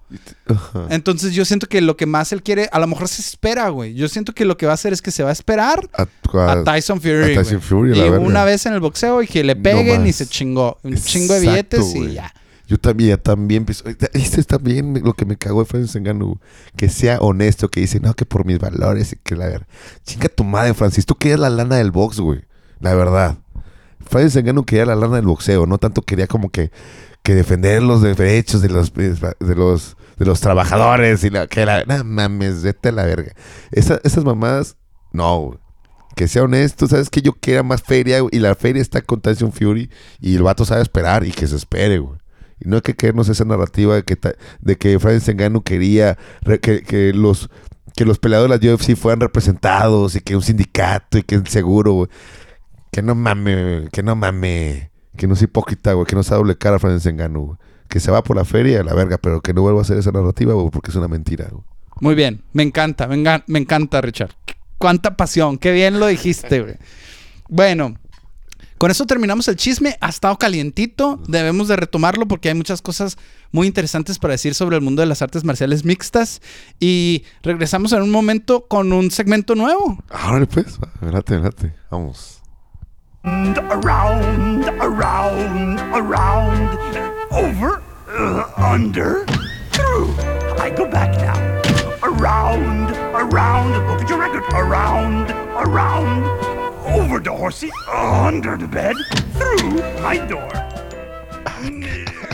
Ajá. 0.48 0.86
Entonces 0.92 1.34
yo 1.34 1.44
siento 1.44 1.68
que 1.68 1.82
lo 1.82 1.98
que 1.98 2.06
más 2.06 2.32
él 2.32 2.44
quiere, 2.44 2.70
a 2.72 2.78
lo 2.78 2.86
mejor 2.86 3.08
se 3.08 3.24
espera, 3.24 3.68
güey. 3.70 3.96
Yo 3.96 4.08
siento 4.08 4.34
que 4.34 4.46
lo 4.46 4.58
que 4.58 4.68
va 4.68 4.74
a 4.74 4.76
hacer 4.76 4.94
es 4.94 5.02
que 5.02 5.10
se 5.10 5.24
va 5.24 5.30
a 5.30 5.34
esperar 5.34 5.90
A, 5.98 6.04
a 6.38 6.52
a- 6.52 6.64
Tyson 6.64 7.02
Fury. 7.02 7.34
a 7.36 7.42
Tyson. 7.42 7.60
Fury, 7.60 7.98
y 7.98 8.02
una 8.10 8.44
vez 8.46 8.68
en 8.68 8.74
el 8.74 8.82
boxeo 8.82 9.24
y 9.24 9.28
que 9.28 9.44
le 9.44 9.56
No 9.56 9.64
peguen 9.64 10.06
y 10.06 10.14
se 10.14 10.28
chingó. 10.28 10.78
Un 10.84 10.98
chingo 10.98 11.34
de 11.34 11.40
billetes 11.40 11.96
y 11.96 12.14
ya. 12.14 12.32
Yo 12.68 12.78
también, 12.78 13.10
ya 13.12 13.18
también. 13.18 13.66
pues, 13.66 13.84
Este 14.14 14.40
es 14.42 14.48
también 14.48 15.02
lo 15.04 15.14
que 15.14 15.26
me 15.26 15.38
cagó 15.38 15.60
de 15.62 15.66
Francis 15.66 16.00
Ngannou. 16.02 16.40
Que 16.76 16.90
sea 16.90 17.20
honesto, 17.20 17.70
que 17.70 17.80
dice, 17.82 18.00
no, 18.00 18.14
que 18.16 18.26
por 18.26 18.46
mis 18.46 18.60
valores 18.60 19.14
y 19.14 19.18
que 19.18 19.36
la 19.36 19.46
verdad. 19.48 19.68
Chinga 20.04 20.30
tu 20.30 20.44
madre, 20.44 20.74
Francis. 20.74 21.06
Tú 21.06 21.16
querías 21.16 21.40
la 21.40 21.50
lana 21.50 21.76
del 21.78 21.92
box, 21.92 22.20
güey. 22.20 22.44
La 22.80 22.94
verdad. 22.96 23.38
Francis 24.08 24.42
Ngannou 24.44 24.66
quería 24.66 24.86
la 24.86 24.96
lana 24.96 25.16
del 25.18 25.26
boxeo. 25.26 25.66
No 25.66 25.78
tanto 25.78 26.02
quería 26.02 26.28
como 26.28 26.50
que, 26.50 26.72
que 27.24 27.36
defender 27.36 27.82
los 27.84 28.02
derechos 28.02 28.62
de 28.62 28.70
los, 28.70 28.94
de 28.94 29.56
los, 29.56 29.98
de 30.18 30.26
los 30.26 30.42
trabajadores 30.42 31.24
y 31.24 31.30
la 31.30 31.48
que 31.48 31.66
la. 31.66 31.84
Mames, 32.04 32.64
vete 32.64 32.90
a 32.90 32.92
la 32.92 33.04
verga. 33.06 33.34
Esa- 33.72 34.00
esas 34.04 34.24
mamadas, 34.24 34.76
no, 35.12 35.40
güey. 35.40 35.60
Que 36.16 36.28
sea 36.30 36.44
honesto, 36.44 36.88
sabes 36.88 37.10
que 37.10 37.22
yo 37.22 37.34
quiera 37.34 37.62
más 37.62 37.84
feria 37.84 38.20
y 38.32 38.40
la 38.40 38.56
feria 38.56 38.82
está 38.82 39.02
con 39.02 39.20
Tyson 39.20 39.52
Fury 39.52 39.90
y 40.22 40.36
el 40.36 40.44
vato 40.44 40.64
sabe 40.64 40.82
esperar 40.82 41.26
y 41.26 41.32
que 41.32 41.46
se 41.46 41.58
espere, 41.58 42.00
güey. 42.00 42.18
Y 42.60 42.70
no 42.70 42.78
hay 42.78 42.82
que 42.82 42.96
creernos 42.96 43.30
esa 43.30 43.46
narrativa 43.46 43.96
de 43.96 44.04
que, 44.04 44.18
de 44.62 44.78
que 44.78 45.00
Francis 45.00 45.36
Ngannou 45.36 45.64
quería 45.64 46.18
que, 46.62 46.84
que 46.84 47.14
los 47.14 47.50
que 47.96 48.06
los 48.06 48.20
peleadores 48.20 48.60
de 48.60 48.68
la 48.68 48.74
UFC 48.74 48.96
fueran 48.96 49.22
representados 49.22 50.16
y 50.16 50.22
que 50.22 50.36
un 50.36 50.42
sindicato 50.42 51.18
y 51.18 51.24
que 51.24 51.36
el 51.36 51.48
seguro, 51.48 51.94
güey. 51.94 52.10
Que 52.92 53.02
no 53.02 53.16
mame, 53.16 53.88
que 53.92 54.04
no 54.04 54.16
mame, 54.16 54.92
que 55.18 55.28
no 55.28 55.36
sea 55.36 55.46
hipócrita, 55.46 55.94
güey, 55.94 56.06
que 56.06 56.16
no 56.16 56.24
sea 56.24 56.38
doble 56.38 56.58
cara 56.58 56.80
Francis 56.80 57.12
Ngannou, 57.14 57.46
güey. 57.46 57.58
Que 57.88 58.00
se 58.00 58.12
va 58.12 58.24
por 58.24 58.36
la 58.36 58.46
feria, 58.46 58.84
la 58.84 58.94
verga, 58.94 59.18
pero 59.18 59.42
que 59.42 59.54
no 59.54 59.62
vuelva 59.62 59.80
a 59.80 59.84
hacer 59.84 59.98
esa 59.98 60.12
narrativa, 60.12 60.54
güey, 60.54 60.70
porque 60.72 60.92
es 60.92 60.96
una 60.98 61.08
mentira, 61.08 61.48
güey. 61.50 61.64
Muy 62.02 62.16
bien, 62.16 62.44
me 62.52 62.64
encanta, 62.64 63.08
me, 63.08 63.18
me 63.48 63.60
encanta, 63.60 64.02
Richard. 64.02 64.32
Cuánta 64.78 65.16
pasión, 65.16 65.58
qué 65.58 65.72
bien 65.72 66.00
lo 66.00 66.08
dijiste, 66.08 66.62
güey. 66.62 66.76
Bueno, 67.48 67.96
con 68.86 68.92
eso 68.92 69.08
terminamos 69.08 69.48
el 69.48 69.56
chisme. 69.56 69.98
Ha 70.00 70.10
estado 70.10 70.38
calientito, 70.38 71.20
debemos 71.28 71.68
de 71.68 71.76
retomarlo 71.76 72.28
porque 72.28 72.50
hay 72.50 72.54
muchas 72.54 72.84
cosas 72.84 73.18
muy 73.52 73.66
interesantes 73.66 74.20
para 74.20 74.34
decir 74.34 74.54
sobre 74.54 74.76
el 74.76 74.84
mundo 74.84 75.02
de 75.02 75.08
las 75.08 75.24
artes 75.24 75.44
marciales 75.44 75.84
mixtas. 75.86 76.40
Y 76.80 77.24
regresamos 77.42 77.94
en 77.94 78.04
un 78.04 78.12
momento 78.12 78.68
con 78.68 78.94
un 78.94 79.10
segmento 79.10 79.56
nuevo. 79.56 79.98
Ahora 80.12 80.46
pues, 80.46 80.78
adelante, 81.02 81.34
adelante, 81.34 81.74
vamos. 81.90 82.44
around, 83.24 84.66
around, 84.80 85.80
around, 85.80 86.78
over, 87.32 87.82
uh, 88.16 88.44
under, 88.56 89.26
through. 89.72 90.14
I 90.60 90.70
go 90.70 90.88
back 90.88 91.18
now. 91.18 91.34
Around, 92.04 92.92
around, 93.16 93.88
look 93.88 94.04
at 94.04 94.10
your 94.10 94.20
record. 94.20 94.44
Around, 94.54 95.32
around, 95.58 96.55
over 96.96 97.20
the 97.20 97.32
horsey, 97.32 97.72
under 97.94 98.58
the 98.58 98.68
bed, 98.68 98.96
through 99.38 99.82
my 100.02 100.18
door. 100.28 100.50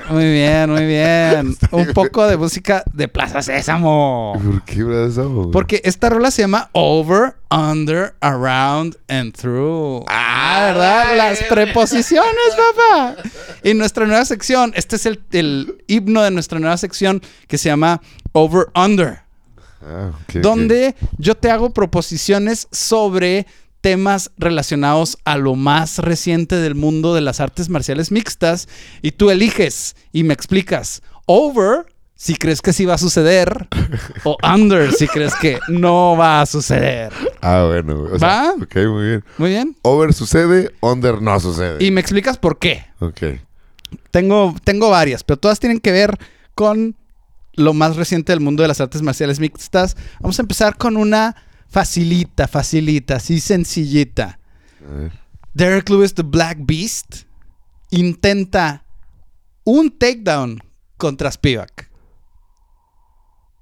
Muy 0.09 0.25
bien, 0.25 0.69
muy 0.69 0.85
bien. 0.85 1.55
Un 1.71 1.93
poco 1.93 2.27
de 2.27 2.35
música 2.35 2.83
de 2.93 3.07
Plaza 3.07 3.41
Sésamo. 3.41 4.33
¿Por 4.43 4.63
qué 4.65 4.83
brazo? 4.83 5.29
güey? 5.29 5.51
Porque 5.51 5.81
esta 5.85 6.09
rola 6.09 6.31
se 6.31 6.41
llama 6.41 6.69
Over, 6.73 7.37
Under, 7.49 8.13
Around 8.19 8.97
and 9.07 9.33
Through. 9.33 10.05
Ah, 10.09 10.65
¿verdad? 10.67 11.15
Las 11.15 11.41
preposiciones, 11.43 12.35
papá. 12.75 13.15
Y 13.63 13.73
nuestra 13.73 14.05
nueva 14.05 14.25
sección, 14.25 14.73
este 14.75 14.97
es 14.97 15.05
el, 15.05 15.23
el 15.31 15.83
himno 15.87 16.21
de 16.21 16.31
nuestra 16.31 16.59
nueva 16.59 16.75
sección 16.77 17.21
que 17.47 17.57
se 17.57 17.69
llama 17.69 18.01
Over, 18.33 18.67
Under. 18.75 19.21
Ah, 19.81 20.11
ok, 20.13 20.35
ok. 20.35 20.41
donde 20.41 20.95
yo 21.17 21.35
te 21.35 21.49
hago 21.49 21.73
proposiciones 21.73 22.67
sobre 22.71 23.47
temas 23.81 24.31
relacionados 24.37 25.17
a 25.25 25.37
lo 25.37 25.55
más 25.55 25.97
reciente 25.97 26.55
del 26.55 26.75
mundo 26.75 27.13
de 27.13 27.21
las 27.21 27.39
artes 27.39 27.69
marciales 27.69 28.11
mixtas 28.11 28.69
y 29.01 29.11
tú 29.11 29.31
eliges 29.31 29.95
y 30.13 30.23
me 30.23 30.33
explicas 30.33 31.01
over 31.25 31.85
si 32.15 32.35
crees 32.35 32.61
que 32.61 32.71
sí 32.71 32.85
va 32.85 32.93
a 32.93 32.99
suceder 32.99 33.67
o 34.23 34.37
under 34.43 34.93
si 34.93 35.07
crees 35.07 35.33
que 35.35 35.59
no 35.67 36.15
va 36.15 36.41
a 36.41 36.45
suceder. 36.45 37.11
Ah, 37.41 37.65
bueno. 37.67 38.01
güey. 38.01 38.13
O 38.13 38.19
sea, 38.19 38.27
¿Va? 38.27 38.53
Ok, 38.61 38.75
muy 38.75 39.07
bien. 39.07 39.23
Muy 39.39 39.49
bien. 39.49 39.75
Over 39.81 40.13
sucede, 40.13 40.71
under 40.81 41.19
no 41.19 41.39
sucede. 41.39 41.83
Y 41.83 41.89
me 41.89 41.99
explicas 41.99 42.37
por 42.37 42.59
qué. 42.59 42.85
Ok. 42.99 43.23
Tengo, 44.11 44.55
tengo 44.63 44.91
varias, 44.91 45.23
pero 45.23 45.39
todas 45.39 45.59
tienen 45.59 45.79
que 45.79 45.91
ver 45.91 46.19
con 46.53 46.95
lo 47.53 47.73
más 47.73 47.95
reciente 47.95 48.31
del 48.31 48.39
mundo 48.39 48.61
de 48.61 48.67
las 48.67 48.81
artes 48.81 49.01
marciales 49.01 49.39
mixtas. 49.39 49.97
Vamos 50.19 50.37
a 50.37 50.43
empezar 50.43 50.77
con 50.77 50.97
una 50.97 51.35
facilita, 51.71 52.47
facilita, 52.47 53.15
así 53.15 53.39
sencillita. 53.39 54.39
A 54.85 54.93
ver. 54.93 55.11
Derek 55.53 55.89
Lewis, 55.89 56.13
The 56.13 56.23
Black 56.23 56.59
Beast, 56.61 57.23
intenta 57.89 58.85
un 59.63 59.89
takedown 59.89 60.61
contra 60.97 61.31
Spivak. 61.31 61.89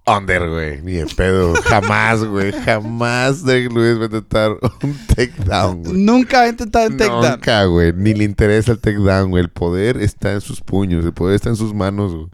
Under, 0.05 0.49
güey. 0.49 0.81
Ni 0.81 0.93
de 0.93 1.05
pedo. 1.05 1.53
Jamás, 1.61 2.23
güey. 2.23 2.51
Jamás 2.51 3.45
Derek 3.45 3.71
Lewis 3.71 3.99
va 3.99 4.03
a 4.03 4.05
intentar 4.05 4.51
un 4.81 4.97
takedown, 5.07 5.83
güey. 5.83 5.97
Nunca 5.97 6.41
ha 6.41 6.47
intentado 6.47 6.87
un 6.87 6.97
takedown. 6.97 7.31
Nunca, 7.31 7.65
güey. 7.65 7.93
Ni 7.93 8.15
le 8.15 8.23
interesa 8.23 8.71
el 8.71 8.79
takedown, 8.79 9.29
güey. 9.29 9.43
El 9.43 9.49
poder 9.49 9.97
está 9.97 10.33
en 10.33 10.41
sus 10.41 10.61
puños. 10.61 11.05
El 11.05 11.13
poder 11.13 11.35
está 11.35 11.49
en 11.49 11.55
sus 11.55 11.75
manos, 11.75 12.15
güey. 12.15 12.27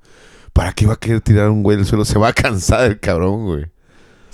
¿Para 0.54 0.72
qué 0.72 0.86
va 0.86 0.94
a 0.94 1.00
querer 1.00 1.20
tirar 1.20 1.50
un 1.50 1.64
güey 1.64 1.76
del 1.76 1.86
suelo? 1.86 2.06
Se 2.06 2.18
va 2.18 2.30
a 2.30 2.34
cansar 2.34 2.86
el 2.86 3.00
cabrón, 3.00 3.46
güey. 3.46 3.66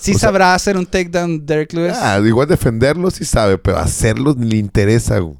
Sí 0.01 0.11
o 0.11 0.13
sea- 0.19 0.29
sabrá 0.29 0.53
hacer 0.55 0.77
un 0.77 0.85
takedown 0.85 1.45
Derek 1.45 1.73
Lewis. 1.73 1.93
Ah, 1.95 2.19
igual 2.25 2.47
defenderlo 2.47 3.11
sí 3.11 3.23
sabe, 3.23 3.57
pero 3.57 3.77
hacerlo 3.77 4.33
ni 4.37 4.49
le 4.49 4.57
interesa, 4.57 5.19
güey. 5.19 5.37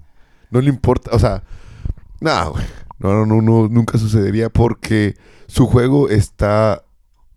No 0.52 0.62
le 0.62 0.70
importa, 0.70 1.12
o 1.14 1.20
sea, 1.20 1.44
no, 2.20 2.52
güey. 2.52 2.64
No, 3.00 3.26
no, 3.26 3.42
no, 3.42 3.68
nunca 3.68 3.98
sucedería 3.98 4.50
porque 4.50 5.16
su 5.48 5.66
juego 5.66 6.08
está, 6.10 6.84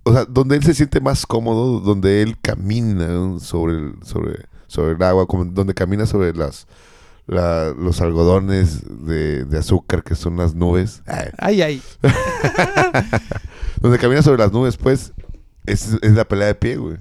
o 0.02 0.12
sea, 0.12 0.26
donde 0.26 0.56
él 0.56 0.62
se 0.64 0.74
siente 0.74 1.00
más 1.00 1.24
cómodo, 1.24 1.80
donde 1.80 2.20
él 2.20 2.36
camina 2.42 3.38
sobre 3.40 3.74
el, 3.76 3.94
sobre, 4.02 4.44
sobre 4.66 4.92
el 4.92 5.02
agua, 5.02 5.26
como 5.26 5.46
donde 5.46 5.72
camina 5.72 6.04
sobre 6.04 6.34
las, 6.34 6.66
la- 7.26 7.72
los 7.78 8.02
algodones 8.02 8.82
de, 9.06 9.46
de 9.46 9.58
azúcar 9.58 10.02
que 10.02 10.14
son 10.16 10.36
las 10.36 10.54
nubes. 10.54 11.02
Ay, 11.06 11.30
Ay, 11.38 11.62
ay. 11.62 11.82
donde 13.80 13.98
camina 13.98 14.20
sobre 14.22 14.38
las 14.42 14.52
nubes, 14.52 14.76
pues, 14.76 15.12
es, 15.66 15.96
es 16.02 16.12
la 16.12 16.26
pelea 16.26 16.48
de 16.48 16.54
pie, 16.54 16.76
güey. 16.76 16.98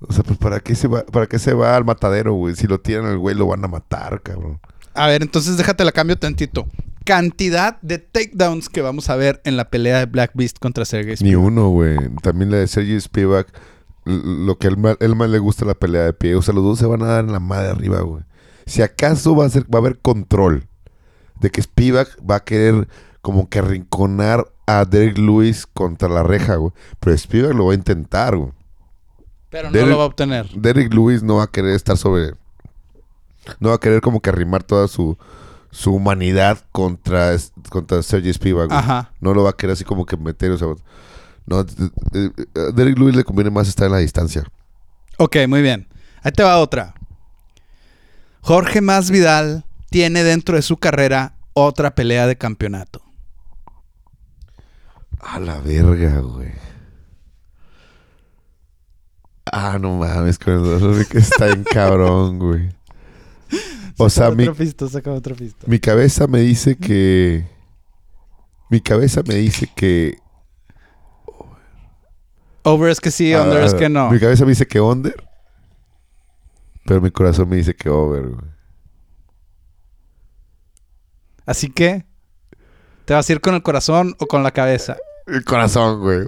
O 0.00 0.12
sea, 0.12 0.22
pues, 0.22 0.38
¿para 0.38 0.60
qué 0.60 0.74
se 0.74 0.88
va, 0.88 1.04
para 1.06 1.26
qué 1.26 1.38
se 1.38 1.54
va 1.54 1.76
al 1.76 1.84
matadero, 1.84 2.34
güey? 2.34 2.54
Si 2.56 2.66
lo 2.66 2.80
tiran 2.80 3.06
al 3.06 3.18
güey, 3.18 3.34
lo 3.34 3.46
van 3.46 3.64
a 3.64 3.68
matar, 3.68 4.20
cabrón. 4.22 4.60
A 4.94 5.06
ver, 5.08 5.22
entonces 5.22 5.56
déjate 5.56 5.84
la 5.84 5.92
cambio 5.92 6.18
tantito. 6.18 6.66
Cantidad 7.04 7.80
de 7.82 7.98
takedowns 7.98 8.68
que 8.68 8.80
vamos 8.80 9.10
a 9.10 9.16
ver 9.16 9.40
en 9.44 9.56
la 9.56 9.68
pelea 9.70 9.98
de 9.98 10.06
Black 10.06 10.32
Beast 10.34 10.58
contra 10.58 10.84
Sergey 10.84 11.16
Ni 11.20 11.32
Spivak. 11.32 11.38
uno, 11.44 11.68
güey. 11.70 11.96
También 12.22 12.50
la 12.50 12.58
de 12.58 12.66
Sergey 12.66 13.00
Spivak, 13.00 13.48
lo 14.04 14.58
que 14.58 14.68
él 14.68 14.76
más, 14.76 14.96
él 15.00 15.14
más 15.16 15.30
le 15.30 15.38
gusta 15.38 15.64
la 15.64 15.74
pelea 15.74 16.02
de 16.02 16.12
pie. 16.12 16.34
O 16.34 16.42
sea, 16.42 16.54
los 16.54 16.64
dos 16.64 16.78
se 16.78 16.86
van 16.86 17.02
a 17.02 17.06
dar 17.06 17.24
en 17.24 17.32
la 17.32 17.40
madre 17.40 17.68
arriba, 17.68 18.00
güey. 18.00 18.22
Si 18.66 18.82
acaso 18.82 19.34
va 19.36 19.46
a, 19.46 19.50
ser, 19.50 19.64
va 19.64 19.78
a 19.78 19.82
haber 19.82 19.98
control 19.98 20.66
de 21.40 21.50
que 21.50 21.60
Spivak 21.60 22.18
va 22.28 22.36
a 22.36 22.44
querer 22.44 22.88
como 23.20 23.48
que 23.48 23.58
arrinconar 23.58 24.46
a 24.66 24.84
Derek 24.84 25.18
Lewis 25.18 25.66
contra 25.66 26.08
la 26.08 26.22
reja, 26.22 26.56
güey. 26.56 26.72
Pero 27.00 27.18
Spivak 27.18 27.54
lo 27.54 27.66
va 27.66 27.72
a 27.72 27.76
intentar, 27.76 28.36
güey. 28.36 28.52
Pero 29.54 29.70
no 29.70 29.72
Derek- 29.78 29.88
lo 29.90 29.98
va 29.98 30.02
a 30.02 30.06
obtener. 30.06 30.50
Derek 30.50 30.92
Lewis 30.92 31.22
no 31.22 31.36
va 31.36 31.44
a 31.44 31.46
querer 31.46 31.76
estar 31.76 31.96
sobre 31.96 32.34
No 33.60 33.68
va 33.68 33.76
a 33.76 33.78
querer 33.78 34.00
como 34.00 34.18
que 34.18 34.28
arrimar 34.30 34.64
toda 34.64 34.88
su, 34.88 35.16
su 35.70 35.94
humanidad 35.94 36.58
contra, 36.72 37.36
contra 37.70 38.02
Sergey 38.02 38.32
Spivak. 38.32 38.72
Ajá. 38.72 39.12
No 39.20 39.32
lo 39.32 39.44
va 39.44 39.50
a 39.50 39.56
querer 39.56 39.74
así 39.74 39.84
como 39.84 40.06
que 40.06 40.16
meter, 40.16 40.50
o 40.50 40.58
sea, 40.58 40.66
no, 41.46 41.60
eh, 41.60 41.64
eh, 42.14 42.30
a 42.56 42.72
Derek 42.72 42.98
Lewis 42.98 43.14
le 43.14 43.22
conviene 43.22 43.50
más 43.50 43.68
estar 43.68 43.86
en 43.86 43.92
la 43.92 43.98
distancia. 43.98 44.42
Ok, 45.18 45.36
muy 45.46 45.62
bien. 45.62 45.86
Ahí 46.24 46.32
te 46.32 46.42
va 46.42 46.58
otra. 46.58 46.94
Jorge 48.40 48.80
Masvidal 48.80 49.64
tiene 49.88 50.24
dentro 50.24 50.56
de 50.56 50.62
su 50.62 50.78
carrera 50.78 51.34
otra 51.52 51.94
pelea 51.94 52.26
de 52.26 52.36
campeonato. 52.36 53.02
A 55.20 55.38
la 55.38 55.60
verga, 55.60 56.18
güey. 56.18 56.50
Ah, 59.56 59.78
no 59.80 59.98
mames, 59.98 60.36
con 60.36 60.54
el 60.54 60.64
dolor 60.64 61.06
que 61.06 61.18
está 61.18 61.48
en 61.48 61.62
cabrón, 61.62 62.40
güey. 62.40 62.70
O 63.96 64.10
sea, 64.10 64.32
mi, 64.32 64.48
pista, 64.50 64.88
saca 64.88 65.12
otra 65.12 65.32
pista. 65.36 65.64
mi 65.68 65.78
cabeza 65.78 66.26
me 66.26 66.40
dice 66.40 66.76
que. 66.76 67.46
Mi 68.68 68.80
cabeza 68.80 69.22
me 69.24 69.36
dice 69.36 69.70
que. 69.76 70.18
Over 72.64 72.90
es 72.90 73.00
que 73.00 73.12
sí, 73.12 73.32
under 73.32 73.62
ah, 73.62 73.66
es 73.66 73.74
que 73.74 73.88
no. 73.88 74.10
Mi 74.10 74.18
cabeza 74.18 74.44
me 74.44 74.50
dice 74.50 74.66
que 74.66 74.80
under. 74.80 75.24
Pero 76.84 77.00
mi 77.00 77.12
corazón 77.12 77.48
me 77.48 77.54
dice 77.54 77.76
que 77.76 77.88
over, 77.88 78.30
güey. 78.30 78.50
Así 81.46 81.70
que, 81.70 82.04
¿te 83.04 83.14
vas 83.14 83.30
a 83.30 83.32
ir 83.32 83.40
con 83.40 83.54
el 83.54 83.62
corazón 83.62 84.16
o 84.18 84.26
con 84.26 84.42
la 84.42 84.50
cabeza? 84.50 84.96
El 85.26 85.42
corazón, 85.44 86.00
güey. 86.00 86.20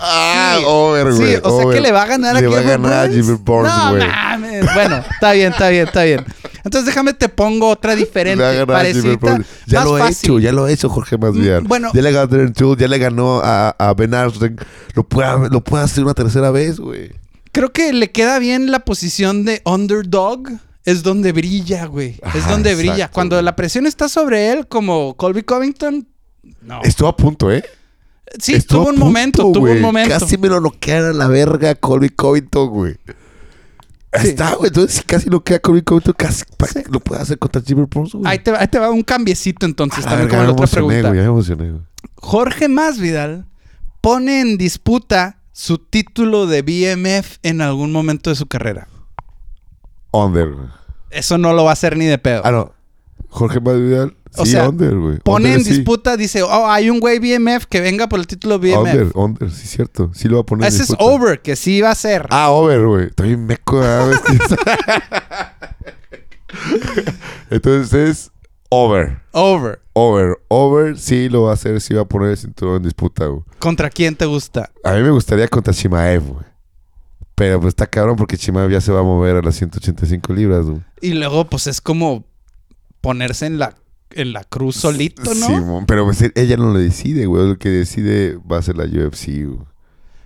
Ah, 0.00 0.56
Sí. 0.58 0.64
over, 0.66 1.12
güey. 1.12 1.34
Sí, 1.34 1.40
o 1.42 1.60
sea 1.62 1.72
que 1.72 1.80
le 1.80 1.90
va 1.90 2.02
a 2.02 2.06
ganar 2.06 2.36
a 2.36 2.40
Le 2.40 2.46
va 2.46 2.58
a 2.58 2.62
ganar 2.62 2.92
a 2.92 3.00
Burns. 3.02 3.14
Gilbert 3.14 3.40
Burns, 3.42 3.68
No 3.76 3.90
güey. 3.90 4.06
mames. 4.08 4.74
Bueno, 4.74 4.96
está 5.10 5.32
bien, 5.32 5.52
está 5.52 5.68
bien, 5.70 5.86
está 5.88 6.02
bien. 6.04 6.24
Entonces 6.64 6.86
déjame 6.86 7.14
te 7.14 7.28
pongo 7.28 7.68
otra 7.68 7.96
diferente. 7.96 8.36
Le 8.38 8.44
va 8.44 8.50
a 8.50 8.54
ganar 8.64 8.86
a 8.86 8.92
Gilbert 8.92 9.20
parecida, 9.20 9.32
Burns. 9.32 9.46
Ya 9.66 9.78
más 9.80 9.88
lo 9.88 9.98
fácil. 9.98 10.30
hecho, 10.30 10.38
ya 10.38 10.52
lo 10.52 10.64
ha 10.64 10.70
hecho 10.70 10.88
Jorge 10.88 11.18
Masvidal. 11.18 11.64
Mm, 11.64 11.66
bueno. 11.68 11.90
ya 11.92 12.02
le 12.02 12.12
ganó 12.12 12.22
a 12.22 12.26
Darren 12.28 12.54
ya 12.78 12.88
le 12.88 12.98
ganó 12.98 13.40
a, 13.42 13.70
a 13.70 13.94
Ben 13.94 14.14
Askren. 14.14 14.56
Lo 14.94 15.02
puede, 15.02 15.50
lo 15.50 15.62
puede 15.64 15.82
hacer 15.84 16.04
una 16.04 16.14
tercera 16.14 16.50
vez, 16.52 16.78
güey. 16.78 17.12
Creo 17.50 17.72
que 17.72 17.92
le 17.92 18.12
queda 18.12 18.38
bien 18.38 18.70
la 18.70 18.80
posición 18.80 19.44
de 19.44 19.62
underdog. 19.64 20.48
Es 20.84 21.02
donde 21.02 21.32
brilla, 21.32 21.86
güey. 21.86 22.20
Es 22.34 22.42
Ajá, 22.42 22.50
donde 22.52 22.74
brilla. 22.74 23.08
Cuando 23.10 23.40
la 23.42 23.56
presión 23.56 23.86
está 23.86 24.08
sobre 24.08 24.52
él, 24.52 24.66
como 24.68 25.16
Colby 25.16 25.42
Covington, 25.42 26.06
no. 26.60 26.82
Estuvo 26.82 27.08
a 27.08 27.16
punto, 27.16 27.50
¿eh? 27.50 27.64
Sí, 28.40 28.54
Estuvo 28.54 28.80
tuvo 28.80 28.88
un 28.90 28.94
punto, 28.94 29.04
momento, 29.06 29.52
tuvo 29.52 29.70
un 29.72 29.80
momento. 29.80 30.18
Casi 30.18 30.36
me 30.38 30.48
lo 30.48 30.60
noquean 30.60 31.04
a 31.04 31.12
la 31.12 31.28
verga 31.28 31.74
Colby 31.74 32.10
Covington, 32.10 32.68
güey. 32.70 32.96
Sí. 34.20 34.28
está, 34.28 34.54
güey. 34.54 34.68
Entonces, 34.68 34.96
si 34.96 35.02
casi 35.02 35.28
lo 35.30 35.42
queda 35.42 35.58
Colby 35.58 35.82
Covington, 35.82 36.14
casi 36.16 36.44
pa- 36.56 36.66
lo 36.90 37.00
puede 37.00 37.20
hacer 37.22 37.38
contra 37.38 37.60
Jimmy 37.62 37.84
Burns, 37.90 38.12
güey. 38.12 38.24
Ahí 38.30 38.38
te, 38.38 38.50
va- 38.52 38.60
ahí 38.60 38.68
te 38.68 38.78
va 38.78 38.90
un 38.90 39.02
cambiecito 39.02 39.66
entonces, 39.66 40.04
también 40.04 40.28
como 40.28 40.42
la 40.44 40.50
otra 40.52 40.66
pregunta. 40.66 41.08
güey. 41.08 41.20
Emocioné, 41.20 41.70
güey. 41.70 41.82
Jorge 42.16 42.68
Masvidal 42.68 43.46
pone 44.00 44.40
en 44.40 44.56
disputa 44.56 45.38
su 45.52 45.78
título 45.78 46.46
de 46.46 46.62
BMF 46.62 47.38
en 47.42 47.60
algún 47.60 47.92
momento 47.92 48.30
de 48.30 48.36
su 48.36 48.46
carrera. 48.46 48.88
Under. 50.12 50.48
Eso 51.10 51.38
no 51.38 51.52
lo 51.52 51.64
va 51.64 51.70
a 51.70 51.72
hacer 51.74 51.96
ni 51.96 52.04
de 52.06 52.18
pedo. 52.18 52.42
Ah, 52.44 52.50
no. 52.50 52.72
Jorge 53.34 53.60
Masvidal. 53.60 54.16
O 54.36 54.44
sí, 54.44 54.52
sea, 54.52 54.68
under, 54.68 54.96
güey. 54.96 55.18
Pone 55.18 55.46
Under, 55.46 55.58
en 55.58 55.64
sí. 55.64 55.70
disputa, 55.74 56.16
dice, 56.16 56.44
oh, 56.44 56.70
hay 56.70 56.88
un 56.88 57.00
güey 57.00 57.18
BMF 57.18 57.66
que 57.66 57.80
venga 57.80 58.08
por 58.08 58.20
el 58.20 58.28
título 58.28 58.60
BMF. 58.60 58.76
Under, 58.76 59.10
under, 59.14 59.50
sí, 59.50 59.66
cierto. 59.66 60.12
Sí 60.14 60.28
lo 60.28 60.36
va 60.36 60.42
a 60.42 60.46
poner 60.46 60.68
en 60.68 60.74
Ese 60.74 60.84
es 60.84 60.94
over, 61.00 61.42
que 61.42 61.56
sí 61.56 61.80
va 61.80 61.90
a 61.90 61.94
ser. 61.96 62.28
Ah, 62.30 62.50
over, 62.50 62.86
güey. 62.86 63.06
Estoy 63.06 63.36
meco. 63.36 63.82
Entonces 67.50 67.92
es 67.92 68.30
over. 68.68 69.20
Over. 69.32 69.80
Over. 69.94 70.38
Over 70.48 70.96
sí 70.96 71.28
lo 71.28 71.42
va 71.42 71.50
a 71.50 71.54
hacer, 71.54 71.80
sí 71.80 71.92
va 71.94 72.02
a 72.02 72.08
poner 72.08 72.30
el 72.30 72.36
cinturón 72.36 72.76
en 72.76 72.82
disputa, 72.84 73.26
güey. 73.26 73.42
¿Contra 73.58 73.90
quién 73.90 74.14
te 74.14 74.26
gusta? 74.26 74.70
A 74.84 74.92
mí 74.92 75.02
me 75.02 75.10
gustaría 75.10 75.48
contra 75.48 75.74
Chimaev, 75.74 76.22
güey. 76.22 76.44
Pero 77.34 77.60
pues 77.60 77.72
está 77.72 77.88
cabrón 77.88 78.14
porque 78.14 78.36
Chimaev 78.36 78.70
ya 78.70 78.80
se 78.80 78.92
va 78.92 79.00
a 79.00 79.04
mover 79.04 79.36
a 79.36 79.42
las 79.42 79.56
185 79.56 80.32
libras, 80.32 80.66
güey. 80.66 80.82
Y 81.00 81.14
luego, 81.14 81.46
pues 81.46 81.66
es 81.66 81.80
como 81.80 82.24
ponerse 83.04 83.46
en 83.46 83.58
la, 83.58 83.74
en 84.10 84.32
la 84.32 84.42
cruz 84.44 84.76
solito, 84.76 85.22
¿no? 85.34 85.46
Simón, 85.46 85.86
pero 85.86 86.04
pues 86.04 86.22
ella 86.34 86.56
no 86.56 86.72
lo 86.72 86.78
decide, 86.80 87.26
güey. 87.26 87.50
El 87.50 87.58
que 87.58 87.68
decide 87.68 88.36
va 88.50 88.58
a 88.58 88.62
ser 88.62 88.76
la 88.76 88.84
UFC, 88.84 89.26
güey. 89.46 89.58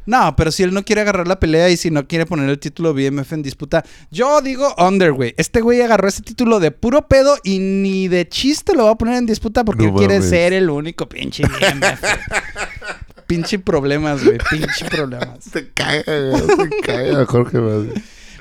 No, 0.07 0.35
pero 0.37 0.51
si 0.51 0.62
él 0.62 0.72
no 0.72 0.87
quiere 0.87 1.03
agarrar 1.03 1.29
la 1.29 1.39
pelea 1.39 1.68
y 1.68 1.76
si 1.76 1.91
no 1.91 2.09
quiere 2.09 2.24
poner 2.24 2.49
el 2.49 2.59
título 2.59 2.95
BMF 2.95 3.31
en 3.35 3.43
disputa, 3.43 3.85
yo 4.11 4.41
digo 4.41 4.74
under, 4.79 5.12
güey. 5.12 5.35
Este 5.37 5.61
güey 5.61 5.83
agarró 5.83 6.09
ese 6.09 6.22
título 6.22 6.61
de 6.61 6.70
puro 6.70 7.07
pedo 7.09 7.37
y 7.45 7.59
ni 7.59 8.09
de 8.09 8.26
chiste 8.26 8.74
lo 8.74 8.87
va 8.87 8.93
a 8.93 8.95
poner 8.95 9.16
en 9.16 9.26
disputa 9.26 9.66
porque 9.66 9.85
No 9.85 9.91
él 9.91 9.97
quiere 9.97 10.14
mames. 10.14 10.31
ser 10.31 10.55
el 10.55 10.70
único 10.70 11.07
pinche 11.11 11.43
BMF. 11.43 12.03
pinche 13.26 13.59
problemas, 13.59 14.24
güey. 14.24 14.39
Pinche 14.51 14.87
problemas. 14.91 15.45
Se 15.45 15.68
caga, 15.72 16.03
güey. 16.07 16.41
Se 16.57 16.70
caga 16.87 17.26
Jorge. 17.26 17.59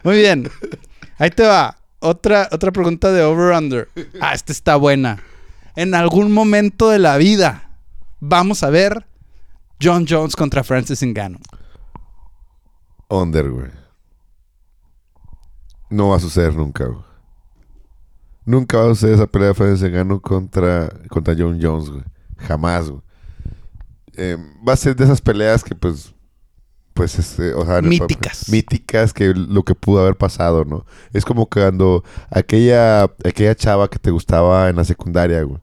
Muy 0.04 0.18
bien. 0.20 0.50
Ahí 1.18 1.32
te 1.32 1.44
va. 1.44 1.78
Otra, 2.08 2.48
otra 2.54 2.72
pregunta 2.72 3.12
de 3.12 3.22
over-under. 3.22 3.90
Ah, 4.22 4.34
esta 4.34 4.54
está 4.54 4.78
buena. 4.78 5.22
En 5.76 5.94
algún 5.94 6.32
momento 6.32 6.90
de 6.90 7.00
la 7.00 7.18
vida 7.18 7.70
vamos 8.22 8.64
a 8.64 8.70
ver 8.70 9.06
John 9.82 10.06
Jones 10.08 10.38
contra 10.38 10.64
Francis 10.64 11.04
Ngannou. 11.04 11.42
Under, 13.10 13.52
güey. 13.52 13.72
No 15.90 16.10
va 16.10 16.16
a 16.16 16.20
suceder 16.22 16.56
nunca, 16.56 16.86
güey. 16.86 17.04
Nunca 18.46 18.78
va 18.78 18.86
a 18.86 18.96
suceder 18.96 19.16
esa 19.16 19.28
pelea 19.28 19.50
de 19.50 19.54
Francis 19.54 19.92
Ngannou 19.92 20.22
contra, 20.22 20.90
contra 21.10 21.36
John 21.38 21.60
Jones, 21.62 21.90
güey. 21.90 22.04
Jamás, 22.38 22.90
güey. 22.90 23.02
Eh, 24.14 24.38
va 24.66 24.72
a 24.72 24.78
ser 24.78 24.96
de 24.96 25.04
esas 25.04 25.20
peleas 25.20 25.62
que, 25.62 25.76
pues... 25.76 26.14
Pues, 26.98 27.18
este, 27.20 27.54
o 27.54 27.66
sea... 27.66 27.82
Míticas. 27.82 28.50
Míticas 28.50 29.14
que 29.14 29.34
lo 29.34 29.64
que 29.64 29.76
pudo 29.76 30.02
haber 30.02 30.16
pasado, 30.18 30.66
¿no? 30.66 30.86
Es 31.14 31.24
como 31.26 31.46
cuando 31.48 32.04
aquella, 32.32 33.04
aquella 33.24 33.56
chava 33.56 33.90
que 33.90 34.00
te 34.00 34.12
gustaba 34.12 34.68
en 34.70 34.76
la 34.76 34.84
secundaria, 34.84 35.42
güey. 35.44 35.60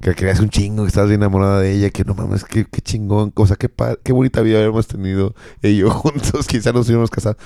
Que 0.00 0.14
querías 0.14 0.40
un 0.40 0.50
chingo, 0.50 0.82
que 0.82 0.88
estabas 0.88 1.08
bien 1.08 1.20
enamorada 1.22 1.60
de 1.60 1.72
ella, 1.72 1.90
que 1.90 2.04
no 2.04 2.14
mames, 2.14 2.44
qué, 2.44 2.66
qué 2.66 2.80
chingón, 2.82 3.32
o 3.34 3.46
sea, 3.46 3.56
qué, 3.56 3.70
qué 4.04 4.12
bonita 4.12 4.42
vida 4.42 4.58
habíamos 4.58 4.86
tenido 4.86 5.34
ella 5.62 5.72
y 5.74 5.76
yo 5.78 5.90
juntos, 5.92 6.46
quizás 6.46 6.74
nos 6.74 6.86
hubiéramos 6.86 7.10
casado. 7.10 7.36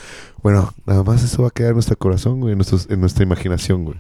Bueno, 0.43 0.73
nada 0.85 1.03
más 1.05 1.23
eso 1.23 1.43
va 1.43 1.49
a 1.49 1.53
quedar 1.53 1.71
en 1.71 1.77
nuestro 1.77 1.97
corazón, 1.97 2.41
güey, 2.41 2.53
en, 2.53 2.59
nuestros- 2.59 2.89
en 2.91 3.01
nuestra 3.01 3.23
imaginación, 3.23 3.85
güey. 3.85 3.99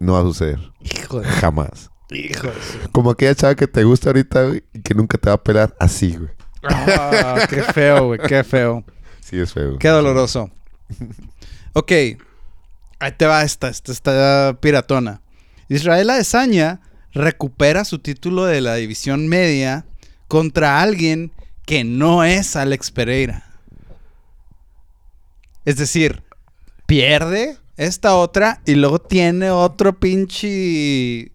No 0.00 0.14
va 0.14 0.20
a 0.20 0.22
suceder, 0.22 0.58
Hijo 0.80 1.20
de... 1.20 1.26
jamás. 1.26 1.90
Su- 2.10 2.90
Como 2.90 3.10
aquella 3.12 3.34
chava 3.36 3.54
que 3.54 3.68
te 3.68 3.84
gusta 3.84 4.10
ahorita, 4.10 4.44
güey, 4.44 4.64
y 4.74 4.80
que 4.82 4.94
nunca 4.94 5.16
te 5.18 5.30
va 5.30 5.34
a 5.34 5.42
pelar 5.42 5.74
así, 5.78 6.16
güey. 6.16 6.30
Ah, 6.62 7.46
qué 7.48 7.62
feo, 7.62 8.06
güey. 8.06 8.20
Qué 8.20 8.44
feo. 8.44 8.84
Sí, 9.20 9.38
es 9.38 9.52
feo. 9.52 9.78
Qué 9.78 9.88
doloroso. 9.88 10.50
Ok. 11.72 11.92
Ahí 12.98 13.12
te 13.16 13.26
va 13.26 13.42
esta. 13.42 13.68
Esta 13.68 14.56
piratona. 14.60 15.20
Israel 15.68 16.10
Adesanya 16.10 16.80
recupera 17.12 17.84
su 17.84 17.98
título 17.98 18.44
de 18.44 18.60
la 18.60 18.74
división 18.76 19.28
media 19.28 19.84
contra 20.28 20.80
alguien 20.80 21.32
que 21.66 21.84
no 21.84 22.24
es 22.24 22.56
Alex 22.56 22.90
Pereira. 22.90 23.44
Es 25.64 25.76
decir, 25.76 26.22
pierde 26.86 27.56
esta 27.76 28.16
otra 28.16 28.60
y 28.66 28.74
luego 28.74 28.98
tiene 28.98 29.50
otro 29.50 29.98
pinche 29.98 31.32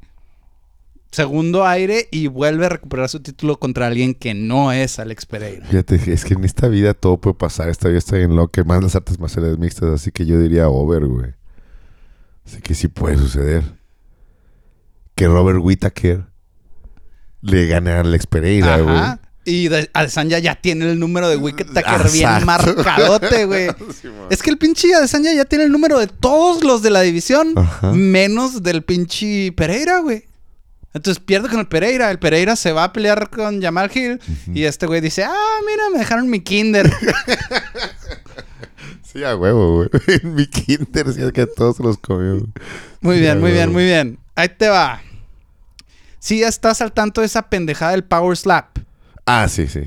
segundo 1.12 1.66
aire 1.66 2.08
y 2.12 2.28
vuelve 2.28 2.66
a 2.66 2.70
recuperar 2.70 3.10
su 3.10 3.20
título 3.22 3.58
contra 3.60 3.88
alguien 3.88 4.14
que 4.14 4.34
no 4.34 4.72
es 4.72 5.00
Alex 5.00 5.26
Pereira. 5.26 5.66
Fíjate, 5.68 5.96
es 6.14 6.26
que 6.26 6.34
en 6.34 6.44
esta 6.44 6.68
vida 6.68 6.94
todo 6.94 7.18
puede 7.18 7.36
pasar. 7.36 7.70
Esta 7.70 7.88
vida 7.88 7.98
está 8.00 8.18
en 8.20 8.36
lo 8.36 8.50
que 8.50 8.64
más 8.64 8.84
las 8.84 8.96
artes 8.96 9.20
marciales 9.20 9.58
mixtas, 9.58 9.90
así 9.90 10.12
que 10.12 10.26
yo 10.26 10.40
diría 10.40 10.68
over, 10.70 11.06
güey. 11.06 11.34
Así 12.46 12.62
que 12.62 12.76
sí 12.76 12.88
puede 12.88 13.18
suceder. 13.18 13.64
Que 15.16 15.28
Robert 15.28 15.60
Whittaker 15.62 16.26
le 17.42 17.68
gane 17.68 17.92
a 17.92 18.02
Alex 18.02 18.28
Pereira, 18.28 18.80
güey. 18.82 18.96
Ajá. 18.96 19.20
Y 19.46 19.70
de- 19.70 19.90
Adesanya 19.94 20.40
ya 20.40 20.56
tiene 20.56 20.92
el 20.92 21.00
número 21.00 21.30
de 21.30 21.38
Wicked 21.38 21.68
Tucker 21.68 22.12
bien 22.12 22.46
marcadote, 22.46 23.46
güey. 23.46 23.70
es 24.30 24.44
que 24.44 24.50
el 24.50 24.58
pinche 24.58 24.94
Adesanya 24.94 25.34
ya 25.34 25.46
tiene 25.46 25.64
el 25.64 25.72
número 25.72 25.98
de 26.00 26.08
todos 26.08 26.66
los 26.66 26.82
de 26.82 26.90
la 26.90 27.00
división, 27.02 27.54
Ajá. 27.56 27.94
menos 27.94 28.62
del 28.62 28.84
pinche 28.84 29.54
Pereira, 29.54 30.00
güey. 30.00 30.26
Entonces 30.94 31.24
pierde 31.24 31.50
con 31.50 31.60
el 31.60 31.68
Pereira. 31.68 32.10
El 32.10 32.20
Pereira 32.20 32.56
se 32.56 32.72
va 32.72 32.86
a 32.86 32.94
pelear 32.94 33.30
con 33.30 33.62
Jamal 33.62 33.92
Hill. 33.94 34.20
Y 34.54 34.64
este 34.64 34.88
güey 34.88 35.02
dice, 35.02 35.24
ah, 35.24 35.60
mira, 35.66 35.90
me 35.92 36.00
dejaron 36.00 36.30
mi 36.30 36.42
kinder. 36.42 36.92
Sí, 39.04 39.24
a 39.24 39.38
huevo, 39.38 39.78
güey. 39.78 39.90
Mi 40.24 40.46
kinder, 40.48 41.14
sí, 41.14 41.22
es 41.24 41.32
que 41.32 41.48
todos 41.48 41.80
los 41.80 41.98
comió. 41.98 42.46
Muy 43.00 43.20
bien, 43.22 43.40
muy 43.40 43.54
bien, 43.54 43.72
muy 43.72 43.86
bien. 43.86 44.20
Ahí 44.36 44.50
te 44.50 44.68
va. 44.68 45.02
Sí, 46.20 46.40
ya 46.40 46.50
estás 46.50 46.82
al 46.82 46.92
tanto 46.92 47.22
de 47.22 47.28
esa 47.28 47.50
pendejada 47.50 47.92
del 47.92 48.04
Power 48.04 48.36
Slap. 48.36 48.80
Ah, 49.26 49.48
sí, 49.48 49.68
sí. 49.68 49.84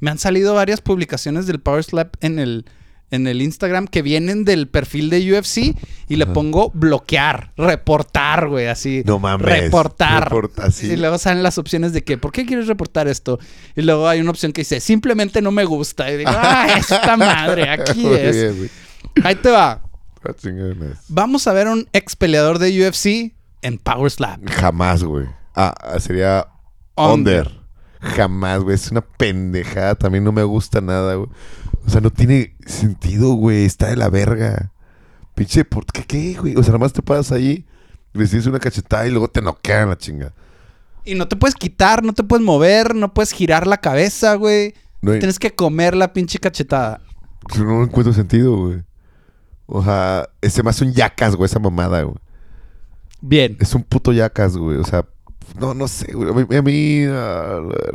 Me 0.00 0.10
han 0.10 0.18
salido 0.18 0.52
varias 0.52 0.80
publicaciones 0.80 1.46
del 1.46 1.60
Power 1.60 1.84
Slap 1.84 2.16
en 2.20 2.40
el, 2.40 2.66
en 3.10 3.26
el 3.26 3.40
Instagram 3.42 3.86
que 3.86 4.02
vienen 4.02 4.44
del 4.44 4.68
perfil 4.68 5.10
de 5.10 5.32
UFC 5.38 5.76
y 6.08 6.16
le 6.16 6.26
pongo 6.26 6.70
bloquear, 6.74 7.52
reportar, 7.56 8.48
güey, 8.48 8.66
así. 8.66 9.02
No 9.06 9.18
mames, 9.18 9.46
Reportar. 9.46 10.24
reporta, 10.24 10.70
sí. 10.70 10.86
Y 10.92 10.96
luego 10.96 11.18
salen 11.18 11.42
las 11.42 11.58
opciones 11.58 11.92
de 11.92 12.02
que, 12.02 12.18
¿por 12.18 12.32
qué 12.32 12.46
quieres 12.46 12.66
reportar 12.66 13.06
esto? 13.08 13.38
Y 13.76 13.82
luego 13.82 14.08
hay 14.08 14.20
una 14.20 14.30
opción 14.30 14.52
que 14.52 14.62
dice, 14.62 14.80
simplemente 14.80 15.40
no 15.40 15.52
me 15.52 15.64
gusta. 15.64 16.10
Y 16.10 16.16
digo, 16.18 16.30
ah, 16.34 16.66
esta 16.78 17.16
madre, 17.16 17.68
aquí 17.70 18.00
Muy 18.00 18.16
es. 18.16 18.34
bien, 18.36 18.56
güey. 18.56 18.70
Ahí 19.24 19.34
te 19.36 19.50
va. 19.50 19.70
Ah. 19.72 19.86
Vamos 21.08 21.46
a 21.46 21.52
ver 21.52 21.68
un 21.68 21.88
ex 21.92 22.16
peleador 22.16 22.58
de 22.58 22.88
UFC 22.88 23.32
en 23.62 23.78
Power 23.78 24.10
Slap. 24.10 24.40
Jamás, 24.50 25.04
güey. 25.04 25.26
Ah, 25.54 25.72
ah, 25.80 26.00
sería 26.00 26.48
Under. 26.96 27.46
Under. 27.46 27.60
Jamás, 28.00 28.60
güey. 28.60 28.74
Es 28.74 28.90
una 28.90 29.00
pendejada. 29.02 29.94
También 29.94 30.24
no 30.24 30.32
me 30.32 30.42
gusta 30.42 30.80
nada, 30.80 31.14
güey. 31.14 31.28
O 31.86 31.90
sea, 31.90 32.00
no 32.00 32.10
tiene 32.10 32.56
sentido, 32.66 33.34
güey. 33.34 33.64
Está 33.64 33.88
de 33.88 33.96
la 33.96 34.08
verga. 34.10 34.72
Pinche, 35.34 35.64
¿por 35.64 35.84
qué, 35.86 36.04
qué, 36.04 36.34
güey? 36.34 36.54
O 36.56 36.62
sea, 36.62 36.72
nada 36.72 36.78
más 36.84 36.92
te 36.92 37.02
paras 37.02 37.30
ahí, 37.32 37.66
recibes 38.14 38.46
una 38.46 38.58
cachetada 38.58 39.06
y 39.06 39.10
luego 39.10 39.28
te 39.28 39.42
noquean 39.42 39.88
la 39.90 39.96
chinga. 39.98 40.32
Y 41.04 41.14
no 41.14 41.28
te 41.28 41.36
puedes 41.36 41.54
quitar, 41.54 42.02
no 42.02 42.12
te 42.14 42.24
puedes 42.24 42.44
mover, 42.44 42.94
no 42.94 43.12
puedes 43.14 43.30
girar 43.32 43.66
la 43.66 43.76
cabeza, 43.76 44.34
güey. 44.34 44.74
No 45.02 45.12
hay- 45.12 45.18
Tienes 45.20 45.38
que 45.38 45.54
comer 45.54 45.94
la 45.94 46.12
pinche 46.12 46.38
cachetada. 46.38 47.00
Yo 47.54 47.64
no 47.64 47.82
encuentro 47.84 48.12
sentido, 48.12 48.56
güey. 48.56 48.82
O 49.66 49.84
sea, 49.84 50.28
ese 50.40 50.62
más 50.62 50.80
un 50.80 50.92
yacas, 50.92 51.36
güey, 51.36 51.46
esa 51.46 51.58
mamada, 51.60 52.02
güey. 52.02 52.16
Bien. 53.20 53.56
Es 53.60 53.74
un 53.74 53.82
puto 53.84 54.12
yacas, 54.12 54.56
güey. 54.56 54.78
O 54.78 54.84
sea, 54.84 55.04
no, 55.60 55.74
no 55.74 55.86
sé, 55.86 56.12
güey. 56.12 56.30
A 56.30 56.32
mí, 56.34 56.56
a 56.56 56.62
mí, 56.62 57.06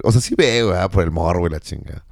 o 0.04 0.12
sea, 0.12 0.22
sí 0.22 0.36
veo, 0.38 0.70
güey, 0.70 0.90
por 0.90 1.04
el 1.04 1.12
morro, 1.12 1.40
güey, 1.40 1.52
la 1.52 1.60
chinga. 1.60 2.06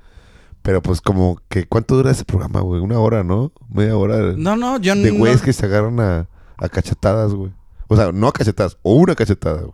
Pero 0.61 0.81
pues 0.81 1.01
como 1.01 1.41
que, 1.47 1.65
¿cuánto 1.67 1.95
dura 1.95 2.11
ese 2.11 2.25
programa, 2.25 2.61
güey? 2.61 2.81
Una 2.81 2.99
hora, 2.99 3.23
¿no? 3.23 3.51
Media 3.69 3.95
hora. 3.95 4.33
No, 4.35 4.55
no, 4.55 4.77
yo 4.79 4.95
de 4.95 5.11
no. 5.11 5.17
güeyes 5.17 5.41
que 5.41 5.53
se 5.53 5.65
agarran 5.65 5.99
a, 5.99 6.27
a 6.57 6.69
cachetadas, 6.69 7.33
güey. 7.33 7.51
O 7.87 7.95
sea, 7.95 8.11
no 8.11 8.27
a 8.27 8.33
cachetadas, 8.33 8.77
o 8.83 8.93
una 8.95 9.15
cachetada, 9.15 9.61
güey. 9.61 9.73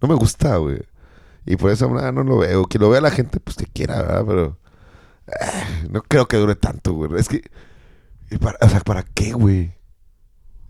No 0.00 0.08
me 0.08 0.14
gusta, 0.14 0.56
güey. 0.56 0.78
Y 1.44 1.56
por 1.56 1.70
eso 1.70 1.90
ah, 1.98 2.12
no 2.12 2.22
lo 2.22 2.38
veo. 2.38 2.66
Que 2.66 2.78
lo 2.78 2.90
vea 2.90 3.00
la 3.00 3.10
gente, 3.10 3.40
pues 3.40 3.56
que 3.56 3.66
quiera, 3.66 4.02
¿verdad? 4.02 4.24
Pero 4.26 4.58
ah, 5.40 5.64
no 5.90 6.02
creo 6.02 6.28
que 6.28 6.36
dure 6.36 6.54
tanto, 6.54 6.92
güey. 6.92 7.10
Es 7.16 7.28
que, 7.28 7.42
y 8.30 8.38
para- 8.38 8.58
o 8.60 8.68
sea, 8.68 8.80
¿para 8.80 9.02
qué, 9.02 9.32
güey? 9.32 9.74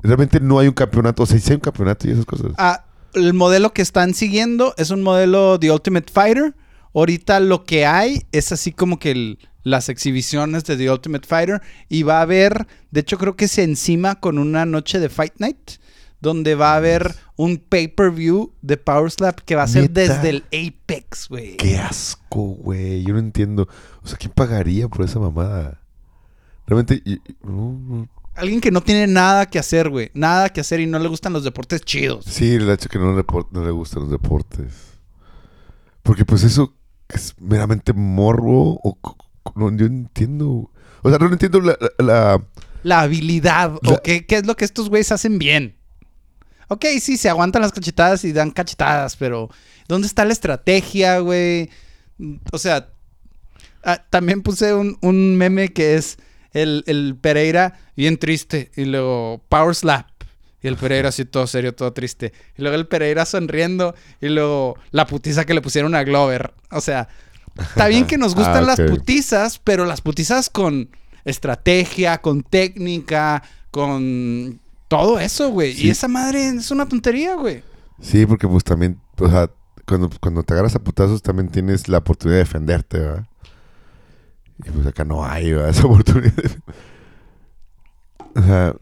Realmente 0.01 0.40
no 0.40 0.59
hay 0.59 0.69
un 0.69 0.74
campeonato. 0.74 1.24
O 1.24 1.27
sea, 1.27 1.39
sí 1.39 1.51
hay 1.51 1.56
un 1.56 1.60
campeonato 1.60 2.09
y 2.09 2.12
esas 2.12 2.24
cosas. 2.24 2.52
Ah, 2.56 2.85
el 3.15 3.35
modelo 3.35 3.73
que 3.73 3.82
están 3.82 4.15
siguiendo 4.15 4.74
es 4.77 4.90
un 4.90 5.02
modelo 5.02 5.59
de 5.59 5.70
Ultimate 5.73 6.10
Fighter. 6.12 6.55
Ahorita 6.94 7.40
lo 7.40 7.65
que 7.65 7.86
hay 7.86 8.23
es 8.32 8.52
así 8.52 8.73
como 8.73 8.98
que 8.98 9.10
el- 9.12 9.39
las 9.62 9.89
exhibiciones 9.89 10.65
de 10.65 10.77
The 10.77 10.90
Ultimate 10.90 11.27
Fighter. 11.27 11.60
Y 11.89 12.02
va 12.02 12.19
a 12.19 12.23
haber, 12.23 12.66
de 12.90 13.01
hecho 13.01 13.19
creo 13.19 13.36
que 13.36 13.48
se 13.48 13.62
encima 13.65 14.15
con 14.20 14.39
una 14.39 14.65
noche 14.66 14.98
de 14.98 15.09
Fight 15.09 15.35
Night. 15.39 15.73
Donde 16.20 16.56
va 16.56 16.73
a 16.73 16.77
haber 16.78 17.15
un 17.36 17.59
pay-per-view 17.59 18.52
de 18.60 18.77
Power 18.77 19.09
Slap 19.09 19.39
que 19.43 19.55
va 19.55 19.62
a 19.62 19.69
ser 19.69 19.82
¿Neta? 19.82 20.01
desde 20.01 20.31
el 20.31 20.44
Apex, 20.47 21.28
güey. 21.28 21.56
Qué 21.59 21.78
asco, 21.78 22.40
güey. 22.43 23.05
Yo 23.05 23.12
no 23.12 23.20
entiendo. 23.20 23.69
O 24.02 24.09
sea, 24.09 24.19
¿quién 24.19 24.32
pagaría 24.35 24.89
por 24.89 25.05
esa 25.05 25.20
mamada? 25.20 25.81
Realmente, 26.66 27.01
no, 27.44 27.78
no. 27.86 28.09
Alguien 28.35 28.60
que 28.60 28.73
no 28.73 28.81
tiene 28.81 29.06
nada 29.06 29.47
que 29.47 29.60
hacer, 29.60 29.90
güey. 29.90 30.10
Nada 30.12 30.48
que 30.48 30.60
hacer 30.60 30.81
y 30.81 30.86
no 30.86 30.98
le 30.98 31.09
gustan 31.09 31.32
los 31.32 31.44
deportes 31.44 31.82
chidos. 31.82 32.24
Sí, 32.24 32.55
el 32.55 32.69
hecho 32.69 32.89
que 32.89 32.98
no 32.98 33.16
le, 33.16 33.24
no 33.52 33.65
le 33.65 33.70
gustan 33.70 34.02
los 34.02 34.10
deportes. 34.10 34.73
Porque 36.02 36.24
pues 36.24 36.43
eso 36.43 36.74
es 37.09 37.35
meramente 37.40 37.93
morbo 37.93 38.80
o... 38.82 38.98
No, 39.55 39.74
yo 39.76 39.86
entiendo. 39.86 40.70
O 41.02 41.09
sea, 41.09 41.18
no 41.18 41.26
entiendo 41.32 41.60
la... 41.60 41.76
la- 42.82 43.01
habilidad. 43.01 43.72
La- 43.82 43.93
¿O 43.93 44.02
qué, 44.02 44.26
qué 44.26 44.36
es 44.36 44.47
lo 44.47 44.56
que 44.56 44.64
estos 44.64 44.89
güeyes 44.89 45.10
hacen 45.12 45.39
bien? 45.39 45.76
Ok, 46.68 46.85
sí, 47.01 47.16
se 47.16 47.28
aguantan 47.30 47.62
las 47.62 47.72
cachetadas 47.72 48.24
y 48.24 48.32
dan 48.32 48.51
cachetadas, 48.51 49.16
pero 49.16 49.48
¿dónde 49.89 50.06
está 50.06 50.24
la 50.26 50.32
estrategia, 50.35 51.18
güey? 51.20 51.70
O 52.52 52.59
sea, 52.59 52.90
ah, 53.85 54.05
también 54.10 54.43
puse 54.43 54.74
un, 54.74 54.98
un 55.01 55.36
meme 55.36 55.72
que 55.72 55.94
es 55.94 56.18
el, 56.52 56.85
el 56.86 57.16
Pereira 57.18 57.78
bien 57.97 58.18
triste 58.18 58.70
y 58.76 58.85
luego 58.85 59.43
Power 59.48 59.74
Slap. 59.74 60.06
Y 60.62 60.68
el 60.68 60.76
Pereira 60.76 61.10
así 61.10 61.24
todo 61.24 61.47
serio, 61.47 61.74
todo 61.74 61.93
triste. 61.93 62.32
Y 62.56 62.62
luego 62.62 62.76
el 62.76 62.86
Pereira 62.89 63.24
sonriendo 63.24 63.94
y 64.20 64.28
luego 64.28 64.76
la 64.90 65.06
putiza 65.06 65.44
que 65.44 65.55
le 65.55 65.62
pusieron 65.62 65.94
a 65.94 66.02
Glover. 66.02 66.52
O 66.70 66.80
sea, 66.80 67.09
está 67.56 67.86
bien 67.86 68.06
que 68.06 68.18
nos 68.18 68.35
gustan 68.36 68.64
Ah, 68.64 68.66
las 68.66 68.80
ok. 68.80 68.89
putizas, 68.89 69.59
pero 69.60 69.85
las 69.85 70.01
putizas 70.01 70.51
con 70.51 70.89
estrategia, 71.24 72.18
con 72.18 72.43
técnica, 72.43 73.43
con 73.70 74.59
todo 74.89 75.20
eso, 75.20 75.51
güey. 75.51 75.74
Sí. 75.74 75.86
Y 75.86 75.90
esa 75.90 76.09
madre 76.09 76.48
es 76.48 76.70
una 76.72 76.89
tontería, 76.89 77.35
güey. 77.36 77.62
Sí, 78.01 78.26
porque 78.26 78.48
pues 78.48 78.64
también... 78.64 78.98
O 79.18 79.28
sea, 79.28 79.51
cuando, 79.86 80.10
cuando 80.20 80.43
te 80.43 80.55
agarras 80.55 80.74
a 80.74 80.80
putazos 80.80 81.22
también 81.22 81.48
tienes 81.51 81.89
la 81.89 81.98
oportunidad 81.98 82.36
de 82.39 82.44
defenderte, 82.44 82.98
¿verdad? 82.98 83.26
Y 84.64 84.70
pues 84.70 84.86
acá 84.89 85.05
no 85.05 85.24
hay, 85.24 85.52
¿verdad? 85.52 85.68
Esa 85.70 85.86
oportunidad. 85.86 86.32
o 88.35 88.43
sea... 88.43 88.74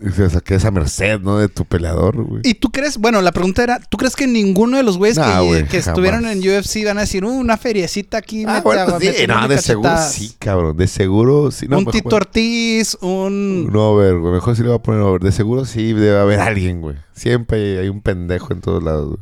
O 0.00 0.10
sea, 0.28 0.40
que 0.40 0.56
esa 0.56 0.72
merced, 0.72 1.20
¿no? 1.20 1.38
De 1.38 1.48
tu 1.48 1.64
peleador, 1.64 2.20
güey. 2.22 2.42
¿Y 2.44 2.54
tú 2.54 2.70
crees, 2.70 2.98
bueno, 2.98 3.22
la 3.22 3.30
pregunta 3.30 3.62
era, 3.62 3.78
¿tú 3.78 3.96
crees 3.96 4.16
que 4.16 4.26
ninguno 4.26 4.76
de 4.76 4.82
los 4.82 4.98
güeyes 4.98 5.16
Nah, 5.16 5.38
que, 5.38 5.46
güey, 5.46 5.68
que 5.68 5.76
estuvieron 5.78 6.26
en 6.26 6.38
UFC 6.40 6.84
van 6.84 6.98
a 6.98 7.02
decir, 7.02 7.24
uh, 7.24 7.30
una 7.30 7.56
feriecita 7.56 8.18
aquí, 8.18 8.44
Ah, 8.44 8.54
mete 8.54 8.62
bueno, 8.62 8.86
pues, 8.98 9.16
sí, 9.16 9.26
no, 9.26 9.48
de 9.48 9.58
seguro 9.58 9.88
cachetadas"? 9.90 10.12
sí, 10.12 10.34
cabrón. 10.38 10.76
De 10.76 10.88
seguro 10.88 11.50
sí. 11.52 11.68
No, 11.68 11.78
un 11.78 11.86
Tito 11.86 12.16
Ortiz, 12.16 12.98
un... 13.00 13.66
Un 13.68 13.76
over, 13.76 14.18
güey. 14.18 14.34
Mejor 14.34 14.56
sí 14.56 14.62
le 14.62 14.68
voy 14.68 14.78
a 14.78 14.82
poner 14.82 15.00
over. 15.00 15.20
De 15.20 15.30
seguro 15.32 15.64
sí 15.64 15.92
debe 15.92 16.18
haber 16.18 16.40
alguien, 16.40 16.80
güey. 16.80 16.96
Siempre 17.12 17.78
hay, 17.78 17.88
un 17.88 18.02
pendejo 18.02 18.52
en 18.52 18.60
todos 18.60 18.82
lados, 18.82 19.16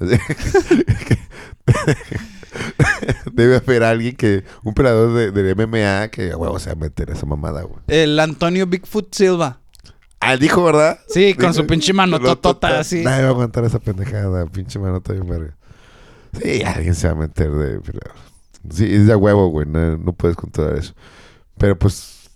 güey. 0.00 0.18
debe 3.32 3.56
haber 3.56 3.82
alguien 3.84 4.16
que... 4.16 4.44
Un 4.62 4.74
peleador 4.74 5.12
de, 5.12 5.30
de 5.32 5.54
MMA 5.54 6.08
que, 6.08 6.32
a 6.32 6.36
huevo, 6.36 6.58
se 6.58 6.70
va 6.70 6.72
a 6.72 6.76
meter 6.76 7.10
esa 7.10 7.26
mamada, 7.26 7.62
güey. 7.62 7.80
El 7.88 8.18
Antonio 8.18 8.66
Bigfoot 8.66 9.14
Silva. 9.14 9.60
Ah, 10.26 10.36
dijo, 10.36 10.64
¿verdad? 10.64 10.98
Sí, 11.08 11.34
con 11.34 11.50
Dijo- 11.50 11.54
su 11.54 11.66
pinche 11.66 11.92
manototota 11.92 12.78
así. 12.80 13.02
Nadie 13.02 13.22
va 13.22 13.28
a 13.28 13.30
aguantar 13.30 13.64
esa 13.64 13.78
pendejada. 13.78 14.46
Pinche 14.46 14.78
manota 14.78 15.12
bien 15.12 15.28
verga. 15.28 15.56
Sí, 16.42 16.62
alguien 16.62 16.94
se 16.94 17.06
va 17.08 17.12
a 17.12 17.16
meter 17.16 17.50
de. 17.50 17.80
Sí, 18.70 18.92
es 18.94 19.06
de 19.06 19.14
huevo, 19.14 19.48
güey. 19.48 19.66
No, 19.66 19.96
no 19.98 20.12
puedes 20.12 20.36
controlar 20.36 20.76
eso. 20.78 20.94
Pero 21.58 21.78
pues... 21.78 22.30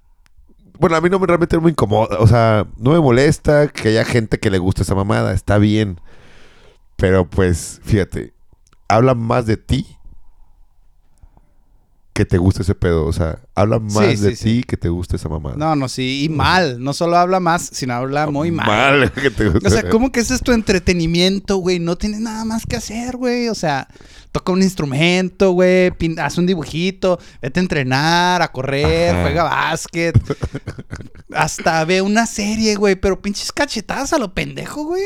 Bueno, 0.79 0.95
a 0.95 1.01
mí 1.01 1.09
no 1.11 1.19
me 1.19 1.27
realmente 1.27 1.57
no 1.57 1.63
me 1.63 1.71
incomoda. 1.71 2.19
O 2.21 2.27
sea, 2.29 2.67
no 2.77 2.93
me 2.93 3.01
molesta 3.01 3.67
que 3.69 3.89
haya 3.89 4.05
gente 4.05 4.39
que 4.39 4.51
le 4.51 4.59
guste 4.59 4.83
esa 4.83 4.95
mamada. 4.95 5.33
Está 5.33 5.59
bien. 5.59 6.01
Pero 6.97 7.29
pues, 7.29 7.81
fíjate. 7.83 8.33
Habla 8.89 9.15
más 9.15 9.47
de 9.47 9.57
ti 9.57 9.98
que 12.19 12.27
te 12.27 12.37
guste 12.37 12.63
ese 12.63 12.75
pedo. 12.75 13.07
O 13.07 13.13
sea, 13.13 13.39
habla 13.55 13.79
más 13.79 13.93
Sí, 13.93 14.17
de 14.17 14.35
sí, 14.35 14.45
ti 14.45 14.63
que 14.65 14.77
te 14.77 14.89
guste 14.89 15.15
esa 15.15 15.29
mamada. 15.29 15.55
No, 15.57 15.77
no, 15.77 15.89
sí, 15.89 16.25
y 16.25 16.29
mal. 16.29 16.83
No 16.83 16.93
solo 16.93 17.17
habla 17.17 17.39
más, 17.39 17.71
sino 17.73 17.95
habla 17.95 18.29
muy 18.29 18.51
mal. 18.51 18.67
Mal 18.67 19.13
que 19.23 19.31
te 19.31 19.49
guste. 19.49 19.69
O 19.69 19.71
sea, 19.71 19.89
¿cómo 19.89 20.11
que 20.11 20.19
ese 20.19 20.35
es 20.35 20.43
tu 20.43 20.51
entretenimiento, 20.51 21.59
güey? 21.59 21.79
No 21.79 21.97
tienes 21.97 22.19
nada 22.19 22.45
más 22.45 22.67
que 22.67 22.75
hacer, 22.75 23.17
güey. 23.17 23.49
O 23.49 23.55
sea, 23.55 23.87
toca 24.33 24.51
un 24.51 24.65
instrumento, 24.65 25.53
güey. 25.53 25.93
Haz 26.21 26.39
un 26.39 26.47
dibujito. 26.47 27.21
Vete 27.41 27.61
a 27.61 27.63
entrenar, 27.63 28.43
a 28.43 28.51
correr, 28.51 29.15
Ajá. 29.15 29.23
juega 29.23 29.45
básquet. 29.45 30.21
Hasta 31.33 31.85
ve 31.85 32.03
una 32.03 32.27
serie, 32.27 32.75
güey. 32.75 32.97
Pero 32.97 33.23
pinches 33.23 33.53
cachetadas 33.53 34.13
a 34.13 34.19
lo 34.19 34.35
pendejo, 34.35 34.83
güey. 34.87 35.05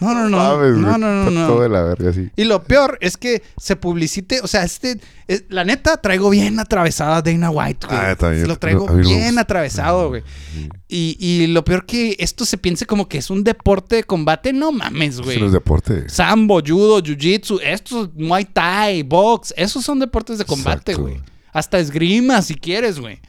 No, 0.00 0.14
no, 0.14 0.28
no. 0.28 0.72
No, 0.72 0.98
no, 0.98 1.24
no, 1.24 1.30
no. 1.30 1.46
Todo 1.48 1.62
de 1.62 1.68
la 1.68 1.82
verga, 1.82 2.12
sí. 2.12 2.30
Y 2.36 2.44
lo 2.44 2.62
peor 2.64 2.98
es 3.00 3.16
que 3.16 3.42
se 3.56 3.76
publicite, 3.76 4.40
o 4.42 4.46
sea, 4.46 4.62
este, 4.64 5.00
es- 5.26 5.44
la 5.48 5.64
neta, 5.64 5.96
traigo 5.96 6.30
bien 6.30 6.60
atravesada 6.60 7.20
Dana 7.22 7.50
White, 7.50 7.86
güey. 7.88 7.98
Ah, 8.00 8.14
también. 8.16 8.46
Lo 8.46 8.56
traigo 8.58 8.86
bien 8.94 9.38
atravesado, 9.38 10.08
güey. 10.08 10.22
Sí. 10.54 10.68
Y, 10.88 11.16
y 11.18 11.46
lo 11.48 11.64
peor 11.64 11.84
que 11.86 12.16
esto 12.18 12.44
se 12.44 12.58
piense 12.58 12.86
como 12.86 13.08
que 13.08 13.18
es 13.18 13.28
un 13.30 13.44
deporte 13.44 13.96
de 13.96 14.04
combate, 14.04 14.52
no 14.52 14.72
mames, 14.72 15.14
Eso 15.14 15.24
güey. 15.24 15.38
no 15.40 15.46
es 15.46 15.52
deporte. 15.52 16.08
Sambo, 16.08 16.60
judo, 16.66 17.00
jiu-jitsu, 17.02 17.60
estos, 17.62 18.10
muay 18.14 18.44
thai, 18.44 19.02
box, 19.02 19.52
esos 19.56 19.84
son 19.84 19.98
deportes 19.98 20.38
de 20.38 20.44
combate, 20.44 20.92
Exacto. 20.92 21.02
güey. 21.10 21.20
Hasta 21.52 21.78
esgrima 21.78 22.40
si 22.42 22.54
quieres, 22.54 23.00
güey. 23.00 23.20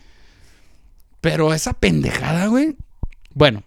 Pero 1.21 1.53
esa 1.53 1.73
pendejada, 1.73 2.47
güey. 2.47 2.75
Bueno, 3.33 3.63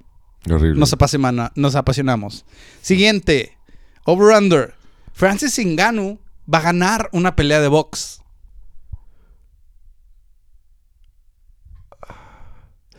Horrible. 0.51 0.79
nos, 0.81 0.93
apasiona- 0.93 1.53
nos 1.55 1.75
apasionamos. 1.75 2.45
Siguiente. 2.81 3.57
Over-under. 4.05 4.75
Francis 5.13 5.59
Ngannou 5.65 6.19
va 6.53 6.59
a 6.59 6.63
ganar 6.63 7.09
una 7.13 7.37
pelea 7.37 7.61
de 7.61 7.69
box. 7.69 8.21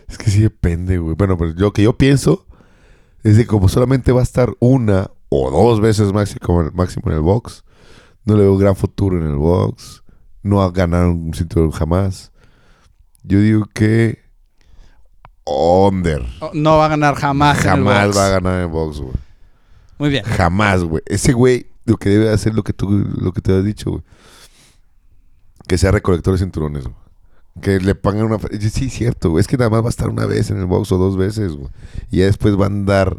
Es 0.07 0.17
que 0.17 0.29
sí 0.29 0.41
depende, 0.41 0.97
güey. 0.97 1.15
Bueno, 1.15 1.37
pero 1.37 1.53
yo 1.55 1.73
que 1.73 1.83
yo 1.83 1.97
pienso 1.97 2.45
es 3.23 3.37
que 3.37 3.45
como 3.47 3.69
solamente 3.69 4.11
va 4.11 4.19
a 4.19 4.23
estar 4.23 4.53
una 4.59 5.09
o 5.29 5.49
dos 5.49 5.81
veces 5.81 6.11
máximo, 6.13 6.69
máximo 6.73 7.09
en 7.09 7.13
el 7.17 7.21
box, 7.21 7.63
no 8.25 8.35
le 8.35 8.43
veo 8.43 8.57
gran 8.57 8.75
futuro 8.75 9.17
en 9.17 9.27
el 9.27 9.35
box. 9.37 10.03
No 10.43 10.57
va 10.57 10.65
a 10.65 10.71
ganar 10.71 11.07
un 11.07 11.33
cinturón 11.33 11.71
jamás. 11.71 12.31
Yo 13.23 13.39
digo 13.39 13.65
que 13.73 14.22
Under. 15.45 16.25
Oh, 16.39 16.51
No 16.53 16.77
va 16.77 16.85
a 16.85 16.89
ganar 16.89 17.15
jamás. 17.15 17.57
en 17.59 17.63
el 17.63 17.69
Jamás 17.69 18.05
box. 18.07 18.17
va 18.17 18.25
a 18.25 18.29
ganar 18.29 18.61
en 18.63 18.71
box, 18.71 18.99
güey. 18.99 19.13
Muy 19.97 20.09
bien. 20.09 20.23
Jamás, 20.25 20.83
güey. 20.83 21.03
Ese 21.05 21.33
güey 21.33 21.67
lo 21.85 21.97
que 21.97 22.09
debe 22.09 22.29
hacer 22.31 22.53
lo 22.53 22.63
que 22.63 22.73
tú 22.73 22.89
lo 22.89 23.31
que 23.33 23.41
te 23.41 23.55
has 23.57 23.63
dicho, 23.63 23.91
güey. 23.91 24.03
Que 25.67 25.77
sea 25.77 25.91
recolector 25.91 26.33
de 26.33 26.39
cinturones, 26.39 26.83
güey. 26.83 26.95
Que 27.61 27.79
le 27.79 27.93
pongan 27.95 28.25
una... 28.25 28.37
Sí, 28.59 28.89
cierto, 28.89 29.29
güey. 29.29 29.41
Es 29.41 29.47
que 29.47 29.57
nada 29.57 29.69
más 29.69 29.81
va 29.83 29.87
a 29.87 29.89
estar 29.89 30.09
una 30.09 30.25
vez 30.25 30.49
en 30.49 30.57
el 30.59 30.65
box 30.65 30.91
o 30.91 30.97
dos 30.97 31.15
veces, 31.17 31.53
güey. 31.53 31.69
Y 32.09 32.17
ya 32.19 32.25
después 32.25 32.59
va 32.59 32.63
a 32.63 32.67
andar... 32.67 33.17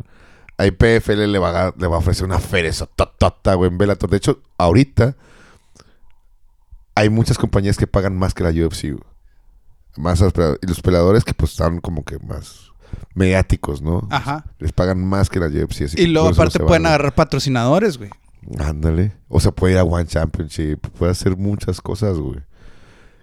A 0.56 0.66
IPFL 0.66 1.26
le 1.32 1.38
va 1.40 1.68
a, 1.68 1.74
le 1.76 1.86
va 1.88 1.96
a 1.96 1.98
ofrecer 1.98 2.24
una 2.24 2.38
feria 2.38 2.70
totota, 2.94 3.54
güey, 3.54 3.70
en 3.70 3.76
Bellator. 3.78 4.08
De 4.08 4.18
hecho, 4.18 4.40
ahorita 4.56 5.16
hay 6.94 7.08
muchas 7.10 7.38
compañías 7.38 7.76
que 7.76 7.88
pagan 7.88 8.16
más 8.16 8.34
que 8.34 8.44
la 8.44 8.50
UFC, 8.50 8.82
güey. 8.92 9.02
Más. 9.96 10.20
Y 10.20 10.66
los 10.66 10.80
peleadores 10.80 11.24
que 11.24 11.34
pues 11.34 11.52
están 11.52 11.80
como 11.80 12.04
que 12.04 12.18
más 12.18 12.72
mediáticos, 13.14 13.82
¿no? 13.82 14.06
Ajá. 14.10 14.44
Les 14.58 14.72
pagan 14.72 15.04
más 15.04 15.28
que 15.28 15.40
la 15.40 15.46
UFC. 15.46 15.82
así 15.82 16.00
Y 16.00 16.06
luego 16.06 16.28
aparte 16.28 16.58
pueden 16.60 16.86
agarrar 16.86 17.14
patrocinadores, 17.14 17.98
güey. 17.98 18.10
Ándale. 18.58 19.12
O 19.28 19.40
sea, 19.40 19.52
puede 19.52 19.74
ir 19.74 19.78
a 19.78 19.84
One 19.84 20.06
Championship. 20.06 20.80
Puede 20.98 21.12
hacer 21.12 21.36
muchas 21.36 21.80
cosas, 21.80 22.18
güey. 22.18 22.40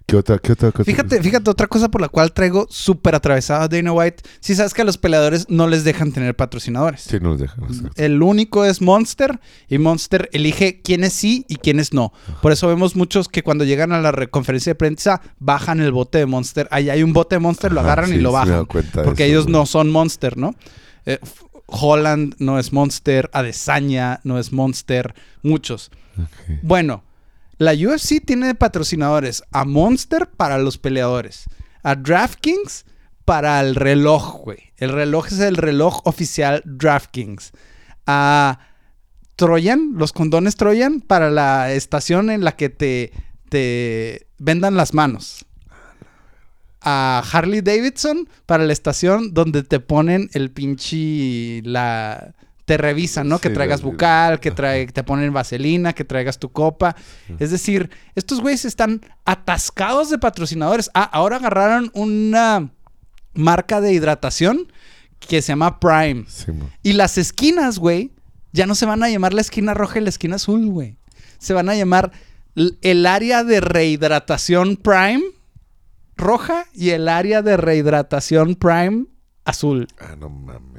¿Qué 0.06 0.16
otra? 0.16 0.38
¿Qué 0.38 0.52
otra? 0.52 0.72
qué 0.72 0.82
otra? 0.82 0.84
Fíjate, 0.84 1.22
fíjate, 1.22 1.50
otra 1.50 1.66
cosa 1.66 1.90
por 1.90 2.00
la 2.00 2.08
cual 2.08 2.32
traigo 2.32 2.66
súper 2.70 3.14
atravesado 3.14 3.62
a 3.62 3.68
Dana 3.68 3.92
White. 3.92 4.22
Si 4.40 4.54
sabes 4.54 4.74
que 4.74 4.82
a 4.82 4.84
los 4.84 4.98
peleadores 4.98 5.46
no 5.48 5.68
les 5.68 5.84
dejan 5.84 6.12
tener 6.12 6.34
patrocinadores. 6.36 7.02
Sí, 7.02 7.18
no 7.20 7.30
los 7.30 7.40
dejan. 7.40 7.90
El 7.96 8.22
único 8.22 8.64
es 8.64 8.80
Monster 8.80 9.40
y 9.68 9.78
Monster 9.78 10.28
elige 10.32 10.80
quiénes 10.82 11.12
sí 11.12 11.46
y 11.48 11.56
quiénes 11.56 11.92
no. 11.92 12.12
Por 12.42 12.52
eso 12.52 12.68
vemos 12.68 12.96
muchos 12.96 13.28
que 13.28 13.42
cuando 13.42 13.64
llegan 13.64 13.92
a 13.92 14.00
la 14.00 14.12
re- 14.12 14.28
conferencia 14.28 14.70
de 14.70 14.74
prensa 14.74 15.22
bajan 15.38 15.80
el 15.80 15.92
bote 15.92 16.18
de 16.18 16.26
Monster. 16.26 16.68
Ahí 16.70 16.90
hay 16.90 17.02
un 17.02 17.12
bote 17.12 17.36
de 17.36 17.40
Monster, 17.40 17.72
lo 17.72 17.80
Ajá, 17.80 17.92
agarran 17.92 18.10
y 18.12 18.16
sí, 18.16 18.20
lo 18.20 18.30
sí 18.30 18.36
me 18.36 18.42
he 18.42 18.50
bajan. 18.50 18.66
porque 19.04 19.24
eso, 19.24 19.30
ellos 19.32 19.48
no 19.48 19.66
son 19.66 19.90
Monster, 19.90 20.36
¿no? 20.36 20.54
Eh, 21.06 21.18
Holland 21.66 22.34
no 22.38 22.58
es 22.58 22.72
Monster, 22.72 23.30
Adesanya 23.32 24.20
no 24.24 24.38
es 24.38 24.52
Monster, 24.52 25.14
muchos. 25.42 25.90
Bueno, 26.62 27.02
la 27.62 27.74
UFC 27.74 28.24
tiene 28.24 28.56
patrocinadores 28.56 29.44
a 29.52 29.64
Monster 29.64 30.28
para 30.28 30.58
los 30.58 30.78
peleadores, 30.78 31.44
a 31.84 31.94
DraftKings 31.94 32.84
para 33.24 33.60
el 33.60 33.76
reloj, 33.76 34.40
güey. 34.42 34.72
El 34.76 34.90
reloj 34.90 35.28
es 35.28 35.38
el 35.38 35.56
reloj 35.56 36.00
oficial 36.04 36.62
DraftKings. 36.64 37.52
A 38.06 38.58
Trojan, 39.36 39.92
los 39.94 40.12
condones 40.12 40.56
Trojan 40.56 41.00
para 41.00 41.30
la 41.30 41.72
estación 41.72 42.30
en 42.30 42.42
la 42.42 42.56
que 42.56 42.68
te, 42.68 43.12
te 43.48 44.26
vendan 44.38 44.76
las 44.76 44.92
manos. 44.92 45.46
A 46.80 47.22
Harley 47.32 47.60
Davidson 47.60 48.28
para 48.44 48.64
la 48.64 48.72
estación 48.72 49.34
donde 49.34 49.62
te 49.62 49.78
ponen 49.78 50.30
el 50.32 50.50
pinche 50.50 51.62
la 51.62 52.34
te 52.72 52.78
revisan, 52.78 53.28
¿no? 53.28 53.38
que 53.38 53.50
traigas 53.50 53.82
bucal, 53.82 54.40
que 54.40 54.50
trae, 54.50 54.86
que 54.86 54.92
te 54.92 55.04
ponen 55.04 55.30
vaselina, 55.30 55.92
que 55.92 56.04
traigas 56.04 56.38
tu 56.38 56.50
copa. 56.50 56.96
Es 57.38 57.50
decir, 57.50 57.90
estos 58.14 58.40
güeyes 58.40 58.64
están 58.64 59.02
atascados 59.26 60.08
de 60.08 60.16
patrocinadores. 60.16 60.90
Ah, 60.94 61.02
ahora 61.02 61.36
agarraron 61.36 61.90
una 61.92 62.70
marca 63.34 63.82
de 63.82 63.92
hidratación 63.92 64.72
que 65.18 65.42
se 65.42 65.48
llama 65.48 65.80
Prime. 65.80 66.24
Sí. 66.28 66.50
Y 66.82 66.94
las 66.94 67.18
esquinas, 67.18 67.78
güey, 67.78 68.12
ya 68.52 68.64
no 68.64 68.74
se 68.74 68.86
van 68.86 69.02
a 69.02 69.10
llamar 69.10 69.34
la 69.34 69.42
esquina 69.42 69.74
roja 69.74 69.98
y 69.98 70.04
la 70.04 70.08
esquina 70.08 70.36
azul, 70.36 70.64
güey. 70.70 70.96
Se 71.38 71.52
van 71.52 71.68
a 71.68 71.74
llamar 71.74 72.10
el 72.54 73.04
área 73.04 73.44
de 73.44 73.60
rehidratación 73.60 74.76
Prime 74.76 75.22
roja 76.16 76.64
y 76.72 76.90
el 76.90 77.06
área 77.06 77.42
de 77.42 77.58
rehidratación 77.58 78.54
Prime 78.54 79.08
azul. 79.44 79.88
Ah, 79.98 80.16
no 80.18 80.30
mames. 80.30 80.71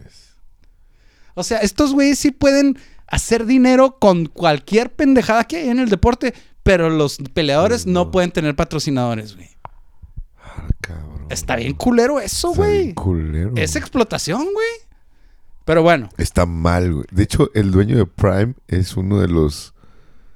O 1.35 1.43
sea, 1.43 1.59
estos 1.59 1.93
güeyes 1.93 2.19
sí 2.19 2.31
pueden 2.31 2.77
hacer 3.07 3.45
dinero 3.45 3.97
con 3.99 4.25
cualquier 4.27 4.93
pendejada 4.93 5.43
que 5.45 5.57
hay 5.57 5.69
en 5.69 5.79
el 5.79 5.89
deporte, 5.89 6.33
pero 6.63 6.89
los 6.89 7.17
peleadores 7.33 7.85
no, 7.85 8.05
No. 8.05 8.11
pueden 8.11 8.31
tener 8.31 8.55
patrocinadores, 8.55 9.35
güey. 9.35 9.49
Ah, 10.37 10.67
cabrón. 10.81 11.27
Está 11.29 11.55
bien 11.55 11.73
culero 11.73 12.19
eso, 12.19 12.51
Está 12.51 12.67
bien 12.67 12.81
güey. 12.81 12.93
culero. 12.93 13.53
Es 13.55 13.75
explotación, 13.75 14.43
güey. 14.43 14.67
Pero 15.65 15.81
bueno, 15.81 16.09
Está 16.17 16.45
mal, 16.45 16.93
güey. 16.93 17.05
De 17.11 17.23
hecho, 17.23 17.49
el 17.53 17.71
dueño 17.71 17.97
de 17.97 18.05
Prime 18.05 18.53
es 18.67 18.97
uno 18.97 19.19
de 19.19 19.27
los... 19.29 19.73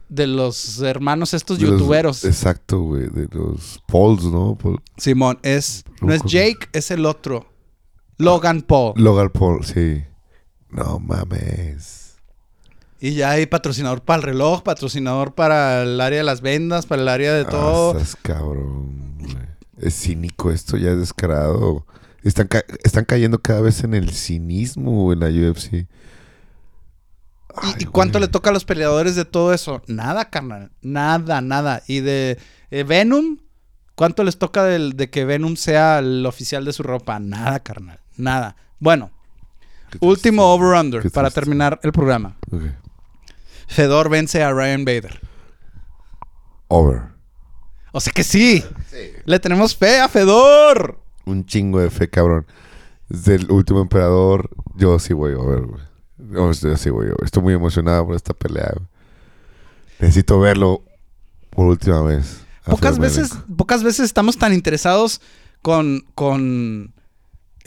de 0.09 0.25
los 0.25 0.79
hermanos 0.81 1.33
estos 1.33 1.59
los- 1.61 1.69
youtuberos. 1.71 2.23
exacto, 2.23 2.79
güey. 2.79 3.07
De 3.09 3.27
los 3.31 3.81
Pauls, 3.87 4.23
¿no? 4.23 4.55
Paul- 4.57 4.81
Simón, 4.97 5.37
es 5.43 5.83
no 6.01 6.13
es. 6.13 6.21
Jake, 6.23 6.69
es 6.73 6.91
el 6.91 7.05
otro. 7.05 7.45
Logan 8.17 8.61
Paul. 8.61 8.93
Logan 8.95 9.29
Paul, 9.29 9.65
sí. 9.65 10.03
No 10.69 10.99
mames. 10.99 12.15
Y 12.99 13.13
ya 13.13 13.31
hay 13.31 13.45
patrocinador 13.45 14.01
para 14.01 14.17
el 14.17 14.23
reloj, 14.23 14.63
patrocinador 14.63 15.35
para 15.35 15.83
el 15.83 16.01
área 16.01 16.17
de 16.19 16.23
las 16.23 16.41
vendas, 16.41 16.85
para 16.87 17.01
el 17.03 17.07
área 17.07 17.33
de 17.33 17.45
todo. 17.45 17.91
Ah, 17.93 17.97
estás 18.01 18.15
cabrón, 18.21 19.17
güey. 19.19 19.35
Es 19.77 19.93
cínico 20.01 20.51
esto, 20.51 20.77
ya 20.77 20.91
es 20.91 20.97
descarado. 20.97 21.85
Están, 22.23 22.47
ca- 22.47 22.65
están 22.83 23.05
cayendo 23.05 23.39
cada 23.39 23.61
vez 23.61 23.83
en 23.83 23.93
el 23.93 24.09
cinismo 24.11 25.13
en 25.13 25.19
la 25.19 25.27
UFC. 25.27 25.73
¿Y, 25.73 25.87
Ay, 27.55 27.73
y 27.79 27.85
cuánto 27.85 28.17
güey. 28.17 28.27
le 28.27 28.31
toca 28.31 28.49
a 28.49 28.53
los 28.53 28.65
peleadores 28.65 29.15
de 29.15 29.25
todo 29.25 29.53
eso? 29.53 29.81
Nada, 29.87 30.29
carnal. 30.29 30.71
Nada, 30.81 31.41
nada. 31.41 31.83
Y 31.87 31.99
de 32.01 32.39
eh, 32.71 32.83
Venom, 32.83 33.37
¿cuánto 33.95 34.23
les 34.23 34.37
toca 34.39 34.63
del- 34.63 34.93
de 34.97 35.09
que 35.11 35.23
Venom 35.25 35.55
sea 35.55 35.99
el 35.99 36.25
oficial 36.25 36.65
de 36.65 36.73
su 36.73 36.81
ropa? 36.83 37.19
Nada, 37.19 37.59
carnal. 37.59 37.99
Nada. 38.17 38.55
Bueno. 38.79 39.11
Último 39.99 40.53
over-under 40.53 41.09
para 41.11 41.29
terminar 41.29 41.79
el 41.83 41.91
programa. 41.91 42.37
Fedor 43.67 44.09
vence 44.09 44.43
a 44.43 44.51
Ryan 44.51 44.85
Bader. 44.85 45.19
Over. 46.67 47.03
O 47.91 47.99
sea 47.99 48.13
que 48.13 48.23
sí. 48.23 48.63
Le 49.25 49.39
tenemos 49.39 49.75
fe 49.75 49.99
a 49.99 50.07
Fedor. 50.07 50.99
Un 51.25 51.45
chingo 51.45 51.79
de 51.79 51.89
fe, 51.89 52.09
cabrón. 52.09 52.45
Desde 53.09 53.35
el 53.35 53.51
último 53.51 53.81
emperador, 53.81 54.49
yo 54.75 54.99
sí 54.99 55.13
voy 55.13 55.33
over, 55.33 55.61
güey. 55.61 55.81
Yo, 56.17 56.51
yo 56.51 56.77
sí 56.77 56.89
voy 56.89 57.07
over. 57.07 57.23
Estoy 57.23 57.43
muy 57.43 57.53
emocionado 57.53 58.05
por 58.05 58.15
esta 58.15 58.33
pelea, 58.33 58.71
güey. 58.75 58.87
Necesito 59.99 60.39
verlo 60.39 60.83
por 61.49 61.65
última 61.65 62.01
vez. 62.01 62.41
Pocas 62.65 62.99
veces, 62.99 63.31
pocas 63.55 63.81
veces 63.81 64.05
estamos 64.05 64.37
tan 64.37 64.53
interesados 64.53 65.21
con, 65.61 66.05
con 66.15 66.93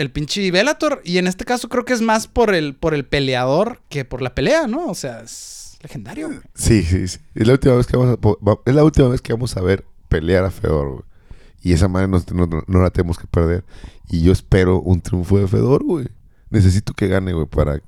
el 0.00 0.10
pinche 0.10 0.50
Bellator. 0.50 1.00
Y 1.04 1.18
en 1.18 1.26
este 1.26 1.44
caso 1.44 1.68
creo 1.68 1.84
que 1.84 1.92
es 1.92 2.00
más 2.02 2.26
por 2.26 2.54
el, 2.54 2.74
por 2.74 2.94
el 2.94 3.04
peleador 3.04 3.80
que 3.88 4.04
por 4.04 4.22
la 4.22 4.34
pelea, 4.34 4.66
¿no? 4.66 4.86
O 4.88 4.94
sea, 4.94 5.20
es 5.20 5.76
legendario. 5.82 6.28
güey. 6.28 6.40
Sí, 6.54 6.82
sí, 6.82 7.06
sí. 7.08 7.18
Es 7.34 7.46
la 7.46 7.52
última 7.54 7.74
vez 7.76 7.86
que 7.86 7.96
vamos 7.96 8.18
a, 8.22 8.70
es 8.70 8.74
la 8.74 8.84
última 8.84 9.08
vez 9.08 9.20
que 9.20 9.32
vamos 9.32 9.56
a 9.56 9.60
ver 9.62 9.84
pelear 10.08 10.44
a 10.44 10.50
Fedor, 10.50 10.88
güey. 10.90 11.02
Y 11.62 11.72
esa 11.74 11.88
madre 11.88 12.08
no, 12.08 12.22
no- 12.34 12.64
no 12.66 12.82
la 12.82 12.90
tenemos 12.90 13.18
que 13.18 13.26
perder. 13.26 13.64
Y 14.08 14.22
yo 14.22 14.32
espero 14.32 14.80
un 14.80 15.00
triunfo 15.02 15.38
de 15.38 15.46
Fedor, 15.46 15.84
güey. 15.84 16.08
Necesito 16.48 16.94
que 16.94 17.06
gane, 17.06 17.32
güey, 17.34 17.46
para, 17.46 17.80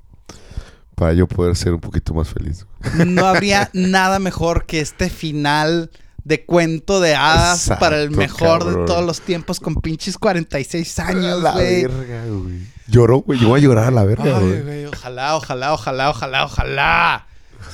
para 0.95 1.13
yo 1.13 1.27
poder 1.27 1.55
ser 1.55 1.73
un 1.73 1.79
poquito 1.81 2.13
más 2.13 2.29
feliz. 2.29 2.65
No 3.07 3.25
habría 3.25 3.69
nada 3.73 4.19
mejor 4.19 4.65
que 4.65 4.79
este 4.79 5.09
final 5.09 5.89
de 6.23 6.45
cuento 6.45 6.99
de 7.01 7.15
hadas 7.15 7.63
Exacto, 7.63 7.79
para 7.81 8.01
el 8.01 8.11
mejor 8.11 8.63
de 8.65 8.85
todos 8.85 9.05
los 9.05 9.21
tiempos 9.21 9.59
con 9.59 9.75
pinches 9.75 10.17
46 10.17 10.99
años, 10.99 11.41
la 11.41 11.51
güey. 11.53 11.85
verga, 11.85 12.25
güey. 12.27 12.67
Lloró, 12.87 13.17
güey. 13.19 13.39
Yo 13.39 13.49
voy 13.49 13.59
a 13.59 13.63
llorar 13.63 13.85
a 13.87 13.91
la 13.91 14.03
verga, 14.03 14.37
Ay, 14.37 14.45
güey. 14.45 14.61
güey, 14.61 14.85
ojalá, 14.85 15.35
ojalá, 15.35 15.73
ojalá, 15.73 16.09
ojalá, 16.09 16.45
ojalá. 16.45 17.27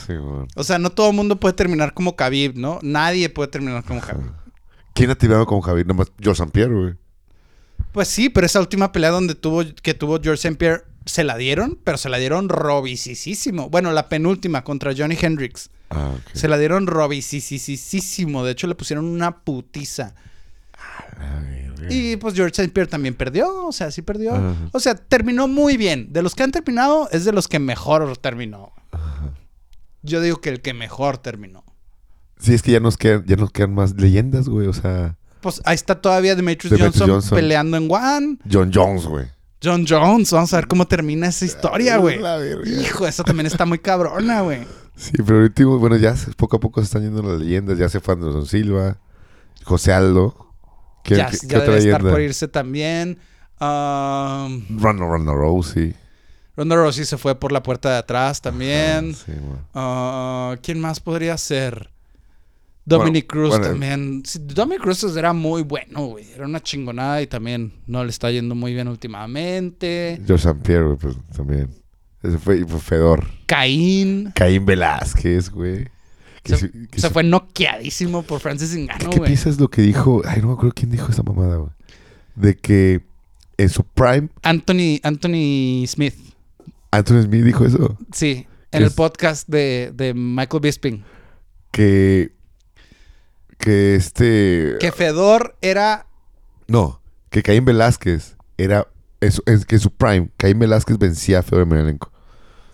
Sí, 0.06 0.14
güey. 0.16 0.48
O 0.56 0.64
sea, 0.64 0.80
no 0.80 0.90
todo 0.92 1.10
el 1.10 1.16
mundo 1.16 1.40
puede 1.40 1.54
terminar 1.54 1.94
como 1.94 2.16
Khabib, 2.16 2.56
¿no? 2.58 2.80
Nadie 2.82 3.30
puede 3.30 3.50
terminar 3.50 3.84
como 3.84 4.02
Khabib. 4.02 4.32
¿Quién 4.94 5.10
ha 5.12 5.16
tirado 5.16 5.46
con 5.46 5.62
Javier? 5.62 5.88
Nomás 5.88 6.12
George 6.20 6.42
St. 6.44 6.52
Pierre, 6.52 6.74
güey. 6.76 6.94
Pues 7.92 8.08
sí, 8.08 8.30
pero 8.30 8.46
esa 8.46 8.60
última 8.60 8.92
pelea 8.92 9.12
donde 9.12 9.34
tuvo, 9.36 9.64
que 9.82 9.94
tuvo 9.94 10.20
George 10.22 10.42
St. 10.48 10.58
Pierre, 10.58 10.84
se 11.06 11.24
la 11.24 11.38
dieron, 11.38 11.80
pero 11.84 11.98
se 11.98 12.10
la 12.10 12.18
dieron 12.18 12.50
robicísimo. 12.50 13.70
Bueno, 13.70 13.92
la 13.94 14.10
penúltima 14.10 14.64
contra 14.64 14.94
Johnny 14.96 15.18
Hendricks. 15.20 15.70
Ah. 15.90 16.14
Se 16.34 16.48
la 16.48 16.58
dieron 16.58 16.88
robicísimo. 16.88 18.44
De 18.44 18.52
hecho, 18.52 18.68
le 18.68 18.76
pusieron 18.76 19.06
una 19.06 19.40
putiza. 19.40 20.14
A 21.18 21.40
ver, 21.40 21.72
güey. 21.78 22.12
Y 22.14 22.18
pues 22.18 22.36
George 22.36 22.52
St. 22.62 22.72
Pierre 22.74 22.90
también 22.90 23.16
perdió. 23.16 23.66
O 23.66 23.72
sea, 23.72 23.92
sí 23.92 24.02
perdió. 24.02 24.34
O 24.72 24.80
sea, 24.80 24.96
terminó 24.96 25.48
muy 25.48 25.78
bien. 25.78 26.14
De 26.14 26.22
los 26.22 26.36
que 26.36 26.44
han 26.44 26.52
terminado, 26.52 27.10
es 27.12 27.26
de 27.26 27.32
los 27.32 27.48
que 27.48 27.60
mejor 27.60 28.16
terminó. 28.18 28.72
Yo 30.02 30.22
digo 30.22 30.40
que 30.40 30.50
el 30.50 30.62
que 30.62 30.74
mejor 30.74 31.18
terminó. 31.18 31.64
Sí, 32.40 32.54
es 32.54 32.62
que 32.62 32.72
ya 32.72 32.80
nos 32.80 32.96
quedan, 32.96 33.26
ya 33.26 33.36
nos 33.36 33.52
quedan 33.52 33.74
más 33.74 33.96
leyendas, 33.96 34.48
güey. 34.48 34.68
O 34.68 34.74
sea, 34.74 35.18
Pues 35.42 35.62
ahí 35.66 35.76
está 35.76 36.00
todavía 36.00 36.36
Demetrius, 36.36 36.72
Demetrius 36.72 36.96
Johnson, 37.00 37.10
Johnson. 37.16 37.36
peleando 37.38 37.76
en 37.78 37.92
One. 37.92 38.38
John 38.50 38.72
Jones, 38.74 39.06
güey. 39.06 39.26
John 39.62 39.86
Jones, 39.86 40.32
vamos 40.32 40.54
a 40.54 40.56
ver 40.58 40.68
cómo 40.68 40.88
termina 40.88 41.28
esa 41.28 41.44
historia, 41.44 41.98
güey. 41.98 42.18
La 42.20 42.38
verga. 42.38 42.70
Hijo, 42.70 43.06
eso 43.06 43.26
también 43.26 43.46
está 43.46 43.66
muy 43.66 43.80
cabrona, 43.80 44.40
güey. 44.42 44.66
Sí, 45.00 45.14
pero 45.26 45.38
ahorita, 45.40 45.66
bueno, 45.66 45.96
ya 45.96 46.14
poco 46.36 46.58
a 46.58 46.60
poco 46.60 46.82
se 46.82 46.86
están 46.86 47.04
yendo 47.04 47.22
las 47.24 47.40
leyendas. 47.40 47.78
Ya 47.78 47.88
se 47.88 48.02
fue 48.02 48.16
Anderson 48.16 48.46
Silva, 48.46 48.98
José 49.64 49.94
Aldo. 49.94 50.54
¿Qué, 51.06 51.16
Ya, 51.16 51.28
qué- 51.30 51.38
ya 51.38 51.48
qué 51.48 51.56
otra 51.56 51.60
debe 51.74 51.78
estar 51.78 51.92
leyenda? 52.02 52.12
por 52.12 52.22
irse 52.22 52.48
también. 52.50 53.18
Um, 53.62 54.80
Ronda, 54.80 55.06
Ronda 55.06 55.34
Rousey. 55.34 55.96
Ronda 56.58 56.76
Rousey 56.76 57.06
se 57.06 57.18
fue 57.18 57.36
por 57.40 57.54
la 57.54 57.64
puerta 57.64 57.92
de 57.92 57.98
atrás 58.00 58.42
también. 58.42 59.16
Sí. 59.16 59.32
Ah, 59.74 60.58
¿Quién 60.62 60.82
más 60.82 61.00
podría 61.00 61.38
ser? 61.38 61.90
Dominic 62.84 63.32
Bueno, 63.34 63.48
Cruz 63.48 63.58
bueno, 63.60 63.72
también. 63.74 64.24
Sí, 64.26 64.40
Dominic 64.42 64.82
Cruz 64.82 65.04
era 65.16 65.32
muy 65.32 65.62
bueno, 65.64 66.08
güey. 66.08 66.30
Era 66.34 66.46
una 66.46 66.60
chingonada 66.62 67.22
y 67.22 67.28
también 67.28 67.72
no 67.86 68.04
le 68.04 68.10
está 68.10 68.32
yendo 68.32 68.56
muy 68.56 68.74
bien 68.74 68.88
últimamente. 68.90 70.20
George 70.26 70.50
St. 70.50 70.62
Pierre, 70.64 70.96
pues 71.00 71.16
también. 71.36 71.70
Ese 72.22 72.38
fue, 72.38 72.66
Fedor. 72.66 73.28
Caín. 73.46 74.32
Caín 74.36 74.66
Velázquez, 74.66 75.50
güey. 75.50 75.88
Que 76.44 76.58
Se, 76.58 76.72
que 76.72 77.10
fue 77.10 77.24
noqueadísimo 77.24 78.24
por 78.24 78.40
Francis 78.40 78.76
Ngannou, 78.76 79.10
¿Qué 79.10 79.18
güey. 79.18 79.30
piensas 79.30 79.60
lo 79.60 79.70
que 79.70 79.82
dijo? 79.82 80.22
Ay, 80.26 80.42
no 80.42 80.48
me 80.48 80.54
acuerdo 80.54 80.74
quién 80.74 80.92
dijo 80.92 81.12
esa 81.12 81.24
mamada, 81.24 81.58
güey. 81.58 81.72
De 82.36 82.58
que 82.58 83.02
en 83.58 83.70
su 83.70 83.84
prime, 83.84 84.30
Anthony, 84.44 85.00
Anthony 85.04 85.86
Smith. 85.88 86.16
Anthony 86.92 87.24
Smith 87.24 87.44
dijo 87.44 87.66
eso. 87.66 87.98
Sí. 88.14 88.48
¿Qué 88.72 88.78
En 88.78 88.84
el 88.84 88.92
podcast 88.92 89.48
de, 89.50 89.92
de 89.94 90.14
Michael 90.14 90.62
Bisping. 90.62 91.04
Que. 91.72 92.32
Que 93.58 93.96
este. 93.96 94.78
Que 94.80 94.92
Fedor 94.92 95.58
era. 95.62 96.08
No, 96.68 97.02
que 97.30 97.44
Caín 97.44 97.66
Velázquez 97.66 98.38
era. 98.58 98.88
Es, 99.22 99.42
es 99.46 99.66
que 99.66 99.78
su 99.80 99.92
prime, 99.92 100.30
Caín 100.38 100.60
Velázquez 100.60 100.98
vencía 100.98 101.40
a 101.40 101.44
Fedor 101.44 101.64
Emelianenko. 101.64 102.12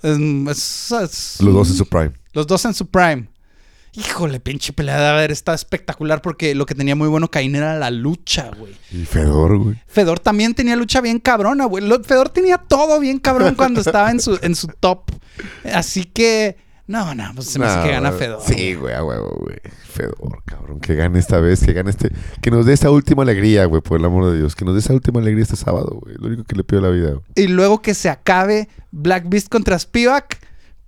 es- 0.03 0.19
es- 0.19 0.91
es- 0.91 1.41
Los 1.41 1.53
dos 1.53 1.69
en 1.71 1.75
su 1.75 1.85
prime. 1.87 2.11
Los 2.33 2.45
dos 2.47 2.65
en 2.65 2.73
su 2.73 2.85
prime. 2.87 3.27
Híjole, 3.93 4.41
pinche 4.41 4.73
pelea 4.73 4.99
de 4.99 5.07
haber 5.07 5.31
está 5.31 5.53
espectacular 5.53 6.21
porque 6.21 6.53
lo 6.53 6.65
que 6.65 6.75
tenía 6.75 6.95
muy 6.97 7.07
bueno 7.07 7.31
Caín 7.31 7.55
era 7.55 7.79
la 7.79 7.89
lucha, 7.91 8.51
güey. 8.57 8.75
Y 8.91 9.05
Fedor, 9.05 9.57
güey. 9.57 9.81
Fedor 9.87 10.19
también 10.19 10.53
tenía 10.53 10.75
lucha 10.75 10.99
bien 10.99 11.17
cabrona, 11.19 11.63
güey. 11.65 11.83
Fedor 12.03 12.27
tenía 12.29 12.57
todo 12.57 12.99
bien 12.99 13.19
cabrón 13.19 13.55
cuando 13.55 13.79
estaba 13.79 14.11
en 14.11 14.19
su, 14.19 14.37
en 14.41 14.53
su 14.55 14.67
top. 14.67 15.11
Así 15.73 16.03
que, 16.03 16.57
no, 16.87 17.15
no, 17.15 17.31
pues 17.35 17.47
se 17.47 17.59
me 17.59 17.65
hace 17.65 17.81
que 17.87 17.91
gana. 17.93 18.11
Fedor. 18.11 18.41
Sí, 18.45 18.75
güey, 18.75 18.93
a 18.93 19.03
huevo, 19.03 19.37
güey. 19.41 19.57
Fedor, 19.91 20.43
cabrón. 20.45 20.79
Que 20.79 20.95
gane 20.95 21.17
esta 21.19 21.39
vez, 21.39 21.63
que 21.65 21.73
gane 21.73 21.89
este. 21.89 22.11
Que 22.41 22.51
nos 22.51 22.65
dé 22.65 22.73
esa 22.73 22.91
última 22.91 23.23
alegría, 23.23 23.65
güey, 23.65 23.81
por 23.81 23.99
el 23.99 24.05
amor 24.05 24.31
de 24.31 24.37
Dios. 24.37 24.55
Que 24.55 24.65
nos 24.65 24.73
dé 24.75 24.81
esa 24.81 24.93
última 24.93 25.19
alegría 25.19 25.43
este 25.43 25.55
sábado, 25.55 25.99
güey. 26.01 26.15
Lo 26.19 26.27
único 26.27 26.43
que 26.43 26.55
le 26.55 26.63
pido 26.63 26.79
a 26.79 26.83
la 26.83 26.89
vida, 26.89 27.09
güey. 27.11 27.21
Y 27.35 27.47
luego 27.47 27.81
que 27.81 27.93
se 27.93 28.09
acabe 28.09 28.69
Black 28.91 29.25
Beast 29.27 29.49
contra 29.49 29.77
Spivak. 29.79 30.39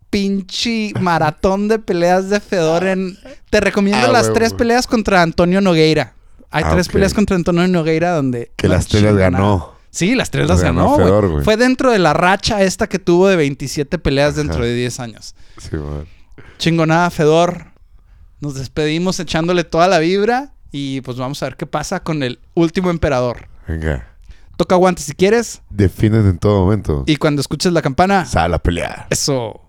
Pinche 0.09 0.93
maratón 1.01 1.67
de 1.67 1.79
peleas 1.79 2.29
de 2.29 2.39
Fedor 2.39 2.85
en... 2.85 3.17
Te 3.49 3.59
recomiendo 3.59 4.07
Ah, 4.07 4.11
las 4.11 4.23
huevo, 4.23 4.35
tres 4.35 4.49
güey. 4.51 4.59
peleas 4.59 4.87
contra 4.87 5.21
Antonio 5.21 5.59
Nogueira. 5.61 6.13
Hay 6.49 6.63
Ah, 6.65 6.71
tres 6.71 6.87
peleas 6.87 7.13
contra 7.13 7.35
Antonio 7.35 7.67
Nogueira 7.67 8.11
donde... 8.11 8.51
Que 8.55 8.69
las 8.69 8.87
tres 8.87 9.03
las 9.03 9.15
ganó. 9.17 9.73
Sí, 9.97 10.13
las 10.13 10.29
tres 10.29 10.47
Las 10.47 10.61
ganó 10.61 10.95
güey. 10.95 11.43
Fue 11.43 11.57
dentro 11.57 11.91
de 11.91 11.97
la 11.97 12.13
racha 12.13 12.61
esta 12.61 12.87
que 12.87 12.99
tuvo 12.99 13.27
de 13.27 13.35
27 13.35 13.97
peleas 13.97 14.33
Ajá. 14.33 14.43
dentro 14.43 14.63
de 14.63 14.75
10 14.75 14.99
años. 14.99 15.33
Sí, 15.57 15.75
man. 15.75 16.05
Chingonada, 16.59 17.09
Fedor. 17.09 17.71
Nos 18.39 18.53
despedimos 18.53 19.19
echándole 19.19 19.63
toda 19.63 19.87
la 19.87 19.97
vibra 19.97 20.53
y 20.71 21.01
pues 21.01 21.17
vamos 21.17 21.41
a 21.41 21.47
ver 21.47 21.55
qué 21.57 21.65
pasa 21.65 22.03
con 22.03 22.21
el 22.21 22.39
último 22.53 22.91
emperador. 22.91 23.47
Venga. 23.67 24.07
Toca 24.55 24.75
guantes 24.75 25.05
si 25.05 25.13
quieres 25.13 25.61
Defiendes 25.71 26.25
en 26.25 26.37
todo 26.37 26.59
momento. 26.65 27.03
y 27.07 27.15
cuando 27.15 27.41
escuches 27.41 27.73
la 27.73 27.81
campana, 27.81 28.25
Sal 28.25 28.53
a 28.53 28.59
pelear. 28.59 29.07
eso. 29.09 29.61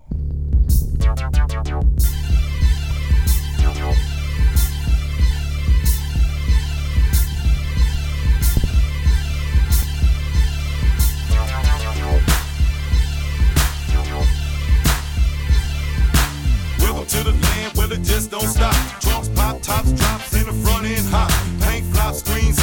To 17.08 17.24
the 17.24 17.32
land 17.32 17.76
where 17.76 17.90
it 17.92 18.02
just 18.02 18.30
don't 18.30 18.46
stop. 18.46 18.74
Trunks 19.00 19.28
pop, 19.30 19.60
tops 19.62 19.92
drops 19.92 20.34
in 20.34 20.44
the 20.44 20.52
front 20.64 20.86
end 20.86 21.06
hot. 21.08 21.30
Paint 21.60 21.86
flop, 21.86 22.14
screens 22.14 22.58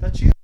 80 0.00 0.08
minutitos. 0.08 0.08
Está 0.08 0.12
chido. 0.12 0.39